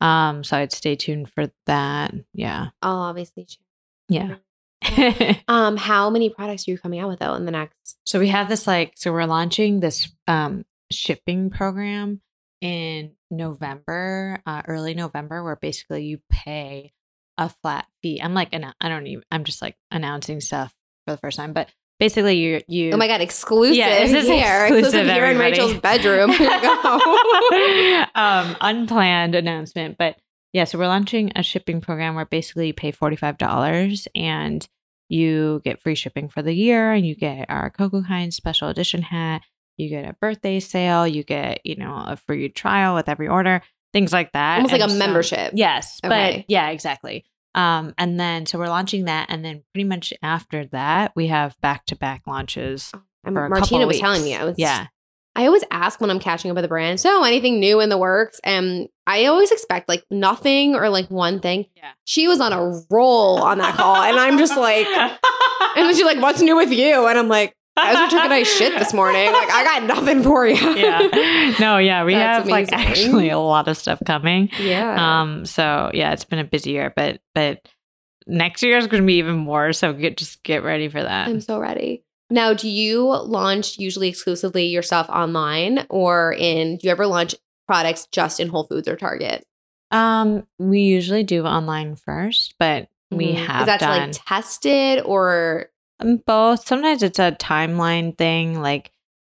Um, 0.00 0.42
so 0.42 0.56
I'd 0.56 0.72
stay 0.72 0.96
tuned 0.96 1.30
for 1.30 1.50
that. 1.66 2.12
Yeah. 2.34 2.68
I'll 2.82 2.98
obviously 2.98 3.46
share. 3.48 3.58
Yeah. 4.08 4.36
Um, 5.48 5.76
how 5.76 6.10
many 6.10 6.28
products 6.28 6.66
are 6.66 6.72
you 6.72 6.78
coming 6.78 6.98
out 6.98 7.08
with 7.08 7.20
though 7.20 7.34
in 7.34 7.44
the 7.44 7.52
next? 7.52 7.98
so 8.04 8.18
we 8.18 8.28
have 8.28 8.48
this 8.48 8.66
like 8.66 8.92
so 8.96 9.12
we're 9.12 9.26
launching 9.26 9.80
this 9.80 10.10
um 10.26 10.64
shipping 10.90 11.50
program 11.50 12.20
in 12.60 13.12
November, 13.32 14.40
uh, 14.46 14.62
early 14.68 14.94
November, 14.94 15.42
where 15.42 15.56
basically 15.56 16.04
you 16.04 16.20
pay 16.30 16.92
a 17.38 17.48
flat 17.48 17.86
fee. 18.02 18.20
I'm 18.22 18.34
like, 18.34 18.54
I 18.54 18.88
don't 18.88 19.06
even. 19.06 19.24
I'm 19.32 19.44
just 19.44 19.62
like 19.62 19.76
announcing 19.90 20.40
stuff 20.40 20.72
for 21.06 21.12
the 21.12 21.18
first 21.18 21.36
time, 21.36 21.52
but 21.52 21.68
basically 21.98 22.36
you 22.36 22.60
you. 22.68 22.92
Oh 22.92 22.96
my 22.96 23.06
god, 23.06 23.20
exclusive 23.20 23.76
Yeah, 23.76 24.00
this 24.00 24.12
is 24.12 24.28
here, 24.28 24.66
exclusive, 24.66 25.06
here 25.06 25.24
in. 25.26 25.38
Rachel's 25.38 25.74
bedroom. 25.74 26.30
Go. 26.38 28.04
um, 28.14 28.56
unplanned 28.60 29.34
announcement, 29.34 29.96
but 29.98 30.16
yeah, 30.52 30.64
so 30.64 30.78
we're 30.78 30.86
launching 30.86 31.32
a 31.34 31.42
shipping 31.42 31.80
program 31.80 32.14
where 32.14 32.26
basically 32.26 32.68
you 32.68 32.74
pay 32.74 32.90
forty 32.90 33.16
five 33.16 33.38
dollars 33.38 34.06
and 34.14 34.66
you 35.08 35.60
get 35.64 35.80
free 35.80 35.94
shipping 35.94 36.28
for 36.28 36.42
the 36.42 36.54
year, 36.54 36.92
and 36.92 37.06
you 37.06 37.14
get 37.14 37.46
our 37.48 37.70
Coco 37.70 38.02
Kind 38.02 38.34
special 38.34 38.68
edition 38.68 39.02
hat. 39.02 39.42
You 39.76 39.88
get 39.88 40.04
a 40.08 40.14
birthday 40.20 40.60
sale. 40.60 41.06
You 41.06 41.22
get 41.24 41.60
you 41.64 41.76
know 41.76 41.94
a 42.06 42.16
free 42.16 42.48
trial 42.48 42.94
with 42.94 43.08
every 43.08 43.28
order, 43.28 43.62
things 43.92 44.12
like 44.12 44.32
that. 44.32 44.56
Almost 44.56 44.72
like 44.72 44.82
a 44.82 44.90
so- 44.90 44.96
membership. 44.98 45.52
Yes, 45.54 46.00
Okay. 46.04 46.36
but 46.38 46.44
yeah, 46.50 46.70
exactly. 46.70 47.24
Um, 47.54 47.92
and 47.98 48.18
then 48.18 48.46
so 48.46 48.58
we're 48.58 48.68
launching 48.68 49.04
that, 49.06 49.26
and 49.30 49.44
then 49.44 49.62
pretty 49.74 49.84
much 49.88 50.12
after 50.22 50.64
that, 50.66 51.12
we 51.14 51.26
have 51.26 51.54
back 51.60 51.84
to 51.86 51.96
back 51.96 52.22
launches. 52.26 52.90
And 53.24 53.34
for 53.34 53.44
a 53.44 53.48
Martina 53.50 53.86
was 53.86 54.00
telling 54.00 54.22
me. 54.24 54.34
I 54.34 54.44
was 54.44 54.54
yeah, 54.58 54.86
I 55.36 55.46
always 55.46 55.62
ask 55.70 56.00
when 56.00 56.10
I'm 56.10 56.18
catching 56.18 56.50
up 56.50 56.54
with 56.54 56.64
a 56.64 56.68
brand, 56.68 56.98
so 56.98 57.24
anything 57.24 57.60
new 57.60 57.80
in 57.80 57.88
the 57.90 57.98
works? 57.98 58.40
And 58.42 58.88
I 59.06 59.26
always 59.26 59.50
expect 59.52 59.88
like 59.88 60.02
nothing 60.10 60.74
or 60.74 60.88
like 60.88 61.10
one 61.10 61.40
thing. 61.40 61.66
yeah. 61.76 61.92
She 62.04 62.26
was 62.26 62.40
on 62.40 62.52
a 62.54 62.80
roll 62.90 63.42
on 63.42 63.58
that 63.58 63.74
call, 63.74 63.96
and 63.96 64.18
I'm 64.18 64.38
just 64.38 64.56
like, 64.56 64.86
and 64.86 65.18
then 65.76 65.94
she's 65.94 66.04
like, 66.04 66.20
"What's 66.20 66.40
new 66.40 66.56
with 66.56 66.72
you?" 66.72 67.06
And 67.06 67.18
I'm 67.18 67.28
like, 67.28 67.54
"I 67.76 68.02
was 68.04 68.12
took 68.12 68.24
a 68.24 68.28
nice 68.28 68.52
shit 68.52 68.78
this 68.78 68.92
morning. 68.92 69.32
Like, 69.32 69.50
I 69.50 69.64
got 69.64 69.82
nothing 69.84 70.22
for 70.22 70.46
you." 70.46 70.54
yeah. 70.76 71.54
No, 71.60 71.78
yeah, 71.78 72.04
we 72.04 72.14
That's 72.14 72.38
have 72.40 72.46
like 72.48 72.72
actually 72.72 73.30
a 73.30 73.38
lot 73.38 73.68
of 73.68 73.76
stuff 73.76 74.00
coming. 74.06 74.50
yeah. 74.60 75.20
Um, 75.22 75.46
so 75.46 75.90
yeah, 75.94 76.12
it's 76.12 76.24
been 76.24 76.38
a 76.38 76.44
busy 76.44 76.70
year, 76.72 76.92
but 76.94 77.20
but 77.34 77.66
next 78.26 78.62
year 78.62 78.78
is 78.78 78.86
going 78.86 79.02
to 79.02 79.06
be 79.06 79.14
even 79.18 79.36
more. 79.36 79.72
So 79.72 79.92
get 79.92 80.16
just 80.16 80.42
get 80.42 80.62
ready 80.62 80.88
for 80.88 81.02
that. 81.02 81.28
I'm 81.28 81.40
so 81.40 81.58
ready. 81.58 82.04
Now, 82.30 82.54
do 82.54 82.68
you 82.68 83.02
launch 83.08 83.78
usually 83.78 84.08
exclusively 84.08 84.66
yourself 84.66 85.08
online, 85.10 85.86
or 85.90 86.32
in? 86.32 86.76
Do 86.76 86.86
you 86.86 86.90
ever 86.90 87.06
launch 87.06 87.34
products 87.66 88.06
just 88.10 88.40
in 88.40 88.48
Whole 88.48 88.64
Foods 88.64 88.88
or 88.88 88.96
Target? 88.96 89.44
Um, 89.90 90.46
we 90.58 90.80
usually 90.80 91.24
do 91.24 91.44
online 91.44 91.96
first, 91.96 92.54
but 92.58 92.88
we 93.10 93.34
Mhm. 93.34 93.36
have 93.46 93.60
Is 93.62 93.66
that 93.66 93.80
done 93.80 93.98
like 94.08 94.12
tested 94.26 95.02
or 95.04 95.66
Um, 96.02 96.16
both. 96.26 96.66
Sometimes 96.66 97.02
it's 97.02 97.18
a 97.18 97.32
timeline 97.32 98.16
thing, 98.16 98.60
like 98.60 98.90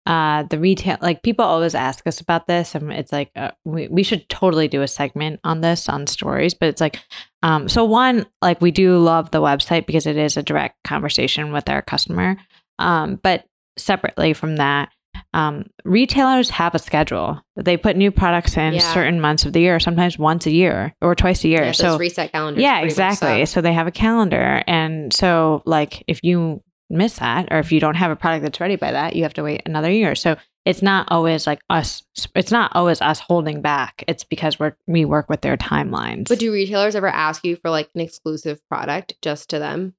uh 0.09 0.43
the 0.45 0.59
retail 0.59 0.97
like 1.03 1.23
people 1.23 1.45
always 1.45 1.75
ask 1.75 2.07
us 2.07 2.19
about 2.19 2.47
this 2.47 2.75
and 2.75 2.91
it's 2.91 3.13
like 3.13 3.31
uh, 3.37 3.51
we, 3.67 3.89
we 3.89 4.03
should 4.03 4.27
totally 4.31 4.67
do 4.67 4.81
a 4.81 4.89
segment 4.89 5.39
on 5.45 5.61
this 5.61 5.87
on 5.89 6.07
stories 6.07 6.55
but 6.55 6.69
it's 6.69 6.81
like 6.81 6.99
um 7.43 7.69
so 7.69 7.85
one 7.85 8.25
like 8.41 8.61
we 8.63 8.71
do 8.71 8.97
love 8.97 9.31
the 9.31 9.41
website 9.41 9.87
because 9.87 10.07
it 10.07 10.17
is 10.17 10.37
a 10.37 10.43
direct 10.43 10.83
conversation 10.83 11.53
with 11.53 11.69
our 11.69 11.83
customer 11.83 12.39
um 12.79 13.21
but 13.23 13.45
separately 13.77 14.33
from 14.33 14.57
that 14.57 14.89
um 15.35 15.65
retailers 15.85 16.49
have 16.51 16.75
a 16.75 16.79
schedule 16.79 17.41
they 17.57 17.77
put 17.77 17.97
new 17.97 18.11
products 18.11 18.57
in 18.57 18.75
Yeah. 18.75 18.95
certain 18.95 19.21
months 19.21 19.45
of 19.45 19.53
the 19.53 19.61
year 19.61 19.79
sometimes 19.79 20.19
once 20.19 20.47
a 20.47 20.51
year 20.51 20.95
or 21.03 21.15
twice 21.15 21.45
a 21.45 21.49
year 21.49 21.65
yeah, 21.65 21.73
so 21.73 21.99
reset 21.99 22.33
calendars? 22.33 22.63
yeah, 22.63 22.81
exactly. 22.81 23.45
suck. 23.45 23.53
So 23.53 23.61
they 23.61 23.73
have 23.75 23.87
a 23.87 23.91
calendar. 23.91 24.63
And 24.67 25.13
so, 25.13 25.63
like, 25.67 26.03
if 26.07 26.21
you 26.23 26.63
miss 26.91 27.19
that 27.19 27.49
or 27.51 27.59
if 27.59 27.71
you 27.73 27.81
don't 27.81 27.97
have 27.97 28.11
a 28.11 28.17
product 28.17 28.43
that's 28.43 28.61
ready 28.61 28.77
by 28.77 28.93
that, 28.93 29.15
you 29.15 29.23
have 29.25 29.35
to 29.35 29.43
wait 29.43 29.63
another 29.67 29.91
year. 29.91 30.15
So 30.15 30.37
it's 30.65 30.83
not 30.83 31.09
always 31.11 31.47
like 31.47 31.61
us, 31.69 32.03
it's 32.35 32.51
not 32.51 32.73
always 32.75 33.01
us 33.01 33.19
holding 33.21 33.61
back. 33.61 34.05
It's 34.09 34.25
because 34.25 34.59
we're, 34.59 34.77
we 34.87 35.05
work 35.05 35.29
with 35.29 35.41
their 35.43 35.57
timelines. 35.57 36.29
But 36.29 36.39
do 36.39 36.53
retailers 36.53 36.95
ever 36.95 37.09
ask 37.09 37.45
you 37.45 37.57
for 37.57 37.71
like 37.71 37.91
an 37.95 38.01
exclusive 38.01 38.61
product 38.69 39.15
just 39.21 39.51
to 39.51 39.59
them? 39.59 39.95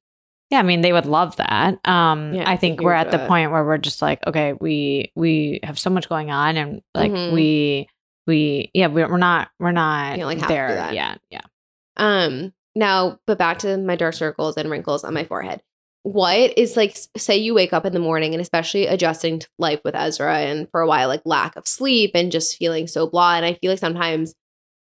Yeah, 0.49 0.59
I 0.59 0.63
mean, 0.63 0.81
they 0.81 0.93
would 0.93 1.05
love 1.05 1.35
that. 1.37 1.79
Um, 1.87 2.33
Yeah, 2.33 2.49
I 2.49 2.57
think 2.57 2.81
we're 2.81 2.93
at 2.93 3.11
the 3.11 3.21
uh, 3.21 3.27
point 3.27 3.51
where 3.51 3.63
we're 3.63 3.77
just 3.77 4.01
like, 4.01 4.25
okay, 4.25 4.53
we, 4.53 5.11
we 5.15 5.59
have 5.63 5.77
so 5.77 5.89
much 5.89 6.09
going 6.09 6.31
on 6.31 6.57
and 6.57 6.81
like 6.95 7.11
Mhm. 7.11 7.33
we, 7.33 7.87
we, 8.25 8.71
yeah, 8.73 8.87
we're, 8.87 9.09
we're 9.09 9.17
not, 9.17 9.49
we're 9.59 9.71
not 9.71 10.17
like, 10.17 10.39
have 10.39 10.47
to 10.47 10.53
do 10.53 10.53
there 10.53 10.75
that. 10.75 10.93
yet. 10.93 11.19
Yeah. 11.29 11.41
Um, 11.97 12.53
now, 12.75 13.19
but 13.27 13.37
back 13.37 13.59
to 13.59 13.77
my 13.77 13.95
dark 13.95 14.13
circles 14.15 14.57
and 14.57 14.69
wrinkles 14.69 15.03
on 15.03 15.13
my 15.13 15.23
forehead. 15.23 15.61
What 16.03 16.57
is 16.57 16.77
like, 16.77 16.97
say 17.17 17.37
you 17.37 17.53
wake 17.53 17.73
up 17.73 17.85
in 17.85 17.93
the 17.93 17.99
morning 17.99 18.33
and 18.33 18.41
especially 18.41 18.87
adjusting 18.87 19.39
to 19.39 19.47
life 19.59 19.81
with 19.83 19.95
Ezra 19.95 20.39
and 20.39 20.67
for 20.71 20.79
a 20.81 20.87
while, 20.87 21.09
like 21.09 21.21
lack 21.25 21.55
of 21.57 21.67
sleep 21.67 22.11
and 22.15 22.31
just 22.31 22.57
feeling 22.57 22.87
so 22.87 23.05
blah. 23.07 23.35
And 23.35 23.45
I 23.45 23.55
feel 23.55 23.71
like 23.71 23.79
sometimes 23.79 24.33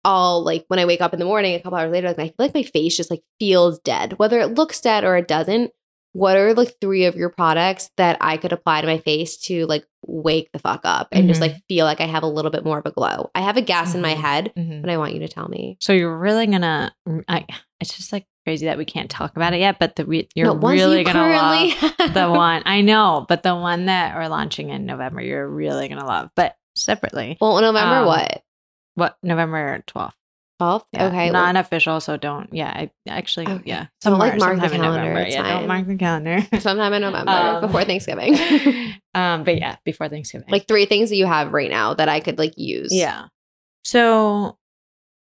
I'll 0.03 0.43
like 0.43 0.65
when 0.67 0.79
I 0.79 0.85
wake 0.85 1.01
up 1.01 1.13
in 1.13 1.19
the 1.19 1.25
morning 1.25 1.55
a 1.55 1.59
couple 1.59 1.77
hours 1.77 1.91
later, 1.91 2.07
like 2.07 2.19
I 2.19 2.27
feel 2.27 2.35
like 2.39 2.53
my 2.53 2.63
face 2.63 2.97
just 2.97 3.11
like 3.11 3.23
feels 3.39 3.79
dead, 3.79 4.17
whether 4.19 4.39
it 4.39 4.55
looks 4.55 4.81
dead 4.81 5.03
or 5.03 5.15
it 5.17 5.27
doesn't. 5.27 5.71
What 6.13 6.35
are 6.35 6.53
like 6.53 6.75
three 6.81 7.05
of 7.05 7.15
your 7.15 7.29
products 7.29 7.89
that 7.95 8.17
I 8.19 8.35
could 8.35 8.51
apply 8.51 8.81
to 8.81 8.87
my 8.87 8.97
face 8.97 9.37
to 9.43 9.65
like 9.67 9.85
wake 10.05 10.49
the 10.51 10.59
fuck 10.59 10.81
up 10.83 11.07
and 11.13 11.29
just 11.29 11.39
Mhm. 11.39 11.43
like 11.43 11.55
feel 11.69 11.85
like 11.85 12.01
I 12.01 12.05
have 12.05 12.23
a 12.23 12.27
little 12.27 12.51
bit 12.51 12.65
more 12.65 12.79
of 12.79 12.85
a 12.85 12.91
glow? 12.91 13.29
I 13.33 13.39
have 13.41 13.55
a 13.55 13.61
gas 13.61 13.95
in 13.95 14.01
my 14.01 14.15
Mhm. 14.15 14.17
head, 14.19 14.51
Mhm. 14.57 14.81
but 14.81 14.89
I 14.91 14.97
want 14.97 15.13
you 15.13 15.21
to 15.21 15.29
tell 15.29 15.47
me. 15.47 15.77
So 15.79 15.93
you're 15.93 16.17
really 16.17 16.47
gonna. 16.47 16.93
I, 17.29 17.45
it's 17.79 17.95
just 17.95 18.11
like 18.11 18.25
crazy 18.45 18.65
that 18.65 18.77
we 18.77 18.83
can't 18.83 19.09
talk 19.09 19.37
about 19.37 19.53
it 19.53 19.61
yet. 19.61 19.77
But 19.79 19.95
the 19.95 20.05
re, 20.05 20.27
you're 20.35 20.47
No, 20.47 20.55
really 20.55 20.99
you 20.99 21.05
gonna 21.05 21.29
love 21.33 22.13
the 22.13 22.27
one. 22.29 22.63
I 22.65 22.81
know, 22.81 23.25
but 23.29 23.43
the 23.43 23.55
one 23.55 23.85
that 23.85 24.13
we're 24.15 24.27
launching 24.27 24.67
in 24.69 24.85
November, 24.85 25.21
you're 25.21 25.47
really 25.47 25.87
gonna 25.87 26.05
love. 26.05 26.29
But 26.35 26.57
separately, 26.75 27.37
Well, 27.39 27.61
November 27.61 27.97
Um, 27.99 28.05
what? 28.07 28.43
What 29.01 29.17
November 29.23 29.83
twelfth? 29.87 30.15
12th? 30.61 30.83
Yeah, 30.93 31.07
okay. 31.07 31.31
well, 31.31 31.41
non-official. 31.43 31.99
So 32.01 32.17
don't. 32.17 32.53
Yeah, 32.53 32.69
I 32.69 32.91
actually. 33.07 33.47
Okay. 33.47 33.63
Yeah, 33.65 33.87
Don't, 34.01 34.19
like, 34.19 34.37
mark 34.37 34.61
the 34.61 34.69
calendar, 34.69 34.83
November. 34.83 35.27
Yeah, 35.27 35.41
fine. 35.41 35.57
don't 35.57 35.67
mark 35.67 35.87
the 35.87 35.95
calendar. 35.95 36.47
sometime 36.59 36.93
in 36.93 37.01
November 37.01 37.31
Um, 37.31 37.61
before 37.61 37.83
Thanksgiving. 37.83 38.35
um, 39.15 39.43
but 39.43 39.57
yeah, 39.57 39.77
before 39.83 40.07
Thanksgiving. 40.07 40.49
like 40.49 40.67
three 40.67 40.85
things 40.85 41.09
that 41.09 41.15
you 41.15 41.25
have 41.25 41.51
right 41.51 41.69
now 41.69 41.95
that 41.95 42.09
I 42.09 42.19
could 42.19 42.37
like 42.37 42.57
use. 42.57 42.93
Yeah. 42.93 43.25
So 43.83 44.57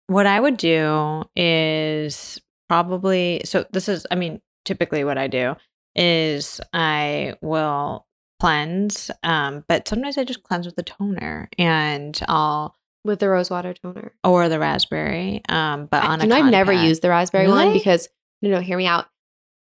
what 0.07 0.25
I 0.25 0.39
would 0.39 0.55
do 0.55 1.23
is 1.35 2.39
probably 2.69 3.41
so 3.43 3.65
this 3.71 3.89
is 3.89 4.07
I 4.09 4.15
mean 4.15 4.41
typically 4.63 5.03
what 5.03 5.17
I 5.17 5.27
do 5.27 5.55
is 5.95 6.61
I 6.71 7.35
will 7.41 8.05
cleanse 8.39 9.09
um 9.23 9.65
but 9.67 9.87
sometimes 9.87 10.17
I 10.17 10.23
just 10.23 10.43
cleanse 10.43 10.65
with 10.65 10.77
a 10.77 10.83
toner 10.83 11.49
and 11.57 12.17
I'll 12.27 12.76
With 13.07 13.19
the 13.19 13.29
rose 13.29 13.49
water 13.49 13.73
toner. 13.73 14.11
or 14.23 14.49
the 14.49 14.59
raspberry 14.59 15.41
um 15.49 15.87
but 15.89 16.03
on 16.03 16.19
I, 16.21 16.23
a 16.23 16.27
you 16.27 16.29
know, 16.29 16.35
I've 16.35 16.51
never 16.51 16.73
used 16.73 17.01
the 17.01 17.09
raspberry 17.09 17.47
one 17.47 17.73
because 17.73 18.07
no, 18.43 18.49
no, 18.51 18.59
hear 18.59 18.77
me 18.77 18.85
out. 18.85 19.05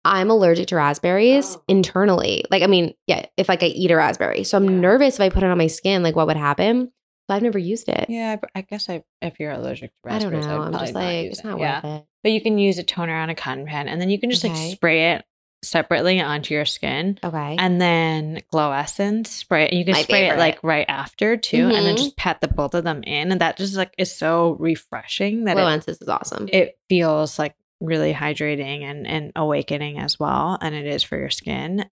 I'm 0.04 0.30
allergic 0.30 0.68
to 0.68 0.76
raspberries 0.76 1.56
Oh. 1.56 1.62
internally. 1.66 2.44
Like, 2.50 2.62
I 2.62 2.66
mean, 2.68 2.92
yeah, 3.06 3.26
if 3.36 3.48
like 3.48 3.62
I 3.62 3.66
eat 3.66 3.90
a 3.90 3.96
raspberry. 3.96 4.44
So 4.44 4.56
I'm 4.58 4.64
Yeah. 4.66 4.70
nervous 4.80 5.14
if 5.16 5.20
I 5.20 5.30
put 5.30 5.42
it 5.42 5.46
on 5.50 5.58
my 5.58 5.66
skin, 5.66 6.02
like 6.02 6.14
what 6.14 6.26
would 6.28 6.36
happen? 6.36 6.92
So 7.28 7.34
I've 7.34 7.42
never 7.42 7.58
used 7.58 7.88
it. 7.88 8.06
Yeah, 8.08 8.36
I, 8.54 8.58
I 8.58 8.62
guess 8.62 8.88
I 8.88 9.02
if 9.22 9.40
you're 9.40 9.50
allergic 9.52 9.90
to 9.90 9.96
raspberries, 10.04 10.44
I 10.46 10.48
don't 10.48 10.58
know. 10.58 10.62
I'd 10.62 10.74
I'm 10.74 10.80
just 10.84 10.94
like, 10.94 11.24
use 11.24 11.30
it's 11.38 11.40
it. 11.40 11.48
not 11.48 11.58
yeah. 11.58 11.76
worth 11.82 12.02
it. 12.02 12.06
But 12.22 12.32
you 12.32 12.40
can 12.40 12.58
use 12.58 12.78
a 12.78 12.84
toner 12.84 13.16
on 13.16 13.30
a 13.30 13.34
cotton 13.34 13.66
pad 13.66 13.86
and 13.88 14.00
then 14.00 14.10
you 14.10 14.20
can 14.20 14.30
just 14.30 14.44
Okay. 14.44 14.54
like 14.54 14.76
spray 14.76 15.12
it 15.14 15.24
separately 15.66 16.20
onto 16.20 16.54
your 16.54 16.64
skin. 16.64 17.18
Okay. 17.24 17.56
and 17.58 17.80
then 17.80 18.40
glow 18.50 18.72
essence 18.72 19.30
spray. 19.30 19.68
You 19.72 19.84
can 19.84 19.92
My 19.92 20.02
spray 20.02 20.20
favorite. 20.22 20.36
it 20.36 20.38
like 20.38 20.62
right 20.62 20.86
after 20.88 21.36
too, 21.36 21.68
and 21.72 21.86
then 21.86 21.94
Mhm. 21.94 21.98
just 21.98 22.16
pat 22.16 22.40
the 22.40 22.48
both 22.48 22.74
of 22.74 22.84
them 22.84 23.02
in, 23.02 23.32
and 23.32 23.40
that 23.40 23.56
just 23.56 23.74
like 23.76 23.94
is 23.98 24.14
so 24.14 24.56
refreshing 24.60 25.44
that 25.44 25.54
Glow 25.54 25.68
it, 25.68 25.80
Ensis 25.80 26.00
is 26.02 26.08
awesome. 26.08 26.48
it 26.52 26.78
feels 26.88 27.38
like 27.38 27.54
really 27.80 28.12
hydrating 28.14 28.82
and 28.82 29.06
and 29.06 29.32
awakening 29.36 29.98
as 29.98 30.18
well, 30.18 30.56
and 30.60 30.74
it 30.74 30.86
is 30.86 31.02
for 31.02 31.18
your 31.18 31.30
skin. 31.30 31.88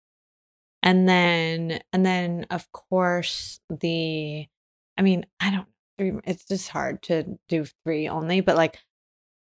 And 0.82 1.08
then 1.08 1.80
and 1.94 2.06
then 2.06 2.46
of 2.50 2.72
course 2.72 3.60
the 3.70 4.48
I 4.98 5.02
mean, 5.02 5.26
I 5.40 5.50
don't 5.52 5.68
it's 6.26 6.46
just 6.46 6.70
hard 6.70 7.02
to 7.04 7.38
do 7.48 7.66
three 7.84 8.08
only, 8.10 8.42
but 8.42 8.56
like 8.56 8.80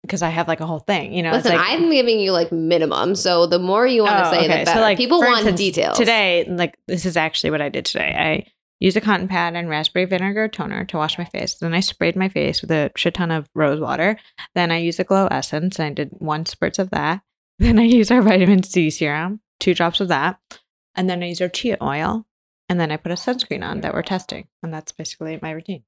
because 0.03 0.21
I 0.21 0.29
have 0.29 0.47
like 0.47 0.59
a 0.59 0.65
whole 0.67 0.79
thing, 0.79 1.13
you 1.13 1.23
know. 1.23 1.31
Listen, 1.31 1.55
like, 1.55 1.71
I'm 1.71 1.89
giving 1.89 2.19
you 2.19 2.31
like 2.31 2.51
minimum. 2.51 3.15
So 3.15 3.47
the 3.47 3.57
more 3.59 3.87
you 3.87 4.03
want 4.03 4.17
to 4.23 4.27
Oh, 4.27 4.31
say, 4.31 4.37
okay. 4.45 4.47
the 4.47 4.59
So, 4.59 4.73
better. 4.75 4.81
like, 4.81 4.97
People 4.97 5.19
want 5.19 5.39
instance, 5.39 5.57
details. 5.59 5.97
Today, 5.97 6.45
like 6.47 6.77
this 6.87 7.05
is 7.05 7.17
actually 7.17 7.49
what 7.51 7.61
I 7.61 7.69
did 7.69 7.85
today. 7.85 8.13
I 8.15 8.51
used 8.79 8.97
a 8.97 9.01
cotton 9.01 9.27
pad 9.29 9.55
and 9.55 9.69
raspberry 9.69 10.05
vinegar 10.05 10.47
toner 10.49 10.83
to 10.85 10.97
wash 10.97 11.17
my 11.17 11.23
face. 11.25 11.55
Then 11.55 11.73
I 11.73 11.79
sprayed 11.79 12.15
my 12.17 12.27
face 12.29 12.61
with 12.61 12.69
a 12.71 12.91
shit 12.97 13.13
ton 13.13 13.31
of 13.31 13.47
rose 13.55 13.79
water. 13.79 14.17
Then 14.55 14.71
I 14.71 14.77
used 14.79 14.99
a 14.99 15.03
glow 15.05 15.27
essence 15.31 15.79
and 15.79 15.85
I 15.87 15.93
did 15.93 16.09
one 16.11 16.43
spritz 16.43 16.77
of 16.79 16.89
that. 16.91 17.21
Then 17.59 17.79
I 17.79 17.83
used 17.83 18.11
our 18.11 18.21
vitamin 18.21 18.63
C 18.63 18.89
serum, 18.89 19.39
two 19.59 19.73
drops 19.73 20.01
of 20.01 20.07
that. 20.09 20.37
And 20.95 21.09
then 21.09 21.23
I 21.23 21.27
used 21.27 21.41
our 21.41 21.47
chia 21.49 21.77
oil. 21.81 22.25
And 22.67 22.79
then 22.79 22.91
I 22.91 22.97
put 22.97 23.11
a 23.11 23.15
sunscreen 23.15 23.63
on 23.63 23.81
that 23.81 23.93
we're 23.93 24.01
testing. 24.01 24.47
And 24.63 24.73
that's 24.73 24.91
basically 24.91 25.37
my 25.41 25.51
routine. 25.51 25.83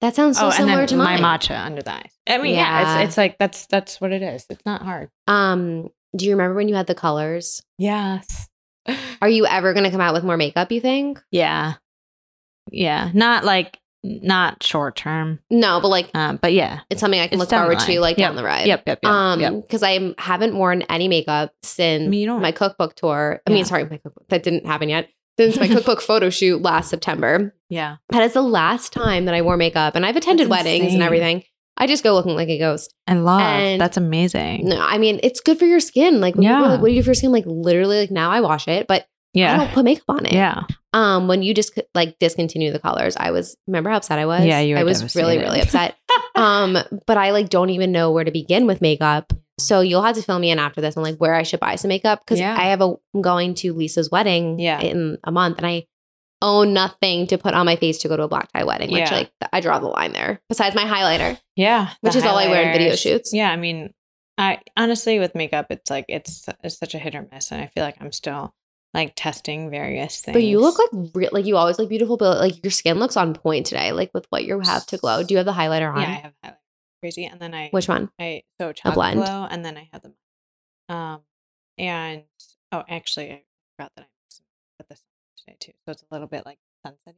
That 0.00 0.14
sounds 0.14 0.38
so 0.38 0.44
oh, 0.44 0.46
and 0.46 0.54
similar 0.54 0.78
then 0.78 0.88
to 0.88 0.96
my 0.96 1.18
mine. 1.20 1.40
matcha 1.40 1.58
under 1.64 1.82
the 1.82 1.92
eyes. 1.94 2.12
I 2.28 2.38
mean, 2.38 2.54
yeah, 2.54 2.80
Yeah. 2.80 2.98
it's, 3.00 3.08
it's 3.10 3.16
like 3.16 3.38
that's 3.38 3.66
that's 3.66 4.00
what 4.00 4.12
it 4.12 4.22
is. 4.22 4.44
It's 4.50 4.64
not 4.66 4.82
hard. 4.82 5.10
Um, 5.26 5.88
do 6.16 6.24
you 6.26 6.32
remember 6.32 6.54
when 6.54 6.68
you 6.68 6.74
had 6.74 6.86
the 6.86 6.94
colors? 6.94 7.62
Yes. 7.78 8.48
Are 9.20 9.28
you 9.28 9.46
ever 9.46 9.72
going 9.72 9.84
to 9.84 9.90
come 9.90 10.00
out 10.00 10.14
with 10.14 10.22
more 10.24 10.36
makeup? 10.36 10.70
You 10.70 10.80
think? 10.80 11.20
Yeah. 11.30 11.74
Yeah. 12.70 13.10
Not 13.14 13.44
like 13.44 13.78
not 14.04 14.62
short 14.62 14.94
term. 14.96 15.40
No, 15.50 15.80
but 15.80 15.88
like 15.88 16.10
Um, 16.14 16.38
but 16.40 16.52
yeah. 16.52 16.80
it's 16.90 17.00
something 17.00 17.18
I 17.18 17.26
can 17.26 17.38
look 17.40 17.50
forward 17.50 17.80
to, 17.80 18.00
like 18.00 18.18
yep, 18.18 18.28
down 18.28 18.36
the 18.36 18.44
ride. 18.44 18.66
Yep, 18.66 18.84
yep, 18.86 18.98
yep. 19.02 19.10
um, 19.12 19.40
yep. 19.40 19.54
because 19.62 19.82
I 19.82 20.14
haven't 20.18 20.56
worn 20.56 20.82
any 20.82 21.08
makeup 21.08 21.52
since 21.62 22.04
I 22.04 22.08
mean, 22.08 22.40
my 22.40 22.52
cookbook 22.52 22.94
tour. 22.94 23.40
I 23.46 23.50
mean, 23.50 23.64
sorry, 23.64 23.84
my 23.84 23.96
cookbook 23.96 24.28
that 24.28 24.42
didn't 24.44 24.66
happen 24.66 24.88
yet. 24.88 25.08
Since 25.38 25.58
my 25.58 25.68
cookbook 25.74 26.00
photo 26.00 26.30
shoot 26.30 26.62
last 26.62 26.88
September, 26.90 27.54
Yeah. 27.68 27.96
that 28.10 28.22
is 28.22 28.32
the 28.32 28.42
last 28.42 28.92
time 28.92 29.26
that 29.26 29.34
I 29.34 29.42
wore 29.42 29.56
makeup, 29.56 29.94
and 29.96 30.04
I've 30.06 30.16
attended 30.16 30.48
That's 30.48 30.64
weddings 30.64 30.94
and 30.94 31.02
everything. 31.02 31.42
I 31.78 31.86
just 31.86 32.02
go 32.02 32.14
looking 32.14 32.34
like 32.34 32.48
a 32.48 32.58
ghost. 32.58 32.94
I 33.06 33.14
love 33.14 33.40
And- 33.42 33.78
that's 33.80 33.98
amazing. 33.98 34.68
No, 34.68 34.80
I 34.80 34.96
mean 34.96 35.20
it's 35.22 35.40
good 35.40 35.58
for 35.58 35.66
your 35.66 35.80
skin. 35.80 36.20
Like, 36.22 36.34
when 36.34 36.44
people 36.44 36.56
are 36.56 36.60
Yeah. 36.62 36.68
like, 36.72 36.80
what 36.80 36.88
do 36.88 36.94
you 36.94 37.00
do 37.00 37.04
for 37.04 37.10
your 37.10 37.14
skin? 37.16 37.32
Like, 37.32 37.44
literally, 37.46 37.98
like 38.00 38.10
now 38.10 38.30
I 38.30 38.40
wash 38.40 38.66
it, 38.66 38.86
but 38.86 39.06
yeah. 39.34 39.52
I 39.54 39.56
don't 39.58 39.72
put 39.72 39.84
makeup 39.84 40.04
on 40.08 40.24
it. 40.24 40.32
Yeah. 40.32 40.62
Um, 40.94 41.28
when 41.28 41.42
you 41.42 41.52
just 41.52 41.78
like 41.94 42.18
discontinue 42.18 42.72
the 42.72 42.78
colors, 42.78 43.14
I 43.18 43.30
was 43.30 43.54
remember 43.66 43.90
how 43.90 43.98
upset 43.98 44.18
I 44.18 44.24
was. 44.24 44.46
Yeah, 44.46 44.60
you 44.60 44.74
were 44.76 44.80
I 44.80 44.84
was 44.84 45.14
really, 45.14 45.36
really 45.36 45.60
upset. 45.60 45.94
um, 46.34 46.78
but 47.06 47.18
I 47.18 47.32
like 47.32 47.50
don't 47.50 47.68
even 47.68 47.92
know 47.92 48.10
where 48.12 48.24
to 48.24 48.30
begin 48.30 48.66
with 48.66 48.80
makeup. 48.80 49.34
So 49.58 49.80
you'll 49.80 50.02
have 50.02 50.16
to 50.16 50.22
fill 50.22 50.38
me 50.38 50.50
in 50.50 50.58
after 50.58 50.80
this 50.80 50.96
on 50.96 51.02
like 51.02 51.16
where 51.16 51.34
I 51.34 51.42
should 51.42 51.60
buy 51.60 51.76
some 51.76 51.88
makeup 51.88 52.20
because 52.24 52.38
Yeah. 52.40 52.54
I 52.58 52.66
have 52.66 52.80
a 52.82 52.94
I'm 53.14 53.22
going 53.22 53.54
to 53.56 53.72
Lisa's 53.72 54.10
wedding 54.10 54.58
Yeah. 54.58 54.80
in 54.80 55.18
a 55.24 55.32
month 55.32 55.58
and 55.58 55.66
I 55.66 55.86
own 56.42 56.74
nothing 56.74 57.26
to 57.28 57.38
put 57.38 57.54
on 57.54 57.64
my 57.64 57.76
face 57.76 57.96
to 57.98 58.08
go 58.08 58.16
to 58.16 58.24
a 58.24 58.28
black 58.28 58.52
tie 58.52 58.64
wedding, 58.64 58.90
which 58.90 59.00
Yeah. 59.10 59.14
like 59.14 59.30
I 59.52 59.60
draw 59.60 59.78
the 59.78 59.86
line 59.86 60.12
there. 60.12 60.40
Besides 60.50 60.74
my 60.76 60.84
highlighter, 60.84 61.38
Yeah. 61.56 61.90
which 62.02 62.14
is 62.16 62.24
all 62.24 62.36
I 62.36 62.48
wear 62.48 62.62
in 62.66 62.72
video 62.76 62.94
shoots. 62.96 63.32
Yeah. 63.32 63.50
I 63.50 63.56
mean, 63.56 63.94
I 64.36 64.60
honestly 64.76 65.18
with 65.18 65.34
makeup, 65.34 65.66
it's 65.70 65.90
like 65.90 66.04
it's 66.08 66.46
it's 66.62 66.76
such 66.78 66.94
a 66.94 66.98
hit 66.98 67.14
or 67.14 67.26
miss. 67.32 67.50
And 67.52 67.62
I 67.62 67.68
feel 67.68 67.82
like 67.84 67.96
I'm 68.00 68.12
still 68.12 68.52
like 68.92 69.14
testing 69.16 69.70
various 69.70 70.20
things. 70.20 70.34
But 70.34 70.42
you 70.42 70.60
look 70.60 70.78
like 70.78 71.10
real, 71.14 71.30
like 71.32 71.46
you 71.46 71.56
always 71.56 71.78
look 71.78 71.88
beautiful, 71.88 72.18
but 72.18 72.38
like 72.38 72.62
your 72.62 72.70
skin 72.70 72.98
looks 72.98 73.16
on 73.16 73.32
point 73.32 73.64
today, 73.64 73.92
like 73.92 74.10
with 74.12 74.26
what 74.28 74.44
you 74.44 74.60
have 74.60 74.84
to 74.88 74.98
glow. 74.98 75.22
Do 75.22 75.32
you 75.32 75.38
have 75.38 75.46
the 75.46 75.52
highlighter 75.52 75.90
on? 75.94 76.02
Yeah, 76.02 76.08
I 76.08 76.12
have 76.12 76.32
highlighter. 76.44 76.55
Crazy. 77.06 77.26
And 77.26 77.38
then 77.40 77.54
I 77.54 77.68
Which 77.70 77.86
one? 77.88 78.10
I 78.18 78.42
so 78.60 78.72
chocolate 78.72 78.94
blend. 78.96 79.20
glow, 79.20 79.46
and 79.48 79.64
then 79.64 79.76
I 79.76 79.88
have 79.92 80.02
them. 80.02 80.14
Um, 80.88 81.20
and 81.78 82.24
oh, 82.72 82.82
actually, 82.88 83.30
I 83.32 83.42
forgot 83.76 83.92
that 83.96 84.02
I 84.02 84.08
put 84.78 84.88
this 84.88 85.04
today 85.38 85.56
too, 85.60 85.72
so 85.84 85.92
it's 85.92 86.02
a 86.02 86.06
little 86.10 86.26
bit 86.26 86.44
like 86.44 86.58
sunset. 86.84 87.14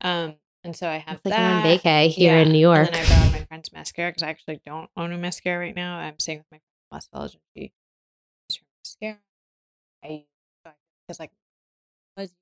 Um, 0.00 0.36
and 0.62 0.76
so 0.76 0.88
I 0.88 0.98
have 0.98 1.16
It's 1.16 1.24
like 1.24 1.34
that. 1.34 1.66
in 1.66 1.78
vacay 1.80 2.08
here 2.08 2.36
Yeah, 2.36 2.42
in 2.42 2.52
New 2.52 2.58
York. 2.60 2.86
And 2.86 2.94
then 2.94 3.04
I 3.04 3.08
borrowed 3.08 3.32
my 3.32 3.44
friend's 3.46 3.72
mascara 3.72 4.10
because 4.10 4.22
I 4.22 4.28
actually 4.28 4.60
don't 4.64 4.88
own 4.96 5.12
a 5.12 5.18
mascara 5.18 5.58
right 5.58 5.74
now. 5.74 5.98
I'm 5.98 6.18
staying 6.20 6.38
with 6.38 6.46
my 6.52 6.58
friend 6.58 6.62
Los 6.92 7.08
Angeles, 7.12 7.34
and 7.34 7.62
she 7.64 7.72
uses 8.48 8.60
her 8.62 8.66
mascara. 8.84 9.18
I 10.04 10.24
because 11.08 11.18
like 11.18 11.32
was 12.16 12.32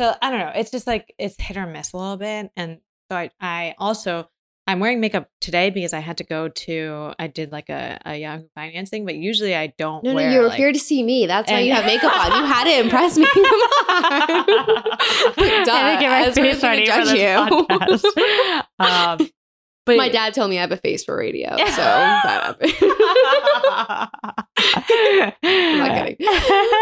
so 0.00 0.14
I 0.22 0.30
don't 0.30 0.40
know. 0.40 0.52
It's 0.54 0.70
just 0.70 0.86
like 0.86 1.14
it's 1.18 1.36
hit 1.38 1.58
or 1.58 1.66
miss 1.66 1.92
a 1.92 1.98
little 1.98 2.16
bit, 2.16 2.50
and 2.56 2.78
so 3.10 3.18
I 3.18 3.30
I 3.40 3.74
also 3.78 4.30
I'm 4.68 4.80
wearing 4.80 5.00
makeup 5.00 5.30
today 5.40 5.70
because 5.70 5.94
I 5.94 6.00
had 6.00 6.18
to 6.18 6.24
go 6.24 6.48
to 6.48 7.12
I 7.18 7.26
did 7.26 7.50
like 7.52 7.70
a, 7.70 7.98
a 8.04 8.16
Yahoo 8.16 8.48
Finance 8.54 8.90
thing, 8.90 9.06
but 9.06 9.14
usually 9.16 9.56
I 9.56 9.68
don't. 9.78 10.04
No, 10.04 10.12
no, 10.12 10.20
you're 10.28 10.46
like- 10.48 10.58
here 10.58 10.70
to 10.72 10.78
see 10.78 11.02
me. 11.02 11.26
That's 11.26 11.50
why 11.50 11.60
you 11.60 11.72
have 11.72 11.86
makeup 11.86 12.14
on. 12.14 12.38
You 12.38 12.44
had 12.46 12.64
to 12.64 12.78
impress 12.84 13.16
me. 13.16 13.26
Come 13.26 13.44
on. 13.44 14.46
Duh, 15.64 15.72
I 15.72 15.90
had 15.90 16.34
to 16.34 16.40
get 16.42 16.52
my 16.52 16.52
face 16.52 16.62
ready 16.62 16.82
for 16.84 16.92
judge 16.92 17.06
this 17.06 17.14
you. 17.14 17.28
podcast. 17.66 18.62
Um, 18.80 19.28
but 19.86 19.96
My 19.96 20.10
dad 20.10 20.34
told 20.34 20.50
me 20.50 20.58
I 20.58 20.60
have 20.60 20.70
a 20.70 20.76
face 20.76 21.02
for 21.02 21.16
radio, 21.16 21.48
so 21.48 21.56
that 21.56 22.58
happened. 22.60 22.72
I'm 25.42 25.78
not 25.78 25.90
kidding. 26.06 26.16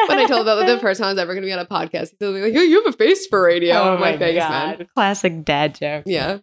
when 0.08 0.18
I 0.18 0.26
told 0.26 0.40
him 0.40 0.46
that 0.58 0.66
the 0.66 0.78
first 0.80 0.98
time 1.00 1.06
I 1.08 1.12
was 1.12 1.18
ever 1.20 1.32
going 1.32 1.42
to 1.42 1.46
be 1.46 1.52
on 1.52 1.60
a 1.60 1.66
podcast, 1.66 2.10
he 2.10 2.16
told 2.16 2.34
me 2.34 2.42
like, 2.42 2.52
"Yeah, 2.52 2.62
you 2.62 2.82
have 2.84 2.92
a 2.92 2.96
face 2.96 3.26
for 3.28 3.42
radio." 3.42 3.76
Oh 3.76 3.94
my 3.98 4.10
like, 4.10 4.18
"Thanks, 4.18 4.38
god, 4.44 4.78
man." 4.80 4.88
classic 4.96 5.44
dad 5.44 5.76
joke. 5.76 6.02
Yeah, 6.06 6.38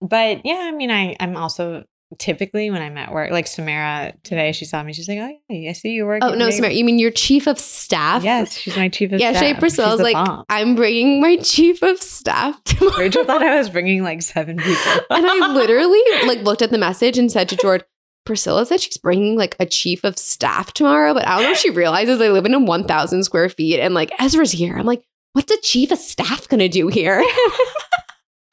but 0.00 0.44
yeah, 0.44 0.68
I 0.68 0.72
mean, 0.72 0.90
I 0.90 1.16
I'm 1.20 1.36
also 1.36 1.84
typically 2.18 2.70
when 2.70 2.80
I'm 2.80 2.96
at 2.96 3.12
work, 3.12 3.30
like 3.30 3.46
Samara 3.46 4.14
today, 4.22 4.52
she 4.52 4.64
saw 4.64 4.82
me. 4.82 4.92
She's 4.92 5.08
like, 5.08 5.18
"Oh 5.18 5.38
yeah, 5.48 5.70
I 5.70 5.72
see 5.74 5.90
you 5.90 6.06
working." 6.06 6.28
Oh 6.28 6.34
no, 6.34 6.50
Samara, 6.50 6.72
you 6.72 6.84
mean 6.84 6.98
your 6.98 7.10
chief 7.10 7.46
of 7.46 7.58
staff? 7.58 8.22
Yes, 8.22 8.56
she's 8.56 8.76
my 8.76 8.88
chief 8.88 9.12
of 9.12 9.20
Yeah, 9.20 9.32
staff. 9.32 9.42
Shay 9.42 9.54
Priscilla 9.54 9.90
was 9.90 10.00
like, 10.00 10.14
bomb. 10.14 10.44
I'm 10.48 10.74
bringing 10.74 11.20
my 11.20 11.36
chief 11.36 11.82
of 11.82 12.00
staff 12.00 12.62
tomorrow. 12.64 12.98
Rachel 12.98 13.24
thought 13.24 13.42
I 13.42 13.56
was 13.58 13.68
bringing 13.70 14.02
like 14.02 14.22
seven 14.22 14.56
people, 14.58 14.92
and 15.10 15.26
I 15.26 15.52
literally 15.52 16.02
like 16.26 16.40
looked 16.42 16.62
at 16.62 16.70
the 16.70 16.78
message 16.78 17.18
and 17.18 17.30
said 17.30 17.48
to 17.50 17.56
George, 17.56 17.82
Priscilla 18.24 18.66
said 18.66 18.80
she's 18.80 18.98
bringing 18.98 19.36
like 19.36 19.56
a 19.58 19.66
chief 19.66 20.04
of 20.04 20.18
staff 20.18 20.72
tomorrow, 20.72 21.14
but 21.14 21.26
I 21.26 21.36
don't 21.36 21.44
know 21.44 21.52
if 21.52 21.58
she 21.58 21.70
realizes 21.70 22.20
I 22.20 22.28
live 22.28 22.44
in 22.46 22.54
a 22.54 22.58
1,000 22.60 23.24
square 23.24 23.48
feet 23.48 23.80
and 23.80 23.94
like 23.94 24.10
Ezra's 24.20 24.52
here. 24.52 24.76
I'm 24.76 24.86
like, 24.86 25.02
what's 25.32 25.50
a 25.50 25.60
chief 25.62 25.90
of 25.90 25.98
staff 25.98 26.48
gonna 26.48 26.68
do 26.68 26.88
here? 26.88 27.24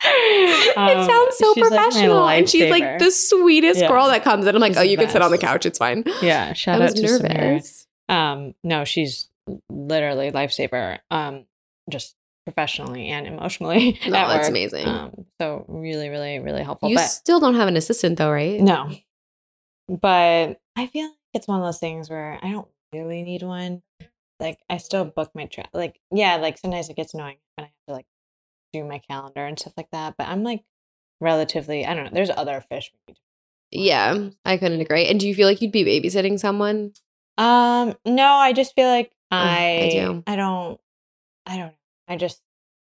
it 0.07 0.77
Um, 0.77 1.05
sounds 1.07 1.37
so 1.37 1.53
she's, 1.53 1.61
like, 1.63 1.69
professional. 1.71 2.27
and 2.27 2.49
she's 2.49 2.69
like 2.71 2.99
the 2.99 3.11
sweetest 3.11 3.81
Yeah. 3.81 3.87
girl 3.87 4.07
that 4.07 4.23
comes 4.23 4.45
in. 4.45 4.55
I'm 4.55 4.61
like, 4.61 4.73
She's 4.73 4.77
oh, 4.79 4.83
you 4.83 4.97
can 4.97 5.09
sit 5.09 5.21
on 5.21 5.31
the 5.31 5.37
couch. 5.37 5.65
It's 5.65 5.77
fine. 5.77 6.03
yeah. 6.21 6.53
Shout 6.53 6.81
I 6.81 6.85
out 6.85 6.95
to 6.95 7.01
nervous. 7.01 7.87
Um, 8.09 8.53
no, 8.63 8.83
she's 8.85 9.29
literally 9.69 10.31
lifesaver. 10.31 10.99
Um, 11.11 11.45
just 11.89 12.15
professionally 12.45 13.07
and 13.09 13.25
emotionally. 13.27 13.99
No, 14.07 14.17
at 14.17 14.27
that's 14.27 14.43
work. 14.43 14.49
amazing. 14.49 14.87
Um, 14.87 15.25
so 15.41 15.65
really, 15.67 16.09
really, 16.09 16.39
really 16.39 16.63
helpful. 16.63 16.89
you 16.89 16.95
but 16.95 17.05
still 17.05 17.39
don't 17.39 17.55
have 17.55 17.67
an 17.67 17.75
assistant 17.77 18.17
though, 18.17 18.31
right? 18.31 18.59
no, 18.61 18.91
but 19.87 20.59
I 20.75 20.87
feel 20.87 21.05
like 21.07 21.13
it's 21.33 21.47
one 21.47 21.59
of 21.59 21.65
those 21.65 21.79
things 21.79 22.09
where 22.09 22.39
I 22.41 22.51
don't 22.51 22.67
really 22.93 23.23
need 23.23 23.43
one. 23.43 23.81
Like 24.39 24.59
I 24.69 24.77
still 24.77 25.05
book 25.05 25.31
my 25.33 25.45
trip. 25.45 25.67
Like 25.73 25.99
yeah, 26.11 26.35
like 26.37 26.57
sometimes 26.57 26.89
it 26.89 26.95
gets 26.95 27.13
annoying 27.13 27.37
when 27.55 27.65
I 27.65 27.67
have 27.67 27.73
to 27.87 27.93
like 27.93 28.05
do 28.79 28.87
my 28.87 28.99
calendar 28.99 29.45
and 29.45 29.57
stuff 29.59 29.73
like 29.77 29.89
that. 29.91 30.15
But 30.17 30.27
I'm 30.27 30.43
like 30.43 30.63
relatively. 31.21 31.85
I 31.85 31.93
don't 31.93 32.05
know. 32.05 32.11
There's 32.13 32.29
other 32.29 32.63
fish. 32.69 32.91
we 32.93 33.13
need 33.13 33.15
to 33.15 33.21
Yeah, 33.71 34.29
I 34.43 34.57
couldn't 34.57 34.81
agree. 34.81 35.05
And 35.05 35.19
do 35.19 35.27
you 35.27 35.35
feel 35.35 35.47
like 35.47 35.61
you'd 35.61 35.71
be 35.71 35.85
babysitting 35.85 36.39
someone? 36.39 36.91
Um, 37.37 37.95
no, 38.05 38.25
I 38.25 38.53
just 38.53 38.75
feel 38.75 38.87
like 38.87 39.11
Ugh, 39.31 39.39
I 39.47 39.79
I 39.83 39.89
do. 39.89 40.23
I 40.27 40.35
don't 40.35 40.79
I 41.45 41.57
don't. 41.57 41.73
I 42.07 42.17
just 42.17 42.41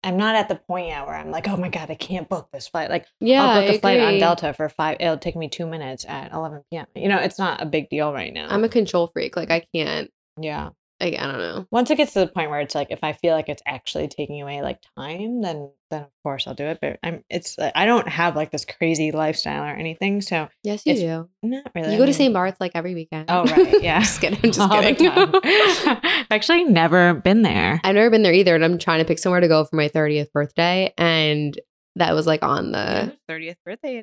I'm 0.04 0.16
not 0.16 0.36
at 0.36 0.48
the 0.48 0.54
point 0.54 0.88
yet 0.88 1.06
where 1.06 1.16
I'm 1.16 1.30
like, 1.30 1.48
oh 1.48 1.56
my 1.56 1.68
god, 1.68 1.90
I 1.90 1.96
can't 1.96 2.28
book 2.28 2.48
this 2.52 2.68
flight. 2.68 2.88
Like 2.88 3.06
Yeah, 3.20 3.44
I'll 3.44 3.60
book 3.60 3.70
I 3.70 3.74
a 3.74 3.78
flight 3.78 4.00
on. 4.00 4.18
Delta 4.18 4.52
for 4.54 4.68
five. 4.68 4.98
It'll 5.00 5.18
take 5.18 5.36
me 5.36 5.48
two 5.48 5.66
minutes 5.66 6.04
at 6.08 6.32
11 6.32 6.62
p.m. 6.70 6.86
You 6.94 7.08
know, 7.08 7.18
it's 7.18 7.38
not 7.38 7.60
a 7.60 7.66
big 7.66 7.88
deal 7.90 8.12
right 8.12 8.32
now. 8.32 8.46
I'm 8.48 8.64
a 8.64 8.68
control 8.68 9.08
freak. 9.08 9.36
Like 9.36 9.50
I 9.50 9.66
can't. 9.74 10.10
yeah. 10.40 10.70
Like 11.00 11.14
I 11.18 11.26
don't 11.26 11.38
know. 11.38 11.66
Once 11.70 11.90
it 11.90 11.96
gets 11.96 12.12
to 12.14 12.20
the 12.20 12.26
point 12.26 12.50
where 12.50 12.60
it's 12.60 12.74
like, 12.74 12.88
if 12.90 12.98
I 13.04 13.12
feel 13.12 13.32
like 13.34 13.48
it's 13.48 13.62
actually 13.66 14.08
taking 14.08 14.42
away 14.42 14.62
like 14.62 14.80
time, 14.96 15.42
then 15.42 15.70
then 15.90 16.02
of 16.02 16.10
course 16.24 16.46
I'll 16.46 16.54
do 16.54 16.64
it. 16.64 16.78
But 16.82 16.98
I'm 17.04 17.22
it's 17.30 17.56
I 17.58 17.86
don't 17.86 18.08
have 18.08 18.34
like 18.34 18.50
this 18.50 18.64
crazy 18.64 19.12
lifestyle 19.12 19.62
or 19.62 19.68
anything, 19.76 20.20
so 20.20 20.48
Yes, 20.64 20.84
you 20.86 20.94
do. 20.94 21.28
not 21.42 21.70
really. 21.74 21.90
You 21.90 21.94
I 21.94 21.98
go 21.98 22.06
to 22.06 22.12
St. 22.12 22.34
Bart's 22.34 22.60
like 22.60 22.72
every 22.74 22.94
weekend. 22.94 23.26
Oh 23.30 23.44
right, 23.44 23.80
yeah. 23.82 24.00
just 24.00 24.20
kidding. 24.20 24.40
I'm 24.42 24.50
just 24.52 24.60
All 24.60 24.82
kidding. 24.82 25.06
actually 26.30 26.64
never 26.64 27.14
been 27.14 27.42
there. 27.42 27.80
I've 27.84 27.94
never 27.94 28.10
been 28.10 28.22
there 28.22 28.32
either, 28.34 28.54
and 28.54 28.64
I'm 28.64 28.78
trying 28.78 28.98
to 28.98 29.04
pick 29.04 29.18
somewhere 29.20 29.40
to 29.40 29.48
go 29.48 29.64
for 29.64 29.76
my 29.76 29.88
30th 29.88 30.32
birthday, 30.32 30.92
and 30.98 31.58
that 31.96 32.14
was 32.14 32.26
like 32.26 32.42
on 32.42 32.72
the. 32.72 33.16
thirtieth 33.28 33.56
birthday. 33.64 34.02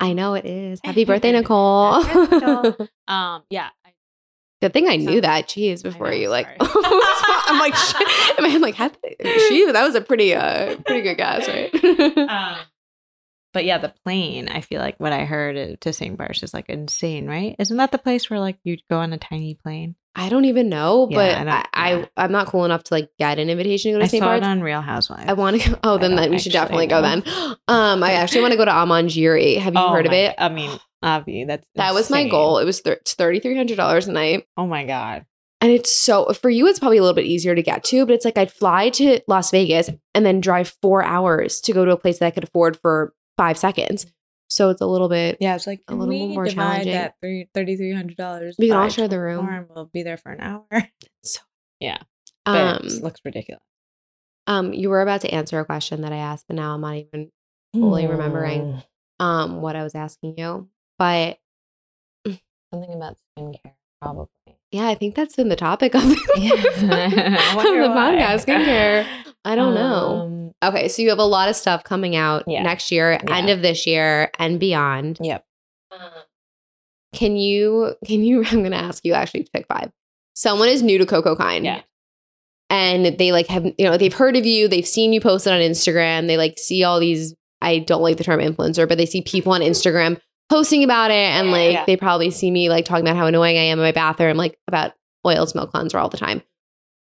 I 0.00 0.12
know 0.12 0.34
it 0.34 0.44
is. 0.46 0.78
Happy 0.84 1.04
birthday, 1.04 1.32
Nicole. 1.32 2.00
Happy 2.02 2.30
birthday, 2.30 2.46
Nicole. 2.46 2.88
Um, 3.08 3.42
yeah, 3.50 3.70
Good 4.60 4.72
thing 4.72 4.88
I 4.88 4.96
knew 4.96 5.20
that. 5.20 5.48
Jeez, 5.48 5.82
before 5.82 6.10
know, 6.10 6.16
you 6.16 6.28
like. 6.28 6.48
I'm 6.60 7.58
like, 7.60 7.74
shit. 7.76 8.08
I'm 8.38 8.60
like. 8.60 8.74
She. 8.76 9.70
That 9.70 9.84
was 9.84 9.94
a 9.94 10.00
pretty, 10.00 10.34
uh, 10.34 10.76
pretty 10.84 11.02
good 11.02 11.16
guess, 11.16 11.46
right? 11.48 11.72
um, 12.28 12.56
but 13.54 13.64
yeah, 13.64 13.78
the 13.78 13.94
plane. 14.04 14.48
I 14.48 14.60
feel 14.60 14.80
like 14.80 14.98
what 14.98 15.12
I 15.12 15.24
heard 15.24 15.80
to 15.80 15.92
St. 15.92 16.16
Bart's 16.16 16.42
is 16.42 16.52
like 16.52 16.68
insane, 16.68 17.26
right? 17.28 17.54
Isn't 17.58 17.76
that 17.76 17.92
the 17.92 17.98
place 17.98 18.28
where 18.28 18.40
like 18.40 18.58
you 18.64 18.76
go 18.90 18.98
on 18.98 19.12
a 19.12 19.18
tiny 19.18 19.54
plane? 19.54 19.94
I 20.14 20.28
don't 20.30 20.46
even 20.46 20.68
know, 20.68 21.06
Yeah, 21.08 21.16
but 21.16 21.34
I 21.34 21.44
don't- 21.44 21.48
I, 21.48 21.66
I, 21.72 21.98
yeah. 22.00 22.06
I'm 22.16 22.32
not 22.32 22.48
cool 22.48 22.64
enough 22.64 22.82
to 22.84 22.94
like 22.94 23.10
get 23.20 23.38
an 23.38 23.48
invitation 23.48 23.92
to 23.92 23.98
go 23.98 24.02
to 24.04 24.08
St. 24.08 24.22
Bart's. 24.24 24.44
on 24.44 24.60
Real 24.62 24.80
Housewives. 24.80 25.26
I 25.28 25.34
want 25.34 25.62
to 25.62 25.70
go. 25.70 25.78
Oh, 25.84 25.96
then, 25.98 26.16
then 26.16 26.30
we 26.32 26.40
should 26.40 26.50
definitely 26.52 26.88
go 26.88 27.00
then. 27.00 27.22
Um, 27.68 28.02
I 28.02 28.12
actually 28.14 28.40
want 28.40 28.52
to 28.52 28.56
go 28.56 28.64
to 28.64 28.70
Amangiri. 28.72 29.58
Have 29.58 29.74
you 29.74 29.80
Oh 29.80 29.90
heard 29.92 30.06
of 30.06 30.12
it? 30.12 30.34
I 30.38 30.48
mean, 30.48 30.70
Avi, 31.02 31.44
that's 31.44 31.66
That 31.76 31.94
was 31.94 32.10
my 32.10 32.28
goal. 32.28 32.58
It 32.58 32.64
was 32.64 32.80
thirty 32.80 33.40
three 33.40 33.56
hundred 33.56 33.76
dollars 33.76 34.08
a 34.08 34.12
night, 34.12 34.46
Oh 34.56 34.66
my 34.66 34.84
god. 34.84 35.26
and 35.60 35.70
it's 35.70 35.90
so 35.94 36.32
for 36.32 36.50
you. 36.50 36.66
It's 36.66 36.78
probably 36.78 36.98
a 36.98 37.02
little 37.02 37.14
bit 37.14 37.26
easier 37.26 37.54
to 37.54 37.62
get 37.62 37.84
to, 37.84 38.04
but 38.06 38.14
it's 38.14 38.24
like 38.24 38.36
I'd 38.38 38.50
fly 38.52 38.88
to 38.90 39.20
Las 39.28 39.50
Vegas 39.50 39.90
and 40.14 40.26
then 40.26 40.40
drive 40.40 40.74
four 40.82 41.02
hours 41.04 41.60
to 41.62 41.72
go 41.72 41.84
to 41.84 41.92
a 41.92 41.96
place 41.96 42.18
that 42.18 42.26
I 42.26 42.30
could 42.30 42.44
afford 42.44 42.76
for 42.80 43.12
five 43.36 43.56
seconds. 43.58 44.06
So 44.50 44.70
it's 44.70 44.80
a 44.80 44.86
little 44.86 45.08
bit. 45.10 45.36
Yeah, 45.40 45.54
it's 45.56 45.66
like 45.66 45.82
A 45.88 45.94
little 45.94 46.28
more 46.28 46.46
challenging. 46.46 46.92
That 46.94 47.14
thirty 47.22 47.76
three 47.76 47.92
hundred 47.94 48.16
dollars. 48.16 48.56
We 48.58 48.68
can 48.68 48.76
all 48.78 48.88
share 48.88 49.06
the 49.08 49.20
room. 49.20 49.46
and 49.48 49.66
we'll 49.68 49.90
be 49.92 50.02
there 50.02 50.16
for 50.16 50.32
an 50.32 50.40
hour. 50.40 50.88
So- 51.22 51.40
yeah, 51.80 51.98
Um, 52.46 52.78
it 52.82 53.02
looks 53.02 53.20
ridiculous. 53.24 53.62
um, 54.46 54.72
you 54.72 54.88
were 54.90 55.02
about 55.02 55.20
to 55.20 55.32
answer 55.32 55.60
a 55.60 55.64
question 55.64 56.00
that 56.00 56.12
I 56.12 56.16
asked, 56.16 56.46
but 56.48 56.56
now 56.56 56.74
I'm 56.74 56.80
not 56.80 56.96
even 56.96 57.30
fully 57.74 58.06
remembering 58.06 58.82
um 59.20 59.60
what 59.60 59.76
I 59.76 59.82
was 59.82 59.94
asking 59.94 60.34
you. 60.38 60.68
But 60.98 61.38
something 62.72 62.94
about 62.94 63.16
skincare, 63.38 63.74
probably. 64.02 64.26
yeah, 64.72 64.88
I 64.88 64.94
think 64.94 65.14
that's 65.14 65.36
been 65.36 65.48
the 65.48 65.56
topic 65.56 65.94
of, 65.94 66.02
Yeah. 66.36 66.50
I 66.54 67.54
of 67.56 67.62
the 67.62 67.88
why. 67.88 68.16
podcast 68.16 68.44
skincare. 68.46 69.06
I 69.44 69.54
don't 69.54 69.74
know. 69.74 70.20
Um, 70.22 70.38
Okay, 70.60 70.88
so 70.88 71.02
you 71.02 71.10
have 71.10 71.20
a 71.20 71.24
lot 71.24 71.48
of 71.48 71.54
stuff 71.54 71.84
coming 71.84 72.16
out 72.16 72.42
Yeah. 72.48 72.62
next 72.64 72.90
year, 72.90 73.12
Yeah. 73.12 73.36
end 73.36 73.48
of 73.48 73.62
this 73.62 73.86
year, 73.86 74.28
and 74.40 74.58
beyond. 74.58 75.18
Yep. 75.22 75.44
Can 77.14 77.36
you? 77.36 77.94
Can 78.04 78.22
you? 78.22 78.44
I'm 78.50 78.58
going 78.60 78.72
to 78.72 78.76
ask 78.76 79.04
you 79.04 79.12
actually 79.14 79.44
to 79.44 79.50
pick 79.52 79.66
five. 79.68 79.90
Someone 80.34 80.68
is 80.68 80.82
new 80.82 80.98
to 80.98 81.06
Coco 81.06 81.34
Kind. 81.36 81.64
Yeah. 81.64 81.82
And 82.70 83.16
they 83.18 83.32
like 83.32 83.46
have 83.46 83.64
you 83.64 83.74
know 83.78 83.96
they've 83.96 84.12
heard 84.12 84.36
of 84.36 84.44
you, 84.44 84.68
they've 84.68 84.86
seen 84.86 85.12
you 85.14 85.20
posted 85.22 85.52
on 85.54 85.60
Instagram, 85.60 86.26
they 86.26 86.36
like 86.36 86.58
see 86.58 86.84
all 86.84 87.00
these. 87.00 87.34
I 87.62 87.78
don't 87.78 88.02
like 88.02 88.18
the 88.18 88.24
term 88.24 88.40
influencer, 88.40 88.86
but 88.88 88.98
they 88.98 89.06
see 89.06 89.22
people 89.22 89.52
on 89.52 89.62
Instagram 89.62 90.20
posting 90.48 90.84
about 90.84 91.10
it, 91.10 91.14
and 91.14 91.50
like 91.50 91.72
Yeah. 91.72 91.84
they 91.86 91.96
probably 91.96 92.30
see 92.30 92.50
me 92.50 92.68
like 92.68 92.84
talking 92.84 93.04
about 93.06 93.16
how 93.16 93.26
annoying 93.26 93.56
I 93.56 93.62
am 93.62 93.78
in 93.78 93.84
my 93.84 93.92
bathroom, 93.92 94.36
like 94.36 94.58
about 94.68 94.92
oil 95.26 95.46
to 95.46 95.56
milk 95.56 95.70
cleanser 95.70 95.98
all 95.98 96.08
the 96.08 96.16
time. 96.16 96.42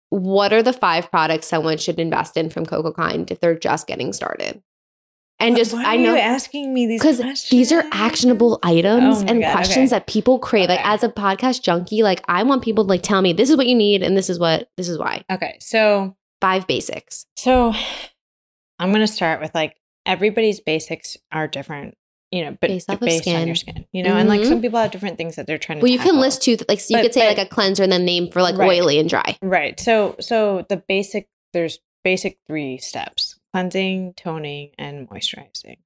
What 0.09 0.53
are 0.53 0.63
the 0.63 0.71
five 0.73 1.09
products 1.09 1.47
someone 1.47 1.77
should 1.77 1.99
invest 1.99 2.37
in 2.37 2.49
from 2.49 2.65
Coco 2.65 2.91
Kind 2.93 3.31
if 3.31 3.39
they're 3.39 3.57
just 3.57 3.87
getting 3.87 4.13
started? 4.13 4.61
And 5.37 5.55
uh, 5.55 5.57
just 5.57 5.73
Why 5.73 5.83
I 5.83 5.97
know 5.97 6.13
you 6.13 6.19
asking 6.19 6.73
me 6.73 6.87
these 6.87 7.01
because 7.01 7.49
these 7.49 7.71
are 7.73 7.83
actionable 7.91 8.57
items 8.63 9.21
Oh 9.21 9.25
and 9.27 9.41
God, 9.41 9.51
questions 9.51 9.91
okay. 9.91 9.99
that 9.99 10.07
people 10.07 10.39
crave. 10.39 10.69
Like 10.69 10.79
as 10.85 11.03
a 11.03 11.09
podcast 11.09 11.61
junkie, 11.61 12.03
like 12.03 12.23
I 12.29 12.43
want 12.43 12.63
people 12.63 12.85
to 12.85 12.89
like 12.89 13.01
tell 13.03 13.21
me 13.21 13.33
this 13.33 13.49
is 13.49 13.57
what 13.57 13.67
you 13.67 13.75
need 13.75 14.01
and 14.01 14.15
this 14.15 14.29
is 14.29 14.39
what 14.39 14.69
this 14.77 14.87
is 14.87 14.97
why. 14.97 15.25
Okay, 15.29 15.57
so 15.59 16.15
Five 16.39 16.67
basics. 16.67 17.25
So 17.37 17.73
I'm 18.79 18.89
going 18.91 19.05
to 19.05 19.11
start 19.11 19.41
with 19.41 19.53
like 19.55 19.75
everybody's 20.05 20.59
basics 20.59 21.17
are 21.31 21.47
different, 21.47 21.97
you 22.31 22.43
know, 22.43 22.51
but 22.59 22.67
Based 22.69 22.87
based, 22.87 22.89
of 22.89 22.99
based 22.99 23.27
on 23.27 23.45
your 23.47 23.55
skin, 23.55 23.85
you 23.91 24.03
know, 24.03 24.15
and 24.17 24.27
like 24.27 24.43
some 24.45 24.61
people 24.61 24.79
have 24.79 24.91
different 24.91 25.17
things 25.17 25.35
that 25.35 25.47
they're 25.47 25.57
trying 25.57 25.79
to 25.79 25.83
Well, 25.83 25.91
you 25.91 25.99
can 25.99 26.19
list 26.19 26.41
two. 26.41 26.57
Like 26.67 26.79
so 26.79 26.91
you 26.93 26.97
But- 26.97 27.03
could 27.03 27.13
say 27.13 27.21
but- 27.29 27.37
like 27.37 27.47
a 27.47 27.49
cleanser 27.49 27.83
and 27.83 27.91
then 27.91 28.03
name 28.05 28.29
for 28.31 28.41
like 28.41 28.57
Right. 28.57 28.79
oily 28.79 28.99
and 28.99 29.09
dry. 29.09 29.37
Right. 29.41 29.79
So 29.79 30.15
so 30.19 30.65
the 30.69 30.77
basic 30.77 31.27
there's 31.53 31.79
basic 32.03 32.37
three 32.47 32.77
steps: 32.77 33.39
cleansing, 33.53 34.13
toning, 34.15 34.71
and 34.77 35.09
moisturizing. 35.09 35.77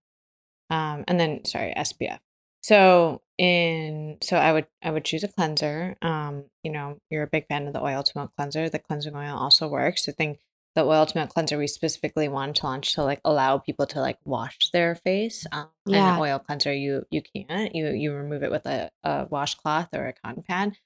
Um, 0.70 1.04
and 1.08 1.20
then 1.20 1.46
sorry, 1.46 1.74
SPF. 1.76 2.20
So 2.62 3.22
in 3.38 4.18
so 4.22 4.36
I 4.38 4.52
would 4.52 4.68
I 4.84 4.92
would 4.92 5.06
choose 5.06 5.24
a 5.24 5.28
cleanser. 5.28 5.96
Um, 6.02 6.46
you 6.64 6.72
know, 6.72 7.00
you're 7.10 7.24
a 7.24 7.28
big 7.28 7.48
fan 7.48 7.68
of 7.68 7.74
the 7.74 7.82
oil 7.84 8.04
to 8.04 8.12
milk 8.16 8.32
cleanser. 8.38 8.70
The 8.70 8.80
cleansing 8.80 9.16
oil 9.16 9.36
also 9.38 9.68
works. 9.68 10.08
I 10.10 10.12
think 10.12 10.40
the 10.76 10.84
oil 10.86 11.06
to 11.06 11.18
milk 11.18 11.30
cleanser 11.32 11.58
we 11.58 11.68
specifically 11.68 12.28
wanted 12.28 12.56
to 12.58 12.66
launch 12.66 12.94
to 12.94 13.04
like 13.04 13.22
allow 13.26 13.58
people 13.58 13.86
to 13.88 14.00
like 14.02 14.18
wash 14.26 14.70
their 14.72 14.96
face. 14.96 15.46
Um, 15.52 15.70
and 15.92 15.96
Yeah. 15.96 16.16
an 16.16 16.22
oil 16.22 16.40
cleanser 16.40 16.74
you 16.74 17.04
you 17.12 17.22
can't. 17.22 17.76
You 17.76 17.90
you 17.90 18.14
remove 18.14 18.44
it 18.44 18.52
with 18.52 18.66
a, 18.66 18.92
a 19.04 19.28
washcloth 19.30 19.90
or 19.94 20.08
a 20.08 20.14
cotton 20.14 20.44
pad. 20.44 20.78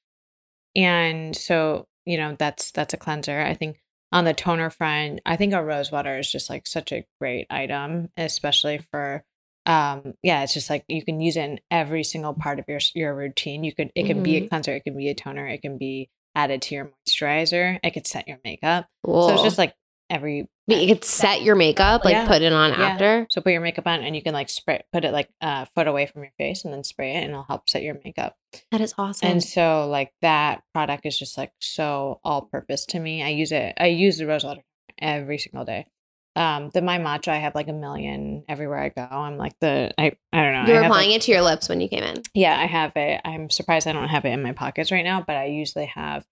And 0.76 1.36
so, 1.36 1.88
you 2.06 2.18
know, 2.18 2.36
that's 2.38 2.72
that's 2.72 2.94
a 2.94 2.98
cleanser. 2.98 3.40
I 3.40 3.54
think 3.54 3.82
on 4.12 4.26
the 4.26 4.34
toner 4.34 4.70
front, 4.70 5.22
I 5.26 5.36
think 5.36 5.54
a 5.54 5.64
rose 5.64 5.92
water 5.92 6.18
is 6.18 6.32
just 6.32 6.50
like 6.50 6.68
such 6.68 6.92
a 6.92 7.06
great 7.20 7.48
item, 7.50 8.10
especially 8.18 8.80
for 8.92 9.24
um 9.66 10.14
yeah, 10.24 10.44
it's 10.44 10.54
just 10.54 10.70
like 10.70 10.84
you 10.88 11.04
can 11.06 11.20
use 11.22 11.38
it 11.38 11.44
in 11.44 11.60
every 11.72 12.04
single 12.04 12.34
part 12.34 12.60
of 12.60 12.66
your 12.68 12.80
your 12.96 13.16
routine. 13.16 13.64
You 13.64 13.74
could 13.74 13.92
it 13.96 14.06
can 14.06 14.22
be 14.22 14.38
a 14.38 14.42
cleanser, 14.42 14.74
it 14.74 14.84
can 14.84 14.98
be 14.98 15.10
a 15.10 15.16
toner, 15.16 15.48
it 15.48 15.62
can 15.62 15.78
be 15.78 16.10
added 16.36 16.62
to 16.64 16.76
your 16.76 16.92
moisturizer, 17.08 17.80
it 17.84 17.92
could 17.92 18.08
set 18.08 18.28
your 18.28 18.40
makeup. 18.44 18.88
Cool. 19.06 19.28
So 19.28 19.34
it's 19.36 19.44
just 19.44 19.58
like 19.58 19.74
every 20.10 20.48
But 20.68 20.78
you 20.78 20.88
could 20.94 21.04
set 21.04 21.42
your 21.42 21.56
makeup, 21.56 22.06
like 22.06 22.14
Yeah. 22.14 22.28
put 22.28 22.42
it 22.42 22.54
on 22.54 22.72
Yeah. 22.72 22.86
after. 22.88 23.28
so 23.30 23.42
put 23.42 23.52
your 23.52 23.62
makeup 23.62 23.88
on 23.88 24.02
and 24.04 24.16
you 24.16 24.22
can 24.22 24.34
like 24.34 24.50
spray 24.50 24.82
put 24.94 25.04
it 25.06 25.12
like 25.12 25.30
a 25.42 25.66
foot 25.76 25.88
away 25.88 26.06
from 26.06 26.24
your 26.24 26.32
face 26.38 26.64
and 26.66 26.74
then 26.74 26.84
spray 26.84 27.14
it 27.16 27.24
and 27.24 27.32
it'll 27.32 27.44
help 27.44 27.68
set 27.70 27.84
your 27.84 27.98
makeup. 28.04 28.36
That 28.72 28.82
is 28.82 28.94
awesome. 28.98 29.28
And 29.30 29.44
so 29.44 29.88
like 29.90 30.14
that 30.22 30.64
product 30.74 31.06
is 31.06 31.18
just 31.18 31.38
like 31.38 31.52
so 31.60 32.20
all 32.24 32.44
purpose 32.44 32.86
to 32.88 33.00
me. 33.00 33.24
I 33.24 33.30
use 33.30 33.52
it 33.52 33.74
I 33.78 33.88
use 33.88 34.18
the 34.18 34.28
rose 34.28 34.44
water 34.44 34.64
every 35.00 35.38
single 35.38 35.66
day. 35.66 35.88
Um 36.36 36.72
the 36.74 36.82
my 36.82 36.98
matcha 36.98 37.30
I 37.30 37.38
have 37.38 37.56
like 37.56 37.68
a 37.68 37.74
million 37.74 38.44
everywhere 38.50 38.80
I 38.80 38.90
go. 38.90 39.04
I'm 39.04 39.38
like 39.38 39.54
the 39.60 39.94
I 39.98 40.14
I 40.32 40.42
don't 40.44 40.54
know. 40.54 40.74
You're 40.74 40.84
applying 40.84 41.10
like- 41.10 41.18
it 41.18 41.22
to 41.24 41.32
your 41.32 41.42
lips 41.42 41.70
when 41.70 41.82
you 41.82 41.90
came 41.90 42.04
in. 42.04 42.24
Yeah, 42.34 42.60
I 42.60 42.66
have 42.66 42.94
it. 42.96 43.22
I'm 43.24 43.50
surprised 43.50 43.88
I 43.88 43.94
don't 43.94 44.10
have 44.10 44.26
it 44.26 44.30
in 44.30 44.42
my 44.42 44.54
pockets 44.54 44.92
right 44.92 45.04
now, 45.04 45.24
but 45.26 45.36
I 45.36 45.46
usually 45.46 45.86
have 45.86 46.26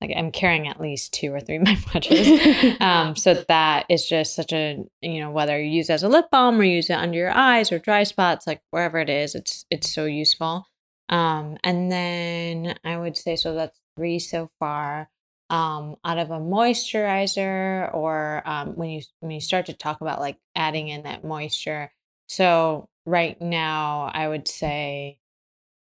like 0.00 0.12
I'm 0.16 0.30
carrying 0.30 0.68
at 0.68 0.80
least 0.80 1.12
two 1.12 1.32
or 1.32 1.40
three 1.40 1.58
my 1.68 1.74
matchas. 1.74 2.80
um, 2.80 3.16
so 3.16 3.34
that 3.48 3.86
is 3.88 4.06
just 4.08 4.34
such 4.36 4.52
a 4.52 4.84
you 5.00 5.20
know 5.20 5.30
whether 5.30 5.60
you 5.60 5.70
use 5.70 5.90
it 5.90 5.94
as 5.94 6.02
a 6.02 6.08
lip 6.08 6.26
balm 6.30 6.60
or 6.60 6.64
use 6.64 6.88
it 6.90 6.94
under 6.94 7.18
your 7.18 7.32
eyes 7.32 7.72
or 7.72 7.78
dry 7.78 8.04
spots, 8.04 8.46
like 8.46 8.62
wherever 8.70 8.98
it 8.98 9.10
is, 9.10 9.34
it's 9.34 9.64
it's 9.70 9.92
so 9.92 10.04
useful. 10.04 10.66
Um, 11.08 11.56
and 11.64 11.90
then 11.90 12.78
I 12.84 12.98
would 12.98 13.16
say 13.16 13.34
so 13.34 13.54
that's 13.54 13.80
three 13.96 14.18
so 14.18 14.50
far. 14.60 15.08
Um, 15.50 15.96
out 16.04 16.18
of 16.18 16.30
a 16.30 16.38
moisturizer 16.38 17.92
or 17.94 18.42
um, 18.44 18.76
when 18.76 18.90
you 18.90 19.02
when 19.20 19.30
you 19.30 19.40
start 19.40 19.66
to 19.66 19.72
talk 19.72 20.02
about 20.02 20.20
like 20.20 20.36
adding 20.54 20.88
in 20.88 21.04
that 21.04 21.24
moisture. 21.24 21.90
So 22.26 22.88
right 23.06 23.40
now, 23.40 24.10
I 24.12 24.28
would 24.28 24.46
say 24.46 25.18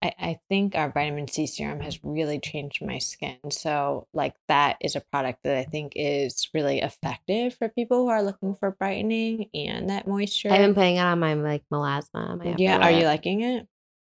I, 0.02 0.12
I 0.18 0.40
think 0.48 0.74
our 0.74 0.90
vitamin 0.90 1.26
C 1.26 1.46
serum 1.46 1.80
has 1.80 1.98
really 2.02 2.38
changed 2.38 2.84
my 2.84 2.98
skin. 2.98 3.38
So, 3.50 4.06
like, 4.12 4.34
that 4.48 4.76
is 4.80 4.94
a 4.94 5.00
product 5.00 5.40
that 5.44 5.56
I 5.56 5.64
think 5.64 5.94
is 5.96 6.48
really 6.52 6.80
effective 6.80 7.54
for 7.54 7.68
people 7.68 8.04
who 8.04 8.08
are 8.08 8.22
looking 8.22 8.54
for 8.54 8.70
brightening 8.72 9.48
and 9.54 9.90
that 9.90 10.06
moisture. 10.06 10.50
I've 10.50 10.60
been 10.60 10.74
putting 10.74 10.96
it 10.96 11.00
on 11.00 11.18
my 11.18 11.34
like 11.34 11.64
melasma. 11.72 12.38
My 12.38 12.56
yeah, 12.58 12.78
are 12.78 12.90
you 12.90 13.06
liking 13.06 13.40
it? 13.42 13.66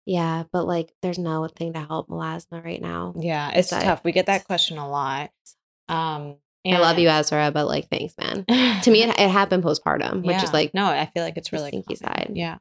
Yeah, 0.08 0.46
but 0.54 0.66
like 0.66 0.94
there's 1.02 1.20
no 1.20 1.48
thing 1.48 1.74
to 1.74 1.80
help 1.82 2.08
melasma 2.08 2.64
right 2.64 2.82
now. 2.82 3.14
Yeah, 3.20 3.52
it's 3.54 3.70
tough. 3.70 4.04
We 4.06 4.14
get 4.14 4.28
that 4.28 4.46
question 4.46 4.78
a 4.78 4.90
lot. 4.90 5.32
Um, 5.90 6.38
I 6.66 6.80
love 6.80 6.98
you, 6.98 7.10
Ezra, 7.10 7.52
but 7.54 7.68
like 7.68 7.90
thanks, 7.90 8.14
man. 8.18 8.46
To 8.84 8.90
me, 8.92 9.04
it, 9.04 9.10
it 9.20 9.30
happened 9.30 9.64
postpartum, 9.64 10.24
which 10.24 10.38
Yeah. 10.38 10.44
is 10.44 10.54
like 10.54 10.74
no, 10.74 10.86
I 10.86 11.06
feel 11.14 11.24
like 11.24 11.36
it's 11.38 11.52
really 11.52 11.70
stinky 11.70 11.96
side. 11.96 12.32
Yeah. 12.34 12.58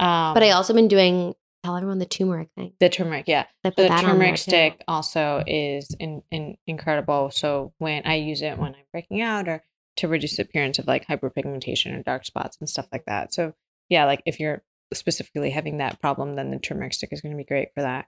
Um, 0.00 0.34
But 0.34 0.42
I 0.42 0.50
also 0.50 0.74
been 0.74 0.88
doing 0.88 1.34
tell 1.64 1.76
everyone 1.76 2.00
the 2.00 2.06
turmeric 2.06 2.48
thing. 2.56 2.72
the 2.80 2.88
turmeric, 2.88 3.28
yeah. 3.28 3.46
Put 3.62 3.76
the 3.76 3.82
that 3.82 3.90
on 3.92 4.02
there, 4.04 4.12
turmeric 4.14 4.34
too. 4.34 4.40
stick 4.50 4.82
also 4.88 5.44
is 5.46 5.94
in, 6.00 6.22
in 6.32 6.56
incredible. 6.66 7.30
So 7.30 7.72
when 7.78 8.02
I 8.04 8.16
use 8.16 8.42
it 8.42 8.58
when 8.58 8.74
I'm 8.74 8.82
breaking 8.90 9.20
out 9.22 9.48
or 9.48 9.62
to 9.98 10.08
reduce 10.08 10.36
the 10.36 10.42
appearance 10.42 10.80
of 10.80 10.88
like 10.88 11.06
hyperpigmentation 11.06 11.96
or 11.96 12.02
dark 12.02 12.24
spots 12.24 12.56
and 12.58 12.68
stuff 12.68 12.88
like 12.90 13.04
that. 13.06 13.32
So 13.32 13.54
yeah, 13.88 14.04
like 14.06 14.22
if 14.26 14.40
you're 14.40 14.62
specifically 14.94 15.50
having 15.50 15.78
that 15.78 16.00
problem, 16.00 16.34
then 16.36 16.50
the 16.50 16.58
turmeric 16.58 16.92
stick 16.94 17.10
is 17.12 17.20
going 17.20 17.32
to 17.32 17.38
be 17.38 17.44
great 17.44 17.68
for 17.74 17.82
that. 17.82 18.06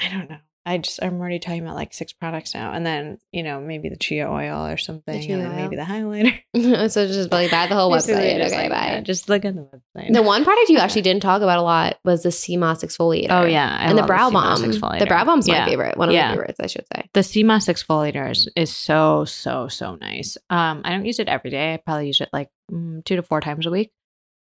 I 0.00 0.08
don't 0.10 0.28
know. 0.30 0.38
I 0.68 0.78
just 0.78 1.00
I'm 1.00 1.20
already 1.20 1.38
talking 1.38 1.62
about 1.62 1.76
like 1.76 1.94
six 1.94 2.12
products 2.12 2.52
now, 2.52 2.72
and 2.72 2.84
then 2.84 3.18
you 3.30 3.44
know 3.44 3.60
maybe 3.60 3.88
the 3.88 3.96
chia 3.96 4.28
oil 4.28 4.66
or 4.66 4.76
something, 4.76 5.14
and 5.30 5.40
then 5.40 5.52
oil. 5.52 5.56
maybe 5.56 5.76
the 5.76 5.82
highlighter. 5.82 6.40
so 6.90 7.06
just 7.06 7.30
like 7.30 7.52
buy 7.52 7.68
the 7.68 7.76
whole 7.76 7.88
website. 7.88 8.44
Okay, 8.44 8.50
like, 8.50 8.70
bye. 8.70 8.86
yeah, 8.94 9.00
just 9.00 9.28
look 9.28 9.44
at 9.44 9.54
the 9.54 9.60
website. 9.62 10.12
The 10.12 10.22
one 10.22 10.42
product 10.44 10.68
you 10.68 10.78
actually 10.78 11.02
didn't 11.02 11.22
talk 11.22 11.40
about 11.40 11.60
a 11.60 11.62
lot 11.62 11.98
was 12.04 12.24
the 12.24 12.32
sea 12.32 12.56
moss 12.56 12.82
exfoliator. 12.82 13.26
Oh 13.30 13.44
yeah, 13.44 13.76
I 13.80 13.84
and 13.90 13.96
the 13.96 14.02
brow 14.02 14.28
CMOS 14.28 14.80
balm. 14.80 14.98
The 14.98 15.06
brow 15.06 15.24
balm's 15.24 15.46
my 15.48 15.54
Yeah. 15.54 15.66
favorite. 15.66 15.96
One 15.96 16.08
of 16.08 16.16
Yeah. 16.16 16.30
my 16.30 16.34
favorites, 16.34 16.58
I 16.60 16.66
should 16.66 16.84
say. 16.96 17.08
The 17.14 17.22
sea 17.22 17.44
moss 17.44 17.66
exfoliator 17.66 18.28
is, 18.32 18.50
is 18.56 18.74
so 18.74 19.24
so 19.24 19.68
so 19.68 19.94
nice. 19.94 20.36
Um, 20.50 20.82
I 20.84 20.90
don't 20.90 21.06
use 21.06 21.20
it 21.20 21.28
every 21.28 21.50
day. 21.50 21.74
I 21.74 21.76
probably 21.76 22.08
use 22.08 22.20
it 22.20 22.30
like 22.32 22.48
mm, 22.72 23.04
two 23.04 23.14
to 23.14 23.22
four 23.22 23.40
times 23.40 23.66
a 23.66 23.70
week. 23.70 23.92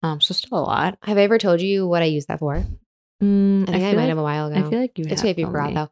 Um, 0.02 0.20
so 0.20 0.34
still 0.34 0.58
a 0.58 0.60
lot. 0.60 0.98
Have 1.02 1.18
I 1.18 1.22
ever 1.22 1.38
told 1.38 1.60
you 1.60 1.86
what 1.86 2.02
I 2.02 2.06
use 2.06 2.26
that 2.26 2.38
for? 2.40 2.62
Mm, 3.22 3.62
I 3.68 3.72
think 3.72 3.76
I, 3.76 3.78
feel 3.78 3.86
might 3.90 3.94
like, 3.96 4.08
have 4.08 4.18
a 4.18 4.22
while 4.22 4.46
ago. 4.48 4.56
I 4.66 4.68
feel 4.70 4.80
like 4.80 4.98
you. 4.98 5.04
it's 5.08 5.22
have 5.22 5.22
good 5.22 5.30
if 5.30 5.38
you 5.38 5.46
told 5.46 5.74
though. 5.74 5.90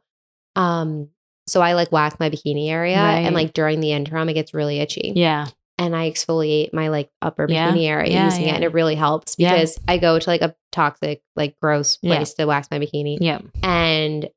Um, 0.61 1.09
so 1.47 1.61
I 1.61 1.75
like 1.75 1.93
whack 1.93 2.19
my 2.19 2.29
bikini 2.31 2.69
area, 2.71 2.97
and 2.99 3.35
like 3.35 3.53
during 3.53 3.81
the 3.81 3.93
interim, 3.93 4.29
it 4.29 4.35
gets 4.35 4.53
really 4.53 4.79
itchy. 4.81 5.13
Yeah, 5.15 5.47
and 5.79 5.95
I 5.97 6.11
exfoliate 6.11 6.73
my 6.73 6.89
like 6.89 7.11
upper 7.23 7.47
Yeah. 7.49 7.71
bikini 7.71 7.87
area 7.89 8.13
Yeah, 8.13 8.25
using 8.27 8.43
yeah. 8.47 8.53
it, 8.53 8.55
and 8.57 8.65
it 8.65 8.73
really 8.75 8.97
helps 8.97 9.37
because 9.37 9.79
I 9.87 9.99
go 9.99 10.19
to 10.19 10.31
like 10.31 10.43
a 10.43 10.55
toxic, 10.73 11.23
like 11.37 11.59
gross 11.61 11.97
place 11.97 12.35
to 12.35 12.47
wax 12.47 12.69
my 12.71 12.79
bikini, 12.79 13.19
Yeah. 13.21 13.41
and 13.63 14.29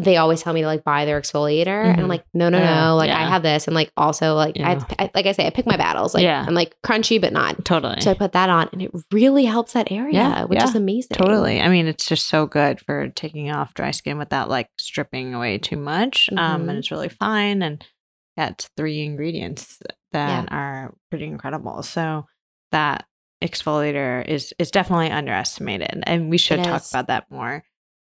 they 0.00 0.16
always 0.16 0.40
tell 0.42 0.54
me 0.54 0.62
to 0.62 0.66
like 0.66 0.84
buy 0.84 1.04
their 1.04 1.20
exfoliator, 1.20 1.66
and 1.90 2.00
I'm 2.00 2.06
Mhm. 2.06 2.08
like, 2.08 2.24
no, 2.32 2.48
no, 2.48 2.58
Yeah, 2.58 2.84
no, 2.86 2.96
like 2.96 3.10
I 3.10 3.28
have 3.28 3.42
this, 3.42 3.66
and 3.66 3.74
like 3.74 3.92
also 3.96 4.34
like 4.34 4.56
Yeah. 4.56 4.82
I, 4.98 5.04
I 5.04 5.10
like 5.14 5.26
I 5.26 5.32
say, 5.32 5.46
I 5.46 5.50
pick 5.50 5.66
my 5.66 5.76
battles, 5.76 6.14
like 6.14 6.22
Yeah. 6.22 6.42
I'm 6.46 6.54
like 6.54 6.74
crunchy 6.82 7.20
but 7.20 7.32
not. 7.32 7.62
Totally. 7.64 8.00
So 8.00 8.10
I 8.10 8.14
put 8.14 8.32
that 8.32 8.48
on, 8.48 8.70
and 8.72 8.80
it 8.80 8.90
really 9.12 9.44
helps 9.44 9.74
that 9.74 9.92
area, 9.92 10.14
Yeah, 10.14 10.44
which 10.44 10.58
yeah. 10.58 10.64
is 10.64 10.74
amazing. 10.74 11.16
Totally. 11.16 11.60
I 11.60 11.68
mean, 11.68 11.86
it's 11.86 12.06
just 12.06 12.26
so 12.26 12.46
good 12.46 12.80
for 12.80 13.08
taking 13.10 13.50
off 13.50 13.74
dry 13.74 13.90
skin 13.90 14.16
without 14.16 14.48
like 14.48 14.70
stripping 14.78 15.34
away 15.34 15.58
too 15.58 15.76
much. 15.76 16.30
Um, 16.36 16.64
Mhm. 16.64 16.68
and 16.70 16.78
it's 16.78 16.90
really 16.90 17.10
fine. 17.10 17.60
And 17.62 17.84
yeah, 18.38 18.48
it's 18.48 18.70
three 18.78 19.02
ingredients 19.04 19.78
that 20.12 20.50
are 20.50 20.94
pretty 21.10 21.26
incredible. 21.26 21.82
So 21.82 22.26
that 22.70 23.04
exfoliator 23.44 24.24
is 24.26 24.54
is 24.58 24.70
definitely 24.70 25.10
underestimated, 25.10 26.02
and 26.06 26.30
we 26.30 26.38
should 26.38 26.60
It 26.60 26.64
talk 26.64 26.80
is. 26.80 26.90
about 26.90 27.08
that 27.08 27.30
more. 27.30 27.62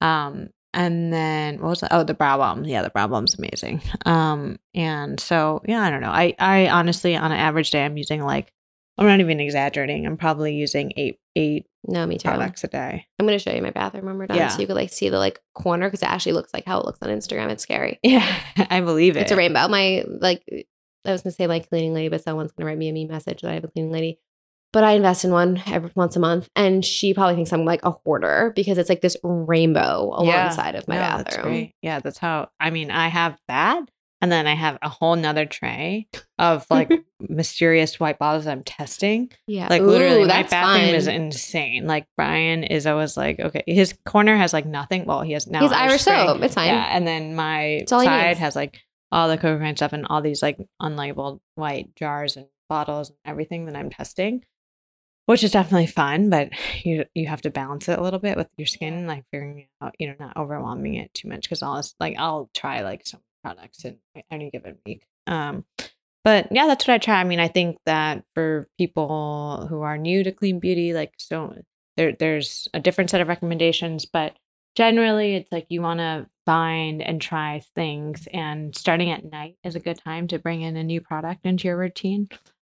Um, 0.02 0.50
and 0.74 1.12
then 1.14 1.60
what 1.62 1.70
was 1.70 1.80
that? 1.82 1.92
Oh, 1.94 2.04
the 2.04 2.14
brow 2.14 2.38
balm. 2.38 2.64
Yeah, 2.66 2.82
the 2.82 2.90
brow 2.90 3.08
balm's 3.08 3.38
amazing. 3.38 3.82
Um, 4.06 4.60
and 4.74 5.20
so 5.20 5.62
yeah, 5.68 5.82
I 5.82 5.90
don't 5.90 6.02
know. 6.02 6.12
I 6.12 6.36
I 6.40 6.68
honestly, 6.70 7.16
on 7.16 7.32
an 7.32 7.38
average 7.40 7.72
day, 7.72 7.84
I'm 7.86 7.98
using 7.98 8.22
like 8.24 8.52
I'm 8.98 9.08
not 9.08 9.20
even 9.22 9.40
exaggerating. 9.40 10.06
I'm 10.06 10.18
probably 10.18 10.54
using 10.56 10.92
eight 10.98 11.20
eight 11.36 11.66
No, 11.88 12.06
me 12.06 12.18
too. 12.18 12.28
products 12.28 12.64
a 12.64 12.68
day. 12.68 13.06
I'm 13.20 13.26
gonna 13.26 13.40
show 13.40 13.52
you 13.54 13.62
my 13.62 13.72
bathroom 13.72 14.06
when 14.06 14.18
we're 14.18 14.28
done, 14.28 14.38
Yeah. 14.38 14.50
so 14.50 14.60
you 14.62 14.68
could 14.68 14.76
like 14.76 14.90
see 14.92 15.10
the 15.10 15.18
like 15.20 15.40
corner 15.56 15.88
because 15.88 16.02
it 16.04 16.10
actually 16.10 16.34
looks 16.34 16.54
like 16.54 16.66
how 16.66 16.80
it 16.80 16.86
looks 16.86 17.00
on 17.02 17.10
Instagram. 17.10 17.50
It's 17.50 17.64
scary. 17.64 18.00
Yeah, 18.04 18.26
I 18.70 18.82
believe 18.82 19.16
it. 19.18 19.22
It's 19.22 19.32
a 19.32 19.36
rainbow. 19.38 19.68
My 19.70 20.04
like, 20.08 20.44
I 21.06 21.12
was 21.12 21.22
gonna 21.22 21.32
say 21.34 21.48
my 21.48 21.60
cleaning 21.60 21.94
lady, 21.94 22.10
but 22.10 22.22
someone's 22.24 22.52
gonna 22.52 22.68
write 22.68 22.78
me 22.78 22.90
a 22.90 22.94
mean 22.94 23.08
message 23.08 23.42
that 23.42 23.50
I 23.52 23.54
have 23.56 23.64
a 23.64 23.70
cleaning 23.70 23.92
lady. 23.92 24.20
But 24.72 24.84
I 24.84 24.92
invest 24.92 25.26
in 25.26 25.32
one 25.32 25.62
every 25.66 25.92
once 25.96 26.16
a 26.16 26.20
month, 26.20 26.48
and 26.56 26.86
she 26.86 27.14
probably 27.16 27.36
thinks 27.36 27.52
I'm 27.52 27.66
like 27.66 27.80
a 27.84 27.92
hoarder 27.92 28.54
because 28.56 28.78
it's 28.78 28.90
like 28.90 29.02
this 29.02 29.18
rainbow 29.24 30.16
Yeah. 30.24 30.44
alongside 30.44 30.76
of 30.76 30.88
my 30.88 30.96
No, 30.96 31.02
That's 31.02 31.36
bathroom. 31.36 31.54
great. 31.54 31.76
Yeah, 31.82 32.00
that's 32.00 32.20
how. 32.20 32.50
I 32.60 32.70
mean, 32.70 32.92
I 32.92 33.08
have 33.08 33.38
that, 33.48 33.82
and 34.22 34.32
then 34.32 34.46
I 34.46 34.54
have 34.54 34.78
a 34.84 34.90
whole 34.90 35.16
nother 35.16 35.46
tray 35.48 36.08
of 36.38 36.68
like 36.70 36.92
mysterious 37.20 38.00
white 38.00 38.20
bottles 38.20 38.46
I'm 38.46 38.64
testing. 38.64 39.32
Yeah, 39.48 39.68
Like 39.70 39.82
Ooh, 39.82 39.86
literally, 39.88 40.22
my 40.22 40.28
that's 40.28 40.52
bathroom 40.52 40.94
is 40.96 41.08
insane. 41.08 41.88
Like 41.88 42.06
Brian 42.16 42.64
is 42.64 42.86
always 42.86 43.18
like, 43.18 43.40
okay, 43.40 43.64
his 43.66 43.96
corner 44.06 44.36
has 44.38 44.54
like 44.54 44.66
nothing. 44.68 45.06
Well, 45.06 45.22
he 45.24 45.34
has 45.34 45.48
now 45.48 45.62
He's 45.62 45.72
Irish 45.72 45.90
Irish 45.90 46.02
Spring. 46.02 46.28
soap. 46.28 46.42
It's 46.44 46.54
fine. 46.56 46.68
Yeah, 46.68 46.96
and 46.96 47.08
then 47.08 47.36
my 47.36 47.86
side 47.88 48.38
has 48.38 48.56
like 48.56 48.78
all 49.12 49.28
the 49.30 49.38
Coco 49.38 49.58
Kind 49.58 49.78
stuff 49.78 49.94
and 49.94 50.06
all 50.06 50.22
these 50.22 50.44
like 50.44 50.60
unlabeled 50.80 51.40
white 51.56 51.96
jars 51.96 52.38
and 52.38 52.46
bottles 52.70 53.10
and 53.10 53.18
everything 53.26 53.66
that 53.66 53.76
I'm 53.76 53.90
testing, 53.90 54.44
which 55.30 55.44
is 55.44 55.52
definitely 55.52 55.86
fun. 55.86 56.32
But 56.32 56.50
you 56.84 57.06
you 57.14 57.28
have 57.28 57.44
to 57.44 57.52
balance 57.52 57.88
it 57.88 58.00
a 58.00 58.02
little 58.02 58.18
bit 58.18 58.36
with 58.36 58.48
your 58.58 58.66
skin, 58.66 59.06
like 59.06 59.26
figuring 59.32 59.68
out 59.80 59.94
you 60.00 60.08
know 60.08 60.16
not 60.20 60.36
overwhelming 60.36 60.96
it 60.96 61.14
too 61.14 61.28
much 61.28 61.48
because 61.48 61.60
this 61.60 61.94
like 62.00 62.16
I'll 62.18 62.50
try 62.56 62.82
like 62.82 63.06
some 63.06 63.22
products 63.44 63.86
in 63.86 64.00
any 64.32 64.50
given 64.50 64.80
week. 64.88 65.06
Um, 65.28 65.66
but 66.24 66.48
yeah, 66.52 66.66
that's 66.66 66.88
what 66.88 66.96
I 66.96 66.98
try. 66.98 67.22
I 67.22 67.26
mean, 67.26 67.40
I 67.40 67.48
think 67.48 67.78
that 67.86 68.24
for 68.34 68.68
people 68.80 69.68
who 69.70 69.82
are 69.82 70.00
new 70.00 70.24
to 70.24 70.32
clean 70.32 70.60
beauty, 70.60 70.94
like 70.94 71.14
so 71.18 71.56
there 71.96 72.12
there's 72.12 72.68
a 72.74 72.80
different 72.80 73.12
set 73.12 73.22
of 73.22 73.28
recommendations, 73.28 74.06
but 74.06 74.36
generally 74.76 75.36
it's 75.36 75.52
like 75.52 75.68
you 75.70 75.84
want 75.84 76.00
to 76.00 76.28
find 76.48 77.04
and 77.04 77.22
try 77.22 77.62
things 77.76 78.28
and 78.34 78.76
starting 78.76 79.12
at 79.12 79.32
night 79.32 79.58
is 79.64 79.76
a 79.76 79.80
good 79.80 80.00
time 80.00 80.28
to 80.30 80.40
bring 80.40 80.64
in 80.64 80.76
a 80.76 80.84
new 80.84 81.02
product 81.02 81.46
into 81.46 81.68
your 81.68 81.78
routine 81.78 82.28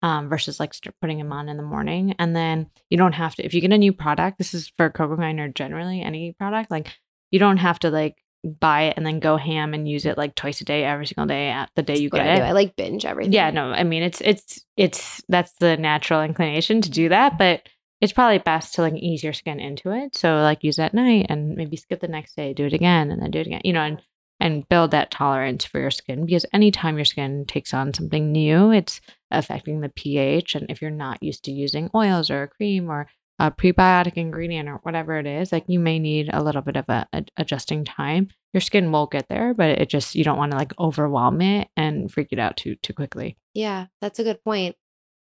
um, 0.02 0.30
versus 0.30 0.60
like 0.60 0.74
putting 1.02 1.18
them 1.18 1.32
on 1.32 1.48
in 1.50 1.58
the 1.58 1.64
morning 1.64 2.16
and 2.20 2.36
then 2.36 2.68
you 2.90 2.98
don't 2.98 3.14
have 3.14 3.36
to 3.36 3.46
if 3.46 3.54
you 3.54 3.62
get 3.62 3.72
a 3.72 3.78
new 3.78 3.94
product 3.94 4.38
this 4.38 4.54
is 4.54 4.72
for 4.78 4.90
cocoa 4.90 5.16
grinder 5.16 5.48
generally 5.48 6.02
any 6.02 6.34
product 6.34 6.72
like 6.72 6.98
you 7.30 7.40
don't 7.40 7.58
have 7.58 7.78
to 7.80 7.90
like 7.90 8.18
buy 8.60 8.84
it 8.84 8.96
and 8.98 9.06
then 9.06 9.20
go 9.20 9.38
ham 9.38 9.76
and 9.76 9.88
use 9.88 10.06
it 10.08 10.18
like 10.18 10.34
twice 10.34 10.62
a 10.62 10.66
day 10.66 10.84
every 10.84 11.06
single 11.06 11.28
day 11.28 11.50
at 11.50 11.70
the 11.76 11.84
day 11.84 11.98
you 12.00 12.10
What 12.10 12.18
get 12.20 12.28
I 12.28 12.34
it 12.34 12.38
do. 12.38 12.44
I 12.46 12.52
like 12.54 12.76
binge 12.76 13.06
everything. 13.06 13.34
yeah 13.34 13.52
no 13.52 13.72
i 13.72 13.84
mean 13.84 14.02
it's 14.02 14.20
it's 14.22 14.66
it's 14.76 15.22
that's 15.30 15.54
the 15.60 15.78
natural 15.78 16.24
inclination 16.24 16.82
to 16.82 16.90
do 16.90 17.10
that 17.10 17.38
but 17.38 17.62
it's 18.02 18.14
probably 18.14 18.40
best 18.40 18.74
to 18.74 18.82
like 18.82 18.96
ease 18.96 19.24
your 19.24 19.34
skin 19.34 19.60
into 19.60 19.92
it 19.92 20.16
so 20.16 20.38
like 20.42 20.64
use 20.64 20.80
it 20.80 20.84
at 20.86 20.94
night 20.96 21.28
and 21.30 21.56
maybe 21.56 21.78
skip 21.78 22.00
the 22.02 22.08
next 22.08 22.36
day 22.36 22.52
do 22.54 22.66
it 22.66 22.74
again 22.74 23.12
and 23.12 23.22
then 23.22 23.30
do 23.30 23.40
it 23.40 23.46
again 23.46 23.62
you 23.64 23.74
know 23.74 23.82
and 23.84 24.02
and 24.40 24.68
build 24.70 24.90
that 24.90 25.12
tolerance 25.12 25.64
for 25.64 25.80
your 25.80 25.92
skin 25.92 26.26
because 26.26 26.48
anytime 26.52 26.96
your 26.98 27.06
skin 27.06 27.46
takes 27.46 27.76
on 27.76 27.94
something 27.94 28.32
new 28.32 28.72
it's 28.72 29.00
affecting 29.32 29.82
the 29.82 29.90
ph 29.90 30.56
and 30.56 30.66
if 30.70 30.82
you're 30.82 30.92
not 30.92 31.22
used 31.24 31.44
to 31.44 31.52
using 31.52 31.90
oils 31.96 32.30
or 32.30 32.44
a 32.44 32.48
cream 32.48 32.90
or 32.90 33.08
a 33.40 33.50
prebiotic 33.50 34.14
ingredient 34.18 34.70
or 34.70 34.76
whatever 34.84 35.18
it 35.18 35.26
is 35.26 35.52
like 35.52 35.64
you 35.68 35.80
may 35.80 35.98
need 35.98 36.30
a 36.32 36.44
little 36.44 36.62
bit 36.62 36.76
of 36.78 36.86
a, 36.90 37.08
a 37.14 37.24
adjusting 37.38 37.84
time 37.84 38.28
your 38.54 38.62
skin 38.62 38.92
will 38.92 39.08
get 39.08 39.28
there 39.30 39.54
but 39.54 39.70
it 39.70 39.90
just 39.90 40.14
you 40.16 40.24
don't 40.24 40.38
want 40.38 40.52
to 40.52 40.58
like 40.58 40.74
overwhelm 40.78 41.42
it 41.42 41.68
and 41.76 42.12
freak 42.12 42.28
it 42.32 42.40
out 42.40 42.56
too 42.58 42.76
too 42.84 42.94
quickly 42.94 43.38
Yeah, 43.54 43.88
that's 44.02 44.20
a 44.20 44.24
good 44.24 44.44
point. 44.44 44.76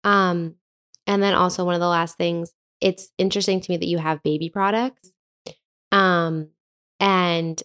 Um, 0.03 0.55
and 1.05 1.21
then 1.21 1.33
also 1.33 1.63
one 1.65 1.75
of 1.75 1.81
the 1.81 1.87
last 1.87 2.17
things, 2.17 2.51
it's 2.81 3.09
interesting 3.17 3.59
to 3.61 3.71
me 3.71 3.77
that 3.77 3.87
you 3.87 3.97
have 3.97 4.23
baby 4.23 4.49
products. 4.49 5.11
Um, 5.91 6.49
and 6.99 7.61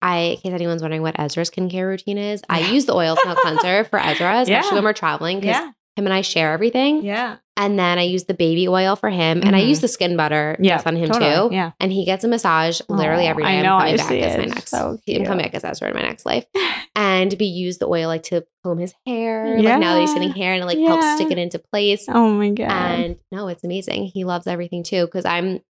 I, 0.00 0.18
in 0.18 0.36
case 0.38 0.52
anyone's 0.52 0.82
wondering 0.82 1.02
what 1.02 1.18
Ezra's 1.18 1.50
skincare 1.50 1.86
routine 1.86 2.18
is, 2.18 2.42
I 2.48 2.60
Yeah. 2.60 2.70
use 2.72 2.86
the 2.86 2.94
oil 2.94 3.16
to 3.16 3.26
milk 3.26 3.38
cleanser 3.40 3.84
for 3.84 3.98
Ezra, 3.98 4.40
especially 4.42 4.68
Yeah. 4.68 4.74
when 4.74 4.84
we're 4.84 4.92
traveling, 4.92 5.40
because 5.40 5.56
him 5.98 6.06
and 6.06 6.14
I 6.14 6.20
share 6.22 6.52
everything. 6.52 7.02
yeah 7.04 7.36
And 7.56 7.78
then 7.78 7.98
I 7.98 8.02
use 8.02 8.24
the 8.24 8.34
baby 8.34 8.68
oil 8.68 8.94
for 8.96 9.10
him, 9.10 9.42
and 9.42 9.56
I 9.56 9.60
use 9.60 9.78
mm-hmm. 9.78 9.82
the 9.82 9.88
skin 9.88 10.16
butter 10.16 10.56
yeah 10.60 10.76
just 10.76 10.86
on 10.86 10.96
him 10.96 11.10
totally. 11.10 11.48
too. 11.50 11.54
yeah 11.54 11.72
And 11.80 11.92
he 11.92 12.04
gets 12.04 12.24
a 12.24 12.28
massage 12.28 12.80
literally 12.88 13.26
Aw, 13.26 13.30
every 13.30 13.42
day. 13.44 13.48
I 13.50 13.52
I'm 13.56 13.62
know, 13.64 13.78
coming 13.78 13.94
I 13.94 13.96
back 13.96 14.08
see 14.08 14.20
as 14.22 14.38
my 14.38 14.44
next. 14.44 14.70
so 14.70 14.98
I'm 15.08 15.24
coming 15.24 15.44
back 15.44 15.54
as 15.54 15.64
Ezra 15.64 15.88
in 15.88 15.94
my 15.94 16.02
next 16.02 16.24
life 16.24 16.46
and 16.96 17.34
we 17.38 17.46
use 17.46 17.78
the 17.78 17.86
oil 17.88 18.06
like 18.08 18.22
to 18.24 18.46
comb 18.62 18.78
his 18.78 18.94
hair. 19.06 19.56
Like 19.60 19.80
now 19.80 19.94
that 19.94 20.00
he's 20.00 20.14
getting 20.14 20.30
hair 20.32 20.52
and 20.54 20.62
it 20.62 20.66
like 20.66 20.78
helps 20.78 21.14
stick 21.16 21.30
it 21.30 21.38
into 21.38 21.58
place. 21.58 22.04
oh 22.08 22.30
my 22.32 22.50
god 22.50 22.70
And 22.70 23.16
no, 23.32 23.48
it's 23.48 23.64
amazing. 23.64 24.04
He 24.06 24.24
loves 24.24 24.46
everything 24.46 24.82
too 24.84 25.06
because 25.06 25.24
I'm 25.24 25.60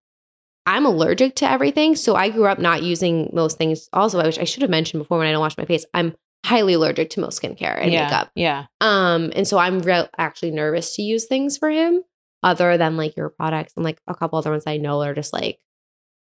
I'm 0.65 0.85
allergic 0.85 1.35
to 1.37 1.49
everything. 1.49 1.95
So 1.95 2.15
I 2.15 2.29
grew 2.29 2.45
up 2.45 2.59
not 2.59 2.83
using 2.83 3.31
most 3.33 3.57
things. 3.57 3.89
Also, 3.91 4.23
which 4.23 4.37
I 4.37 4.43
should 4.43 4.61
have 4.61 4.69
mentioned 4.69 4.99
before 5.01 5.17
when 5.17 5.25
I 5.27 5.31
don't 5.31 5.39
wash 5.39 5.57
my 5.57 5.65
face. 5.65 5.83
I'm 5.95 6.15
highly 6.45 6.73
allergic 6.73 7.09
to 7.11 7.19
most 7.19 7.41
skincare 7.41 7.77
and 7.81 7.91
yeah 7.91 8.05
makeup. 8.05 8.31
yeah 8.35 8.65
Um, 8.81 9.31
and 9.35 9.47
so 9.47 9.57
I'm 9.57 9.79
real 9.79 10.07
actually 10.17 10.51
nervous 10.51 10.95
to 10.95 11.01
use 11.01 11.25
things 11.25 11.57
for 11.57 11.69
him 11.69 12.01
other 12.43 12.77
than 12.77 12.95
like 12.97 13.15
your 13.17 13.29
products 13.29 13.73
and 13.75 13.83
like 13.83 13.99
a 14.07 14.15
couple 14.15 14.39
other 14.39 14.51
ones 14.51 14.63
I 14.65 14.77
know 14.77 15.01
are 15.01 15.13
just 15.13 15.33
like 15.33 15.59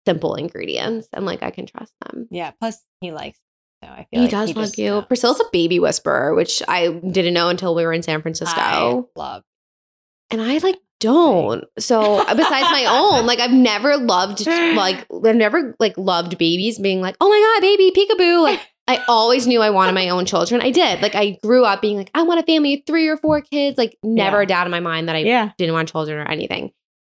simple 0.07 0.36
ingredients 0.36 1.07
and 1.14 1.26
like 1.26 1.44
I 1.44 1.52
can 1.52 1.65
trust 1.68 1.94
them. 2.06 2.28
yeah 2.32 2.52
plus 2.60 2.84
he 3.02 3.11
likes 3.11 3.38
so 3.84 3.90
i 3.90 4.07
feel 4.10 4.19
He 4.19 4.22
like 4.22 4.32
does 4.32 4.49
he 4.49 4.53
love 4.56 4.65
just 4.65 4.78
you. 4.80 4.90
knows. 4.90 5.06
Priscilla's 5.06 5.40
a 5.40 5.45
baby 5.52 5.80
whisperer, 5.80 6.34
which 6.36 6.61
I 6.68 6.88
didn't 6.90 7.34
know 7.36 7.49
until 7.49 7.76
we 7.76 7.84
were 7.86 7.94
in 7.94 8.02
San 8.03 8.22
Francisco. 8.22 8.60
I 8.60 9.03
love 9.19 9.44
and 10.32 10.41
I 10.41 10.57
like 10.60 10.78
don't. 10.99 11.64
So 11.80 12.23
besides 12.36 12.69
my 12.72 12.86
own, 12.88 13.26
like 13.26 13.40
I've 13.40 13.52
never 13.52 13.98
loved 13.98 14.45
like 14.48 15.06
I've 15.26 15.36
never 15.36 15.76
like 15.80 15.98
loved 15.98 16.38
babies 16.38 16.78
being 16.80 17.02
like, 17.02 17.15
oh 17.22 17.28
my 17.30 17.40
god, 17.40 17.61
baby 17.61 17.91
peekaboo. 17.91 18.44
Like 18.44 18.60
I 18.87 19.03
always 19.07 19.47
knew 19.47 19.61
I 19.61 19.69
wanted 19.69 19.93
my 19.93 20.09
own 20.09 20.25
children. 20.25 20.59
I 20.61 20.71
did. 20.71 21.01
Like 21.01 21.15
I 21.15 21.37
grew 21.43 21.63
up 21.63 21.81
being 21.81 21.97
like, 21.97 22.11
I 22.13 22.23
want 22.23 22.39
a 22.39 22.43
family 22.43 22.73
of 22.75 22.81
three 22.85 23.07
or 23.07 23.15
four 23.17 23.39
kids. 23.41 23.77
Like 23.77 23.97
never 24.03 24.37
Yeah. 24.37 24.43
a 24.43 24.45
doubt 24.47 24.67
in 24.67 24.71
my 24.71 24.79
mind 24.79 25.07
that 25.07 25.15
I 25.15 25.19
yeah 25.19 25.51
didn't 25.57 25.73
want 25.73 25.89
children 25.89 26.19
or 26.19 26.29
anything. 26.29 26.71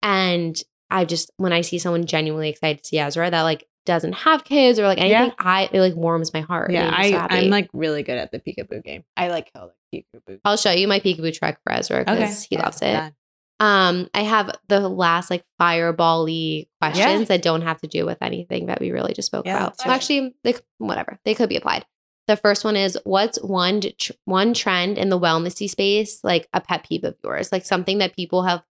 And 0.04 0.62
I 0.90 1.06
just 1.06 1.32
when 1.38 1.54
I 1.54 1.62
see 1.62 1.78
someone 1.78 2.06
genuinely 2.06 2.50
excited 2.50 2.84
to 2.84 2.88
see 2.88 3.00
Ezra 3.00 3.30
that 3.30 3.42
like 3.44 3.66
doesn't 3.86 4.14
have 4.14 4.44
kids 4.44 4.78
or 4.80 4.84
like 4.84 5.00
anything, 5.00 5.28
Yeah. 5.28 5.34
I 5.40 5.70
it 5.72 5.80
like 5.80 5.96
warms 5.96 6.34
my 6.34 6.42
heart. 6.42 6.72
Yeah 6.72 6.92
i 6.94 7.28
i'm 7.32 7.50
like 7.50 7.68
really 7.74 8.04
good 8.04 8.18
at 8.18 8.32
the 8.32 8.40
peekaboo 8.40 8.84
game 8.84 9.04
i 9.18 9.30
like 9.30 9.50
how 9.56 9.72
the 9.92 10.04
peekaboo 10.04 10.40
I'll 10.46 10.58
show 10.58 10.70
you 10.72 10.88
my 10.88 11.00
peekaboo 11.00 11.34
trick 11.34 11.58
for 11.64 11.74
Ezra 11.74 12.04
because 12.06 12.44
he 12.44 12.56
yeah, 12.58 12.62
loves 12.64 12.80
it. 12.82 13.14
Um, 13.62 14.10
I 14.16 14.22
have 14.24 14.58
the 14.70 14.90
last 14.90 15.30
like 15.30 15.46
fireball-y 15.60 16.66
questions 16.82 17.28
that 17.28 17.44
don't 17.44 17.62
have 17.62 17.80
to 17.82 17.88
do 17.88 18.08
with 18.08 18.18
anything 18.20 18.66
that 18.66 18.82
we 18.82 18.90
really 18.90 19.14
just 19.14 19.28
spoke 19.28 19.46
Yeah, 19.46 19.58
about. 19.58 19.80
So 19.80 19.92
actually, 19.92 20.34
they, 20.44 20.56
whatever 20.80 21.20
they 21.26 21.36
could 21.36 21.48
be 21.48 21.58
applied. 21.58 21.86
The 22.28 22.38
first 22.38 22.64
one 22.66 22.76
is 22.76 22.98
what's 23.04 23.38
one 23.40 23.82
tr- 23.82 24.14
one 24.26 24.56
trend 24.56 24.98
in 24.98 25.10
the 25.10 25.20
wellnessy 25.20 25.70
space, 25.70 26.24
like 26.24 26.48
a 26.54 26.60
pet 26.62 26.88
peeve 26.90 27.04
of 27.04 27.16
yours, 27.24 27.52
like 27.52 27.64
something 27.64 28.00
that 28.00 28.16
people 28.16 28.42
have 28.44 28.64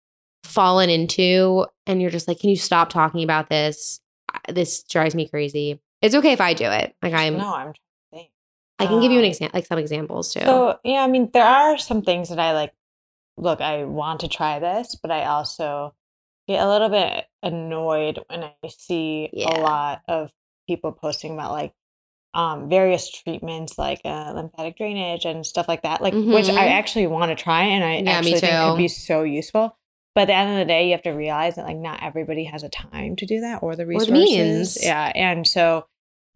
fallen 0.42 0.88
into, 0.88 1.66
and 1.86 2.00
you're 2.00 2.10
just 2.10 2.26
like, 2.26 2.38
can 2.40 2.48
you 2.48 2.56
stop 2.56 2.88
talking 2.88 3.22
about 3.22 3.50
this? 3.50 4.00
This 4.48 4.84
drives 4.84 5.14
me 5.14 5.28
crazy. 5.28 5.80
It's 6.00 6.14
okay 6.14 6.32
if 6.32 6.40
I 6.40 6.54
do 6.54 6.64
it. 6.64 6.94
Like 7.02 7.12
I'm, 7.12 7.36
no 7.36 7.52
i'm 7.52 7.62
trying 7.64 7.74
to 7.74 7.80
think 8.12 8.30
I 8.78 8.86
can 8.86 9.00
give 9.00 9.12
you 9.12 9.18
an 9.18 9.24
Um, 9.24 9.30
example, 9.30 9.58
like 9.58 9.66
some 9.66 9.78
examples 9.78 10.32
too. 10.32 10.40
So 10.40 10.78
yeah, 10.82 11.02
I 11.02 11.08
mean, 11.08 11.28
there 11.34 11.44
are 11.44 11.76
some 11.76 12.00
things 12.00 12.30
that 12.30 12.38
I 12.38 12.52
like. 12.52 12.72
Look, 13.38 13.60
I 13.60 13.84
want 13.84 14.20
to 14.20 14.28
try 14.28 14.58
this, 14.58 14.94
but 14.96 15.10
I 15.10 15.24
also 15.24 15.94
get 16.48 16.62
a 16.62 16.68
little 16.68 16.88
bit 16.88 17.26
annoyed 17.42 18.20
when 18.28 18.44
I 18.44 18.54
see 18.68 19.30
Yeah. 19.32 19.48
a 19.48 19.60
lot 19.60 20.02
of 20.08 20.30
people 20.66 20.92
posting 20.92 21.32
about 21.34 21.52
like 21.52 21.72
um, 22.34 22.68
various 22.68 23.10
treatments 23.10 23.78
like 23.78 24.00
uh, 24.04 24.32
lymphatic 24.34 24.76
drainage 24.76 25.24
and 25.24 25.44
stuff 25.46 25.66
like 25.66 25.82
that, 25.82 26.02
like 26.02 26.12
which 26.14 26.46
Mhm. 26.46 26.58
I 26.58 26.68
actually 26.68 27.06
want 27.06 27.30
to 27.30 27.42
try 27.42 27.62
and 27.64 27.82
I 27.84 27.96
Yeah, 27.96 28.18
actually 28.18 28.40
think 28.40 28.62
could 28.64 28.76
be 28.76 28.88
so 28.88 29.22
useful. 29.22 29.76
But 30.14 30.22
at 30.22 30.26
the 30.26 30.34
end 30.34 30.50
of 30.52 30.58
the 30.58 30.64
day, 30.64 30.86
you 30.86 30.92
have 30.92 31.02
to 31.02 31.10
realize 31.10 31.56
that 31.56 31.64
like 31.66 31.76
not 31.76 32.02
everybody 32.02 32.44
has 32.44 32.62
a 32.62 32.68
time 32.68 33.16
to 33.16 33.26
do 33.26 33.40
that 33.40 33.62
or 33.62 33.76
the 33.76 33.84
the 33.84 33.86
resources. 33.86 34.12
means. 34.12 34.84
Yeah, 34.84 35.10
and 35.14 35.46
so 35.46 35.86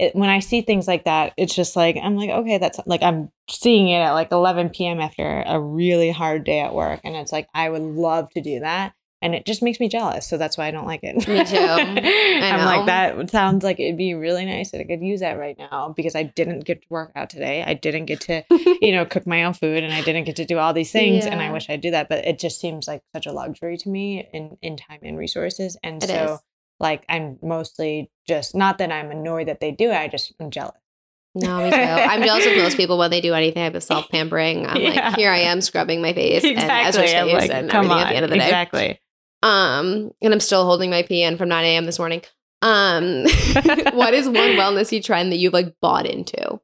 it, 0.03 0.17
when 0.17 0.29
I 0.31 0.41
see 0.41 0.63
things 0.63 0.89
like 0.89 1.05
that, 1.05 1.33
it's 1.37 1.55
just 1.55 1.77
like 1.77 1.97
I'm 2.03 2.17
like, 2.17 2.31
okay, 2.31 2.59
that's 2.59 2.81
like 2.87 3.03
I'm 3.03 3.31
seeing 3.49 3.89
it 3.89 4.01
at 4.01 4.13
like 4.13 4.33
11 4.33 4.71
p.m. 4.71 5.01
after 5.01 5.43
a 5.47 5.61
really 5.61 6.11
hard 6.11 6.43
day 6.43 6.59
at 6.59 6.75
work, 6.75 7.01
and 7.05 7.15
it's 7.15 7.31
like 7.31 7.49
I 7.55 7.71
would 7.71 7.83
love 7.83 8.29
to 8.31 8.41
do 8.41 8.61
that, 8.61 8.95
and 9.23 9.33
it 9.33 9.47
just 9.47 9.63
makes 9.63 9.79
me 9.79 9.89
jealous. 9.89 10.29
So 10.29 10.37
that's 10.39 10.59
why 10.59 10.67
I 10.67 10.73
don't 10.73 10.87
like 10.87 11.05
it. 11.05 11.17
Me 11.29 11.45
too. 11.45 11.57
I 11.57 12.51
I'm 12.51 12.65
like 12.65 12.87
that 12.87 13.31
sounds 13.31 13.63
like 13.63 13.79
it'd 13.79 13.97
be 13.97 14.15
really 14.15 14.45
nice 14.45 14.73
that 14.73 14.81
I 14.81 14.85
could 14.85 15.03
use 15.03 15.21
that 15.21 15.39
right 15.39 15.57
now 15.57 15.95
because 15.97 16.17
I 16.17 16.25
didn't 16.25 16.65
get 16.65 16.83
to 16.83 16.89
work 16.91 17.13
out 17.15 17.31
today. 17.31 17.63
I 17.63 17.75
didn't 17.75 18.07
get 18.07 18.23
to 18.23 18.43
you 18.81 18.91
know 18.91 19.07
cook 19.07 19.25
my 19.25 19.45
own 19.45 19.55
food, 19.55 19.85
and 19.85 19.95
I 19.95 20.03
didn't 20.03 20.25
get 20.25 20.35
to 20.37 20.45
do 20.45 20.59
all 20.59 20.73
these 20.73 20.91
things, 20.99 21.27
and 21.27 21.41
I 21.41 21.53
wish 21.53 21.71
I'd 21.71 21.81
do 21.81 21.93
that, 21.93 22.09
but 22.09 22.27
it 22.27 22.41
just 22.41 22.61
seems 22.61 22.89
like 22.89 23.03
such 23.15 23.27
a 23.27 23.33
luxury 23.33 23.77
to 23.79 23.89
me 23.89 24.29
in 24.33 24.59
in 24.63 24.77
time 24.77 24.99
and 25.03 25.17
resources, 25.17 25.77
and 25.85 26.03
It 26.03 26.09
so 26.09 26.35
is. 26.35 26.41
Like 26.83 27.05
I'm 27.09 27.39
mostly 27.43 28.11
just 28.29 28.55
not 28.55 28.79
that 28.79 28.93
I'm 28.93 29.11
annoyed 29.11 29.49
that 29.49 29.61
they 29.61 29.71
do 29.71 29.91
it. 29.91 29.95
I 29.97 30.09
just 30.09 30.35
am 30.41 30.51
jealous. 30.51 30.77
No, 31.35 31.63
me 31.63 31.71
too. 31.71 31.77
I'm 31.79 32.23
jealous 32.23 32.45
of 32.45 32.57
most 32.59 32.77
people 32.77 32.99
when 32.99 33.11
they 33.11 33.23
do 33.23 33.33
anything 33.33 33.63
type 33.65 33.75
of 33.75 33.83
self 33.85 34.11
pampering. 34.11 34.67
I'm 34.67 34.77
Yeah. 34.77 35.09
like, 35.09 35.17
here 35.17 35.31
I 35.31 35.39
am 35.39 35.63
scrubbing 35.63 36.03
my 36.03 36.13
face 36.13 36.45
and 36.45 36.59
Ezra's 36.59 37.11
face 37.11 37.15
I'm 37.15 37.29
like, 37.29 37.51
and 37.51 37.71
come 37.71 37.87
everything 37.87 37.93
on. 38.03 38.07
at 38.07 38.09
the 38.11 38.17
end 38.17 38.25
of 38.25 38.31
the 38.31 38.37
day. 38.37 38.45
Exactly. 38.45 39.01
Um, 39.43 40.11
and 40.21 40.33
I'm 40.35 40.41
still 40.41 40.65
holding 40.67 40.91
my 40.91 41.03
PN 41.03 41.39
from 41.39 41.49
9 41.49 41.65
a.m. 41.65 41.87
this 41.87 41.99
morning. 41.99 42.23
Um, 42.61 43.23
what 43.95 44.13
is 44.15 44.27
one 44.27 44.35
wellnessy 44.57 45.03
trend 45.03 45.33
that 45.33 45.39
you've 45.39 45.53
like 45.55 45.75
bought 45.81 46.07
into 46.07 46.61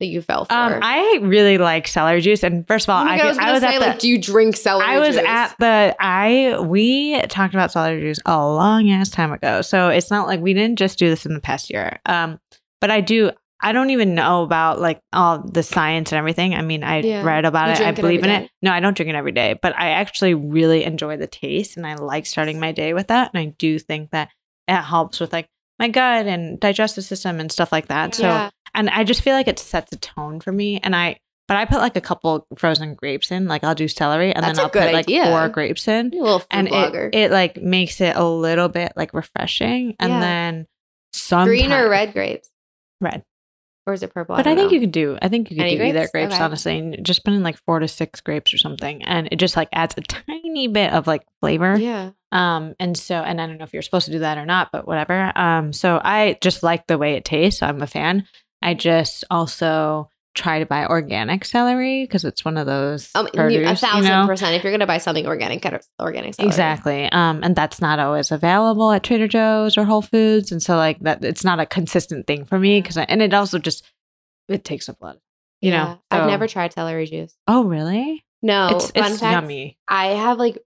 that 0.00 0.06
you 0.06 0.20
fell 0.22 0.44
for? 0.46 0.52
Um, 0.52 0.80
I 0.82 1.18
really 1.22 1.56
like 1.58 1.86
celery 1.86 2.20
juice, 2.20 2.42
and 2.42 2.66
first 2.66 2.86
of 2.86 2.90
all, 2.90 3.04
Oh 3.04 3.08
I, 3.08 3.16
God, 3.18 3.24
I 3.26 3.28
was 3.28 3.38
I 3.38 3.52
was 3.52 3.60
say, 3.62 3.74
at 3.76 3.80
like, 3.80 3.94
the. 3.94 4.00
do 4.00 4.08
you 4.08 4.18
drink 4.20 4.56
celery? 4.56 4.86
I 4.88 4.98
was 4.98 5.14
juice? 5.16 5.24
at 5.26 5.54
the 5.58 5.96
I 6.00 6.58
we 6.60 7.20
talked 7.22 7.54
about 7.54 7.70
celery 7.72 8.00
juice 8.00 8.18
a 8.26 8.36
long 8.44 8.90
ass 8.90 9.10
time 9.10 9.32
ago. 9.32 9.62
So 9.62 9.88
it's 9.88 10.10
not 10.10 10.26
like 10.26 10.40
we 10.40 10.54
didn't 10.54 10.78
just 10.78 10.98
do 10.98 11.08
this 11.08 11.24
in 11.26 11.34
the 11.34 11.40
past 11.40 11.70
year. 11.70 12.00
Um 12.06 12.40
but 12.80 12.90
I 12.90 13.00
do 13.00 13.30
I 13.62 13.72
don't 13.72 13.90
even 13.90 14.14
know 14.14 14.42
about 14.42 14.80
like 14.80 15.02
all 15.12 15.38
the 15.46 15.62
science 15.62 16.12
and 16.12 16.18
everything. 16.18 16.54
I 16.54 16.62
mean, 16.62 16.82
I 16.82 17.00
Yeah. 17.02 17.22
read 17.22 17.44
about 17.44 17.68
it. 17.68 17.80
I 17.82 17.90
it 17.90 17.96
believe 17.96 18.24
in 18.24 18.30
every 18.30 18.46
it. 18.46 18.50
No, 18.62 18.72
I 18.72 18.80
don't 18.80 18.96
drink 18.96 19.10
it 19.10 19.14
every 19.16 19.32
day, 19.32 19.54
but 19.60 19.78
I 19.78 19.90
actually 19.90 20.32
really 20.32 20.82
enjoy 20.84 21.18
the 21.18 21.26
taste 21.26 21.76
and 21.76 21.86
I 21.86 21.96
like 21.96 22.24
starting 22.24 22.58
my 22.58 22.72
day 22.72 22.94
with 22.94 23.08
that. 23.08 23.30
And 23.34 23.40
I 23.40 23.54
do 23.58 23.78
think 23.78 24.12
that 24.12 24.30
it 24.66 24.76
helps 24.76 25.20
with 25.20 25.34
like 25.34 25.46
my 25.78 25.88
gut 25.88 26.26
and 26.26 26.58
digestive 26.58 27.04
system 27.04 27.38
and 27.38 27.52
stuff 27.52 27.70
like 27.70 27.88
that. 27.88 28.14
So 28.14 28.22
yeah. 28.28 28.50
And 28.74 28.88
I 28.90 29.04
just 29.04 29.22
feel 29.22 29.34
like 29.34 29.48
it 29.48 29.58
sets 29.58 29.92
a 29.92 29.96
tone 29.98 30.40
for 30.40 30.52
me. 30.52 30.78
And 30.82 30.94
I, 30.94 31.18
but 31.48 31.56
I 31.56 31.64
put 31.64 31.78
like 31.78 31.96
a 31.96 32.00
couple 32.00 32.46
frozen 32.56 32.94
grapes 32.94 33.30
in. 33.30 33.46
Like 33.48 33.64
I'll 33.64 33.74
do 33.74 33.88
celery, 33.88 34.32
and 34.32 34.44
That's 34.44 34.58
then 34.58 34.64
I'll 34.64 34.70
put 34.70 34.92
like 34.92 35.06
idea. 35.06 35.24
four 35.24 35.48
grapes 35.48 35.88
in, 35.88 36.10
You're 36.12 36.22
a 36.22 36.24
little 36.24 36.38
food 36.40 36.46
and 36.50 36.68
blogger. 36.68 37.08
it, 37.08 37.14
it 37.16 37.30
like 37.32 37.60
makes 37.60 38.00
it 38.00 38.14
a 38.16 38.24
little 38.24 38.68
bit 38.68 38.92
like 38.96 39.12
refreshing. 39.14 39.96
And 39.98 40.12
Yeah. 40.12 40.20
then 40.20 40.66
some 41.12 41.46
Green 41.46 41.72
or 41.72 41.88
red 41.88 42.12
grapes? 42.12 42.48
red. 43.00 43.24
Or 43.86 43.94
is 43.94 44.02
it 44.02 44.12
purple? 44.12 44.36
But 44.36 44.46
I, 44.46 44.54
think 44.54 44.68
know. 44.70 44.74
you 44.74 44.80
could 44.80 44.92
do. 44.92 45.18
I 45.22 45.28
think 45.28 45.50
you 45.50 45.56
could 45.56 45.62
Any 45.64 45.76
do 45.78 45.82
either 45.82 45.98
grapes? 46.00 46.12
grapes, 46.12 46.34
Okay. 46.34 46.44
honestly, 46.44 46.78
and 46.78 47.04
just 47.04 47.24
put 47.24 47.32
in 47.32 47.42
like 47.42 47.56
four 47.64 47.80
to 47.80 47.88
six 47.88 48.20
grapes 48.20 48.52
or 48.54 48.58
something, 48.58 49.02
and 49.04 49.26
it 49.32 49.36
just 49.36 49.56
like 49.56 49.68
adds 49.72 49.94
a 49.96 50.02
tiny 50.02 50.68
bit 50.68 50.92
of 50.92 51.06
like 51.06 51.22
flavor. 51.40 51.76
Yeah. 51.78 52.10
Um, 52.30 52.74
and 52.78 52.96
so, 52.96 53.16
and 53.16 53.40
I 53.40 53.46
don't 53.48 53.56
know 53.58 53.64
if 53.64 53.72
you're 53.72 53.82
supposed 53.82 54.04
to 54.06 54.12
do 54.12 54.20
that 54.20 54.38
or 54.38 54.44
not, 54.46 54.70
but 54.70 54.86
whatever. 54.86 55.32
Um, 55.36 55.72
so 55.72 56.00
I 56.04 56.38
just 56.42 56.62
like 56.62 56.86
the 56.86 56.98
way 56.98 57.14
it 57.14 57.24
tastes. 57.24 57.62
I'm 57.62 57.80
a 57.82 57.86
fan. 57.88 58.28
I 58.62 58.74
just 58.74 59.24
also 59.30 60.10
try 60.34 60.60
to 60.60 60.66
buy 60.66 60.86
organic 60.86 61.44
celery 61.44 62.04
because 62.04 62.24
it's 62.24 62.44
one 62.44 62.56
of 62.56 62.64
those 62.66 63.10
Um, 63.16 63.26
produce, 63.34 63.66
a 63.66 63.70
you 63.70 63.76
thousand 63.76 64.10
know? 64.10 64.26
percent. 64.26 64.54
If 64.54 64.62
you're 64.62 64.72
gonna 64.72 64.86
buy 64.86 64.98
something 64.98 65.26
organic, 65.26 65.60
get 65.60 65.84
organic 66.00 66.34
celery. 66.34 66.48
Exactly. 66.48 67.10
Um, 67.10 67.40
and 67.42 67.56
that's 67.56 67.80
not 67.80 67.98
always 67.98 68.30
available 68.30 68.92
at 68.92 69.02
Trader 69.02 69.26
Joe's 69.26 69.76
or 69.76 69.84
Whole 69.84 70.02
Foods, 70.02 70.52
and 70.52 70.62
so 70.62 70.76
like 70.76 71.00
that, 71.00 71.24
it's 71.24 71.42
not 71.44 71.58
a 71.58 71.66
consistent 71.66 72.26
thing 72.26 72.44
for 72.44 72.58
me 72.58 72.80
because, 72.80 72.96
and 72.96 73.20
it 73.22 73.34
also 73.34 73.58
just 73.58 73.84
it 74.48 74.64
takes 74.64 74.88
up 74.88 75.00
a 75.00 75.04
lot. 75.04 75.18
You 75.60 75.72
Yeah. 75.72 75.84
know, 75.84 76.00
I've 76.10 76.26
never 76.28 76.46
tried 76.46 76.72
celery 76.72 77.06
juice. 77.06 77.34
Oh, 77.48 77.64
really? 77.64 78.24
No, 78.42 78.68
it's 78.70 78.90
fun 78.92 79.12
it's 79.12 79.20
fact, 79.20 79.32
yummy. 79.42 79.76
I 79.86 80.06
have 80.08 80.38
like 80.38 80.58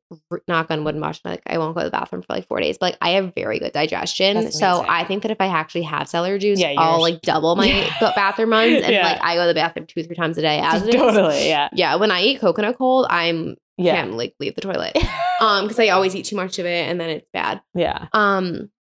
knock 0.46 0.70
on 0.70 0.84
wood, 0.84 0.94
much 0.96 1.20
like 1.24 1.42
I 1.46 1.58
won't 1.58 1.74
go 1.74 1.80
to 1.80 1.86
the 1.86 1.90
bathroom 1.90 2.22
for 2.22 2.32
like 2.32 2.46
four 2.46 2.60
days, 2.60 2.78
but 2.78 2.86
like 2.92 2.98
I 3.00 3.10
have 3.10 3.34
very 3.34 3.58
good 3.58 3.72
digestion. 3.72 4.52
So. 4.52 4.84
I 4.86 5.04
think 5.04 5.22
that 5.22 5.32
if 5.32 5.40
I 5.40 5.46
actually 5.46 5.82
have 5.82 6.08
celery 6.08 6.38
juice, 6.38 6.60
Yeah, 6.60 6.74
I'll 6.78 7.00
like 7.00 7.20
double 7.22 7.56
my 7.56 7.66
Yeah. 7.66 8.12
bathroom 8.14 8.50
runs, 8.50 8.80
and 8.82 8.92
Yeah. 8.92 9.02
like 9.04 9.18
I 9.22 9.34
go 9.34 9.42
to 9.42 9.48
the 9.48 9.54
bathroom 9.54 9.86
two 9.86 10.04
three 10.04 10.14
times 10.14 10.38
a 10.38 10.42
day 10.42 10.60
as 10.62 10.82
it 10.86 10.94
is. 10.94 11.00
totally. 11.00 11.48
Yeah. 11.48 11.68
Yeah, 11.72 11.96
when 11.96 12.10
I 12.12 12.22
eat 12.22 12.40
coconut 12.40 12.78
cold, 12.78 13.06
I'm 13.10 13.56
Yeah. 13.76 13.96
can't 13.96 14.12
like 14.16 14.34
leave 14.38 14.54
the 14.54 14.60
toilet. 14.60 14.96
um, 15.40 15.64
because 15.64 15.80
I 15.80 15.88
always 15.88 16.14
eat 16.14 16.26
too 16.26 16.36
much 16.36 16.58
of 16.60 16.66
it, 16.66 16.88
and 16.88 17.00
then 17.00 17.10
it's 17.10 17.26
bad. 17.32 17.60
yeah. 17.74 18.06
Um, 18.12 18.70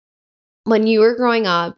when 0.64 0.86
you 0.86 1.00
were 1.00 1.16
growing 1.16 1.46
up, 1.48 1.76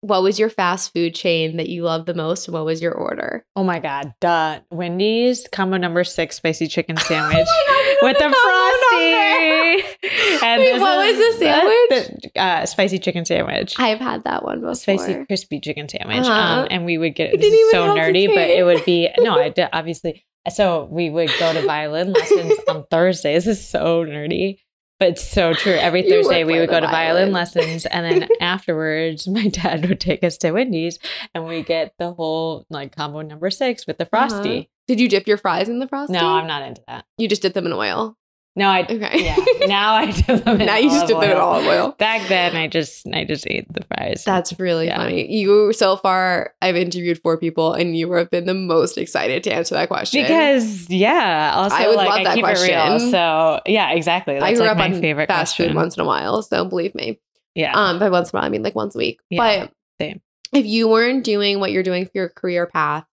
what 0.00 0.22
was 0.22 0.38
your 0.38 0.48
fast 0.50 0.92
food 0.92 1.14
chain 1.14 1.56
that 1.56 1.68
you 1.68 1.82
loved 1.82 2.06
the 2.06 2.14
most? 2.14 2.46
and 2.48 2.54
What 2.54 2.64
was 2.64 2.80
your 2.80 2.92
order? 2.94 3.44
Oh 3.56 3.64
my 3.64 3.78
god, 3.80 4.14
duh. 4.20 4.60
Wendy's 4.70 5.46
combo 5.50 5.76
number 5.76 6.04
six 6.04 6.36
spicy 6.36 6.68
chicken 6.68 6.96
sandwich 6.96 7.46
Oh 7.48 7.96
God, 8.00 8.08
with 8.08 8.18
the 8.18 8.30
frosty. 8.30 10.46
and 10.46 10.60
Wait, 10.62 10.80
what 10.80 11.06
was 11.06 11.16
the 11.16 11.32
sandwich? 11.38 12.30
the, 12.34 12.40
uh, 12.40 12.66
spicy 12.66 12.98
chicken 12.98 13.24
sandwich. 13.24 13.74
I've 13.78 13.98
had 13.98 14.24
that 14.24 14.44
one 14.44 14.60
before. 14.60 14.74
Spicy 14.74 15.24
crispy 15.26 15.60
chicken 15.60 15.88
sandwich. 15.88 16.26
Uh-huh. 16.26 16.62
Um, 16.62 16.68
and 16.70 16.84
we 16.84 16.98
would 16.98 17.14
get 17.14 17.34
it. 17.34 17.40
This 17.40 17.70
so 17.72 17.94
nerdy, 17.94 18.26
but 18.28 18.50
it 18.50 18.64
would 18.64 18.84
be 18.84 19.08
no. 19.18 19.38
I 19.38 19.48
did 19.50 19.68
obviously. 19.72 20.24
So 20.54 20.88
we 20.90 21.10
would 21.10 21.30
go 21.38 21.52
to 21.52 21.62
violin 21.66 22.12
lessons 22.12 22.52
on 22.68 22.84
Thursdays. 22.90 23.44
This 23.44 23.58
is 23.58 23.68
so 23.68 24.04
nerdy. 24.04 24.58
But 24.98 25.10
it's 25.10 25.26
so 25.26 25.54
true. 25.54 25.74
Every 25.74 26.02
Thursday 26.02 26.42
we 26.42 26.58
would 26.58 26.68
go 26.68 26.80
to 26.80 26.86
violin 26.86 27.30
violin. 27.30 27.32
lessons, 27.32 27.86
and 27.86 28.04
then 28.22 28.28
afterwards, 28.40 29.28
my 29.28 29.46
dad 29.46 29.88
would 29.88 30.00
take 30.00 30.24
us 30.24 30.36
to 30.38 30.50
Wendy's, 30.50 30.98
and 31.34 31.46
we 31.46 31.62
get 31.62 31.94
the 31.98 32.12
whole 32.12 32.66
like 32.68 32.96
combo 32.96 33.22
number 33.22 33.48
six 33.50 33.86
with 33.86 33.98
the 33.98 34.06
frosty. 34.06 34.58
Uh-huh. 34.58 34.68
Did 34.88 35.00
you 35.00 35.08
dip 35.08 35.28
your 35.28 35.36
fries 35.36 35.68
in 35.68 35.78
the 35.78 35.86
frosty? 35.86 36.14
No, 36.14 36.26
I'm 36.26 36.48
not 36.48 36.62
into 36.62 36.82
that. 36.88 37.04
You 37.16 37.28
just 37.28 37.42
dip 37.42 37.54
them 37.54 37.66
in 37.66 37.72
oil. 37.72 38.17
No, 38.58 38.68
I. 38.68 38.80
Okay. 38.82 39.24
Yeah. 39.24 39.36
Now 39.66 39.94
I 39.94 40.10
them 40.26 40.58
now 40.58 40.76
you 40.76 40.90
just 40.90 41.06
dip 41.06 41.18
them 41.20 41.30
in 41.30 41.36
olive 41.36 41.64
oil. 41.66 41.94
Back 41.98 42.28
then, 42.28 42.56
I 42.56 42.66
just 42.66 43.06
I 43.12 43.24
just 43.24 43.46
ate 43.46 43.72
the 43.72 43.84
fries. 43.84 44.24
That's 44.24 44.58
really 44.58 44.86
Yeah. 44.86 44.96
funny. 44.98 45.32
You 45.32 45.72
so 45.72 45.96
far, 45.96 46.54
I've 46.60 46.76
interviewed 46.76 47.20
four 47.22 47.38
people, 47.38 47.72
and 47.72 47.96
you 47.96 48.10
have 48.12 48.30
been 48.30 48.46
the 48.46 48.54
most 48.54 48.98
excited 48.98 49.44
to 49.44 49.52
answer 49.52 49.74
that 49.76 49.88
question. 49.88 50.22
because 50.22 50.90
yeah. 50.90 51.52
Also, 51.54 51.76
I 51.76 51.86
would 51.86 51.96
like, 51.96 52.08
love 52.08 52.18
I 52.20 52.24
that 52.24 52.38
it 52.38 52.42
real. 52.42 52.54
question. 52.54 53.10
So 53.10 53.60
yeah, 53.66 53.92
exactly. 53.92 54.34
That's 54.34 54.44
I 54.44 54.52
grew 54.54 54.62
like 54.62 54.70
up 54.72 54.76
my 54.78 54.86
on 54.92 55.00
favorite 55.00 55.28
fast 55.28 55.54
question. 55.56 55.70
food 55.72 55.76
once 55.76 55.96
in 55.96 56.02
a 56.02 56.06
while, 56.06 56.42
so 56.42 56.64
believe 56.64 56.94
me. 56.94 57.20
Yeah. 57.54 57.72
Um, 57.74 57.98
by 57.98 58.10
once 58.10 58.30
in 58.32 58.36
a 58.36 58.40
while, 58.40 58.46
I 58.46 58.50
mean 58.50 58.62
like 58.62 58.74
once 58.74 58.94
a 58.94 58.98
week. 58.98 59.20
Yeah, 59.30 59.38
but 59.66 59.72
same. 60.00 60.20
if 60.52 60.66
you 60.66 60.88
weren't 60.88 61.24
doing 61.24 61.60
what 61.60 61.72
you're 61.72 61.82
doing 61.82 62.04
for 62.06 62.12
your 62.14 62.28
career 62.28 62.66
path, 62.66 63.04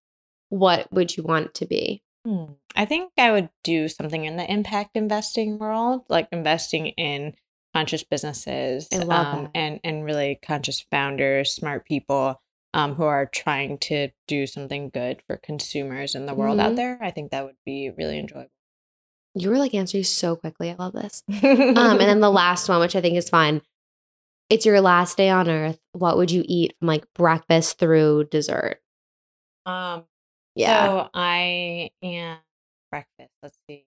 what 0.49 0.91
would 0.93 1.15
you 1.17 1.23
want 1.23 1.53
to 1.55 1.65
be? 1.65 2.01
Hmm. 2.25 2.53
I 2.75 2.85
think 2.85 3.11
I 3.17 3.31
would 3.31 3.49
do 3.63 3.87
something 3.87 4.25
in 4.25 4.35
the 4.35 4.51
impact 4.51 4.91
investing 4.95 5.59
world, 5.59 6.01
like 6.09 6.27
investing 6.31 6.87
in 6.87 7.35
conscious 7.73 8.03
businesses 8.03 8.87
um, 8.91 9.49
and 9.53 9.79
and 9.83 10.03
really 10.03 10.39
conscious 10.41 10.81
founders, 10.89 11.51
smart 11.53 11.85
people 11.85 12.41
um, 12.73 12.95
who 12.95 13.03
are 13.03 13.25
trying 13.27 13.77
to 13.77 14.09
do 14.27 14.47
something 14.47 14.89
good 14.89 15.21
for 15.27 15.37
consumers 15.37 16.15
in 16.15 16.25
the 16.25 16.33
world 16.33 16.57
Mhm. 16.57 16.61
out 16.63 16.75
there. 16.75 16.97
I 17.01 17.11
think 17.11 17.31
that 17.31 17.45
would 17.45 17.57
be 17.65 17.91
really 17.91 18.17
enjoyable. 18.17 18.49
You 19.35 19.49
were 19.49 19.57
like 19.59 19.73
answering 19.73 20.03
so 20.05 20.35
quickly. 20.35 20.71
I 20.71 20.75
love 20.75 20.93
this. 20.93 21.23
Um, 21.29 21.39
and 21.75 21.99
then 21.99 22.21
the 22.21 22.31
last 22.31 22.67
one, 22.67 22.79
which 22.79 22.95
I 22.95 23.01
think 23.01 23.17
is 23.17 23.29
fun. 23.29 23.61
It's 24.49 24.65
your 24.65 24.81
last 24.81 25.17
day 25.17 25.29
on 25.29 25.49
earth. 25.49 25.79
What 25.91 26.17
would 26.17 26.31
you 26.31 26.43
eat 26.47 26.75
from 26.79 26.87
like 26.87 27.05
breakfast 27.13 27.77
through 27.77 28.25
dessert? 28.25 28.81
um, 29.65 30.05
Yeah. 30.55 30.85
So 30.85 31.09
I 31.13 31.89
am 32.01 32.37
breakfast. 32.89 33.31
Let's 33.43 33.57
see. 33.69 33.85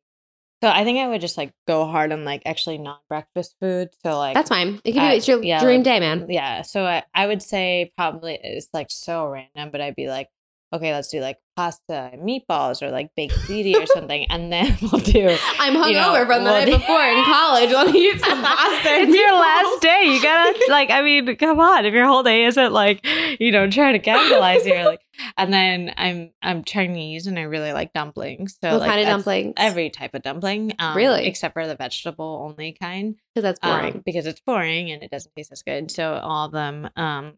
So 0.62 0.68
I 0.68 0.82
think 0.82 0.98
I 0.98 1.06
would 1.06 1.20
just 1.20 1.36
like 1.38 1.52
go 1.68 1.86
hard 1.86 2.10
on 2.10 2.24
like 2.24 2.42
actually 2.44 2.78
not 2.78 3.02
breakfast 3.08 3.54
food. 3.60 3.90
So 4.04 4.18
like 4.18 4.34
That's 4.34 4.48
fine. 4.48 4.80
You 4.84 4.92
can 4.92 5.08
do 5.08 5.14
it. 5.14 5.18
It's 5.18 5.28
your 5.28 5.42
yeah, 5.42 5.60
dream 5.60 5.78
like- 5.80 5.84
day, 5.84 6.00
man. 6.00 6.26
Yeah. 6.28 6.62
So 6.62 6.84
I, 6.84 7.04
I 7.14 7.26
would 7.26 7.42
say 7.42 7.92
probably 7.96 8.38
it's 8.42 8.68
like 8.72 8.88
so 8.90 9.26
random, 9.26 9.70
but 9.70 9.80
I'd 9.80 9.94
be 9.94 10.08
like, 10.08 10.28
okay, 10.72 10.92
let's 10.92 11.08
do 11.08 11.20
like 11.20 11.38
pasta 11.58 12.10
and 12.12 12.22
meatballs 12.22 12.82
or 12.82 12.92
like 12.92 13.12
baked 13.16 13.34
ziti 13.34 13.74
or 13.74 13.84
something. 13.86 14.24
And 14.30 14.52
then 14.52 14.78
we'll 14.82 15.00
do. 15.00 15.36
I'm 15.58 15.74
hungover 15.74 15.88
you 15.88 15.94
know, 15.94 16.14
from 16.24 16.44
the 16.44 16.50
well, 16.50 16.64
night 16.64 16.66
before 16.66 17.02
in 17.02 17.24
college. 17.24 17.70
Let 17.72 17.92
me 17.92 18.10
eat 18.10 18.20
some 18.24 18.40
pasta. 18.40 18.90
it's 18.90 19.12
your 19.12 19.32
last 19.32 19.82
day. 19.82 20.02
You 20.04 20.22
gotta 20.22 20.56
like. 20.70 20.90
I 20.90 21.02
mean, 21.02 21.34
come 21.34 21.58
on. 21.58 21.84
If 21.84 21.92
your 21.92 22.06
whole 22.06 22.22
day 22.22 22.44
isn't 22.44 22.72
like, 22.72 23.04
you 23.40 23.50
know, 23.50 23.68
trying 23.68 23.94
to 23.94 23.98
capitalize 23.98 24.64
here, 24.64 24.84
like, 24.84 25.00
and 25.36 25.52
then 25.52 25.92
I'm 25.96 26.30
I'm 26.40 26.62
Chinese 26.62 27.26
and 27.26 27.36
I 27.36 27.42
really 27.42 27.72
like 27.72 27.92
dumplings. 27.92 28.56
So 28.62 28.70
What 28.70 28.80
like, 28.82 28.90
kind 28.90 29.00
of 29.00 29.06
dumplings? 29.08 29.54
Every 29.56 29.90
type 29.90 30.14
of 30.14 30.22
dumpling, 30.22 30.74
um, 30.78 30.96
Really? 30.96 31.26
except 31.26 31.54
for 31.54 31.66
the 31.66 31.74
vegetable 31.74 32.48
only 32.48 32.76
kind. 32.80 33.16
Because 33.34 33.42
that's 33.42 33.58
um, 33.64 33.80
boring. 33.80 34.02
because 34.06 34.26
it's 34.26 34.40
boring 34.40 34.92
and 34.92 35.02
it 35.02 35.10
doesn't 35.10 35.34
taste 35.34 35.50
as 35.50 35.62
good. 35.64 35.90
So 35.90 36.20
all 36.22 36.46
of 36.46 36.52
them, 36.52 36.88
um, 36.94 37.32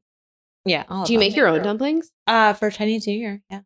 Yeah. 0.67 0.85
all 0.91 1.07
Do 1.07 1.15
you 1.15 1.19
make 1.19 1.35
your 1.35 1.49
own 1.49 1.63
dumplings? 1.63 2.11
Uh, 2.27 2.53
for 2.53 2.71
Chinese 2.71 3.07
New 3.07 3.15
Year. 3.17 3.43
Yeah. 3.51 3.61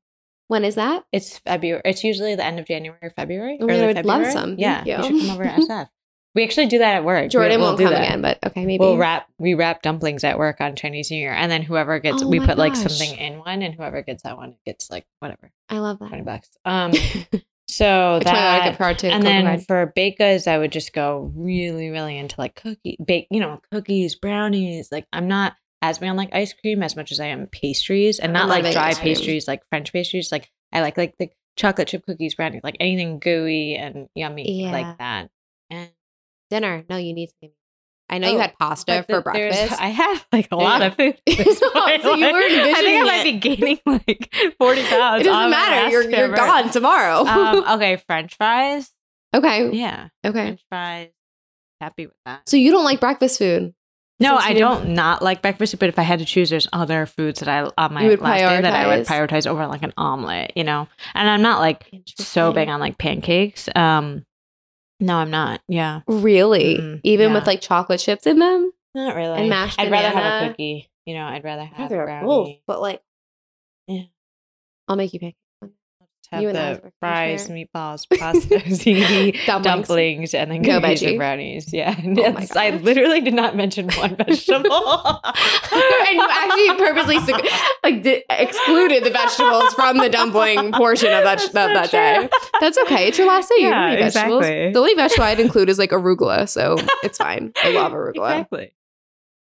When 0.49 0.65
is 0.65 0.75
that? 0.75 1.05
It's 1.12 1.39
February. 1.39 1.83
It's 1.85 2.05
usually 2.05 2.35
the 2.35 2.45
end 2.45 2.59
of 2.59 2.66
January 2.66 2.99
or 3.03 3.11
February. 3.11 3.59
Oh 3.61 3.66
my 3.66 3.75
early 3.75 3.83
I 3.83 3.87
would 3.89 4.07
love 4.07 4.27
some. 4.33 4.57
Yeah, 4.59 4.85
Thank 4.85 4.87
you. 4.87 4.93
you. 5.16 5.21
should 5.21 5.29
come 5.29 5.35
over 5.37 5.45
to 5.45 5.51
SF. 5.51 5.89
We 6.35 6.43
actually 6.43 6.66
do 6.66 6.79
that 6.79 6.97
at 6.97 7.05
work. 7.05 7.31
Jordan 7.31 7.61
we, 7.61 7.62
won't 7.65 7.79
do 7.79 7.85
come 7.85 7.93
that. 7.93 8.03
again, 8.03 8.21
but 8.21 8.39
okay, 8.45 8.66
maybe. 8.66 8.81
We'll 8.81 8.97
wrap 8.99 9.29
we 9.39 9.55
wrap 9.55 9.83
dumplings 9.83 10.25
at 10.25 10.37
work 10.37 10.61
on 10.61 10.75
Chinese 10.75 11.09
New 11.12 11.16
Year, 11.19 11.31
and 11.33 11.49
then 11.49 11.62
whoever 11.62 12.01
gets 12.01 12.25
Oh 12.25 12.29
we 12.29 12.41
put 12.41 12.59
like 12.59 12.75
something 12.75 13.16
in 13.16 13.39
one, 13.39 13.62
and 13.62 13.73
whoever 13.73 14.03
gets 14.03 14.25
that 14.25 14.37
one 14.37 14.57
gets 14.66 14.91
like 14.91 15.07
whatever 15.21 15.53
I 15.69 15.79
love 15.79 16.01
that. 16.01 16.09
twenty 16.09 16.25
bucks. 16.25 16.51
Um, 16.65 16.93
so 17.69 18.19
Twenty 18.21 18.37
dollar 18.37 18.65
gift 18.65 18.79
that 18.79 19.05
and 19.05 19.23
Coco 19.23 19.23
then 19.23 19.45
Guide. 19.45 19.66
for 19.69 19.93
baked 19.95 20.19
goods, 20.19 20.49
I 20.49 20.59
would 20.59 20.73
just 20.73 20.93
go 20.93 21.31
really 21.37 21.91
really 21.91 22.19
into 22.19 22.35
like 22.39 22.57
cookie 22.57 22.99
bake, 23.05 23.29
you 23.31 23.39
know, 23.39 23.61
cookies, 23.71 24.16
brownies. 24.16 24.89
Like 24.91 25.07
I'm 25.12 25.29
not 25.29 25.55
as 25.85 25.98
big 25.98 26.09
on 26.09 26.16
like 26.16 26.31
ice 26.35 26.52
cream 26.55 26.82
as 26.82 26.97
much 26.97 27.12
as 27.12 27.20
I 27.20 27.27
am 27.27 27.47
pastries, 27.47 28.19
and 28.19 28.32
not 28.32 28.48
like 28.48 28.70
dry 28.73 28.94
pastries 28.94 29.47
like 29.47 29.62
French 29.69 29.93
pastries. 29.93 30.32
Like 30.32 30.51
I 30.73 30.81
like 30.81 30.97
like 30.97 31.15
the 31.19 31.28
chocolate 31.56 31.89
chip 31.89 32.05
cookies, 32.06 32.35
brownies, 32.35 32.62
like 32.65 32.77
anything 32.81 33.19
gooey 33.19 33.77
and 33.77 34.09
yummy 34.15 34.62
Yeah. 34.62 34.73
like 34.73 34.98
that. 34.98 35.31
And 35.70 35.90
dinner. 36.51 36.85
No, 36.89 36.97
you 36.97 37.12
need 37.15 37.28
to. 37.28 37.35
me- 37.43 37.52
I 38.09 38.19
know 38.19 38.28
you 38.31 38.36
Oh, 38.36 38.40
had 38.40 38.59
pasta 38.59 39.02
for 39.09 39.16
the- 39.16 39.23
breakfast. 39.23 39.81
I 39.81 39.89
had 39.89 40.20
like 40.32 40.48
a 40.52 40.56
lot 40.56 40.82
of 40.82 40.94
food. 40.97 41.16
So 41.27 42.15
you 42.15 42.32
were 42.32 42.39
I 42.39 42.74
think 42.74 43.02
I 43.02 43.05
might 43.05 43.23
be 43.24 43.39
gaining 43.39 43.78
like 43.86 44.35
forty 44.59 44.82
pounds. 44.85 45.23
it 45.23 45.24
doesn't 45.24 45.51
matter. 45.51 45.90
You're 45.90 46.11
you're 46.11 46.35
gone 46.35 46.70
tomorrow. 46.70 47.24
um, 47.27 47.65
okay, 47.77 47.97
French 48.06 48.36
fries. 48.36 48.90
okay. 49.35 49.70
Yeah, 49.73 50.09
Okay. 50.24 50.44
French 50.47 50.65
fries. 50.70 51.09
Happy 51.81 52.06
with 52.06 52.16
that. 52.27 52.48
So 52.48 52.56
you 52.56 52.70
don't 52.73 52.85
like 52.85 53.01
breakfast 53.01 53.39
food? 53.39 53.74
No, 54.20 54.36
I 54.36 54.55
don't 54.55 54.91
not 54.91 55.23
like 55.23 55.43
breakfast, 55.43 55.78
but 55.78 55.89
if 55.89 55.99
I 55.99 56.03
had 56.03 56.20
to 56.20 56.24
choose, 56.24 56.49
there's 56.51 56.69
other 56.73 57.05
foods 57.07 57.41
that 57.41 57.49
I 57.49 57.69
on 57.77 57.93
my 57.95 58.07
last 58.07 58.39
day 58.41 58.61
that 58.62 58.73
I 58.73 58.86
would 58.86 59.07
prioritize. 59.07 59.28
prioritize 59.28 59.47
over 59.47 59.66
like 59.66 59.82
an 59.82 59.93
omelet, 59.97 60.53
you 60.55 60.62
know. 60.65 60.86
And 61.15 61.28
I'm 61.28 61.43
not 61.43 61.59
like 61.61 61.91
so 62.19 62.53
big 62.53 62.69
on 62.69 62.78
like 62.81 62.97
pancakes. 62.97 63.69
Um, 63.74 64.24
no, 65.01 65.16
I'm 65.16 65.31
not. 65.31 65.61
Yeah, 65.69 66.03
Really? 66.07 66.77
Mm-mm. 66.78 67.01
Even 67.03 67.31
Yeah. 67.31 67.35
with 67.35 67.47
like 67.47 67.61
chocolate 67.61 68.01
chips 68.01 68.27
in 68.27 68.39
them? 68.39 68.70
not 68.95 69.16
really. 69.16 69.41
And 69.41 69.49
mashed 69.51 69.81
I'd 69.81 69.91
rather 69.91 70.09
have 70.16 70.43
a 70.45 70.49
cookie. 70.51 70.89
You 71.05 71.15
know, 71.15 71.24
I'd 71.24 71.43
rather 71.43 71.65
have 71.65 71.89
They're 71.91 72.05
brownie. 72.05 72.27
both, 72.27 72.51
but 72.69 72.81
like, 72.81 73.03
Yeah. 73.89 74.05
I'll 74.86 74.95
make 74.97 75.12
you 75.12 75.19
pick. 75.20 75.35
Have 76.30 76.42
You 76.42 76.52
the 76.52 76.82
fries, 77.01 77.46
sure. 77.46 77.56
meatballs, 77.56 78.06
pasta, 78.18 78.56
ziti, 78.66 79.32
Dumplings. 79.46 79.64
dumplings, 79.64 80.34
and 80.34 80.51
then 80.51 80.62
Go 80.62 80.80
veggie. 80.80 81.09
and 81.09 81.18
brownies. 81.18 81.72
Yeah, 81.72 81.94
oh 82.05 82.09
my 82.09 82.14
Yes, 82.40 82.56
I 82.56 82.70
literally 82.70 83.20
did 83.20 83.34
not 83.34 83.56
mention 83.56 83.88
one 83.90 84.16
vegetable. 84.16 85.20
and 85.72 86.14
you 86.16 86.28
actually 86.30 86.76
purposely 86.76 87.18
like 87.82 88.02
di- 88.02 88.24
excluded 88.30 89.05
the 89.05 89.10
vegetables 89.10 89.74
from 89.74 89.98
the 89.98 90.09
dumpling 90.09 90.72
portion 90.72 91.12
of 91.12 91.24
that, 91.24 91.38
that, 91.38 91.40
so 91.40 91.52
that 91.52 91.90
day. 91.90 92.28
That's 92.60 92.78
okay. 92.78 93.09
It's 93.09 93.18
your 93.18 93.26
last 93.28 93.48
day. 93.48 93.56
You 93.62 93.68
Yeah, 93.68 93.80
don't 93.80 93.90
need 93.90 93.98
vegetables. 94.12 94.40
exactly. 94.44 94.72
The 94.72 94.78
only 94.78 94.94
vegetable 94.94 95.24
I'd 95.24 95.40
include 95.40 95.68
is 95.68 95.78
like 95.78 95.90
arugula, 95.90 96.48
so 96.48 96.76
it's 97.02 97.18
fine. 97.18 97.52
I 97.62 97.70
love 97.70 97.92
arugula. 97.92 98.30
exactly. 98.32 98.74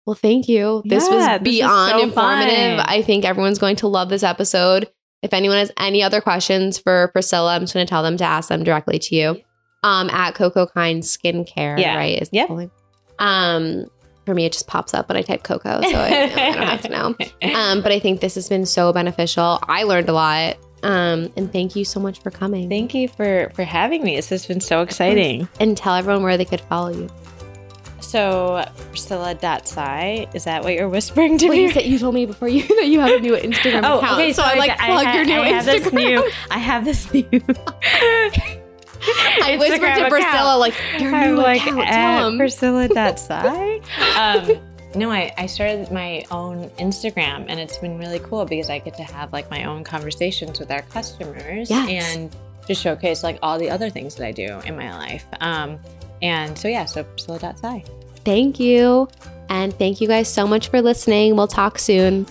Well, 0.06 0.16
thank 0.16 0.50
you. 0.50 0.82
This 0.86 1.08
Yeah, 1.10 1.16
was 1.16 1.26
this 1.28 1.42
beyond 1.44 1.92
so 1.92 2.04
informative. 2.04 2.78
fun. 2.80 2.86
I 2.90 3.02
think 3.02 3.24
everyone's 3.24 3.58
going 3.60 3.78
to 3.78 3.88
love 3.88 4.10
this 4.10 4.24
episode. 4.24 4.90
If 5.24 5.34
anyone 5.34 5.58
has 5.58 5.72
any 5.78 6.04
other 6.04 6.22
questions 6.22 6.78
for 6.78 7.08
Priscilla, 7.08 7.56
I'm 7.56 7.62
just 7.62 7.74
going 7.74 7.86
to 7.86 7.90
tell 7.90 8.04
them 8.04 8.18
to 8.18 8.24
ask 8.26 8.50
them 8.50 8.64
directly 8.64 9.00
to 9.00 9.16
you. 9.16 9.42
Um, 9.82 10.10
at 10.12 10.36
Coco 10.36 10.66
Kind 10.68 11.02
Skincare, 11.04 11.80
Yeah. 11.80 11.98
right? 11.98 12.22
Is 12.22 12.30
the 12.30 12.38
Yep. 12.38 12.48
full 12.50 12.58
name. 12.58 12.72
Um, 13.20 13.86
for 14.26 14.34
me, 14.34 14.46
it 14.46 14.54
just 14.54 14.68
pops 14.68 14.94
up 14.94 15.10
when 15.10 15.18
I 15.18 15.22
type 15.22 15.44
Coco, 15.44 15.82
so 15.82 15.88
I, 15.98 16.08
I 16.08 16.28
don't 16.54 16.68
have 16.68 16.82
to 16.84 16.90
know. 16.90 17.16
Um, 17.56 17.82
but 17.82 17.92
I 17.92 18.00
think 18.00 18.22
this 18.22 18.36
has 18.36 18.48
been 18.48 18.66
so 18.66 18.94
beneficial. 18.94 19.60
I 19.68 19.84
learned 19.84 20.08
a 20.10 20.14
lot. 20.14 20.58
Um, 20.84 21.32
and 21.38 21.52
thank 21.52 21.76
you 21.78 21.86
so 21.86 22.00
much 22.00 22.20
for 22.22 22.30
coming. 22.32 22.70
Thank 22.70 22.94
you 22.94 23.08
for 23.08 23.50
for 23.56 23.64
having 23.64 24.04
me. 24.04 24.16
This 24.18 24.28
has 24.30 24.46
been 24.46 24.60
so 24.60 24.82
exciting. 24.82 25.48
and 25.62 25.78
tell 25.78 25.96
everyone 25.96 26.24
where 26.24 26.38
they 26.38 26.44
could 26.46 26.60
follow 26.62 26.90
you. 26.90 27.10
So 28.14 28.64
Priscilla.sci, 28.92 30.28
is 30.36 30.44
that 30.44 30.64
what 30.64 30.76
you're 30.76 30.88
whispering 30.88 31.40
to 31.40 31.48
Well, 31.48 31.58
me? 31.58 31.64
you 31.64 31.72
said 31.72 31.86
you 31.86 31.98
told 31.98 32.14
me 32.14 32.28
before 32.28 32.48
you 32.48 32.62
that 32.76 32.86
you 32.86 33.00
have 33.00 33.10
a 33.10 33.20
new 33.20 33.34
Instagram 33.36 33.82
Oh, 33.86 33.98
account. 33.98 34.14
okay. 34.22 34.34
so, 34.34 34.44
I 34.44 34.54
like 34.54 34.78
plug 34.78 35.06
ha- 35.08 35.14
your 35.16 35.26
new 35.26 35.40
I 35.42 35.48
have 35.50 35.66
Instagram. 35.66 35.84
this 35.84 35.94
new. 35.94 36.32
I 36.52 36.58
have 36.60 36.86
this 36.86 37.12
new. 37.12 37.28
I 39.42 39.58
whispered 39.60 39.96
to 39.96 40.10
Priscilla, 40.10 40.20
account. 40.20 40.60
like, 40.60 40.76
your 41.02 41.16
I'm 41.16 41.32
new 41.32 41.42
like 41.42 41.62
account, 41.64 41.80
at 41.88 42.18
tell 42.20 42.28
'em. 42.28 42.38
Priscilla.sci. 42.38 43.82
um, 44.16 44.60
no, 44.96 45.10
I, 45.10 45.34
I 45.36 45.48
started 45.48 45.92
my 45.92 46.24
own 46.30 46.70
Instagram 46.78 47.46
and 47.50 47.60
it's 47.60 47.80
been 47.80 47.98
really 47.98 48.20
cool 48.20 48.46
because 48.46 48.70
I 48.70 48.78
get 48.78 48.94
to 48.98 49.04
have 49.04 49.34
like 49.34 49.50
my 49.50 49.64
own 49.64 49.84
conversations 49.84 50.60
with 50.60 50.70
our 50.70 50.84
customers 50.84 51.68
Yes. 51.72 51.90
and 51.90 52.36
just 52.68 52.80
showcase 52.80 53.24
like 53.24 53.40
all 53.42 53.58
the 53.58 53.72
other 53.72 53.90
things 53.90 54.14
that 54.18 54.28
I 54.28 54.32
do 54.32 54.60
in 54.66 54.78
my 54.78 54.96
life. 54.96 55.26
Um, 55.42 55.80
and 56.22 56.56
so 56.56 56.68
yeah, 56.68 56.86
so 56.86 57.04
Priscilla.sci. 57.04 57.84
Thank 58.26 58.60
you. 58.60 59.10
And 59.50 59.74
thank 59.74 60.02
you 60.02 60.08
guys 60.08 60.28
so 60.28 60.48
much 60.48 60.70
for 60.70 60.82
listening. 60.82 61.36
We'll 61.36 61.48
talk 61.48 61.78
soon. 61.78 62.26